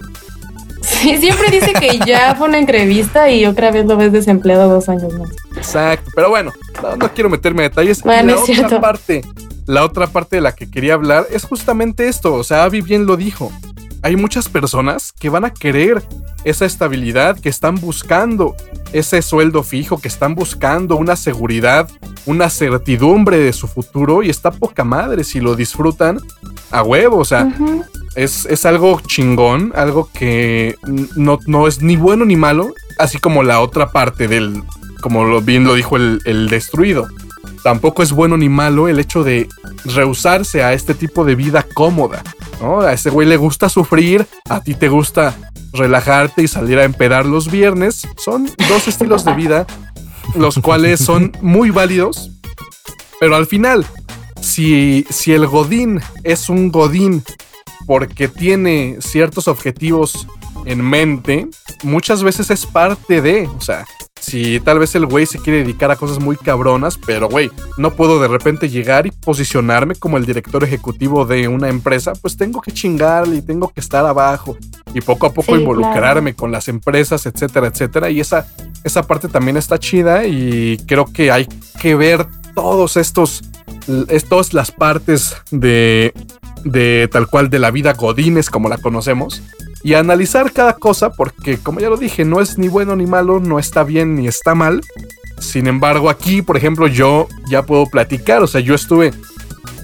Sí, 0.82 1.16
siempre 1.18 1.50
dice 1.50 1.72
que 1.72 1.98
ya 2.06 2.34
fue 2.34 2.48
una 2.48 2.58
entrevista 2.58 3.30
y 3.30 3.46
otra 3.46 3.70
vez 3.70 3.86
lo 3.86 3.96
ves 3.96 4.12
desempleado 4.12 4.68
dos 4.68 4.88
años 4.88 5.12
más. 5.14 5.30
Exacto, 5.56 6.10
pero 6.14 6.30
bueno, 6.30 6.52
no, 6.98 7.12
quiero 7.12 7.30
meterme 7.30 7.64
en 7.64 7.70
detalles. 7.70 8.02
Bueno, 8.02 8.34
la 8.34 8.66
otra 8.66 8.80
parte, 8.80 9.22
la 9.66 9.84
otra 9.84 10.06
parte 10.06 10.36
de 10.36 10.42
la 10.42 10.54
que 10.54 10.70
quería 10.70 10.94
hablar 10.94 11.26
es 11.30 11.44
justamente 11.44 12.08
esto. 12.08 12.34
O 12.34 12.44
sea, 12.44 12.64
Avi 12.64 12.80
bien 12.80 13.06
lo 13.06 13.16
dijo. 13.16 13.52
Hay 14.02 14.16
muchas 14.16 14.48
personas 14.48 15.12
que 15.12 15.28
van 15.28 15.44
a 15.44 15.54
querer 15.54 16.02
esa 16.44 16.64
estabilidad, 16.64 17.38
que 17.38 17.48
están 17.48 17.76
buscando 17.76 18.56
ese 18.92 19.22
sueldo 19.22 19.62
fijo, 19.62 19.98
que 19.98 20.08
están 20.08 20.34
buscando 20.34 20.96
una 20.96 21.14
seguridad, 21.14 21.88
una 22.26 22.50
certidumbre 22.50 23.38
de 23.38 23.52
su 23.52 23.68
futuro 23.68 24.24
y 24.24 24.30
está 24.30 24.50
poca 24.50 24.82
madre 24.82 25.22
si 25.22 25.40
lo 25.40 25.54
disfrutan 25.54 26.18
a 26.72 26.82
huevo. 26.82 27.18
O 27.18 27.24
sea, 27.24 27.48
es, 28.14 28.66
algo 28.66 29.00
chingón, 29.00 29.72
algo 29.74 30.08
que 30.12 30.76
no, 31.16 31.38
no, 31.46 31.66
es 31.66 31.82
ni 31.82 31.96
bueno 31.96 32.24
ni 32.24 32.36
malo, 32.36 32.74
así 32.98 33.18
como 33.18 33.42
la 33.42 33.60
otra 33.60 33.90
parte 33.90 34.28
del, 34.28 34.62
como 35.00 35.24
lo, 35.24 35.40
bien 35.40 35.64
lo 35.64 35.74
dijo 35.74 35.96
el, 35.96 36.20
el 36.24 36.48
destruido. 36.48 37.08
Tampoco 37.62 38.02
es 38.02 38.12
bueno 38.12 38.36
ni 38.36 38.48
malo 38.48 38.88
el 38.88 38.98
hecho 38.98 39.22
de 39.22 39.48
rehusarse 39.84 40.62
a 40.62 40.72
este 40.72 40.94
tipo 40.94 41.24
de 41.24 41.36
vida 41.36 41.64
cómoda. 41.74 42.22
¿no? 42.60 42.80
A 42.80 42.92
ese 42.92 43.10
güey 43.10 43.26
le 43.26 43.36
gusta 43.36 43.68
sufrir, 43.68 44.26
a 44.48 44.60
ti 44.60 44.74
te 44.74 44.88
gusta 44.88 45.34
relajarte 45.72 46.42
y 46.42 46.48
salir 46.48 46.78
a 46.78 46.84
empedar 46.84 47.24
los 47.24 47.50
viernes. 47.50 48.06
Son 48.16 48.50
dos 48.68 48.88
estilos 48.88 49.24
de 49.24 49.34
vida, 49.34 49.66
los 50.34 50.58
cuales 50.58 51.00
son 51.00 51.32
muy 51.40 51.70
válidos. 51.70 52.30
Pero 53.20 53.36
al 53.36 53.46
final, 53.46 53.86
si, 54.40 55.06
si 55.08 55.32
el 55.32 55.46
Godín 55.46 56.00
es 56.24 56.48
un 56.48 56.70
Godín 56.70 57.22
porque 57.86 58.28
tiene 58.28 58.96
ciertos 59.00 59.48
objetivos 59.48 60.26
en 60.64 60.82
mente, 60.82 61.48
muchas 61.82 62.22
veces 62.22 62.50
es 62.50 62.66
parte 62.66 63.20
de, 63.20 63.46
o 63.46 63.60
sea, 63.60 63.84
si 64.22 64.60
tal 64.60 64.78
vez 64.78 64.94
el 64.94 65.06
güey 65.06 65.26
se 65.26 65.40
quiere 65.40 65.58
dedicar 65.58 65.90
a 65.90 65.96
cosas 65.96 66.20
muy 66.20 66.36
cabronas, 66.36 66.96
pero 66.96 67.28
güey, 67.28 67.50
no 67.76 67.94
puedo 67.94 68.20
de 68.20 68.28
repente 68.28 68.68
llegar 68.68 69.06
y 69.06 69.10
posicionarme 69.10 69.96
como 69.96 70.16
el 70.16 70.24
director 70.24 70.62
ejecutivo 70.62 71.26
de 71.26 71.48
una 71.48 71.68
empresa, 71.68 72.12
pues 72.20 72.36
tengo 72.36 72.60
que 72.60 72.70
chingarle 72.70 73.36
y 73.36 73.42
tengo 73.42 73.68
que 73.68 73.80
estar 73.80 74.06
abajo 74.06 74.56
y 74.94 75.00
poco 75.00 75.26
a 75.26 75.32
poco 75.32 75.56
involucrarme 75.56 76.34
con 76.34 76.52
las 76.52 76.68
empresas, 76.68 77.26
etcétera, 77.26 77.66
etcétera. 77.66 78.10
Y 78.10 78.20
esa, 78.20 78.46
esa 78.84 79.02
parte 79.02 79.26
también 79.26 79.56
está 79.56 79.78
chida 79.78 80.24
y 80.24 80.76
creo 80.86 81.06
que 81.06 81.32
hay 81.32 81.48
que 81.80 81.96
ver 81.96 82.24
todos 82.54 82.96
estos, 82.96 83.42
todas 84.28 84.54
las 84.54 84.70
partes 84.70 85.36
de, 85.50 86.14
de 86.64 87.08
tal 87.10 87.26
cual 87.26 87.50
de 87.50 87.58
la 87.58 87.70
vida 87.70 87.92
Godines 87.92 88.50
como 88.50 88.68
la 88.68 88.78
conocemos 88.78 89.42
y 89.82 89.94
analizar 89.94 90.52
cada 90.52 90.74
cosa 90.74 91.10
porque 91.10 91.58
como 91.58 91.80
ya 91.80 91.88
lo 91.88 91.96
dije 91.96 92.24
no 92.24 92.40
es 92.40 92.58
ni 92.58 92.68
bueno 92.68 92.96
ni 92.96 93.06
malo, 93.06 93.40
no 93.40 93.58
está 93.58 93.84
bien 93.84 94.14
ni 94.16 94.28
está 94.28 94.54
mal. 94.54 94.82
Sin 95.38 95.66
embargo 95.66 96.08
aquí 96.08 96.42
por 96.42 96.56
ejemplo 96.56 96.86
yo 96.86 97.28
ya 97.48 97.62
puedo 97.62 97.86
platicar, 97.86 98.42
o 98.42 98.46
sea 98.46 98.60
yo 98.60 98.74
estuve 98.74 99.12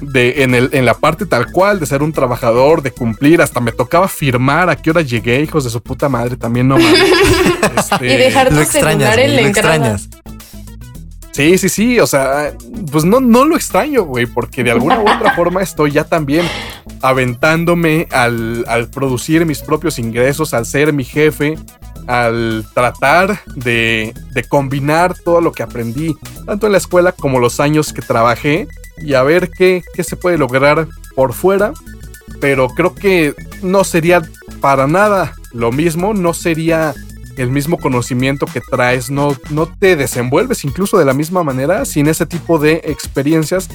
de, 0.00 0.42
en, 0.44 0.54
el, 0.54 0.70
en 0.72 0.84
la 0.84 0.94
parte 0.94 1.26
tal 1.26 1.50
cual 1.50 1.80
de 1.80 1.86
ser 1.86 2.02
un 2.02 2.12
trabajador, 2.12 2.82
de 2.82 2.92
cumplir, 2.92 3.42
hasta 3.42 3.60
me 3.60 3.72
tocaba 3.72 4.08
firmar 4.08 4.70
a 4.70 4.76
qué 4.76 4.90
hora 4.90 5.02
llegué, 5.02 5.40
hijos 5.42 5.64
de 5.64 5.70
su 5.70 5.82
puta 5.82 6.08
madre, 6.08 6.36
también 6.36 6.68
no 6.68 6.78
mames. 6.78 7.02
este, 7.76 8.14
y 8.14 8.16
dejar 8.16 8.48
tu 8.48 8.64
celular 8.64 9.18
en 9.18 9.52
la. 9.54 9.98
Sí, 11.32 11.56
sí, 11.56 11.68
sí. 11.68 12.00
O 12.00 12.06
sea, 12.06 12.52
pues 12.90 13.04
no, 13.04 13.20
no 13.20 13.44
lo 13.44 13.54
extraño, 13.54 14.02
güey, 14.02 14.26
porque 14.26 14.64
de 14.64 14.72
alguna 14.72 14.98
u 14.98 15.02
otra 15.02 15.34
forma 15.36 15.62
estoy 15.62 15.92
ya 15.92 16.02
también 16.02 16.44
aventándome 17.02 18.08
al, 18.10 18.64
al 18.68 18.88
producir 18.88 19.46
mis 19.46 19.60
propios 19.60 19.98
ingresos, 19.98 20.54
al 20.54 20.66
ser 20.66 20.92
mi 20.92 21.04
jefe, 21.04 21.56
al 22.06 22.66
tratar 22.74 23.40
de, 23.54 24.14
de, 24.32 24.44
combinar 24.44 25.14
todo 25.14 25.40
lo 25.40 25.52
que 25.52 25.62
aprendí, 25.62 26.16
tanto 26.46 26.66
en 26.66 26.72
la 26.72 26.78
escuela 26.78 27.12
como 27.12 27.38
los 27.38 27.60
años 27.60 27.92
que 27.92 28.02
trabajé, 28.02 28.66
y 29.02 29.14
a 29.14 29.22
ver 29.22 29.50
qué, 29.50 29.82
qué 29.94 30.02
se 30.02 30.16
puede 30.16 30.38
lograr 30.38 30.88
por 31.14 31.32
fuera. 31.32 31.72
Pero 32.40 32.68
creo 32.68 32.94
que 32.94 33.34
no 33.62 33.84
sería 33.84 34.22
para 34.60 34.86
nada 34.86 35.34
lo 35.52 35.72
mismo, 35.72 36.14
no 36.14 36.34
sería 36.34 36.94
el 37.36 37.50
mismo 37.50 37.78
conocimiento 37.78 38.46
que 38.46 38.60
traes, 38.60 39.10
no, 39.10 39.36
no 39.50 39.66
te 39.66 39.96
desenvuelves 39.96 40.64
incluso 40.64 40.98
de 40.98 41.04
la 41.04 41.14
misma 41.14 41.44
manera 41.44 41.84
sin 41.84 42.08
ese 42.08 42.26
tipo 42.26 42.58
de 42.58 42.82
experiencias 42.84 43.68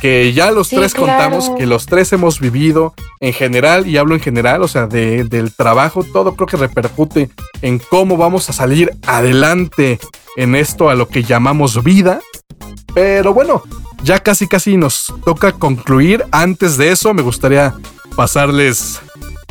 que 0.00 0.32
ya 0.32 0.50
los 0.50 0.68
tres 0.68 0.94
contamos, 0.94 1.50
que 1.50 1.66
los 1.66 1.86
tres 1.86 2.12
hemos 2.12 2.40
vivido 2.40 2.94
en 3.20 3.32
general, 3.32 3.86
y 3.86 3.96
hablo 3.96 4.14
en 4.14 4.20
general, 4.20 4.62
o 4.62 4.68
sea, 4.68 4.86
del 4.86 5.52
trabajo, 5.54 6.04
todo 6.04 6.34
creo 6.34 6.46
que 6.46 6.56
repercute 6.56 7.30
en 7.62 7.78
cómo 7.78 8.16
vamos 8.16 8.48
a 8.48 8.52
salir 8.52 8.92
adelante 9.06 9.98
en 10.36 10.54
esto 10.54 10.90
a 10.90 10.94
lo 10.94 11.08
que 11.08 11.22
llamamos 11.22 11.82
vida. 11.82 12.20
Pero 12.94 13.34
bueno, 13.34 13.62
ya 14.02 14.20
casi 14.20 14.46
casi 14.46 14.76
nos 14.76 15.12
toca 15.24 15.52
concluir. 15.52 16.24
Antes 16.30 16.76
de 16.76 16.90
eso, 16.92 17.14
me 17.14 17.22
gustaría 17.22 17.74
pasarles 18.16 19.00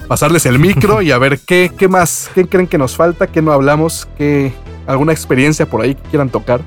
pasarles 0.07 0.45
el 0.45 0.57
micro 0.57 1.01
y 1.01 1.11
a 1.11 1.17
ver 1.17 1.39
qué, 1.45 1.71
qué 1.77 1.87
más, 1.87 2.29
qué 2.33 2.47
creen 2.47 2.67
que 2.67 2.77
nos 2.77 2.95
falta, 2.95 3.27
qué 3.27 3.41
no 3.41 3.51
hablamos, 3.51 4.07
qué 4.17 4.53
alguna 4.85 5.11
experiencia 5.11 5.65
por 5.65 5.81
ahí 5.81 5.95
que 5.95 6.09
quieran 6.09 6.29
tocar. 6.29 6.61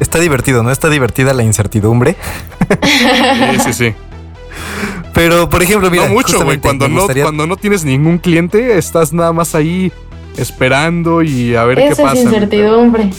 Está 0.00 0.18
divertido, 0.18 0.62
¿no? 0.62 0.70
Está 0.70 0.90
divertida 0.90 1.32
la 1.32 1.42
incertidumbre. 1.42 2.16
Sí, 2.82 3.58
sí, 3.64 3.72
sí. 3.72 3.94
Pero, 5.12 5.48
por 5.48 5.62
ejemplo, 5.62 5.90
mira. 5.90 6.08
No 6.08 6.14
mucho, 6.14 6.44
güey. 6.44 6.58
Cuando, 6.58 6.88
no, 6.88 7.06
cuando 7.06 7.46
no 7.46 7.56
tienes 7.56 7.84
ningún 7.84 8.18
cliente, 8.18 8.76
estás 8.76 9.12
nada 9.12 9.32
más 9.32 9.54
ahí 9.54 9.92
esperando 10.36 11.22
y 11.22 11.54
a 11.54 11.64
ver 11.64 11.78
qué 11.78 11.96
pasa. 11.96 12.14
Es 12.14 12.24
incertidumbre. 12.24 13.10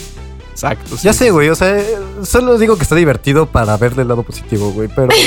Exacto. 0.50 0.96
ya 1.02 1.12
sé, 1.12 1.30
güey. 1.30 1.48
O 1.48 1.54
sea, 1.54 1.82
solo 2.22 2.58
digo 2.58 2.76
que 2.76 2.82
está 2.82 2.94
divertido 2.94 3.46
para 3.46 3.76
ver 3.76 3.94
del 3.94 4.08
lado 4.08 4.22
positivo, 4.22 4.70
güey. 4.70 4.88
Pero. 4.94 5.08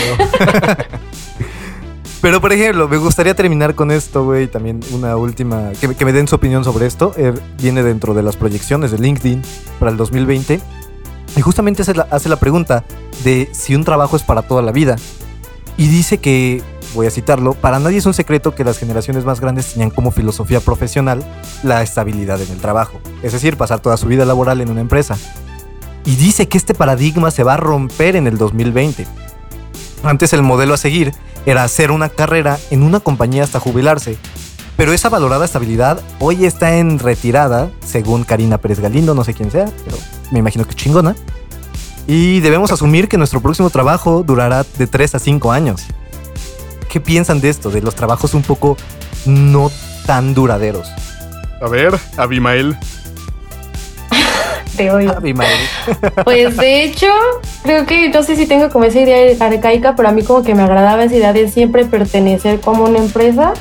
Pero, 2.22 2.42
por 2.42 2.52
ejemplo, 2.52 2.90
me 2.90 2.98
gustaría 2.98 3.34
terminar 3.34 3.76
con 3.76 3.92
esto, 3.92 4.26
güey. 4.26 4.48
También 4.48 4.82
una 4.92 5.16
última. 5.16 5.72
Que, 5.80 6.06
me 6.06 6.12
den 6.12 6.28
su 6.28 6.36
opinión 6.36 6.64
sobre 6.64 6.86
esto. 6.86 7.14
Eh, 7.18 7.34
viene 7.62 7.82
dentro 7.82 8.14
de 8.14 8.24
las 8.24 8.36
proyecciones 8.36 8.92
de 8.92 9.00
LinkedIn 9.00 9.42
para 9.80 9.92
el 9.92 9.98
2020. 9.98 10.60
Y 11.36 11.42
justamente 11.42 11.82
hace 11.82 12.30
la, 12.30 12.36
pregunta 12.38 12.84
de 13.24 13.50
si 13.54 13.76
un 13.76 13.84
trabajo 13.84 14.16
es 14.16 14.24
para 14.24 14.42
toda 14.42 14.62
la 14.62 14.72
vida. 14.72 14.96
Y 15.78 15.88
dice 15.88 16.18
que, 16.18 16.62
voy 16.94 17.08
a 17.08 17.12
citarlo, 17.12 17.54
para 17.54 17.80
nadie 17.80 17.98
es 17.98 18.06
un 18.06 18.14
secreto 18.14 18.54
que 18.54 18.64
las 18.64 18.78
generaciones 18.78 19.24
más 19.26 19.40
grandes 19.40 19.74
tenían 19.74 19.90
como 19.92 20.12
filosofía 20.12 20.60
profesional 20.60 21.24
la 21.64 21.82
estabilidad 21.82 22.42
en 22.42 22.52
el 22.52 22.58
trabajo. 22.60 23.00
Es 23.24 23.34
decir, 23.34 23.58
pasar 23.58 23.80
toda 23.80 23.98
su 23.98 24.08
vida 24.08 24.26
laboral 24.26 24.60
en 24.62 24.70
una 24.70 24.82
empresa. 24.82 25.18
Y 26.06 26.16
dice 26.16 26.48
que 26.48 26.58
este 26.58 26.74
paradigma 26.74 27.32
se 27.32 27.44
va 27.44 27.54
a 27.54 27.58
romper 27.58 28.16
en 28.16 28.28
el 28.28 28.38
2020. 28.38 29.06
Antes 30.04 30.34
el 30.34 30.42
modelo 30.44 30.74
a 30.74 30.78
seguir 30.78 31.14
era 31.46 31.64
hacer 31.64 31.92
una 31.92 32.10
carrera 32.10 32.58
en 32.72 32.84
una 32.84 33.00
compañía 33.00 33.44
hasta 33.44 33.60
jubilarse. 33.60 34.18
Pero 34.80 34.94
esa 34.94 35.10
valorada 35.10 35.44
estabilidad 35.44 36.00
hoy 36.20 36.46
está 36.46 36.78
en 36.78 37.00
retirada, 37.00 37.70
según 37.86 38.24
Karina 38.24 38.60
Pérez 38.60 38.80
Galindo, 38.80 39.14
no 39.14 39.26
sé 39.26 39.34
quién 39.34 39.52
sea, 39.52 39.66
pero 39.84 39.98
me 40.32 40.40
imagino 40.40 40.66
que 40.66 40.74
chingona. 40.74 41.18
Y 42.08 42.40
debemos 42.40 42.72
asumir 42.72 43.10
que 43.10 43.18
nuestro 43.18 43.42
próximo 43.42 43.70
trabajo 43.72 44.24
durará 44.24 44.66
de 44.78 44.88
3 44.88 45.16
a 45.16 45.20
5 45.20 45.52
años. 45.52 45.84
¿Qué 46.90 47.02
piensan 47.02 47.42
de 47.42 47.50
esto? 47.50 47.72
De 47.72 47.82
los 47.82 47.94
trabajos 47.94 48.34
un 48.34 48.42
poco 48.42 48.78
no 49.26 49.70
tan 50.06 50.34
duraderos. 50.34 50.88
A 51.62 51.68
ver, 51.68 52.00
Abimael. 52.16 52.78
Te 54.78 54.92
oigo. 54.92 55.12
Abimael. 55.12 55.60
Pues 56.24 56.56
de 56.56 56.86
hecho, 56.86 57.08
creo 57.64 57.86
que 57.86 58.08
no 58.08 58.24
sé 58.24 58.38
si 58.38 58.46
tengo 58.46 58.70
como 58.70 58.86
esa 58.86 59.02
idea 59.02 59.46
arcaica, 59.46 59.98
pero 59.98 60.08
a 60.08 60.14
mí 60.14 60.24
como 60.24 60.42
que 60.42 60.56
me 60.56 60.64
agradaba 60.64 61.04
esa 61.04 61.18
idea 61.18 61.34
de 61.34 61.50
siempre 61.50 61.84
pertenecer 61.84 62.62
como 62.62 62.86
una 62.86 63.00
empresa 63.00 63.54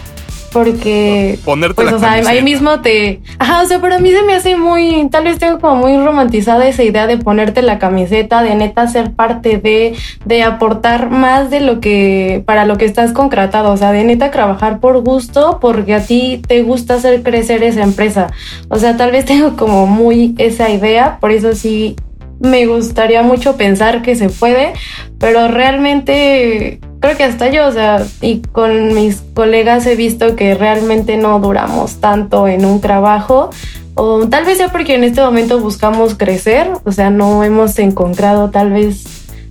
porque 0.53 1.39
ponerte 1.45 1.75
pues, 1.75 1.93
o 1.93 1.99
sea, 1.99 2.13
ahí 2.13 2.43
mismo 2.43 2.81
te 2.81 3.21
ajá 3.39 3.63
o 3.63 3.67
sea 3.67 3.81
pero 3.81 3.97
a 3.97 3.99
mí 3.99 4.11
se 4.11 4.23
me 4.23 4.35
hace 4.35 4.57
muy 4.57 5.09
tal 5.11 5.25
vez 5.25 5.39
tengo 5.39 5.59
como 5.61 5.77
muy 5.77 5.97
romantizada 6.05 6.67
esa 6.67 6.83
idea 6.83 7.07
de 7.07 7.19
ponerte 7.19 7.63
la 7.63 7.79
camiseta 7.79 8.43
de 8.43 8.55
neta 8.55 8.87
ser 8.89 9.13
parte 9.13 9.59
de 9.59 9.95
de 10.25 10.43
aportar 10.43 11.11
más 11.11 11.51
de 11.51 11.61
lo 11.61 11.81
que 11.81 12.43
para 12.47 12.65
lo 12.65 12.79
que 12.79 12.85
estás 12.85 13.13
concretado 13.13 13.73
o 13.73 13.77
sea 13.77 13.93
de 13.93 14.05
neta 14.05 14.31
trabajar 14.31 14.81
por 14.81 15.03
gusto 15.03 15.59
porque 15.61 15.95
a 15.95 16.05
ti 16.05 16.43
te 16.47 16.63
gusta 16.63 16.95
hacer 16.95 17.23
crecer 17.23 17.63
esa 17.63 17.83
empresa. 17.83 18.29
O 18.69 18.77
sea 18.77 18.97
tal 18.97 19.11
vez 19.11 19.25
tengo 19.25 19.57
como 19.57 19.87
muy 19.87 20.35
esa 20.39 20.71
idea 20.71 21.19
por 21.21 21.31
eso 21.31 21.55
sí 21.55 21.97
me 22.41 22.67
gustaría 22.67 23.23
mucho 23.23 23.57
pensar 23.57 24.03
que 24.03 24.15
se 24.15 24.29
puede, 24.29 24.73
pero 25.19 25.49
realmente 25.49 26.79
creo 27.01 27.17
que 27.17 27.25
hasta 27.25 27.51
yo, 27.51 27.67
o 27.67 27.73
sea, 27.73 28.05
y 28.21 28.41
con 28.41 28.95
mis 28.95 29.23
colegas 29.35 29.87
he 29.87 29.97
visto 29.97 30.37
que 30.37 30.55
realmente 30.55 31.17
no 31.17 31.39
duramos 31.41 31.97
tanto 31.97 32.49
en 32.49 32.65
un 32.65 32.81
trabajo, 32.81 33.51
o 33.95 34.27
tal 34.29 34.45
vez 34.45 34.59
sea 34.59 34.71
porque 34.71 34.95
en 34.95 35.05
este 35.05 35.21
momento 35.21 35.61
buscamos 35.61 36.15
crecer, 36.15 36.71
o 36.85 36.93
sea, 36.93 37.11
no 37.11 37.43
hemos 37.45 37.79
encontrado 37.79 38.51
tal 38.51 38.71
vez 38.71 39.05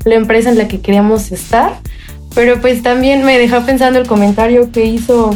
la 0.05 0.15
empresa 0.15 0.49
en 0.49 0.57
la 0.57 0.67
que 0.67 0.81
queríamos 0.81 1.31
estar, 1.31 1.73
pero 2.33 2.61
pues 2.61 2.83
también 2.83 3.23
me 3.23 3.37
dejó 3.37 3.61
pensando 3.61 3.99
el 3.99 4.07
comentario 4.07 4.71
que 4.71 4.85
hizo 4.85 5.35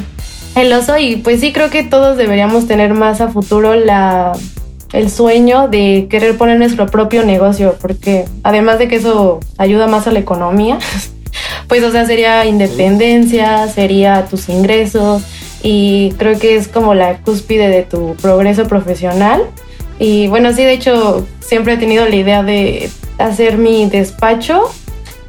el 0.55 0.71
oso 0.73 0.97
y 0.97 1.17
pues 1.17 1.39
sí 1.39 1.53
creo 1.53 1.69
que 1.69 1.83
todos 1.83 2.17
deberíamos 2.17 2.67
tener 2.67 2.93
más 2.93 3.21
a 3.21 3.29
futuro 3.29 3.75
la 3.75 4.33
el 4.93 5.09
sueño 5.09 5.69
de 5.69 6.07
querer 6.09 6.37
poner 6.37 6.57
nuestro 6.57 6.85
propio 6.87 7.23
negocio, 7.23 7.75
porque 7.79 8.25
además 8.43 8.77
de 8.77 8.87
que 8.87 8.97
eso 8.97 9.39
ayuda 9.57 9.87
más 9.87 10.07
a 10.07 10.11
la 10.11 10.19
economía, 10.19 10.79
pues 11.67 11.83
o 11.83 11.91
sea, 11.91 12.05
sería 12.05 12.45
independencia, 12.45 13.67
sería 13.67 14.25
tus 14.25 14.49
ingresos 14.49 15.23
y 15.63 16.13
creo 16.17 16.39
que 16.39 16.55
es 16.55 16.67
como 16.67 16.93
la 16.93 17.17
cúspide 17.17 17.69
de 17.69 17.83
tu 17.83 18.15
progreso 18.15 18.67
profesional. 18.67 19.43
Y 19.99 20.27
bueno, 20.27 20.51
sí, 20.53 20.63
de 20.63 20.73
hecho, 20.73 21.27
siempre 21.39 21.73
he 21.73 21.77
tenido 21.77 22.07
la 22.07 22.15
idea 22.15 22.43
de 22.43 22.89
hacer 23.19 23.57
mi 23.57 23.87
despacho, 23.87 24.71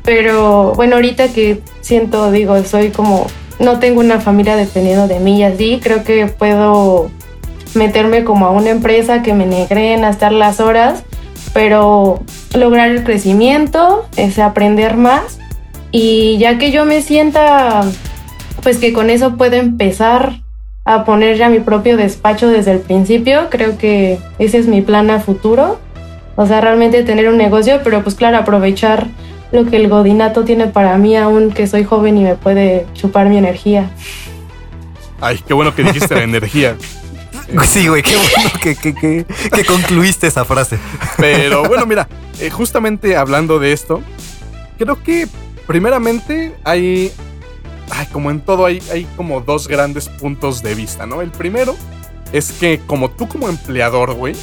pero 0.02 0.72
bueno, 0.74 0.96
ahorita 0.96 1.28
que 1.28 1.60
siento, 1.80 2.30
digo, 2.30 2.62
soy 2.64 2.90
como, 2.90 3.26
no 3.58 3.78
tengo 3.78 4.00
una 4.00 4.20
familia 4.20 4.56
dependiendo 4.56 5.08
de 5.08 5.20
mí 5.20 5.40
y 5.40 5.42
así, 5.42 5.80
creo 5.82 6.04
que 6.04 6.26
puedo 6.26 7.10
meterme 7.74 8.24
como 8.24 8.46
a 8.46 8.50
una 8.50 8.70
empresa 8.70 9.22
que 9.22 9.34
me 9.34 9.46
negreen 9.46 10.04
a 10.04 10.10
estar 10.10 10.32
las 10.32 10.60
horas, 10.60 11.04
pero 11.52 12.22
lograr 12.54 12.90
el 12.90 13.04
crecimiento, 13.04 14.06
es 14.16 14.38
aprender 14.38 14.96
más 14.96 15.38
y 15.92 16.38
ya 16.38 16.58
que 16.58 16.72
yo 16.72 16.84
me 16.84 17.02
sienta 17.02 17.82
pues 18.62 18.78
que 18.78 18.92
con 18.92 19.10
eso 19.10 19.36
puedo 19.36 19.56
empezar 19.56 20.40
a 20.84 21.04
poner 21.04 21.36
ya 21.36 21.48
mi 21.48 21.60
propio 21.60 21.96
despacho 21.96 22.48
desde 22.48 22.72
el 22.72 22.80
principio, 22.80 23.48
creo 23.50 23.78
que 23.78 24.18
ese 24.38 24.58
es 24.58 24.66
mi 24.66 24.82
plan 24.82 25.10
a 25.10 25.20
futuro. 25.20 25.78
O 26.34 26.46
sea, 26.46 26.60
realmente 26.60 27.02
tener 27.04 27.28
un 27.28 27.36
negocio, 27.36 27.80
pero 27.84 28.02
pues 28.02 28.14
claro, 28.14 28.38
aprovechar 28.38 29.06
lo 29.52 29.66
que 29.66 29.76
el 29.76 29.88
godinato 29.88 30.44
tiene 30.44 30.66
para 30.66 30.96
mí 30.96 31.16
aún 31.16 31.52
que 31.52 31.66
soy 31.66 31.84
joven 31.84 32.16
y 32.16 32.22
me 32.22 32.36
puede 32.36 32.86
chupar 32.94 33.28
mi 33.28 33.36
energía. 33.36 33.90
Ay, 35.20 35.40
qué 35.46 35.54
bueno 35.54 35.74
que 35.74 35.84
dijiste 35.84 36.14
la 36.14 36.22
energía. 36.22 36.76
Sí, 37.66 37.86
güey, 37.86 38.02
qué 38.02 38.16
bueno 38.16 38.50
que, 38.62 39.64
concluiste 39.66 40.26
esa 40.26 40.46
frase. 40.46 40.78
Pero 41.18 41.64
bueno, 41.64 41.84
mira, 41.84 42.08
eh, 42.40 42.48
justamente 42.48 43.14
hablando 43.14 43.58
de 43.58 43.72
esto, 43.72 44.00
creo 44.78 45.02
que 45.02 45.26
primeramente 45.66 46.54
hay, 46.64 47.12
como 48.12 48.30
en 48.30 48.40
todo, 48.40 48.66
hay, 48.66 48.82
hay 48.90 49.04
como 49.16 49.40
dos 49.40 49.68
grandes 49.68 50.08
puntos 50.08 50.62
de 50.62 50.74
vista, 50.74 51.06
¿no? 51.06 51.22
El 51.22 51.30
primero 51.30 51.76
es 52.32 52.52
que 52.52 52.80
como 52.86 53.10
tú 53.10 53.28
como 53.28 53.48
empleador, 53.48 54.14
güey, 54.14 54.34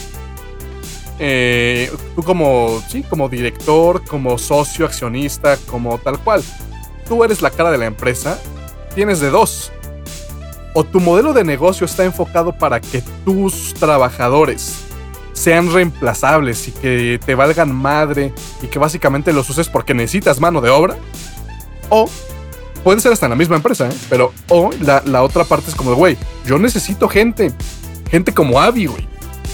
eh, 1.20 1.92
tú 2.16 2.24
como, 2.24 2.82
sí, 2.88 3.04
como 3.04 3.28
director, 3.28 4.04
como 4.06 4.38
socio, 4.38 4.86
accionista, 4.86 5.58
como 5.68 5.98
tal 5.98 6.20
cual, 6.20 6.44
tú 7.08 7.24
eres 7.24 7.42
la 7.42 7.52
cara 7.52 7.72
de 7.72 7.78
la 7.78 7.86
empresa, 7.86 8.40
tienes 8.96 9.20
de 9.20 9.30
dos 9.30 9.72
o 10.74 10.84
tu 10.84 11.00
modelo 11.00 11.34
de 11.34 11.44
negocio 11.44 11.86
está 11.86 12.06
enfocado 12.06 12.54
para 12.54 12.80
que 12.80 13.02
tus 13.26 13.74
trabajadores 13.74 14.89
sean 15.40 15.72
reemplazables 15.72 16.68
y 16.68 16.72
que 16.72 17.20
te 17.26 17.34
valgan 17.34 17.74
madre 17.74 18.34
y 18.62 18.68
que 18.68 18.78
básicamente 18.78 19.32
los 19.32 19.50
uses 19.50 19.70
porque 19.70 19.94
necesitas 19.94 20.42
mano 20.42 20.60
de 20.60 20.70
obra. 20.70 20.98
O 21.88 22.10
puede 22.84 23.00
ser 23.00 23.14
hasta 23.14 23.28
en 23.28 23.30
la 23.30 23.36
misma 23.38 23.56
empresa, 23.56 23.88
¿eh? 23.88 23.94
pero 24.10 24.34
o 24.50 24.70
la, 24.82 25.24
otra 25.24 25.46
parte 25.46 25.70
es 25.70 25.76
como, 25.76 25.94
güey, 25.94 26.18
yo 26.46 26.60
necesito 26.60 27.08
gente, 27.08 27.54
gente 28.12 28.34
como 28.34 28.60
Abby, 28.60 28.88
güey. 28.88 29.08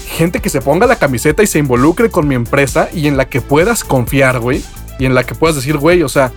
gente 0.08 0.40
que 0.40 0.50
se 0.50 0.60
ponga 0.60 0.88
la 0.88 0.96
camiseta 0.96 1.44
y 1.44 1.46
se 1.46 1.60
involucre 1.60 2.10
con 2.10 2.26
mi 2.26 2.34
empresa 2.34 2.88
y 2.92 3.06
en 3.06 3.16
la 3.16 3.28
que 3.28 3.40
puedas 3.40 3.84
confiar, 3.84 4.40
güey. 4.40 4.64
Y 4.98 5.04
en 5.04 5.14
la 5.14 5.22
que 5.22 5.36
puedas 5.36 5.54
decir, 5.54 5.76
güey, 5.76 6.02
o 6.02 6.08
sea, 6.08 6.32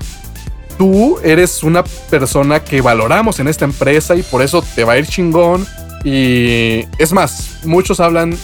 tú 0.77 1.17
eres 1.23 1.63
una 1.63 1.83
persona 1.83 2.63
que 2.63 2.81
valoramos 2.81 3.39
en 3.39 3.47
esta 3.47 3.65
empresa 3.65 4.15
y 4.15 4.21
por 4.21 4.43
eso 4.43 4.63
te 4.75 4.83
va 4.83 4.93
a 4.93 4.97
ir 4.99 5.07
chingón. 5.07 5.65
Y 6.03 6.85
es 6.99 7.13
más, 7.13 7.65
muchos 7.65 7.99
hablan, 7.99 8.37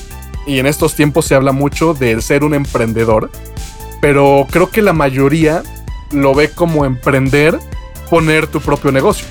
y 0.45 0.59
en 0.59 0.65
estos 0.65 0.95
tiempos 0.95 1.25
se 1.25 1.35
habla 1.35 1.51
mucho 1.51 1.93
del 1.93 2.21
ser 2.21 2.43
un 2.43 2.53
emprendedor, 2.53 3.29
pero 4.01 4.45
creo 4.49 4.69
que 4.69 4.81
la 4.81 4.93
mayoría 4.93 5.63
lo 6.11 6.33
ve 6.33 6.49
como 6.49 6.85
emprender, 6.85 7.59
poner 8.09 8.47
tu 8.47 8.61
propio 8.61 8.91
negocio. 8.91 9.27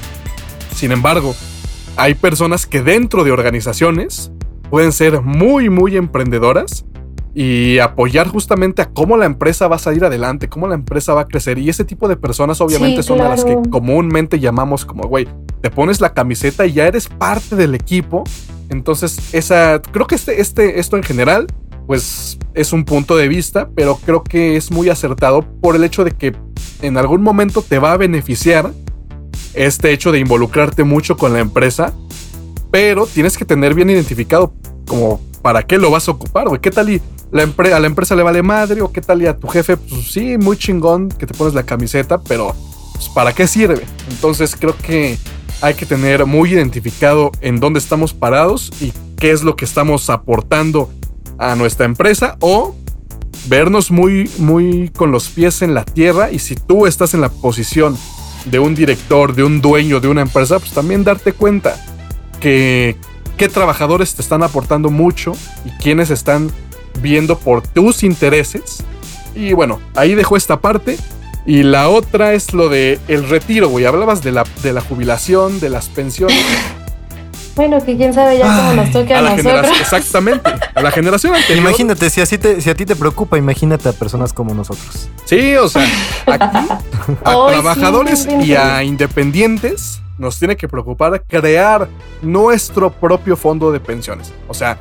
Sin 0.75 0.93
embargo, 0.93 1.35
hay 1.97 2.15
personas 2.15 2.67
que 2.67 2.83
dentro 2.83 3.25
de 3.25 3.31
organizaciones 3.31 4.33
pueden 4.71 4.93
ser 4.93 5.23
muy, 5.23 5.71
muy 5.71 5.97
emprendedoras 5.97 6.85
y 7.35 7.79
apoyar 7.81 8.29
justamente 8.29 8.81
a 8.83 8.91
cómo 8.91 9.17
la 9.17 9.27
empresa 9.27 9.67
va 9.67 9.77
a 9.77 9.81
salir 9.81 10.05
adelante, 10.05 10.49
cómo 10.49 10.69
la 10.69 10.77
empresa 10.77 11.15
va 11.15 11.23
a 11.23 11.27
crecer. 11.27 11.59
Y 11.59 11.69
ese 11.69 11.85
tipo 11.85 12.07
de 12.09 12.17
personas 12.17 12.61
obviamente 12.61 13.03
son 13.03 13.21
a 13.21 13.29
las 13.29 13.45
que 13.45 13.59
comúnmente 13.71 14.39
llamamos 14.39 14.85
como, 14.85 15.09
güey, 15.09 15.29
te 15.61 15.71
pones 15.71 16.01
la 16.01 16.15
camiseta 16.15 16.65
y 16.67 16.75
ya 16.75 16.87
eres 16.87 17.09
parte 17.09 17.57
del 17.57 17.75
equipo. 17.75 18.25
Entonces, 18.75 19.19
esa, 19.33 19.81
creo 19.81 20.07
que 20.07 20.15
este, 20.15 20.41
este, 20.41 20.81
esto 20.81 20.97
en 20.97 21.03
general, 21.03 21.47
pues 21.87 22.39
es 22.55 22.73
un 22.73 22.85
punto 22.85 23.17
de 23.17 23.29
vista, 23.29 23.71
pero 23.75 23.97
creo 24.05 24.23
que 24.23 24.57
es 24.57 24.71
muy 24.71 24.89
acertado 24.89 25.43
por 25.61 25.77
el 25.77 25.85
hecho 25.85 26.05
de 26.05 26.11
que 26.13 26.35
en 26.83 26.97
algún 26.97 27.23
momento 27.23 27.63
te 27.63 27.79
va 27.79 27.93
a 27.93 27.97
beneficiar 27.97 28.73
este 29.55 29.93
hecho 29.93 30.13
de 30.13 30.19
involucrarte 30.19 30.85
mucho 30.85 31.17
con 31.17 31.33
la 31.33 31.41
empresa, 31.41 31.95
pero 32.71 33.07
tienes 33.07 33.39
que 33.39 33.45
tener 33.45 33.75
bien 33.75 33.91
identificado 33.91 34.53
como 34.87 35.21
para 35.43 35.63
qué 35.63 35.79
lo 35.79 35.91
vas 35.91 36.09
a 36.09 36.13
ocupar, 36.13 36.49
güey. 36.49 36.61
¿Qué 36.61 36.71
tal 36.71 36.91
y 36.91 37.01
la 37.31 37.43
a 37.43 37.81
la 37.81 37.87
empresa 37.87 38.17
le 38.17 38.23
vale 38.23 38.43
madre 38.43 38.83
o 38.83 38.91
qué 38.91 39.01
tal 39.01 39.23
y 39.23 39.27
a 39.27 39.37
tu 39.37 39.47
jefe? 39.49 39.77
Pues 39.77 40.11
sí, 40.11 40.37
muy 40.39 40.57
chingón 40.57 41.09
que 41.09 41.27
te 41.27 41.35
pones 41.35 41.55
la 41.55 41.65
camiseta, 41.65 42.21
pero 42.23 42.55
pues, 42.93 43.09
¿para 43.09 43.33
qué 43.33 43.47
sirve? 43.47 43.85
Entonces 44.11 44.57
creo 44.59 44.77
que 44.77 45.19
hay 45.61 45.75
que 45.75 45.87
tener 45.87 46.27
muy 46.27 46.53
identificado 46.53 47.33
en 47.41 47.61
dónde 47.61 47.79
estamos 47.79 48.13
parados 48.13 48.71
y 48.81 48.93
qué 49.17 49.31
es 49.31 49.43
lo 49.43 49.57
que 49.57 49.65
estamos 49.65 50.11
aportando 50.11 50.91
a 51.39 51.55
nuestra 51.55 51.87
empresa 51.87 52.37
o 52.41 52.75
vernos 53.47 53.91
muy, 53.91 54.31
muy 54.39 54.91
con 54.91 55.11
los 55.11 55.29
pies 55.29 55.63
en 55.63 55.75
la 55.75 55.85
tierra 55.85 56.31
y 56.31 56.39
si 56.39 56.55
tú 56.55 56.87
estás 56.87 57.15
en 57.15 57.21
la 57.21 57.29
posición 57.29 57.97
de 58.47 58.59
un 58.59 58.75
director, 58.75 59.35
de 59.35 59.45
un 59.45 59.61
dueño 59.61 60.01
de 60.01 60.09
una 60.09 60.23
empresa, 60.23 60.59
pues 60.59 60.73
también 60.73 61.05
darte 61.05 61.33
cuenta 61.33 61.77
que 62.41 62.97
qué 63.37 63.49
trabajadores 63.49 64.15
te 64.15 64.23
están 64.23 64.43
aportando 64.43 64.91
mucho 64.91 65.33
y 65.65 65.71
quiénes 65.83 66.11
están 66.11 66.51
viendo 67.01 67.39
por 67.39 67.63
tus 67.63 68.03
intereses. 68.03 68.85
Y 69.35 69.53
bueno, 69.53 69.81
ahí 69.95 70.15
dejo 70.15 70.37
esta 70.37 70.61
parte. 70.61 70.99
Y 71.47 71.63
la 71.63 71.89
otra 71.89 72.33
es 72.33 72.55
lo 72.55 72.69
de 72.69 72.99
el 73.09 73.29
retiro, 73.29 73.69
güey. 73.69 73.85
Hablabas 73.85 74.23
de 74.23 74.33
la, 74.33 74.45
de 74.63 74.73
la 74.73 74.81
jubilación, 74.81 75.61
de 75.61 75.71
las 75.71 75.89
pensiones. 75.89 76.37
Bueno, 77.57 77.79
que 77.85 77.97
quién 77.97 78.13
sabe 78.13 78.39
ya 78.39 78.47
cómo 78.47 78.73
nos 78.75 78.91
toque 78.91 79.15
a, 79.15 79.21
nosotros. 79.23 79.77
Exactamente, 79.81 80.51
a 80.75 80.83
la 80.83 80.91
generación 80.91 81.37
anterior. 81.37 81.59
Imagínate, 81.59 82.11
si, 82.11 82.21
así 82.21 82.37
te, 82.37 82.61
si 82.61 82.69
a 82.69 82.75
ti 82.75 82.85
te 82.85 82.97
preocupa, 82.97 83.39
imagínate 83.39 83.89
a 83.89 83.93
personas 83.93 84.33
como 84.33 84.55
nosotros. 84.55 85.09
Sí, 85.25 85.55
o 85.55 85.69
sea, 85.69 85.87
aquí 86.27 86.59
a 87.25 87.47
trabajadores 87.49 88.27
y 88.43 88.55
a 88.55 88.83
independientes 88.83 90.03
nos 90.19 90.37
tiene 90.39 90.57
que 90.57 90.67
preocupar 90.67 91.23
crear 91.29 91.89
nuestro 92.23 92.91
propio 92.91 93.37
fondo 93.37 93.71
de 93.71 93.79
pensiones. 93.79 94.33
O 94.49 94.55
sea, 94.55 94.79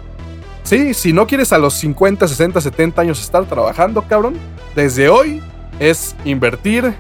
sí, 0.63 0.95
si 0.95 1.13
no 1.13 1.27
quieres 1.27 1.53
a 1.53 1.59
los 1.59 1.75
50, 1.75 2.27
60, 2.27 2.59
70 2.59 3.01
años 3.01 3.21
estar 3.21 3.45
trabajando, 3.45 4.01
cabrón, 4.07 4.33
desde 4.75 5.09
hoy 5.09 5.43
es 5.79 6.15
invertir, 6.25 6.93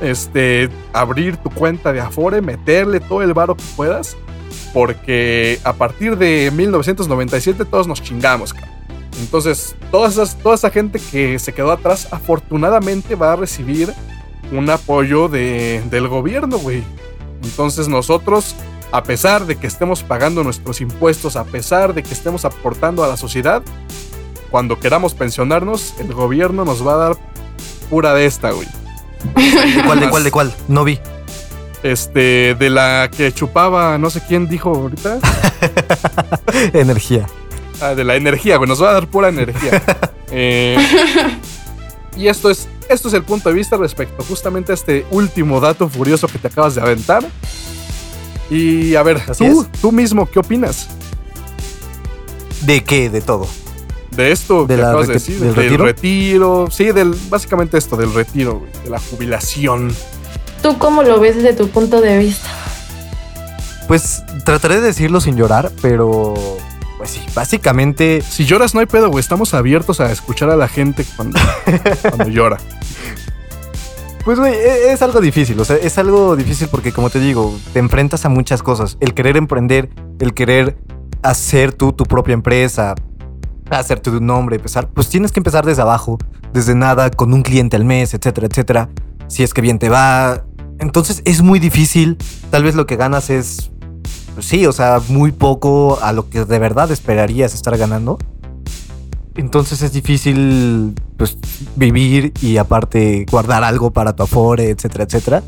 este, 0.00 0.68
abrir 0.92 1.36
tu 1.36 1.50
cuenta 1.50 1.92
de 1.92 2.00
Afore, 2.00 2.40
meterle 2.40 3.00
todo 3.00 3.22
el 3.22 3.34
varo 3.34 3.56
que 3.56 3.64
puedas 3.76 4.16
porque 4.72 5.60
a 5.64 5.72
partir 5.74 6.16
de 6.16 6.50
1997 6.52 7.64
todos 7.64 7.86
nos 7.86 8.02
chingamos, 8.02 8.54
Entonces, 9.20 9.76
toda, 9.90 10.08
esa 10.08 10.70
gente 10.70 10.98
que 10.98 11.38
se 11.38 11.52
quedó 11.52 11.72
atrás, 11.72 12.08
afortunadamente 12.10 13.14
va 13.14 13.34
a 13.34 13.36
recibir 13.36 13.92
un 14.50 14.68
apoyo 14.70 15.28
del 15.28 16.08
gobierno, 16.08 16.58
güey. 16.58 16.82
Entonces, 17.42 17.88
nosotros, 17.88 18.54
a 18.90 19.02
pesar 19.02 19.46
de 19.46 19.56
que 19.56 19.66
estemos 19.66 20.02
pagando 20.02 20.42
nuestros 20.42 20.80
impuestos, 20.80 21.36
a 21.36 21.44
pesar 21.44 21.92
de 21.92 22.02
que 22.02 22.14
estemos 22.14 22.44
aportando 22.44 23.04
a 23.04 23.08
la 23.08 23.16
sociedad, 23.16 23.62
cuando 24.50 24.78
queramos 24.78 25.14
pensionarnos, 25.14 25.94
el 25.98 26.12
gobierno 26.12 26.64
nos 26.64 26.86
va 26.86 26.94
a 26.94 26.96
dar 26.96 27.16
pura 27.92 28.14
de 28.14 28.24
esta, 28.24 28.52
güey. 28.52 28.66
¿De 29.36 29.82
cuál, 29.84 30.00
de 30.00 30.08
cuál, 30.08 30.24
de 30.24 30.30
cuál? 30.30 30.54
No 30.66 30.82
vi. 30.82 30.98
Este, 31.82 32.54
de 32.54 32.70
la 32.70 33.10
que 33.14 33.34
chupaba, 33.34 33.98
no 33.98 34.08
sé 34.08 34.22
quién 34.26 34.48
dijo 34.48 34.70
ahorita. 34.70 35.18
energía. 36.72 37.26
Ah, 37.82 37.94
de 37.94 38.02
la 38.02 38.16
energía, 38.16 38.56
güey, 38.56 38.66
nos 38.66 38.82
va 38.82 38.88
a 38.88 38.92
dar 38.94 39.06
pura 39.08 39.28
energía. 39.28 39.82
Eh, 40.34 40.78
y 42.16 42.28
esto 42.28 42.48
es, 42.48 42.66
esto 42.88 43.08
es 43.08 43.12
el 43.12 43.22
punto 43.22 43.50
de 43.50 43.54
vista 43.54 43.76
respecto 43.76 44.24
justamente 44.24 44.72
a 44.72 44.74
este 44.74 45.04
último 45.10 45.60
dato 45.60 45.90
furioso 45.90 46.26
que 46.26 46.38
te 46.38 46.48
acabas 46.48 46.74
de 46.74 46.80
aventar. 46.80 47.22
Y 48.48 48.94
a 48.94 49.02
ver, 49.02 49.20
tú, 49.36 49.66
tú 49.82 49.92
mismo, 49.92 50.24
¿qué 50.24 50.38
opinas? 50.38 50.88
¿De 52.62 52.82
qué? 52.82 53.10
De 53.10 53.20
todo. 53.20 53.46
De 54.16 54.30
esto 54.30 54.66
que 54.66 54.74
acabas 54.74 55.08
de 55.08 55.14
decir, 55.14 55.38
del, 55.38 55.54
retiro? 55.54 55.84
retiro. 55.84 56.68
Sí, 56.70 56.92
del, 56.92 57.14
básicamente 57.28 57.78
esto, 57.78 57.96
del 57.96 58.12
retiro, 58.12 58.62
de 58.84 58.90
la 58.90 58.98
jubilación. 58.98 59.94
¿Tú 60.62 60.78
cómo 60.78 61.02
lo 61.02 61.18
ves 61.18 61.36
desde 61.36 61.54
tu 61.54 61.68
punto 61.68 62.00
de 62.00 62.18
vista? 62.18 62.48
Pues 63.88 64.22
trataré 64.44 64.76
de 64.76 64.82
decirlo 64.82 65.20
sin 65.20 65.36
llorar, 65.36 65.72
pero 65.80 66.34
pues 66.98 67.10
sí, 67.10 67.20
básicamente. 67.34 68.22
Si 68.22 68.44
lloras 68.44 68.74
no 68.74 68.80
hay 68.80 68.86
pedo, 68.86 69.08
güey. 69.08 69.20
Estamos 69.20 69.54
abiertos 69.54 70.00
a 70.00 70.12
escuchar 70.12 70.50
a 70.50 70.56
la 70.56 70.68
gente 70.68 71.04
cuando, 71.16 71.38
cuando 72.02 72.28
llora. 72.28 72.58
Pues, 74.24 74.38
güey, 74.38 74.54
e, 74.54 74.92
es 74.92 75.02
algo 75.02 75.20
difícil. 75.20 75.58
O 75.58 75.64
sea, 75.64 75.76
es 75.76 75.98
algo 75.98 76.36
difícil 76.36 76.68
porque, 76.70 76.92
como 76.92 77.10
te 77.10 77.18
digo, 77.18 77.58
te 77.72 77.80
enfrentas 77.80 78.24
a 78.24 78.28
muchas 78.28 78.62
cosas. 78.62 78.98
El 79.00 79.14
querer 79.14 79.36
emprender, 79.36 79.90
el 80.20 80.32
querer 80.32 80.76
hacer 81.22 81.72
tú 81.72 81.92
tu 81.92 82.04
propia 82.04 82.34
empresa, 82.34 82.94
hacerte 83.78 84.10
un 84.10 84.26
nombre, 84.26 84.56
empezar, 84.56 84.88
pues 84.88 85.08
tienes 85.08 85.32
que 85.32 85.40
empezar 85.40 85.64
desde 85.64 85.82
abajo, 85.82 86.18
desde 86.52 86.74
nada, 86.74 87.10
con 87.10 87.32
un 87.32 87.42
cliente 87.42 87.76
al 87.76 87.84
mes, 87.84 88.14
etcétera, 88.14 88.46
etcétera. 88.48 88.88
Si 89.28 89.42
es 89.42 89.54
que 89.54 89.60
bien 89.60 89.78
te 89.78 89.88
va, 89.88 90.44
entonces 90.78 91.22
es 91.24 91.42
muy 91.42 91.58
difícil. 91.58 92.18
Tal 92.50 92.64
vez 92.64 92.74
lo 92.74 92.86
que 92.86 92.96
ganas 92.96 93.30
es, 93.30 93.70
pues 94.34 94.46
sí, 94.46 94.66
o 94.66 94.72
sea, 94.72 95.00
muy 95.08 95.32
poco 95.32 95.98
a 96.02 96.12
lo 96.12 96.28
que 96.28 96.44
de 96.44 96.58
verdad 96.58 96.90
esperarías 96.90 97.54
estar 97.54 97.76
ganando. 97.78 98.18
Entonces 99.36 99.80
es 99.80 99.92
difícil, 99.92 100.94
pues, 101.16 101.38
vivir 101.76 102.32
y 102.42 102.58
aparte 102.58 103.24
guardar 103.30 103.64
algo 103.64 103.90
para 103.90 104.14
tu 104.14 104.22
afore, 104.22 104.70
etcétera, 104.70 105.04
etcétera. 105.04 105.42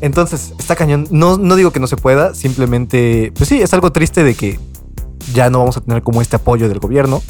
Entonces, 0.00 0.52
está 0.58 0.76
cañón. 0.76 1.08
No, 1.10 1.38
no 1.38 1.56
digo 1.56 1.72
que 1.72 1.80
no 1.80 1.86
se 1.86 1.96
pueda, 1.96 2.34
simplemente, 2.34 3.32
pues 3.34 3.48
sí, 3.48 3.60
es 3.62 3.72
algo 3.72 3.90
triste 3.90 4.22
de 4.22 4.34
que 4.34 4.60
ya 5.32 5.50
no 5.50 5.60
vamos 5.60 5.76
a 5.76 5.80
tener 5.80 6.02
como 6.02 6.20
este 6.20 6.36
apoyo 6.36 6.68
del 6.68 6.78
gobierno. 6.78 7.22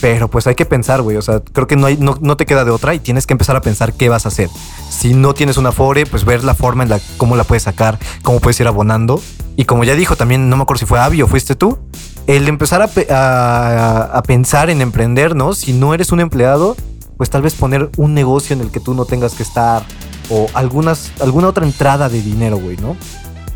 Pero 0.00 0.28
pues 0.28 0.46
hay 0.46 0.54
que 0.54 0.64
pensar, 0.64 1.02
güey. 1.02 1.16
O 1.16 1.22
sea, 1.22 1.40
creo 1.40 1.66
que 1.66 1.76
no, 1.76 1.86
hay, 1.86 1.96
no, 1.98 2.16
no, 2.20 2.36
te 2.36 2.46
queda 2.46 2.64
de 2.64 2.70
otra 2.70 2.94
y 2.94 3.00
tienes 3.00 3.26
que 3.26 3.34
empezar 3.34 3.56
a 3.56 3.60
pensar 3.60 3.92
qué 3.92 4.08
vas 4.08 4.24
a 4.24 4.28
hacer. 4.28 4.48
Si 4.88 5.12
no 5.12 5.34
tienes 5.34 5.58
una 5.58 5.70
Afore, 5.70 6.06
pues 6.06 6.24
ver 6.24 6.42
la 6.42 6.54
forma 6.54 6.82
en 6.82 6.88
la 6.88 7.00
cómo 7.18 7.36
la 7.36 7.44
puedes 7.44 7.64
sacar, 7.64 7.98
cómo 8.22 8.40
puedes 8.40 8.58
ir 8.60 8.66
abonando. 8.66 9.20
Y 9.56 9.66
como 9.66 9.84
ya 9.84 9.94
dijo 9.94 10.16
también, 10.16 10.48
no 10.48 10.56
me 10.56 10.62
acuerdo 10.62 10.80
si 10.80 10.86
fue 10.86 10.98
Avi 11.00 11.20
o 11.20 11.26
fuiste 11.26 11.54
tú, 11.54 11.78
el 12.26 12.48
empezar 12.48 12.80
a, 12.80 14.04
a, 14.16 14.22
pensar 14.22 14.70
en 14.70 14.80
emprender, 14.80 15.36
¿no? 15.36 15.52
Si 15.52 15.74
no 15.74 15.92
eres 15.92 16.12
un 16.12 16.20
empleado, 16.20 16.76
pues 17.18 17.28
tal 17.28 17.42
vez 17.42 17.54
poner 17.54 17.90
un 17.98 18.14
negocio 18.14 18.54
en 18.54 18.62
el 18.62 18.70
que 18.70 18.80
tú 18.80 18.94
no 18.94 19.04
tengas 19.04 19.34
que 19.34 19.42
estar 19.42 19.82
o 20.30 20.46
algunas, 20.54 21.12
alguna 21.20 21.48
otra 21.48 21.66
entrada 21.66 22.08
de 22.08 22.22
dinero, 22.22 22.56
güey, 22.56 22.78
¿no? 22.78 22.96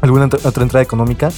Alguna 0.03 0.27
otra 0.27 0.62
entrada 0.62 0.82
económica 0.82 1.31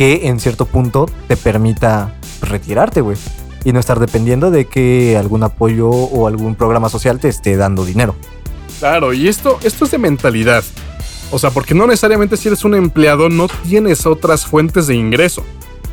que 0.00 0.28
en 0.28 0.40
cierto 0.40 0.64
punto 0.64 1.04
te 1.28 1.36
permita 1.36 2.14
retirarte, 2.40 3.02
güey 3.02 3.18
y 3.66 3.74
no 3.74 3.80
estar 3.80 4.00
dependiendo 4.00 4.50
de 4.50 4.64
que 4.64 5.18
algún 5.18 5.42
apoyo 5.42 5.90
o 5.90 6.26
algún 6.26 6.54
programa 6.54 6.88
social 6.88 7.20
te 7.20 7.28
esté 7.28 7.58
dando 7.58 7.84
dinero. 7.84 8.16
Claro, 8.78 9.12
y 9.12 9.28
esto, 9.28 9.58
esto 9.62 9.84
es 9.84 9.90
de 9.90 9.98
mentalidad. 9.98 10.64
O 11.30 11.38
sea, 11.38 11.50
porque 11.50 11.74
no 11.74 11.86
necesariamente 11.86 12.38
si 12.38 12.48
eres 12.48 12.64
un 12.64 12.74
empleado 12.74 13.28
no 13.28 13.48
tienes 13.68 14.06
otras 14.06 14.46
fuentes 14.46 14.86
de 14.86 14.94
ingreso. 14.94 15.44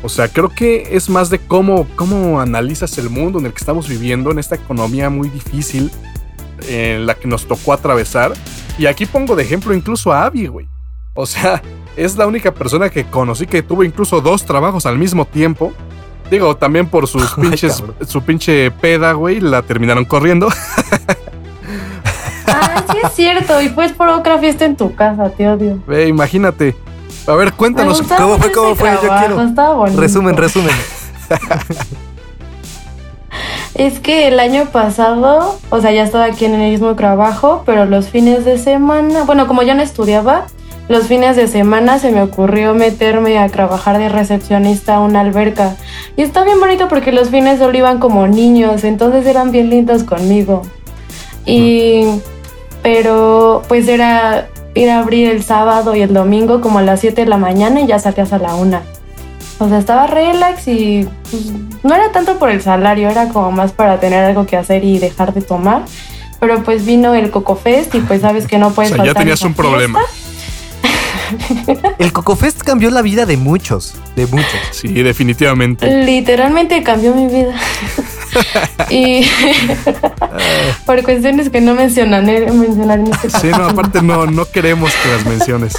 O 0.02 0.08
sea, 0.08 0.28
creo 0.28 0.48
que 0.48 0.96
es 0.96 1.10
más 1.10 1.28
de 1.28 1.40
cómo, 1.40 1.86
cómo 1.94 2.40
analizas 2.40 2.96
el 2.96 3.10
mundo 3.10 3.38
en 3.38 3.44
el 3.44 3.52
que 3.52 3.58
estamos 3.58 3.90
viviendo, 3.90 4.30
en 4.30 4.38
esta 4.38 4.54
economía 4.54 5.10
muy 5.10 5.28
difícil 5.28 5.90
en 6.66 7.04
la 7.04 7.14
que 7.14 7.28
nos 7.28 7.46
tocó 7.46 7.74
atravesar. 7.74 8.32
Y 8.78 8.86
aquí 8.86 9.04
pongo 9.04 9.36
de 9.36 9.42
ejemplo 9.42 9.74
incluso 9.74 10.10
a 10.10 10.24
Abby, 10.24 10.46
güey. 10.46 10.66
O 11.12 11.26
sea, 11.26 11.60
es 11.98 12.16
la 12.16 12.26
única 12.26 12.54
persona 12.54 12.88
que 12.88 13.04
conocí 13.04 13.46
que 13.46 13.62
tuvo 13.62 13.84
incluso 13.84 14.20
dos 14.20 14.44
trabajos 14.44 14.86
al 14.86 14.98
mismo 14.98 15.24
tiempo 15.24 15.72
Digo, 16.30 16.56
también 16.56 16.86
por 16.86 17.06
sus 17.06 17.22
Ay, 17.36 17.42
pinches, 17.42 17.80
cabrón. 17.80 17.96
su 18.06 18.22
pinche 18.22 18.70
peda, 18.70 19.12
güey, 19.12 19.40
la 19.40 19.62
terminaron 19.62 20.04
corriendo. 20.04 20.48
Ah, 22.50 22.82
sí 22.90 22.96
es 23.04 23.12
cierto. 23.12 23.60
Y 23.60 23.68
pues 23.68 23.92
por 23.92 24.08
otra 24.08 24.38
fiesta 24.38 24.64
en 24.64 24.74
tu 24.74 24.94
casa, 24.94 25.28
te 25.28 25.46
odio. 25.46 25.78
Ve, 25.86 26.08
imagínate. 26.08 26.74
A 27.26 27.34
ver, 27.34 27.52
cuéntanos. 27.52 28.00
¿cómo 28.00 28.38
fue? 28.38 28.52
¿Cómo 28.52 28.74
fue? 28.74 28.90
Yo 28.90 29.00
trabajo, 29.00 29.26
quiero. 29.26 29.42
Estaba 29.42 29.74
bonito. 29.74 30.00
Resumen, 30.00 30.34
resumen. 30.34 30.74
Es 33.74 34.00
que 34.00 34.28
el 34.28 34.40
año 34.40 34.64
pasado, 34.72 35.58
o 35.68 35.80
sea, 35.80 35.92
ya 35.92 36.02
estaba 36.02 36.24
aquí 36.24 36.46
en 36.46 36.54
el 36.54 36.72
mismo 36.72 36.96
trabajo, 36.96 37.62
pero 37.66 37.84
los 37.84 38.08
fines 38.08 38.44
de 38.46 38.58
semana, 38.58 39.24
bueno, 39.24 39.46
como 39.46 39.62
yo 39.62 39.74
no 39.74 39.82
estudiaba, 39.82 40.46
los 40.88 41.06
fines 41.06 41.36
de 41.36 41.48
semana 41.48 41.98
se 41.98 42.10
me 42.10 42.22
ocurrió 42.22 42.74
meterme 42.74 43.38
a 43.38 43.48
trabajar 43.48 43.98
de 43.98 44.08
recepcionista 44.08 44.96
a 44.96 45.00
una 45.00 45.20
alberca. 45.20 45.76
Y 46.16 46.22
está 46.22 46.44
bien 46.44 46.58
bonito 46.58 46.88
porque 46.88 47.12
los 47.12 47.28
fines 47.28 47.58
solo 47.58 47.76
iban 47.76 47.98
como 47.98 48.26
niños, 48.26 48.84
entonces 48.84 49.26
eran 49.26 49.50
bien 49.50 49.68
lindos 49.68 50.04
conmigo. 50.04 50.62
Y, 51.44 52.04
pero 52.82 53.62
pues 53.68 53.86
era 53.86 54.48
ir 54.74 54.90
a 54.90 55.00
abrir 55.00 55.28
el 55.28 55.42
sábado 55.42 55.94
y 55.94 56.00
el 56.00 56.14
domingo 56.14 56.60
como 56.60 56.78
a 56.78 56.82
las 56.82 57.00
7 57.00 57.22
de 57.22 57.28
la 57.28 57.36
mañana 57.36 57.80
y 57.80 57.86
ya 57.86 57.98
salías 57.98 58.32
a 58.32 58.38
la 58.38 58.54
una. 58.54 58.82
O 59.58 59.68
sea, 59.68 59.78
estaba 59.78 60.06
relax 60.06 60.68
y 60.68 61.08
pues, 61.30 61.52
no 61.82 61.94
era 61.94 62.12
tanto 62.12 62.38
por 62.38 62.48
el 62.48 62.62
salario, 62.62 63.10
era 63.10 63.28
como 63.28 63.50
más 63.50 63.72
para 63.72 63.98
tener 63.98 64.24
algo 64.24 64.46
que 64.46 64.56
hacer 64.56 64.84
y 64.84 64.98
dejar 64.98 65.34
de 65.34 65.42
tomar. 65.42 65.82
Pero 66.40 66.62
pues 66.62 66.86
vino 66.86 67.14
el 67.14 67.30
Coco 67.30 67.56
Fest 67.56 67.94
y 67.96 68.00
pues 68.00 68.20
sabes 68.20 68.46
que 68.46 68.58
no 68.58 68.68
O 68.68 68.70
puedes 68.70 68.92
sea, 68.92 69.04
ya 69.04 69.14
tenías 69.14 69.42
un 69.42 69.54
problema. 69.54 70.00
El 71.98 72.12
Cocofest 72.12 72.62
cambió 72.62 72.90
la 72.90 73.02
vida 73.02 73.26
de 73.26 73.36
muchos, 73.36 73.94
de 74.16 74.26
muchos. 74.26 74.60
Sí, 74.70 74.88
definitivamente. 75.02 76.04
Literalmente 76.04 76.82
cambió 76.82 77.14
mi 77.14 77.26
vida. 77.26 77.54
y 78.90 79.26
por 80.84 81.02
cuestiones 81.02 81.50
que 81.50 81.60
no 81.60 81.74
mencionaré, 81.74 82.50
mencionaré 82.52 83.02
en 83.02 83.12
este 83.12 83.30
Sí, 83.30 83.48
no, 83.48 83.66
aparte 83.66 84.02
no, 84.02 84.26
no 84.26 84.44
queremos 84.50 84.92
que 85.02 85.08
las 85.08 85.26
menciones. 85.26 85.72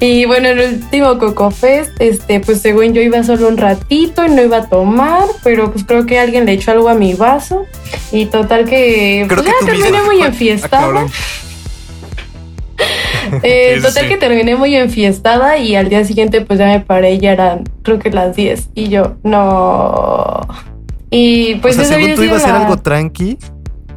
Y 0.00 0.24
bueno, 0.24 0.48
en 0.48 0.58
el 0.58 0.74
último 0.74 1.18
Coco 1.18 1.50
Fest, 1.50 1.92
este, 2.00 2.40
pues 2.40 2.60
según 2.60 2.92
yo 2.92 3.00
iba 3.00 3.22
solo 3.22 3.48
un 3.48 3.56
ratito 3.56 4.24
y 4.26 4.30
no 4.30 4.42
iba 4.42 4.58
a 4.58 4.68
tomar, 4.68 5.26
pero 5.44 5.70
pues 5.72 5.84
creo 5.84 6.06
que 6.06 6.18
alguien 6.18 6.44
le 6.44 6.52
echó 6.52 6.72
algo 6.72 6.88
a 6.88 6.94
mi 6.94 7.14
vaso. 7.14 7.66
Y 8.10 8.26
total 8.26 8.64
que, 8.64 9.26
Creo 9.28 9.42
pues 9.42 9.54
que 9.54 9.66
ya 9.66 9.66
terminé 9.72 10.02
muy 10.02 10.22
Ah, 10.22 10.26
enfiestada. 10.26 11.06
Eh, 13.42 13.74
Sí, 13.76 13.82
total 13.82 14.02
sí. 14.04 14.08
que 14.08 14.16
terminé 14.18 14.56
muy 14.56 14.74
enfiestada 14.76 15.56
y 15.58 15.74
al 15.76 15.88
día 15.88 16.04
siguiente 16.04 16.40
pues 16.42 16.58
ya 16.58 16.66
me 16.66 16.80
paré 16.80 17.14
y 17.14 17.18
ya 17.18 17.32
eran 17.32 17.64
creo 17.82 17.98
que 17.98 18.10
las 18.10 18.36
10 18.36 18.68
y 18.74 18.88
yo 18.88 19.14
no. 19.22 20.40
Y 21.10 21.56
pues 21.56 21.78
o 21.78 21.84
sea, 21.84 21.96
según 21.98 22.14
tú 22.14 22.22
ibas 22.22 22.42
a 22.42 22.44
hacer 22.46 22.54
la- 22.54 22.60
algo 22.66 22.76
tranqui 22.78 23.38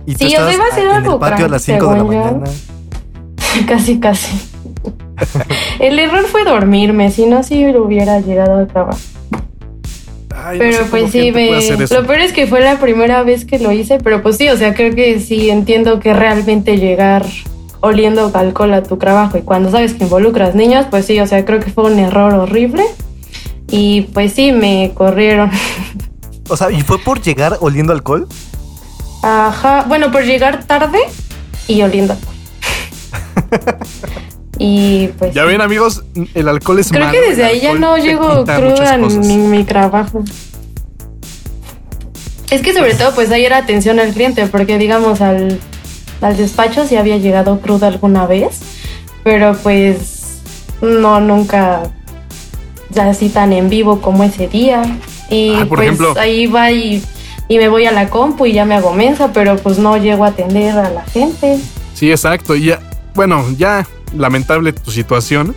y 0.06 0.14
tú 0.16 0.20
Sí, 0.20 0.26
o 0.26 0.30
sea, 0.30 0.50
estabas 0.52 0.54
iba 0.56 0.64
a 0.66 0.68
hacer 0.70 0.84
en 0.84 0.90
algo 0.92 1.14
el 1.14 1.20
patio 1.20 1.46
a 1.46 1.50
las 1.50 1.62
5 1.64 1.86
de 1.88 1.92
la 1.92 1.98
yo. 2.00 2.06
mañana. 2.06 2.44
casi 3.68 4.00
casi. 4.00 4.38
El 5.80 5.98
error 6.00 6.26
fue 6.26 6.44
dormirme, 6.44 7.10
si 7.12 7.26
no 7.26 7.42
si 7.44 7.66
hubiera 7.68 8.20
llegado 8.20 8.58
al 8.60 8.68
trabajo. 8.68 9.00
Ay, 10.36 10.60
no 10.60 10.64
sé 10.66 10.70
Pero 10.78 10.86
pues 10.90 11.12
sí, 11.12 11.32
me... 11.32 11.50
lo 11.90 12.06
peor 12.06 12.20
es 12.20 12.34
que 12.34 12.46
fue 12.48 12.60
la 12.62 12.78
primera 12.80 13.24
vez 13.24 13.46
que 13.46 13.58
lo 13.58 13.72
hice, 13.72 13.98
pero 14.04 14.22
pues 14.22 14.36
sí, 14.38 14.50
o 14.50 14.58
sea, 14.58 14.74
creo 14.74 14.94
que 14.94 15.20
sí 15.22 15.50
entiendo 15.50 16.00
que 16.02 16.14
realmente 16.14 16.78
llegar 16.78 17.26
oliendo 17.82 18.32
alcohol 18.34 18.74
a 18.74 18.84
tu 18.84 18.98
trabajo 18.98 19.38
y 19.38 19.42
cuando 19.42 19.72
sabes 19.72 19.94
que 19.94 20.04
involucras 20.04 20.56
niños, 20.56 20.86
pues 20.90 21.06
sí, 21.06 21.20
o 21.20 21.28
sea, 21.28 21.46
creo 21.46 21.60
que 21.60 21.72
fue 21.72 21.86
un 21.86 22.00
error 22.00 22.34
horrible 22.34 22.84
y 23.70 24.02
pues 24.14 24.34
sí, 24.34 24.52
me 24.52 24.92
corrieron. 24.94 25.52
O 26.48 26.56
sea, 26.56 26.70
¿y 26.70 26.80
fue 26.82 27.00
por 27.00 27.24
llegar 27.24 27.58
oliendo 27.60 27.92
alcohol? 27.92 28.28
Ajá, 29.24 29.84
bueno, 29.88 30.12
por 30.12 30.24
llegar 30.24 30.64
tarde 30.66 31.00
y 31.68 31.82
oliendo 31.82 32.14
alcohol. 32.14 32.36
y 34.60 35.08
pues... 35.18 35.34
Ya 35.34 35.42
sí. 35.42 35.48
ven, 35.48 35.62
amigos, 35.62 36.04
el 36.36 36.48
alcohol 36.48 36.78
es 36.78 36.90
Creo 36.90 37.06
malo, 37.06 37.18
que 37.20 37.30
desde 37.30 37.46
ahí 37.46 37.62
ya 37.62 37.74
no 37.74 37.98
llego 37.98 38.44
cruda 38.44 39.00
cosas. 39.00 39.26
mi, 39.26 39.38
mi 39.38 39.64
trabajo. 39.64 40.24
Es 42.52 42.62
que 42.62 42.74
sobre 42.74 42.94
todo 42.94 43.16
pues 43.16 43.32
ahí 43.32 43.44
era 43.44 43.58
atención 43.58 44.00
al 44.00 44.14
cliente, 44.14 44.46
porque 44.46 44.78
digamos 44.78 45.22
al, 45.22 45.60
al 46.22 46.38
despacho 46.38 46.86
sí 46.88 46.96
había 46.96 47.18
llegado 47.18 47.60
cruda 47.60 47.88
alguna 47.88 48.26
vez, 48.26 48.60
pero 49.24 49.56
pues 49.62 50.40
no, 50.82 51.20
nunca 51.20 51.84
así 52.98 53.30
tan 53.30 53.54
en 53.54 53.70
vivo 53.70 54.02
como 54.02 54.24
ese 54.24 54.48
día. 54.48 54.84
Y 55.30 55.52
Ay, 55.52 55.66
por 55.66 55.78
pues 55.80 55.88
ejemplo. 55.88 56.14
ahí 56.18 56.48
va 56.48 56.72
y, 56.72 57.04
y 57.48 57.58
me 57.58 57.68
voy 57.70 57.86
a 57.86 57.92
la 57.92 58.10
compu 58.10 58.46
y 58.46 58.54
ya 58.54 58.66
me 58.66 58.76
hago 58.76 58.94
mensa, 58.94 59.32
pero 59.34 59.58
pues 59.58 59.78
no 59.78 59.98
llego 59.98 60.24
a 60.24 60.30
atender 60.30 60.78
a 60.78 60.90
la 60.90 61.04
gente. 61.06 61.60
Sí, 61.94 62.12
exacto. 62.12 62.56
Y 62.56 62.66
ya, 62.66 62.80
bueno, 63.14 63.44
ya 63.58 63.88
lamentable 64.16 64.74
tu 64.74 64.92
situación, 64.92 65.56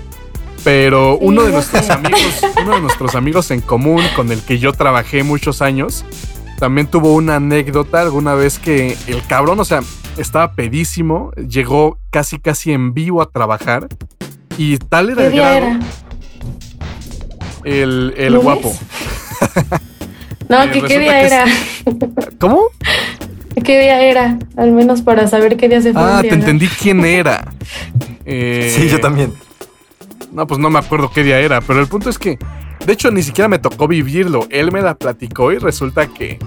pero 0.64 1.18
uno 1.18 1.42
de 1.42 1.52
nuestros 1.52 1.84
sé. 1.86 1.92
amigos, 1.92 2.40
uno 2.62 2.74
de 2.74 2.80
nuestros 2.80 3.14
amigos 3.14 3.50
en 3.50 3.60
común 3.60 4.02
con 4.16 4.32
el 4.32 4.40
que 4.40 4.58
yo 4.58 4.72
trabajé 4.72 5.22
muchos 5.22 5.62
años, 5.62 6.04
también 6.58 6.86
tuvo 6.86 7.14
una 7.14 7.36
anécdota 7.36 8.00
alguna 8.00 8.34
vez 8.34 8.58
que 8.58 8.96
el 9.06 9.24
cabrón, 9.26 9.60
o 9.60 9.64
sea, 9.64 9.80
estaba 10.18 10.52
pedísimo, 10.52 11.32
llegó 11.32 11.98
casi 12.10 12.38
casi 12.38 12.72
en 12.72 12.92
vivo 12.94 13.22
a 13.22 13.30
trabajar 13.30 13.86
y 14.56 14.76
tal 14.78 15.10
era 15.10 15.22
¿Qué 15.22 15.26
el 15.26 15.32
día 15.32 15.54
grado, 15.54 15.66
era? 15.66 15.80
el, 17.64 18.14
el 18.16 18.38
guapo. 18.38 18.74
No, 20.48 20.62
Eh, 20.64 20.70
que 20.72 20.82
qué 20.82 20.98
día 20.98 21.20
que 21.20 21.26
era. 21.26 21.44
¿Cómo? 22.38 22.62
¿Qué 23.64 23.80
día 23.80 24.00
era? 24.02 24.38
Al 24.56 24.72
menos 24.72 25.02
para 25.02 25.26
saber 25.26 25.56
qué 25.56 25.68
día 25.68 25.82
se 25.82 25.92
fue. 25.92 26.00
Ah, 26.02 26.20
te 26.22 26.30
entendí 26.34 26.68
quién 26.68 27.04
era. 27.04 27.52
Eh, 28.30 28.74
Sí, 28.76 28.88
yo 28.90 29.00
también. 29.00 29.32
No, 30.32 30.46
pues 30.46 30.60
no 30.60 30.68
me 30.68 30.78
acuerdo 30.78 31.10
qué 31.10 31.22
día 31.24 31.38
era, 31.40 31.62
pero 31.62 31.80
el 31.80 31.86
punto 31.86 32.10
es 32.10 32.18
que, 32.18 32.38
de 32.84 32.92
hecho, 32.92 33.10
ni 33.10 33.22
siquiera 33.22 33.48
me 33.48 33.58
tocó 33.58 33.88
vivirlo. 33.88 34.46
Él 34.50 34.70
me 34.70 34.82
la 34.82 34.96
platicó 34.96 35.50
y 35.50 35.56
resulta 35.56 36.06
que 36.08 36.38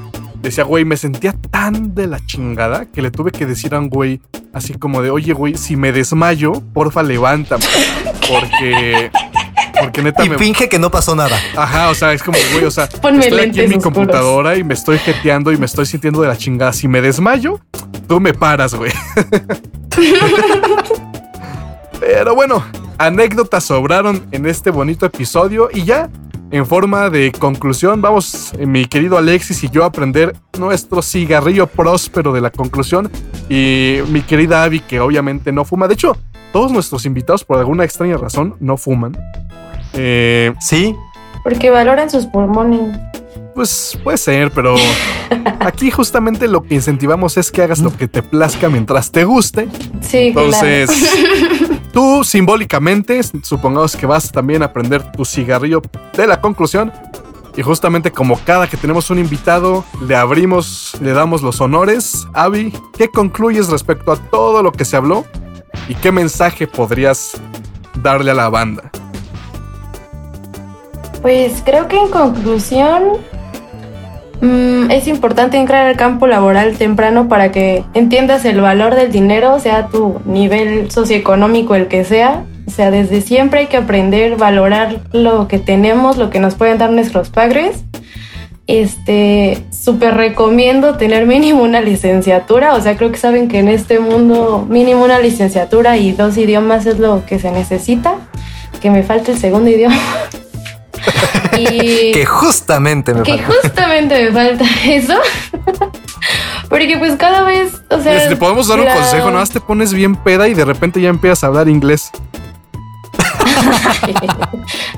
decía, 0.42 0.64
güey, 0.64 0.86
me 0.86 0.98
sentía 0.98 1.34
tan 1.34 1.94
de 1.96 2.08
la 2.08 2.20
chingada 2.26 2.86
que 2.86 3.02
le 3.02 3.12
tuve 3.12 3.32
que 3.32 3.46
decir 3.46 3.74
a 3.76 3.80
un 3.80 3.90
güey 3.90 4.22
así 4.54 4.74
como 4.74 5.02
de, 5.02 5.10
oye, 5.10 5.34
güey, 5.34 5.56
si 5.58 5.76
me 5.76 5.92
desmayo, 5.92 6.54
porfa, 6.74 7.04
levántame. 7.04 7.64
Porque, 8.28 9.12
porque 9.82 10.02
neta 10.04 10.24
Y 10.24 10.30
me... 10.30 10.38
finge 10.38 10.70
que 10.70 10.80
no 10.80 10.90
pasó 10.90 11.16
nada. 11.16 11.38
Ajá, 11.58 11.90
o 11.90 11.96
sea, 11.96 12.14
es 12.14 12.24
como, 12.24 12.38
güey, 12.54 12.64
o 12.64 12.72
sea, 12.72 12.88
Ponme 13.02 13.20
estoy 13.26 13.40
aquí 13.40 13.48
en 13.50 13.56
lentes 13.56 13.70
mi 13.70 13.76
oscuros. 13.76 13.84
computadora 13.84 14.56
y 14.56 14.64
me 14.64 14.74
estoy 14.74 15.00
jeteando 15.00 15.52
y 15.52 15.58
me 15.58 15.66
estoy 15.66 15.86
sintiendo 15.86 16.22
de 16.22 16.30
la 16.30 16.38
chingada. 16.38 16.72
Si 16.72 16.88
me 16.88 17.02
desmayo, 17.02 17.60
tú 18.08 18.22
me 18.22 18.34
paras, 18.34 18.74
güey. 18.76 18.94
Pero 22.00 22.36
bueno, 22.36 22.64
anécdotas 22.98 23.66
sobraron 23.66 24.24
en 24.32 24.46
este 24.46 24.70
bonito 24.72 25.06
episodio 25.06 25.70
y 25.74 25.84
ya 25.84 26.10
en 26.52 26.66
forma 26.66 27.10
de 27.10 27.32
conclusión 27.32 28.02
vamos 28.02 28.54
eh, 28.58 28.66
mi 28.66 28.86
querido 28.86 29.18
Alexis 29.18 29.64
y 29.64 29.70
yo 29.70 29.84
a 29.84 29.88
aprender 29.88 30.36
nuestro 30.60 31.02
cigarrillo 31.02 31.66
próspero 31.68 32.34
de 32.34 32.42
la 32.42 32.50
conclusión 32.52 33.10
y 33.50 34.00
mi 34.10 34.22
querida 34.22 34.64
Abby 34.64 34.82
que 34.82 35.00
obviamente 35.00 35.52
no 35.52 35.66
fuma. 35.66 35.88
De 35.88 35.94
hecho, 35.94 36.18
todos 36.52 36.72
nuestros 36.72 37.06
invitados 37.06 37.44
por 37.44 37.58
alguna 37.58 37.84
extraña 37.86 38.18
razón 38.18 38.56
no 38.60 38.78
fuman. 38.78 39.18
Eh, 39.94 40.54
Sí, 40.60 40.96
Porque 41.44 41.70
valoran 41.70 42.10
sus 42.10 42.26
pulmones. 42.26 42.98
Pues 43.56 43.98
puede 44.04 44.18
ser, 44.18 44.52
pero 44.52 44.76
aquí 45.60 45.92
justamente 45.92 46.48
lo 46.48 46.64
que 46.64 46.76
incentivamos 46.76 47.38
es 47.38 47.52
que 47.52 47.62
hagas 47.62 47.80
lo 47.80 47.96
que 47.96 48.08
te 48.08 48.24
plazca 48.24 48.70
mientras 48.70 49.12
te 49.12 49.24
guste. 49.24 49.68
Sí, 50.02 50.28
Entonces, 50.28 50.90
tú 51.92 52.24
simbólicamente, 52.24 53.22
supongamos 53.44 53.96
que 53.96 54.06
vas 54.06 54.32
también 54.32 54.62
a 54.62 54.66
aprender 54.66 55.12
tu 55.12 55.26
cigarrillo 55.26 55.82
de 56.16 56.28
la 56.28 56.42
conclusión. 56.42 56.92
Y 57.56 57.62
justamente 57.62 58.12
como 58.12 58.40
cada 58.40 58.68
que 58.68 58.78
tenemos 58.78 59.10
un 59.10 59.20
invitado, 59.20 59.84
le 60.08 60.16
abrimos, 60.16 60.96
le 61.02 61.12
damos 61.12 61.42
los 61.42 61.60
honores. 61.60 62.26
Avi, 62.34 62.74
¿qué 62.98 63.10
concluyes 63.10 63.68
respecto 63.68 64.12
a 64.12 64.16
todo 64.16 64.64
lo 64.64 64.72
que 64.72 64.86
se 64.86 64.96
habló? 64.96 65.26
¿Y 65.90 65.96
qué 65.96 66.12
mensaje 66.12 66.66
podrías 66.66 67.34
darle 68.02 68.32
a 68.32 68.36
la 68.36 68.50
banda? 68.50 68.90
Pues 71.22 71.62
creo 71.66 71.88
que 71.88 71.98
en 71.98 72.10
conclusión 72.10 73.04
mm, 74.42 74.92
es 74.92 75.08
importante 75.08 75.58
entrar 75.58 75.88
al 75.88 75.96
campo 75.96 76.28
laboral 76.28 76.78
temprano 76.78 77.28
para 77.28 77.52
que 77.52 77.84
entiendas 77.94 78.46
el 78.46 78.62
valor 78.62 78.96
del 78.96 79.12
dinero, 79.12 79.60
sea 79.60 79.88
tu 79.88 80.20
nivel 80.26 80.92
socioeconómico 80.92 81.76
el 81.76 81.88
que 81.88 82.04
sea. 82.04 82.44
O 82.68 82.72
sea, 82.72 82.92
desde 82.92 83.22
siempre 83.22 83.62
hay 83.62 83.68
que 83.68 83.78
aprender 83.78 84.38
valorar 84.38 85.02
lo 85.12 85.48
que 85.48 85.60
tenemos, 85.60 86.18
lo 86.18 86.30
que 86.30 86.40
nos 86.40 86.56
pueden 86.56 86.78
dar 86.78 86.92
nuestros 86.92 87.30
padres. 87.30 87.84
Este, 88.68 89.66
súper 89.72 90.16
recomiendo 90.16 90.96
tener 90.96 91.26
mínimo 91.26 91.64
una 91.64 91.82
licenciatura. 91.82 92.76
O 92.76 92.82
sea, 92.82 92.96
creo 92.96 93.12
que 93.12 93.18
saben 93.18 93.48
que 93.48 93.60
en 93.60 93.68
este 93.68 94.00
mundo 94.00 94.66
mínimo 94.70 95.04
una 95.04 95.20
licenciatura 95.20 95.98
y 95.98 96.14
dos 96.14 96.38
idiomas 96.38 96.86
es 96.86 97.00
lo 97.00 97.26
que 97.26 97.40
se 97.40 97.52
necesita. 97.52 98.16
Que 98.82 98.90
me 98.90 99.04
falta 99.04 99.32
el 99.32 99.38
segundo 99.38 99.70
idioma. 99.70 99.98
y 101.58 102.12
Que 102.14 102.26
justamente 102.26 103.14
me 103.14 103.24
que 103.24 103.38
falta. 103.38 103.54
justamente 103.62 104.24
me 104.26 104.32
falta 104.32 104.66
eso. 104.86 105.16
Porque 106.70 106.98
pues 106.98 107.16
cada 107.18 107.42
vez, 107.44 107.74
o 107.90 108.00
sea... 108.02 108.30
Te 108.30 108.36
podemos 108.36 108.68
dar 108.68 108.80
un 108.80 108.86
la- 108.86 108.94
consejo, 108.96 109.26
nada 109.28 109.40
más 109.40 109.50
te 109.50 109.60
pones 109.60 109.94
bien 109.94 110.16
peda 110.16 110.48
y 110.48 110.54
de 110.54 110.64
repente 110.66 111.02
ya 111.02 111.10
empiezas 111.10 111.44
a 111.44 111.48
hablar 111.48 111.68
inglés. 111.68 112.12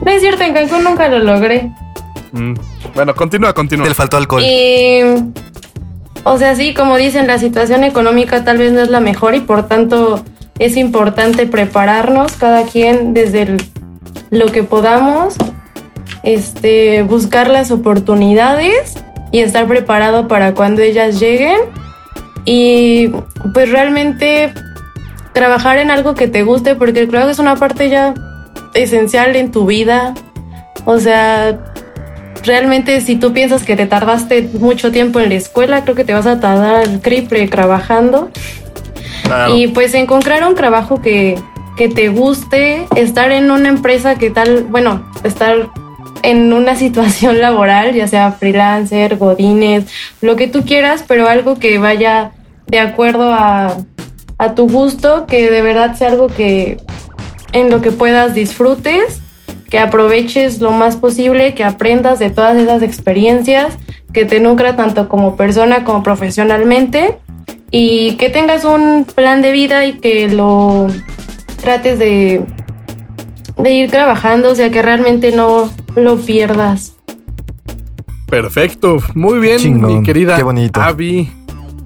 no 0.06 0.12
es 0.12 0.22
cierto, 0.22 0.44
en 0.44 0.54
Cancún 0.54 0.84
nunca 0.84 1.08
lo 1.08 1.20
logré. 1.20 1.72
Mm, 2.32 2.54
Bueno, 2.96 3.16
continúa, 3.16 3.54
continúa. 3.54 3.88
Le 3.88 3.96
faltó 3.96 4.18
alcohol. 4.18 4.44
Y, 4.44 5.02
o 6.24 6.38
sea, 6.38 6.56
sí, 6.56 6.74
como 6.74 6.98
dicen, 6.98 7.28
la 7.28 7.38
situación 7.40 7.84
económica 7.84 8.44
tal 8.44 8.58
vez 8.58 8.72
no 8.72 8.82
es 8.82 8.90
la 8.90 9.00
mejor 9.00 9.36
y 9.36 9.40
por 9.42 9.68
tanto 9.68 10.24
es 10.60 10.78
importante 10.78 11.48
prepararnos 11.48 12.34
cada 12.34 12.64
quien 12.64 13.14
desde 13.14 13.44
el- 13.44 13.66
lo 14.30 14.48
que 14.52 14.64
podamos, 14.64 15.36
este, 16.24 17.04
buscar 17.04 17.50
las 17.50 17.72
oportunidades 17.72 18.96
y 19.32 19.40
estar 19.40 19.68
preparado 19.68 20.28
para 20.28 20.54
cuando 20.54 20.82
ellas 20.82 21.20
lleguen 21.20 21.60
y 22.46 23.10
pues 23.54 23.70
realmente 23.72 24.54
trabajar 25.34 25.78
en 25.80 25.92
algo 25.92 26.14
que 26.14 26.28
te 26.28 26.44
guste 26.44 26.76
porque 26.76 27.08
creo 27.08 27.26
que 27.26 27.32
es 27.32 27.40
una 27.40 27.56
parte 27.56 27.90
ya 27.90 28.14
esencial 28.74 29.36
en 29.36 29.52
tu 29.52 29.66
vida. 29.66 30.14
O 30.86 31.00
sea, 31.00 31.60
realmente 32.44 33.02
si 33.02 33.16
tú 33.16 33.34
piensas 33.34 33.64
que 33.64 33.76
te 33.76 33.86
tardaste 33.86 34.50
mucho 34.60 34.92
tiempo 34.92 35.20
en 35.20 35.30
la 35.30 35.36
escuela, 35.36 35.84
creo 35.84 35.96
que 35.96 36.04
te 36.04 36.14
vas 36.14 36.28
a 36.28 36.40
tardar 36.40 36.84
el 36.84 37.02
triple 37.02 37.48
trabajando. 37.48 38.30
Claro. 39.24 39.56
Y 39.56 39.68
pues 39.68 39.94
encontrar 39.94 40.46
un 40.46 40.56
trabajo 40.56 41.02
que, 41.02 41.40
que 41.78 41.90
te 41.90 42.10
guste, 42.10 42.86
estar 42.96 43.32
en 43.32 43.52
una 43.52 43.70
empresa 43.70 44.16
que 44.16 44.30
tal, 44.30 44.66
bueno, 44.66 45.10
estar 45.24 45.70
en 46.24 46.52
una 46.52 46.76
situación 46.84 47.40
laboral, 47.40 47.94
ya 47.94 48.08
sea 48.08 48.32
freelancer, 48.32 49.18
godines, 49.18 49.86
lo 50.22 50.36
que 50.36 50.48
tú 50.48 50.64
quieras, 50.64 51.04
pero 51.08 51.28
algo 51.28 51.60
que 51.60 51.78
vaya 51.78 52.32
de 52.66 52.80
acuerdo 52.80 53.32
a, 53.32 53.78
a 54.40 54.56
tu 54.56 54.68
gusto, 54.68 55.28
que 55.28 55.52
de 55.52 55.62
verdad 55.62 55.96
sea 55.96 56.08
algo 56.10 56.28
que 56.28 56.78
en 57.52 57.70
lo 57.70 57.82
que 57.82 57.92
puedas 57.92 58.34
disfrutes, 58.34 59.22
que 59.70 59.80
aproveches 59.80 60.60
lo 60.60 60.72
más 60.72 60.96
posible, 60.96 61.54
que 61.54 61.64
aprendas 61.64 62.20
de 62.20 62.30
todas 62.30 62.58
esas 62.58 62.82
experiencias, 62.82 63.78
que 64.12 64.26
te 64.26 64.40
nutra 64.40 64.76
tanto 64.76 65.10
como 65.10 65.36
persona 65.36 65.84
como 65.84 66.04
profesionalmente 66.04 67.18
y 67.72 68.16
que 68.18 68.30
tengas 68.30 68.66
un 68.66 69.06
plan 69.06 69.42
de 69.42 69.52
vida 69.52 69.86
y 69.86 69.94
que 69.94 70.28
lo 70.30 70.88
trates 71.62 71.98
de, 71.98 72.44
de 73.58 73.72
ir 73.72 73.90
trabajando, 73.90 74.52
o 74.52 74.56
sea, 74.56 74.70
que 74.70 74.82
realmente 74.82 75.32
no 75.32 75.72
lo 75.96 76.18
pierdas. 76.18 76.96
Perfecto. 78.28 78.98
Muy 79.14 79.40
bien, 79.40 79.60
Chingón. 79.60 80.00
mi 80.00 80.04
querida 80.06 80.36
Qué 80.38 80.44
bonito. 80.44 80.82
Avi. 80.82 81.32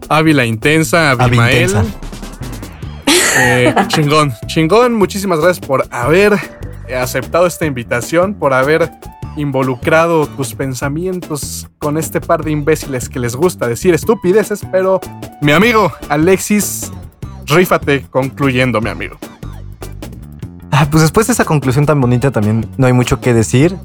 Avi 0.09 0.34
la 0.34 0.45
intensa, 0.45 1.11
Abimael. 1.11 1.63
intensa. 1.69 1.85
Eh, 3.39 3.75
chingón, 3.88 4.34
chingón. 4.45 4.93
Muchísimas 4.95 5.39
gracias 5.39 5.65
por 5.65 5.85
haber 5.91 6.34
aceptado 6.97 7.45
esta 7.45 7.65
invitación, 7.65 8.34
por 8.34 8.53
haber 8.53 8.89
involucrado 9.35 10.25
tus 10.25 10.55
pensamientos 10.55 11.67
con 11.77 11.97
este 11.97 12.21
par 12.21 12.43
de 12.43 12.51
imbéciles 12.51 13.09
que 13.09 13.19
les 13.19 13.35
gusta 13.35 13.67
decir 13.67 13.93
estupideces, 13.93 14.61
pero 14.71 14.99
mi 15.41 15.51
amigo 15.51 15.91
Alexis, 16.09 16.91
rífate 17.45 18.05
concluyendo, 18.09 18.81
mi 18.81 18.89
amigo. 18.89 19.17
Ah, 20.80 20.86
pues 20.91 21.02
después 21.02 21.26
de 21.26 21.34
esa 21.34 21.44
conclusión 21.44 21.88
tan 21.88 21.99
bonita 21.99 22.30
también 22.30 22.70
no 22.78 22.86
hay 22.86 22.94
mucho 22.94 23.20
que 23.20 23.34
decir. 23.34 23.76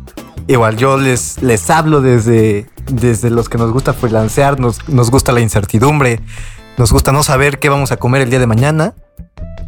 Igual 0.46 0.76
yo 0.76 0.98
les, 0.98 1.42
les 1.42 1.70
hablo 1.70 2.02
desde, 2.02 2.66
desde 2.84 3.30
los 3.30 3.48
que 3.48 3.56
nos 3.56 3.72
gusta 3.72 3.94
freelancear, 3.94 4.60
nos, 4.60 4.86
nos 4.90 5.10
gusta 5.10 5.32
la 5.32 5.40
incertidumbre, 5.40 6.20
nos 6.76 6.92
gusta 6.92 7.10
no 7.10 7.22
saber 7.22 7.58
qué 7.60 7.70
vamos 7.70 7.92
a 7.92 7.96
comer 7.96 8.20
el 8.20 8.28
día 8.28 8.40
de 8.40 8.46
mañana. 8.46 8.92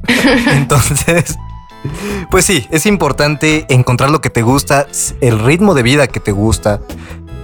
Entonces, 0.53 1.39
pues 2.31 2.45
sí, 2.45 2.67
es 2.71 2.85
importante 2.85 3.65
encontrar 3.71 4.11
lo 4.11 4.21
que 4.21 4.29
te 4.29 4.43
gusta, 4.43 4.87
el 5.23 5.39
ritmo 5.39 5.73
de 5.73 5.83
vida 5.83 6.09
que 6.09 6.21
te 6.21 6.33
gusta 6.33 6.81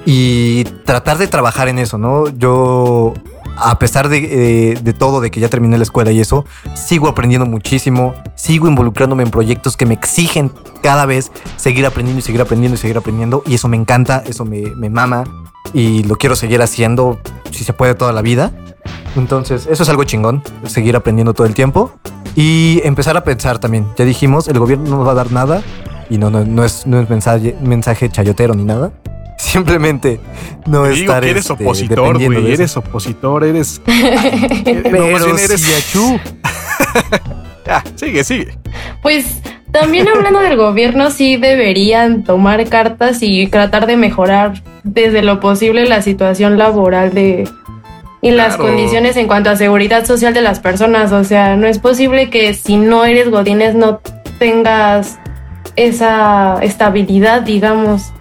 y 0.05 0.65
tratar 0.85 1.17
de 1.17 1.27
trabajar 1.27 1.69
en 1.69 1.79
eso, 1.79 1.97
¿no? 1.97 2.29
Yo, 2.29 3.15
a 3.57 3.79
pesar 3.79 4.09
de, 4.09 4.73
eh, 4.73 4.79
de 4.81 4.93
todo, 4.93 5.21
de 5.21 5.31
que 5.31 5.41
ya 5.41 5.49
terminé 5.49 5.77
la 5.77 5.83
escuela 5.83 6.11
y 6.13 6.21
eso, 6.21 6.45
sigo 6.75 7.09
aprendiendo 7.09 7.47
muchísimo, 7.47 8.15
sigo 8.35 8.69
involucrándome 8.69 9.23
en 9.23 9.31
proyectos 9.31 9.77
que 9.77 9.87
me 9.87 9.95
exigen 9.95 10.51
cada 10.83 11.07
vez 11.07 11.31
seguir 11.57 11.87
aprendiendo 11.87 12.21
y 12.21 12.23
seguir 12.23 12.41
aprendiendo 12.41 12.77
y 12.77 12.79
seguir 12.79 12.97
aprendiendo. 12.97 13.43
Y 13.47 13.55
eso 13.55 13.69
me 13.69 13.77
encanta, 13.77 14.23
eso 14.27 14.45
me, 14.45 14.63
me 14.77 14.91
mama 14.91 15.25
y 15.73 16.03
lo 16.05 16.17
quiero 16.17 16.37
seguir 16.37 16.63
haciendo 16.63 17.19
si 17.51 17.65
se 17.65 17.73
puede 17.73 17.95
toda 17.95 18.13
la 18.13 18.23
vida. 18.23 18.53
Entonces, 19.17 19.67
eso 19.71 19.83
es 19.83 19.89
algo 19.89 20.05
chingón, 20.05 20.43
seguir 20.67 20.97
aprendiendo 20.97 21.35
todo 21.35 21.47
el 21.47 21.55
tiempo 21.55 21.93
y 22.37 22.81
empezar 22.85 23.17
a 23.17 23.25
pensar 23.25 23.59
también. 23.59 23.87
Ya 23.97 24.05
dijimos, 24.05 24.49
el 24.49 24.59
gobierno 24.59 24.89
no 24.89 24.99
nos 24.99 25.07
va 25.07 25.13
a 25.13 25.15
dar 25.15 25.33
nada 25.33 25.63
y 26.09 26.19
no, 26.19 26.31
no, 26.31 26.45
no 26.45 26.65
es, 26.65 26.87
no 26.87 27.01
es 27.01 27.11
mensaje, 27.11 27.57
mensaje 27.61 28.09
chayotero 28.09 28.55
ni 28.55 28.65
nada. 28.65 28.93
Simplemente 29.41 30.21
no 30.67 30.83
Te 30.83 30.91
digo 30.91 31.01
estar 31.03 31.23
que 31.23 31.31
eres 31.31 31.51
este, 31.51 31.65
opositor, 31.65 32.23
güey. 32.23 32.53
Eres 32.53 32.77
opositor, 32.77 33.45
eres. 33.45 33.81
Pero 33.85 35.19
no, 35.19 35.39
eres. 35.39 35.61
si 35.61 35.75
achú. 35.75 36.21
Ya, 37.67 37.85
sigue, 37.95 38.25
sigue. 38.25 38.59
Pues 39.01 39.43
también 39.71 40.09
hablando 40.09 40.41
del 40.41 40.57
gobierno, 40.57 41.11
sí 41.11 41.37
deberían 41.37 42.25
tomar 42.25 42.69
cartas 42.69 43.19
y 43.21 43.47
tratar 43.47 43.87
de 43.87 43.97
mejorar 43.97 44.63
desde 44.83 45.23
lo 45.23 45.39
posible 45.39 45.87
la 45.87 46.03
situación 46.03 46.59
laboral 46.59 47.15
de 47.15 47.49
y 48.23 48.33
las 48.33 48.57
condiciones 48.57 49.17
en 49.17 49.29
cuanto 49.29 49.51
a 49.51 49.57
seguridad 49.57 50.05
social 50.05 50.35
de 50.35 50.43
las 50.43 50.59
personas. 50.59 51.13
O 51.13 51.23
sea, 51.23 51.57
no 51.57 51.67
es 51.67 51.79
posible 51.79 52.29
que 52.29 52.55
si 52.55 52.77
no 52.77 53.05
eres 53.05 53.31
godines 53.31 53.75
no 53.75 54.01
tengas 54.39 55.19
esa 55.77 56.59
estabilidad, 56.63 57.43
digamos. 57.43 58.13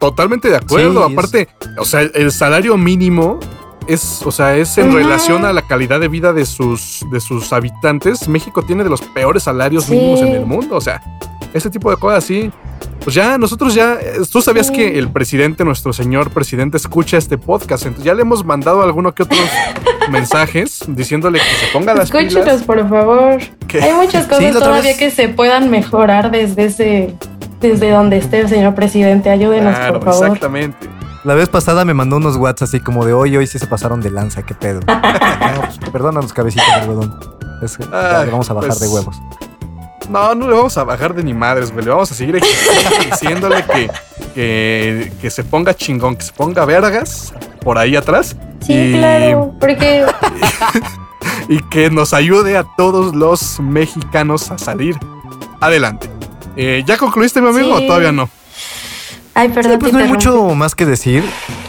Totalmente 0.00 0.48
de 0.50 0.56
acuerdo. 0.56 1.06
Sí, 1.06 1.12
es- 1.12 1.18
Aparte, 1.18 1.48
o 1.78 1.84
sea, 1.84 2.00
el 2.02 2.32
salario 2.32 2.76
mínimo 2.76 3.38
es, 3.86 4.22
o 4.24 4.30
sea, 4.32 4.56
es 4.56 4.76
en 4.78 4.92
relación 4.92 5.44
a 5.44 5.52
la 5.52 5.62
calidad 5.62 6.00
de 6.00 6.08
vida 6.08 6.32
de 6.32 6.44
sus, 6.44 7.04
de 7.10 7.20
sus 7.20 7.52
habitantes. 7.52 8.28
México 8.28 8.62
tiene 8.62 8.82
de 8.84 8.90
los 8.90 9.00
peores 9.00 9.44
salarios 9.44 9.84
Sí. 9.84 9.92
mínimos 9.92 10.20
en 10.20 10.28
el 10.34 10.46
mundo. 10.46 10.76
O 10.76 10.80
sea, 10.80 11.00
ese 11.54 11.70
tipo 11.70 11.90
de 11.90 11.96
cosas 11.96 12.24
así. 12.24 12.50
Pues 13.04 13.14
ya, 13.14 13.38
nosotros 13.38 13.72
ya, 13.72 13.94
eh, 13.94 14.14
tú 14.32 14.42
sabías 14.42 14.66
Sí. 14.66 14.72
que 14.72 14.98
el 14.98 15.08
presidente, 15.08 15.64
nuestro 15.64 15.92
señor 15.92 16.30
presidente, 16.30 16.76
escucha 16.76 17.16
este 17.16 17.38
podcast. 17.38 17.84
Entonces 17.86 18.04
ya 18.04 18.14
le 18.14 18.22
hemos 18.22 18.44
mandado 18.44 18.82
alguno 18.82 19.14
que 19.14 19.22
otros 19.22 19.38
mensajes 20.10 20.80
diciéndole 20.88 21.38
que 21.38 21.44
se 21.66 21.72
ponga 21.72 21.94
las 21.94 22.06
Escúchenos, 22.06 22.34
pilas. 22.44 22.62
por 22.64 22.88
favor. 22.88 23.38
que- 23.68 23.80
Hay 23.82 23.92
muchas 23.94 24.24
Sí, 24.24 24.30
cosas 24.30 24.52
todavía 24.54 24.82
vez- 24.82 24.98
que 24.98 25.10
se 25.12 25.28
puedan 25.28 25.70
mejorar 25.70 26.30
desde 26.32 26.64
ese 26.66 27.14
desde 27.60 27.90
donde 27.90 28.18
esté 28.18 28.40
el 28.40 28.48
señor 28.48 28.74
presidente. 28.74 29.30
Ayúdenos, 29.30 29.74
Claro, 29.74 30.00
por 30.00 30.12
favor. 30.12 30.26
exactamente. 30.26 30.88
La 31.24 31.34
vez 31.34 31.48
pasada 31.48 31.84
me 31.84 31.92
mandó 31.92 32.16
unos 32.18 32.36
whats 32.36 32.62
así 32.62 32.78
como 32.78 33.04
de 33.04 33.12
hoy, 33.12 33.36
hoy 33.36 33.46
sí 33.48 33.58
se 33.58 33.66
pasaron 33.66 34.00
de 34.00 34.10
lanza, 34.10 34.42
qué 34.44 34.54
pedo. 34.54 34.80
No, 34.86 35.60
pues, 35.60 35.78
perdónanos, 35.92 36.32
cabecitas 36.32 36.66
de 36.66 36.72
algodón. 36.82 37.18
Es 37.62 37.78
ya 37.78 38.20
Ay, 38.20 38.26
le 38.26 38.32
vamos 38.32 38.50
a 38.50 38.52
bajar 38.52 38.68
pues, 38.68 38.80
de 38.80 38.88
huevos. 38.88 39.16
No, 40.08 40.34
no 40.34 40.48
le 40.48 40.54
vamos 40.56 40.76
a 40.78 40.84
bajar 40.84 41.14
de 41.14 41.24
ni 41.24 41.34
madres, 41.34 41.72
güey. 41.72 41.84
Le 41.84 41.90
vamos 41.90 42.10
a 42.12 42.14
seguir 42.14 42.40
diciéndole 43.10 43.64
que, 43.64 43.90
que, 44.34 45.12
que 45.20 45.30
se 45.30 45.42
ponga 45.42 45.74
chingón, 45.74 46.16
que 46.16 46.22
se 46.22 46.32
ponga 46.32 46.64
vergas 46.64 47.32
por 47.60 47.78
ahí 47.78 47.96
atrás. 47.96 48.36
Sí, 48.60 48.72
y, 48.72 48.92
claro, 48.98 49.52
porque 49.58 50.04
y 51.48 51.58
que 51.70 51.90
nos 51.90 52.12
ayude 52.14 52.56
a 52.56 52.64
todos 52.76 53.14
los 53.14 53.58
mexicanos 53.60 54.50
a 54.50 54.58
salir 54.58 54.96
adelante. 55.60 56.08
Eh, 56.56 56.82
¿Ya 56.86 56.96
concluiste, 56.96 57.40
mi 57.40 57.48
amigo, 57.48 57.76
Sí. 57.78 57.84
o 57.84 57.86
todavía 57.86 58.12
no? 58.12 58.28
Ay, 59.34 59.50
perdón. 59.50 59.72
Sí, 59.72 59.78
pues 59.78 59.92
no 59.92 59.98
hay 59.98 60.08
mucho 60.08 60.54
más 60.54 60.74
que 60.74 60.86
decir. 60.86 61.22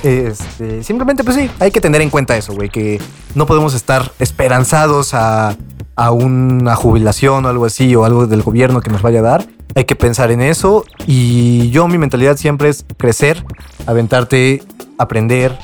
Este, 0.04 0.84
simplemente, 0.84 1.24
pues 1.26 1.36
sí, 1.36 1.50
hay 1.60 1.72
que 1.72 1.82
tener 1.82 2.02
en 2.02 2.10
cuenta 2.10 2.38
eso, 2.38 2.54
güey, 2.54 2.70
que 2.70 3.02
no 3.36 3.46
podemos 3.46 3.74
estar 3.74 4.12
esperanzados 4.20 5.14
a, 5.14 5.58
a 5.98 6.12
una 6.12 6.76
jubilación 6.76 7.46
o 7.46 7.50
algo 7.50 7.66
así, 7.66 7.94
o 7.96 8.06
algo 8.06 8.26
del 8.26 8.42
gobierno 8.42 8.80
que 8.80 8.90
nos 8.90 9.02
vaya 9.02 9.20
a 9.20 9.24
dar. 9.24 9.48
Hay 9.76 9.84
que 9.84 9.96
pensar 9.98 10.32
en 10.32 10.42
eso. 10.42 10.86
Y 11.08 11.70
yo, 11.72 11.88
mi 11.90 11.98
mentalidad 11.98 12.38
siempre 12.38 12.70
es 12.70 12.86
crecer, 12.96 13.44
aventarte, 13.86 14.64
aprender, 14.98 15.58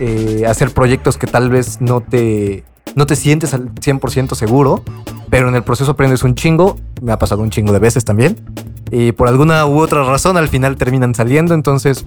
eh, 0.00 0.42
hacer 0.48 0.72
proyectos 0.72 1.16
que 1.16 1.28
tal 1.28 1.50
vez 1.50 1.80
no 1.80 2.00
te, 2.00 2.64
no 2.94 3.06
te 3.06 3.16
sientes 3.16 3.54
al 3.54 3.74
100% 3.74 4.34
seguro, 4.34 4.82
pero 5.30 5.48
en 5.48 5.54
el 5.54 5.62
proceso 5.62 5.92
aprendes 5.92 6.22
un 6.22 6.34
chingo. 6.34 6.78
Me 7.02 7.12
ha 7.12 7.18
pasado 7.18 7.42
un 7.42 7.50
chingo 7.50 7.72
de 7.72 7.78
veces 7.78 8.04
también. 8.04 8.36
Y 8.90 9.12
por 9.12 9.28
alguna 9.28 9.66
u 9.66 9.80
otra 9.80 10.04
razón 10.04 10.36
al 10.36 10.48
final 10.48 10.76
terminan 10.76 11.14
saliendo. 11.14 11.54
Entonces, 11.54 12.04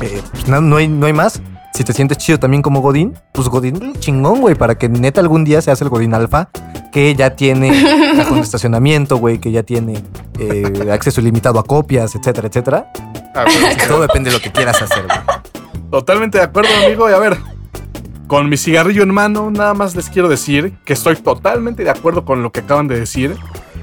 eh, 0.00 0.20
pues, 0.32 0.48
no, 0.48 0.60
no 0.60 0.76
hay, 0.76 0.88
no 0.88 1.06
hay 1.06 1.12
más. 1.12 1.40
Si 1.74 1.84
te 1.84 1.92
sientes 1.92 2.18
chido 2.18 2.38
también 2.38 2.62
como 2.62 2.80
Godín, 2.80 3.14
pues 3.32 3.48
Godín 3.48 3.94
chingón, 3.98 4.40
güey, 4.40 4.54
para 4.54 4.76
que 4.76 4.88
neta 4.88 5.20
algún 5.20 5.44
día 5.44 5.62
seas 5.62 5.80
el 5.80 5.88
Godín 5.88 6.12
Alfa, 6.12 6.50
que 6.92 7.14
ya 7.14 7.30
tiene 7.30 7.70
cajón 8.16 8.36
de 8.36 8.42
estacionamiento, 8.42 9.16
güey, 9.16 9.38
que 9.38 9.52
ya 9.52 9.62
tiene 9.62 10.02
eh, 10.38 10.90
acceso 10.92 11.22
ilimitado 11.22 11.58
a 11.58 11.64
copias, 11.64 12.14
etcétera, 12.14 12.48
etcétera. 12.48 12.92
Ah, 13.34 13.44
bueno, 13.46 13.68
sí. 13.70 13.88
Todo 13.88 14.02
depende 14.02 14.30
de 14.30 14.36
lo 14.36 14.42
que 14.42 14.52
quieras 14.52 14.82
hacer, 14.82 15.06
güey. 15.06 15.18
Totalmente 15.90 16.38
de 16.38 16.44
acuerdo, 16.44 16.70
amigo. 16.84 17.08
Y 17.08 17.14
a 17.14 17.18
ver, 17.18 17.38
con 18.32 18.48
mi 18.48 18.56
cigarrillo 18.56 19.02
en 19.02 19.12
mano, 19.12 19.50
nada 19.50 19.74
más 19.74 19.94
les 19.94 20.08
quiero 20.08 20.26
decir 20.26 20.72
que 20.86 20.94
estoy 20.94 21.16
totalmente 21.16 21.84
de 21.84 21.90
acuerdo 21.90 22.24
con 22.24 22.42
lo 22.42 22.50
que 22.50 22.60
acaban 22.60 22.88
de 22.88 22.98
decir. 22.98 23.36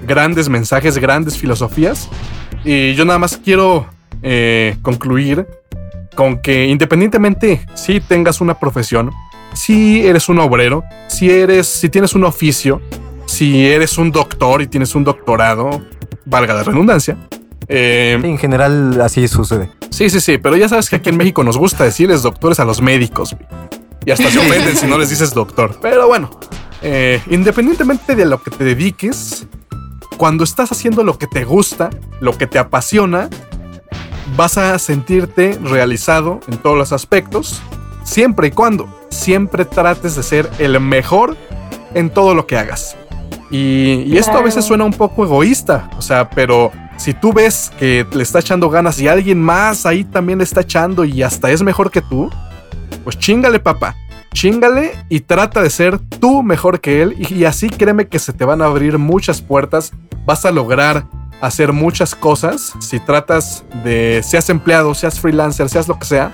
Grandes 0.07 0.49
mensajes, 0.49 0.97
grandes 0.97 1.38
filosofías. 1.38 2.09
Y 2.65 2.95
yo 2.95 3.05
nada 3.05 3.19
más 3.19 3.38
quiero 3.38 3.85
eh, 4.23 4.76
concluir 4.81 5.45
con 6.15 6.41
que 6.41 6.65
independientemente 6.65 7.63
si 7.76 7.99
tengas 7.99 8.41
una 8.41 8.55
profesión, 8.55 9.11
si 9.53 10.03
eres 10.07 10.30
un 10.30 10.39
obrero, 10.39 10.84
si 11.05 11.30
eres, 11.30 11.67
si 11.67 11.89
tienes 11.89 12.15
un 12.15 12.23
oficio, 12.23 12.81
si 13.27 13.67
eres 13.67 13.99
un 13.99 14.11
doctor 14.11 14.63
y 14.63 14.67
tienes 14.67 14.95
un 14.95 15.03
doctorado, 15.03 15.80
valga 16.26 16.55
la 16.55 16.63
redundancia. 16.63 17.17
eh, 17.67 18.19
En 18.23 18.39
general, 18.39 18.99
así 18.99 19.27
sucede. 19.27 19.69
Sí, 19.91 20.09
sí, 20.09 20.19
sí, 20.19 20.39
pero 20.39 20.55
ya 20.57 20.67
sabes 20.67 20.89
que 20.89 20.95
aquí 20.95 21.09
en 21.09 21.17
México 21.17 21.43
nos 21.43 21.55
gusta 21.55 21.84
decirles 21.84 22.23
doctores 22.23 22.59
a 22.59 22.65
los 22.65 22.81
médicos. 22.81 23.35
Y 24.05 24.11
hasta 24.11 24.30
se 24.30 24.39
ofenden 24.39 24.76
si 24.76 24.88
no 24.88 24.97
les 24.97 25.09
dices 25.09 25.34
doctor. 25.34 25.77
Pero 25.81 26.07
bueno, 26.07 26.30
eh, 26.81 27.21
independientemente 27.30 28.15
de 28.15 28.26
lo 28.26 28.41
que 28.41 28.51
te 28.51 28.63
dediques, 28.63 29.45
cuando 30.17 30.43
estás 30.43 30.71
haciendo 30.71 31.03
lo 31.03 31.17
que 31.17 31.27
te 31.27 31.43
gusta, 31.43 31.89
lo 32.19 32.38
que 32.38 32.47
te 32.47 32.59
apasiona, 32.59 33.30
vas 34.35 34.57
a 34.57 34.77
sentirte 34.80 35.57
realizado 35.61 36.39
en 36.47 36.57
todos 36.57 36.77
los 36.77 36.93
aspectos, 36.93 37.61
siempre 38.03 38.49
y 38.49 38.51
cuando 38.51 38.88
siempre 39.09 39.65
trates 39.65 40.15
de 40.15 40.23
ser 40.23 40.49
el 40.59 40.80
mejor 40.80 41.35
en 41.93 42.09
todo 42.09 42.34
lo 42.34 42.47
que 42.47 42.57
hagas. 42.57 42.95
Y, 43.51 44.03
y 44.05 44.17
esto 44.17 44.38
a 44.38 44.41
veces 44.41 44.63
suena 44.63 44.84
un 44.84 44.93
poco 44.93 45.26
egoísta, 45.26 45.89
o 45.97 46.01
sea, 46.01 46.30
pero 46.30 46.71
si 46.97 47.13
tú 47.13 47.34
ves 47.34 47.71
que 47.80 48.05
le 48.11 48.23
está 48.23 48.39
echando 48.39 48.69
ganas 48.69 48.99
y 48.99 49.07
alguien 49.07 49.41
más 49.41 49.85
ahí 49.85 50.03
también 50.03 50.39
le 50.39 50.43
está 50.43 50.61
echando 50.61 51.05
y 51.05 51.23
hasta 51.23 51.49
es 51.49 51.63
mejor 51.63 51.89
que 51.91 52.01
tú, 52.01 52.30
pues 53.10 53.18
chingale, 53.18 53.60
papá. 53.60 53.95
Chingale 54.36 54.91
y 55.10 55.22
trata 55.22 55.64
de 55.64 55.72
ser 55.72 55.98
tú 55.98 56.44
mejor 56.44 56.80
que 56.80 57.02
él. 57.02 57.15
Y, 57.18 57.44
así 57.45 57.68
créeme 57.68 58.07
que 58.07 58.19
se 58.19 58.34
te 58.34 58.45
van 58.45 58.61
a 58.61 58.65
abrir 58.65 58.99
muchas 58.99 59.41
puertas. 59.41 59.94
Vas 60.27 60.45
a 60.45 60.52
lograr 60.52 61.06
hacer 61.41 61.73
muchas 61.73 62.14
cosas. 62.14 62.73
Si 62.80 62.99
tratas 62.99 63.64
de, 63.84 64.22
seas 64.23 64.52
empleado, 64.52 64.94
seas 64.94 65.19
freelancer, 65.19 65.69
seas 65.69 65.88
lo 65.88 65.98
que 65.98 66.06
sea. 66.06 66.31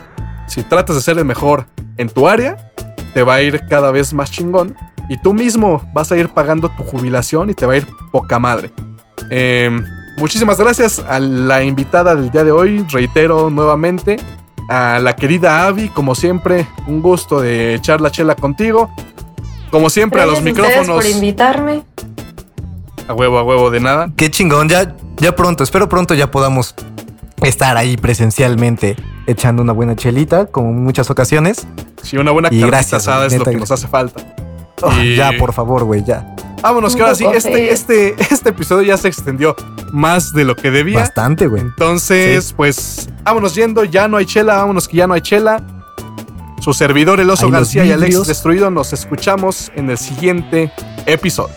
Si 0.47 0.63
tratas 0.63 0.97
de 0.97 1.01
ser 1.01 1.17
el 1.17 1.23
mejor 1.23 1.65
en 1.95 2.09
tu 2.09 2.27
área, 2.27 2.73
te 3.13 3.23
va 3.23 3.35
a 3.35 3.41
ir 3.41 3.65
cada 3.69 3.91
vez 3.91 4.13
más 4.13 4.29
chingón. 4.29 4.75
Y 5.07 5.15
tú 5.15 5.33
mismo 5.33 5.81
vas 5.93 6.11
a 6.11 6.17
ir 6.17 6.27
pagando 6.27 6.67
tu 6.67 6.83
jubilación 6.83 7.51
y 7.51 7.53
te 7.53 7.65
va 7.65 7.71
a 7.71 7.77
ir 7.77 7.87
poca 8.11 8.37
madre. 8.37 8.73
Em, 9.29 9.81
muchísimas 10.17 10.59
gracias 10.59 10.99
a 10.99 11.21
la 11.21 11.63
invitada 11.63 12.15
del 12.15 12.31
día 12.31 12.43
de 12.43 12.51
hoy. 12.51 12.85
Reitero 12.91 13.49
nuevamente 13.49 14.17
a 14.69 14.99
la 14.99 15.15
querida 15.15 15.65
Avi, 15.65 15.89
como 15.89 16.15
siempre, 16.15 16.67
un 16.87 17.01
gusto 17.01 17.39
de 17.41 17.75
echar 17.75 18.01
la 18.01 18.11
chela 18.11 18.35
contigo. 18.35 18.89
Como 19.71 19.89
siempre, 19.89 20.21
a 20.21 20.25
los 20.25 20.41
Gracias 20.41 20.55
micrófonos. 20.57 20.95
por 21.03 21.05
invitarme. 21.05 21.83
A 23.07 23.13
huevo, 23.13 23.37
a 23.37 23.43
huevo, 23.43 23.69
de 23.69 23.79
nada. 23.79 24.09
Qué 24.15 24.31
chingón, 24.31 24.67
ya, 24.69 24.95
ya 25.17 25.35
pronto, 25.35 25.63
espero 25.63 25.87
pronto 25.89 26.13
ya 26.13 26.31
podamos 26.31 26.73
estar 27.43 27.77
ahí 27.77 27.97
presencialmente 27.97 28.95
echando 29.27 29.61
una 29.61 29.73
buena 29.73 29.95
chelita, 29.95 30.45
como 30.47 30.69
en 30.69 30.83
muchas 30.83 31.09
ocasiones. 31.11 31.67
Sí, 32.01 32.17
una 32.17 32.31
buena 32.31 32.47
Y 32.47 32.51
carnita 32.59 32.67
gracias, 32.67 33.01
asada 33.07 33.25
es 33.27 33.33
lo 33.37 33.43
que 33.45 33.51
gracias. 33.51 33.59
nos 33.69 33.71
hace 33.71 33.87
falta. 33.87 34.21
Oh, 34.81 34.91
Y- 35.01 35.15
Ya, 35.15 35.31
por 35.37 35.53
favor, 35.53 35.83
güey, 35.83 36.03
ya. 36.03 36.35
Vámonos, 36.61 36.95
que 36.95 37.01
ahora 37.01 37.15
sí, 37.15 37.25
este, 37.33 37.71
este, 37.71 38.15
este 38.31 38.49
episodio 38.49 38.83
ya 38.83 38.97
se 38.97 39.07
extendió 39.07 39.55
más 39.91 40.33
de 40.33 40.43
lo 40.43 40.55
que 40.55 40.71
debía. 40.71 40.99
Bastante, 40.99 41.47
güey. 41.47 41.61
Entonces, 41.61 42.53
pues, 42.55 43.09
vámonos 43.23 43.55
yendo, 43.55 43.83
ya 43.83 44.07
no 44.07 44.17
hay 44.17 44.25
chela, 44.25 44.55
vámonos 44.55 44.87
que 44.87 44.97
ya 44.97 45.07
no 45.07 45.13
hay 45.13 45.21
chela. 45.21 45.61
Su 46.61 46.73
servidor, 46.73 47.19
el 47.19 47.29
oso 47.29 47.45
Ahí 47.45 47.51
los 47.51 47.59
García 47.59 47.85
y 47.85 47.91
Alex 47.91 48.09
vidrios. 48.09 48.27
Destruido, 48.27 48.71
nos 48.71 48.93
escuchamos 48.93 49.71
en 49.75 49.89
el 49.89 49.97
siguiente 49.97 50.71
episodio. 51.05 51.53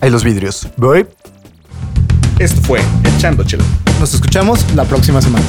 Ahí 0.00 0.10
los 0.10 0.24
vidrios. 0.24 0.68
Voy. 0.76 1.06
Esto 2.38 2.60
fue 2.62 2.80
Echando 3.04 3.44
Chela. 3.44 3.64
Nos 4.00 4.14
escuchamos 4.14 4.64
la 4.74 4.84
próxima 4.84 5.20
semana. 5.20 5.44